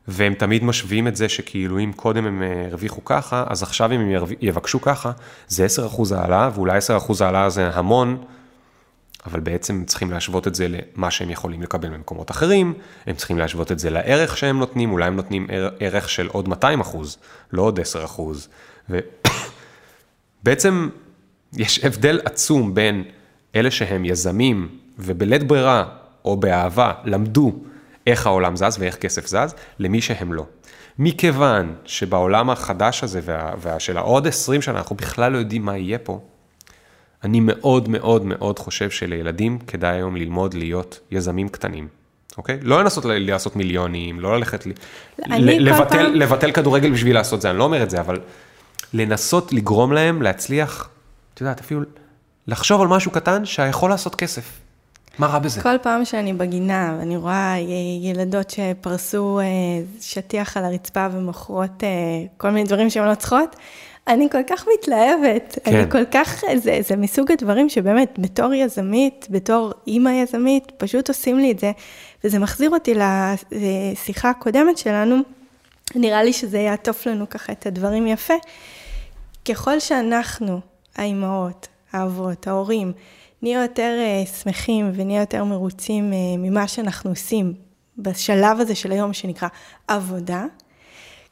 והם 0.08 0.34
תמיד 0.34 0.64
משווים 0.64 1.08
את 1.08 1.16
זה 1.16 1.28
שכאילו 1.28 1.78
אם 1.78 1.92
קודם 1.96 2.26
הם 2.26 2.42
אה, 2.42 2.66
הרוויחו 2.66 3.04
ככה, 3.04 3.44
אז 3.48 3.62
עכשיו 3.62 3.92
אם 3.92 4.00
הם 4.00 4.24
יבקשו 4.40 4.80
ככה, 4.80 5.12
זה 5.48 5.66
10% 5.94 6.14
העלאה, 6.14 6.50
ואולי 6.54 6.78
10% 6.78 7.24
העלאה 7.24 7.50
זה 7.50 7.70
המון, 7.74 8.24
אבל 9.26 9.40
בעצם 9.40 9.84
צריכים 9.86 10.10
להשוות 10.10 10.46
את 10.46 10.54
זה 10.54 10.66
למה 10.68 11.10
שהם 11.10 11.30
יכולים 11.30 11.62
לקבל 11.62 11.88
במקומות 11.88 12.30
אחרים, 12.30 12.74
הם 13.06 13.14
צריכים 13.16 13.38
להשוות 13.38 13.72
את 13.72 13.78
זה 13.78 13.90
לערך 13.90 14.36
שהם 14.36 14.58
נותנים, 14.58 14.92
אולי 14.92 15.06
הם 15.06 15.16
נותנים 15.16 15.46
ערך 15.80 16.08
של 16.08 16.26
עוד 16.26 16.48
200 16.48 16.80
אחוז, 16.80 17.18
לא 17.52 17.62
עוד 17.62 17.80
10 17.80 18.04
אחוז. 18.04 18.48
ובעצם 20.42 20.88
יש 21.56 21.84
הבדל 21.84 22.20
עצום 22.24 22.74
בין 22.74 23.04
אלה 23.54 23.70
שהם 23.70 24.04
יזמים 24.04 24.68
ובלית 24.98 25.44
ברירה 25.44 25.84
או 26.24 26.36
באהבה 26.36 26.92
למדו 27.04 27.52
איך 28.06 28.26
העולם 28.26 28.56
זז 28.56 28.76
ואיך 28.78 28.96
כסף 28.96 29.26
זז, 29.26 29.54
למי 29.78 30.00
שהם 30.00 30.32
לא. 30.32 30.46
מכיוון 30.98 31.74
שבעולם 31.84 32.50
החדש 32.50 33.04
הזה 33.04 33.20
ושל 33.62 33.96
העוד 33.96 34.26
20 34.26 34.62
שנה 34.62 34.78
אנחנו 34.78 34.96
בכלל 34.96 35.32
לא 35.32 35.38
יודעים 35.38 35.64
מה 35.64 35.76
יהיה 35.76 35.98
פה, 35.98 36.20
אני 37.24 37.40
מאוד 37.40 37.88
מאוד 37.88 38.24
מאוד 38.24 38.58
חושב 38.58 38.90
שלילדים 38.90 39.58
כדאי 39.58 39.96
היום 39.96 40.16
ללמוד 40.16 40.54
להיות 40.54 41.00
יזמים 41.10 41.48
קטנים. 41.48 41.88
אוקיי? 42.38 42.58
לא 42.62 42.80
לנסות 42.80 43.04
לעשות 43.08 43.56
מיליונים, 43.56 44.20
לא 44.20 44.36
ללכת, 44.36 44.66
לבטל, 45.28 45.88
פעם... 45.88 46.14
לבטל 46.14 46.52
כדורגל 46.52 46.92
בשביל 46.92 47.14
לעשות 47.14 47.40
זה, 47.40 47.50
אני 47.50 47.58
לא 47.58 47.64
אומר 47.64 47.82
את 47.82 47.90
זה, 47.90 48.00
אבל 48.00 48.20
לנסות 48.92 49.52
לגרום 49.52 49.92
להם 49.92 50.22
להצליח, 50.22 50.88
את 51.34 51.40
יודעת, 51.40 51.60
אפילו 51.60 51.80
לחשוב 52.46 52.80
על 52.80 52.88
משהו 52.88 53.10
קטן 53.10 53.44
שיכול 53.44 53.90
לעשות 53.90 54.14
כסף. 54.14 54.60
מה 55.18 55.26
רע 55.26 55.38
בזה? 55.38 55.60
כל 55.60 55.78
פעם 55.78 56.04
שאני 56.04 56.32
בגינה 56.32 56.96
ואני 56.98 57.16
רואה 57.16 57.54
ילדות 58.02 58.50
שפרסו 58.50 59.40
אה, 59.40 59.44
שטיח 60.00 60.56
על 60.56 60.64
הרצפה 60.64 61.06
ומוכרות 61.12 61.84
אה, 61.84 61.88
כל 62.36 62.50
מיני 62.50 62.64
דברים 62.64 62.90
שהן 62.90 63.08
לא 63.08 63.14
צריכות, 63.14 63.56
אני 64.08 64.28
כל 64.32 64.42
כך 64.46 64.66
מתלהבת. 64.74 65.58
כן. 65.64 65.76
אני 65.76 65.90
כל 65.90 66.04
כך, 66.04 66.42
זה, 66.56 66.78
זה 66.88 66.96
מסוג 66.96 67.32
הדברים 67.32 67.68
שבאמת, 67.68 68.18
בתור 68.18 68.54
יזמית, 68.54 69.26
בתור 69.30 69.72
אימא 69.86 70.10
יזמית, 70.10 70.72
פשוט 70.76 71.08
עושים 71.08 71.38
לי 71.38 71.52
את 71.52 71.58
זה. 71.58 71.72
וזה 72.24 72.38
מחזיר 72.38 72.70
אותי 72.70 72.94
לשיחה 73.52 74.30
הקודמת 74.30 74.78
שלנו, 74.78 75.16
נראה 75.94 76.22
לי 76.22 76.32
שזה 76.32 76.58
יעטוף 76.58 77.06
לנו 77.06 77.28
ככה 77.30 77.52
את 77.52 77.66
הדברים 77.66 78.06
יפה. 78.06 78.34
ככל 79.44 79.80
שאנחנו, 79.80 80.60
האימהות, 80.96 81.68
האבות, 81.92 82.46
ההורים, 82.46 82.92
נהיה 83.42 83.62
יותר 83.62 83.98
uh, 83.98 84.42
שמחים 84.42 84.90
ונהיה 84.94 85.20
יותר 85.20 85.44
מרוצים 85.44 86.12
uh, 86.12 86.14
ממה 86.38 86.68
שאנחנו 86.68 87.10
עושים 87.10 87.54
בשלב 87.98 88.60
הזה 88.60 88.74
של 88.74 88.92
היום 88.92 89.12
שנקרא 89.12 89.48
עבודה, 89.88 90.44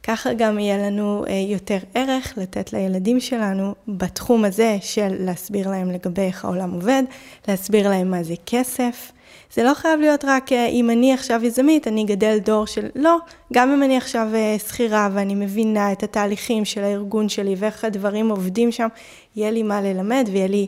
ככה 0.03 0.33
גם 0.33 0.59
יהיה 0.59 0.79
לנו 0.79 1.25
uh, 1.27 1.31
יותר 1.31 1.79
ערך 1.95 2.35
לתת 2.37 2.73
לילדים 2.73 3.21
שלנו 3.21 3.75
בתחום 3.89 4.45
הזה 4.45 4.79
של 4.81 5.15
להסביר 5.19 5.71
להם 5.71 5.91
לגבי 5.91 6.23
איך 6.23 6.45
העולם 6.45 6.71
עובד, 6.71 7.03
להסביר 7.49 7.89
להם 7.89 8.11
מה 8.11 8.23
זה 8.23 8.35
כסף. 8.47 9.13
זה 9.55 9.63
לא 9.63 9.75
חייב 9.75 10.01
להיות 10.01 10.25
רק 10.25 10.53
אם 10.53 10.91
אני 10.91 11.13
עכשיו 11.13 11.45
יזמית, 11.45 11.89
אני 11.89 12.05
אגדל 12.05 12.39
דור 12.39 12.67
של... 12.67 12.87
לא, 12.95 13.19
גם 13.53 13.71
אם 13.71 13.83
אני 13.83 13.97
עכשיו 13.97 14.29
שכירה 14.69 15.09
ואני 15.13 15.35
מבינה 15.35 15.93
את 15.93 16.03
התהליכים 16.03 16.65
של 16.65 16.85
הארגון 16.85 17.29
שלי 17.29 17.55
ואיך 17.59 17.85
הדברים 17.85 18.31
עובדים 18.31 18.73
שם, 18.73 18.89
יהיה 19.37 19.51
לי 19.51 19.63
מה 19.63 19.83
ללמד 19.83 20.29
ויהיה 20.33 20.47
לי... 20.47 20.67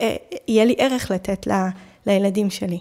אה, 0.00 0.16
יהיה 0.48 0.64
לי 0.64 0.74
ערך 0.78 1.10
לתת 1.10 1.46
ל, 1.46 1.52
לילדים 2.06 2.50
שלי. 2.50 2.78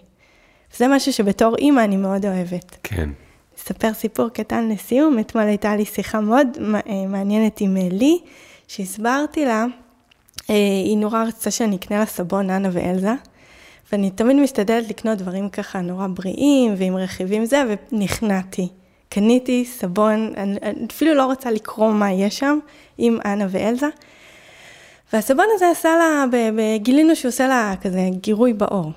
זה 0.77 0.87
משהו 0.87 1.13
שבתור 1.13 1.55
אימא 1.55 1.81
אני 1.81 1.97
מאוד 1.97 2.25
אוהבת. 2.25 2.77
כן. 2.83 3.09
אספר 3.57 3.93
סיפור 3.93 4.29
קטן 4.29 4.69
לסיום, 4.69 5.19
אתמול 5.19 5.43
הייתה 5.43 5.75
לי 5.75 5.85
שיחה 5.85 6.19
מאוד 6.19 6.47
אה, 6.87 7.07
מעניינת 7.07 7.61
עם 7.61 7.77
אה, 7.77 7.87
לי, 7.91 8.19
שהסברתי 8.67 9.45
לה, 9.45 9.65
היא 10.47 10.97
נורא 10.97 11.23
רצתה 11.23 11.51
שאני 11.51 11.75
אקנה 11.75 11.99
לה 11.99 12.05
סבון, 12.05 12.49
אנה 12.49 12.69
ואלזה, 12.71 13.13
ואני 13.91 14.11
תמיד 14.11 14.35
משתדלת 14.35 14.89
לקנות 14.89 15.17
דברים 15.17 15.49
ככה 15.49 15.81
נורא 15.81 16.07
בריאים 16.07 16.73
ועם 16.77 16.95
רכיבים 16.95 17.45
זה, 17.45 17.63
ונכנעתי. 17.91 18.67
קניתי 19.09 19.65
סבון, 19.65 20.33
אני 20.37 20.85
אפילו 20.91 21.13
לא 21.13 21.25
רוצה 21.25 21.51
לקרוא 21.51 21.91
מה 21.91 22.11
יש 22.11 22.39
שם, 22.39 22.59
עם 22.97 23.17
אנה 23.25 23.47
ואלזה. 23.49 23.87
והסבון 25.13 25.45
הזה 25.55 25.69
עשה 25.69 25.89
לה, 25.97 26.25
גילינו 26.77 27.15
שהוא 27.15 27.29
עושה 27.29 27.47
לה 27.47 27.73
כזה 27.81 27.99
גירוי 28.21 28.53
בעור. 28.53 28.91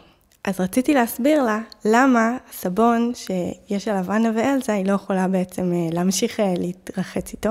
אז 0.45 0.61
רציתי 0.61 0.95
להסביר 0.95 1.43
לה 1.43 1.59
למה 1.85 2.37
הסבון 2.51 3.13
שיש 3.15 3.89
עליו 3.89 4.13
אנה 4.13 4.31
ואלזה, 4.35 4.73
היא 4.73 4.87
לא 4.87 4.93
יכולה 4.93 5.29
בעצם 5.29 5.73
אה, 5.73 5.89
להמשיך 5.93 6.41
אה, 6.41 6.55
להתרחץ 6.59 7.33
איתו. 7.33 7.51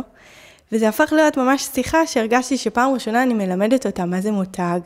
וזה 0.71 0.89
הפך 0.89 1.13
להיות 1.15 1.37
ממש 1.37 1.63
שיחה 1.73 2.07
שהרגשתי 2.07 2.57
שפעם 2.57 2.93
ראשונה 2.93 3.23
אני 3.23 3.33
מלמדת 3.33 3.85
אותה 3.85 4.05
מה 4.05 4.21
זה 4.21 4.31
מותג, 4.31 4.79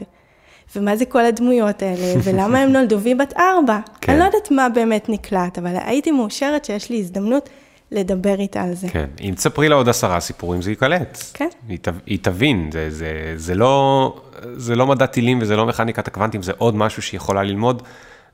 ומה 0.75 0.95
זה 0.95 1.05
כל 1.05 1.25
הדמויות 1.25 1.81
האלה, 1.81 2.13
ולמה 2.23 2.59
הם 2.59 2.73
נולדו 2.73 2.99
והיא 2.99 3.15
בת 3.15 3.33
ארבע. 3.37 3.79
כן. 4.01 4.11
אני 4.11 4.19
לא 4.19 4.25
יודעת 4.25 4.51
מה 4.51 4.69
באמת 4.69 5.09
נקלט, 5.09 5.57
אבל 5.57 5.75
הייתי 5.85 6.11
מאושרת 6.11 6.65
שיש 6.65 6.89
לי 6.89 6.99
הזדמנות 6.99 7.49
לדבר 7.93 8.39
איתה 8.39 8.61
על 8.61 8.73
זה. 8.73 8.89
כן, 8.89 9.05
אם 9.21 9.33
תספרי 9.35 9.69
לה 9.69 9.75
עוד 9.75 9.89
עשרה 9.89 10.19
סיפורים 10.19 10.61
זה 10.61 10.71
ייקלט. 10.71 11.17
כן. 11.33 11.49
היא, 11.67 11.77
ת, 11.81 11.87
היא 12.05 12.19
תבין, 12.21 12.69
זה, 12.73 12.89
זה, 12.89 13.33
זה, 13.35 13.55
לא, 13.55 14.15
זה 14.55 14.75
לא 14.75 14.87
מדע 14.87 15.05
טילים 15.05 15.39
וזה 15.41 15.55
לא 15.55 15.65
מכניקת 15.65 16.07
הקוונטים, 16.07 16.41
זה 16.41 16.51
עוד 16.57 16.75
משהו 16.75 17.01
שהיא 17.01 17.17
יכולה 17.17 17.43
ללמוד. 17.43 17.81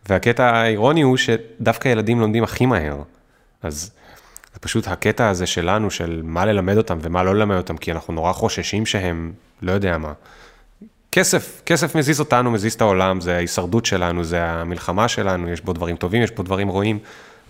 והקטע 0.10 0.46
האירוני 0.46 1.02
הוא 1.02 1.18
שדווקא 1.18 1.90
ילדים 1.90 2.20
לומדים 2.20 2.44
הכי 2.44 2.66
מהר. 2.66 3.02
אז 3.64 3.92
זה 4.54 4.60
פשוט 4.60 4.88
הקטע 4.88 5.30
הזה 5.30 5.46
שלנו, 5.46 5.92
של 5.92 6.22
מה 6.24 6.46
ללמד 6.46 6.78
אותם 6.78 6.98
ומה 7.02 7.24
לא 7.24 7.36
ללמד 7.36 7.56
אותם, 7.56 7.78
כי 7.78 7.92
אנחנו 7.92 8.14
נורא 8.14 8.34
חוששים 8.34 8.86
שהם, 8.86 9.32
לא 9.62 9.72
יודע 9.72 9.98
מה. 9.98 10.14
כסף, 11.12 11.62
כסף 11.66 11.96
מזיז 11.96 12.20
אותנו, 12.20 12.52
מזיז 12.52 12.74
את 12.74 12.82
העולם, 12.82 13.22
זה 13.22 13.36
ההישרדות 13.36 13.86
שלנו, 13.86 14.24
זה 14.24 14.46
המלחמה 14.46 15.08
שלנו, 15.08 15.50
יש 15.50 15.62
בו 15.62 15.74
דברים 15.74 15.96
טובים, 15.96 16.22
יש 16.22 16.32
בו 16.32 16.44
דברים 16.44 16.68
רואים. 16.68 17.00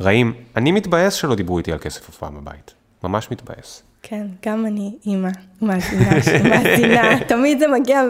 רעים. 0.02 0.34
אני 0.56 0.72
מתבאס 0.72 1.14
שלא 1.14 1.36
דיברו 1.36 1.58
איתי 1.58 1.72
על 1.72 1.78
כסף 1.78 2.10
אף 2.10 2.18
פעם 2.18 2.36
בבית. 2.36 2.74
ממש 3.04 3.32
מתבאס. 3.32 3.84
כן, 4.04 4.28
גם 4.46 4.66
אני 4.66 4.96
אימא 5.06 5.30
מאזינה, 5.62 6.10
מאזינה, 6.50 7.20
תמיד 7.28 7.60
זה 7.60 7.66
מגיע 7.68 8.02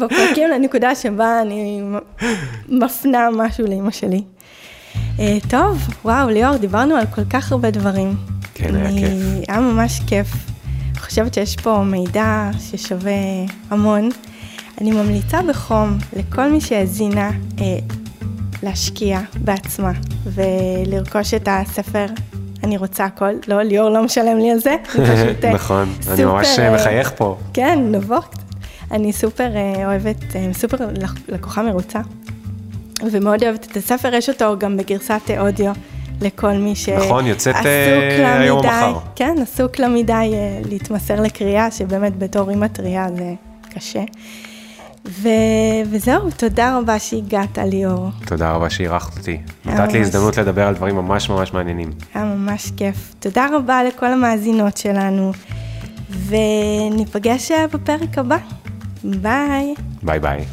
בפרקים 0.00 0.50
לנקודה 0.50 0.94
שבה 0.94 1.42
אני 1.42 1.82
מפנה 2.68 3.28
משהו 3.36 3.66
לאימא 3.66 3.90
שלי. 3.90 4.22
אה, 5.18 5.38
טוב, 5.50 5.88
וואו, 6.04 6.28
ליאור, 6.28 6.56
דיברנו 6.56 6.96
על 6.96 7.06
כל 7.14 7.24
כך 7.30 7.52
הרבה 7.52 7.70
דברים. 7.70 8.14
כן, 8.54 8.74
היה 8.74 8.90
כיף. 8.90 9.48
היה 9.48 9.60
ממש 9.60 10.00
כיף. 10.06 10.26
אני 10.92 11.00
חושבת 11.00 11.34
שיש 11.34 11.56
פה 11.56 11.82
מידע 11.84 12.50
ששווה 12.60 13.12
המון. 13.70 14.08
אני 14.80 14.90
ממליצה 14.90 15.42
בחום 15.42 15.98
לכל 16.16 16.48
מי 16.48 16.60
שהאזינה 16.60 17.30
אה, 17.60 17.78
להשקיע 18.62 19.20
בעצמה 19.44 19.92
ולרכוש 20.34 21.34
את 21.34 21.48
הספר 21.50 22.06
אני 22.64 22.76
רוצה 22.76 23.04
הכל, 23.04 23.32
לא, 23.48 23.62
ליאור 23.62 23.90
לא 23.90 24.02
משלם 24.02 24.38
לי 24.38 24.50
על 24.50 24.58
זה, 24.58 24.76
פשוט 24.86 25.44
אה, 25.44 25.52
נכון, 25.52 25.94
אני 26.10 26.24
ממש 26.24 26.58
אה, 26.58 26.74
מחייך 26.74 27.12
פה. 27.16 27.36
כן, 27.52 27.78
קצת. 28.00 28.42
אני 28.90 29.12
סופר 29.12 29.56
אה, 29.56 29.86
אוהבת, 29.86 30.16
סופר 30.52 30.76
לקוחה 31.28 31.62
מרוצה, 31.62 32.00
ומאוד 33.12 33.42
אוהבת 33.42 33.66
את 33.70 33.76
הספר, 33.76 34.14
יש 34.14 34.28
אותו 34.28 34.58
גם 34.58 34.76
בגרסת 34.76 35.30
אודיו 35.38 35.72
לכל 36.20 36.52
מי 36.52 36.74
שעסוק 36.74 37.06
נכון, 37.06 37.26
יוצאת 37.26 37.54
היום 37.64 38.58
או 38.58 38.64
מחר. 38.64 38.98
כן, 39.16 39.34
עסוק 39.42 39.78
לה 39.78 39.88
מדי 39.88 40.34
להתמסר 40.64 41.20
לקריאה, 41.20 41.70
שבאמת 41.70 42.18
בתור 42.18 42.50
אימא 42.50 42.66
טריה 42.66 43.06
זה 43.16 43.34
קשה. 43.74 44.02
ו... 45.08 45.28
וזהו, 45.90 46.30
תודה 46.36 46.78
רבה 46.78 46.98
שהגעת, 46.98 47.58
ליאור. 47.58 48.10
תודה 48.26 48.52
רבה 48.52 48.70
שאירחת 48.70 49.18
אותי. 49.18 49.38
נתת 49.64 49.92
לי 49.92 50.00
הזדמנות 50.00 50.36
לדבר 50.36 50.66
על 50.66 50.74
דברים 50.74 50.96
ממש 50.96 51.30
ממש 51.30 51.52
מעניינים. 51.52 51.90
היה 52.14 52.24
ממש 52.24 52.72
כיף. 52.76 53.14
תודה 53.20 53.46
רבה 53.56 53.84
לכל 53.84 54.06
המאזינות 54.06 54.76
שלנו, 54.76 55.32
וניפגש 56.28 57.52
בפרק 57.52 58.18
הבא. 58.18 58.38
ביי. 59.04 59.74
ביי 60.02 60.18
ביי. 60.18 60.44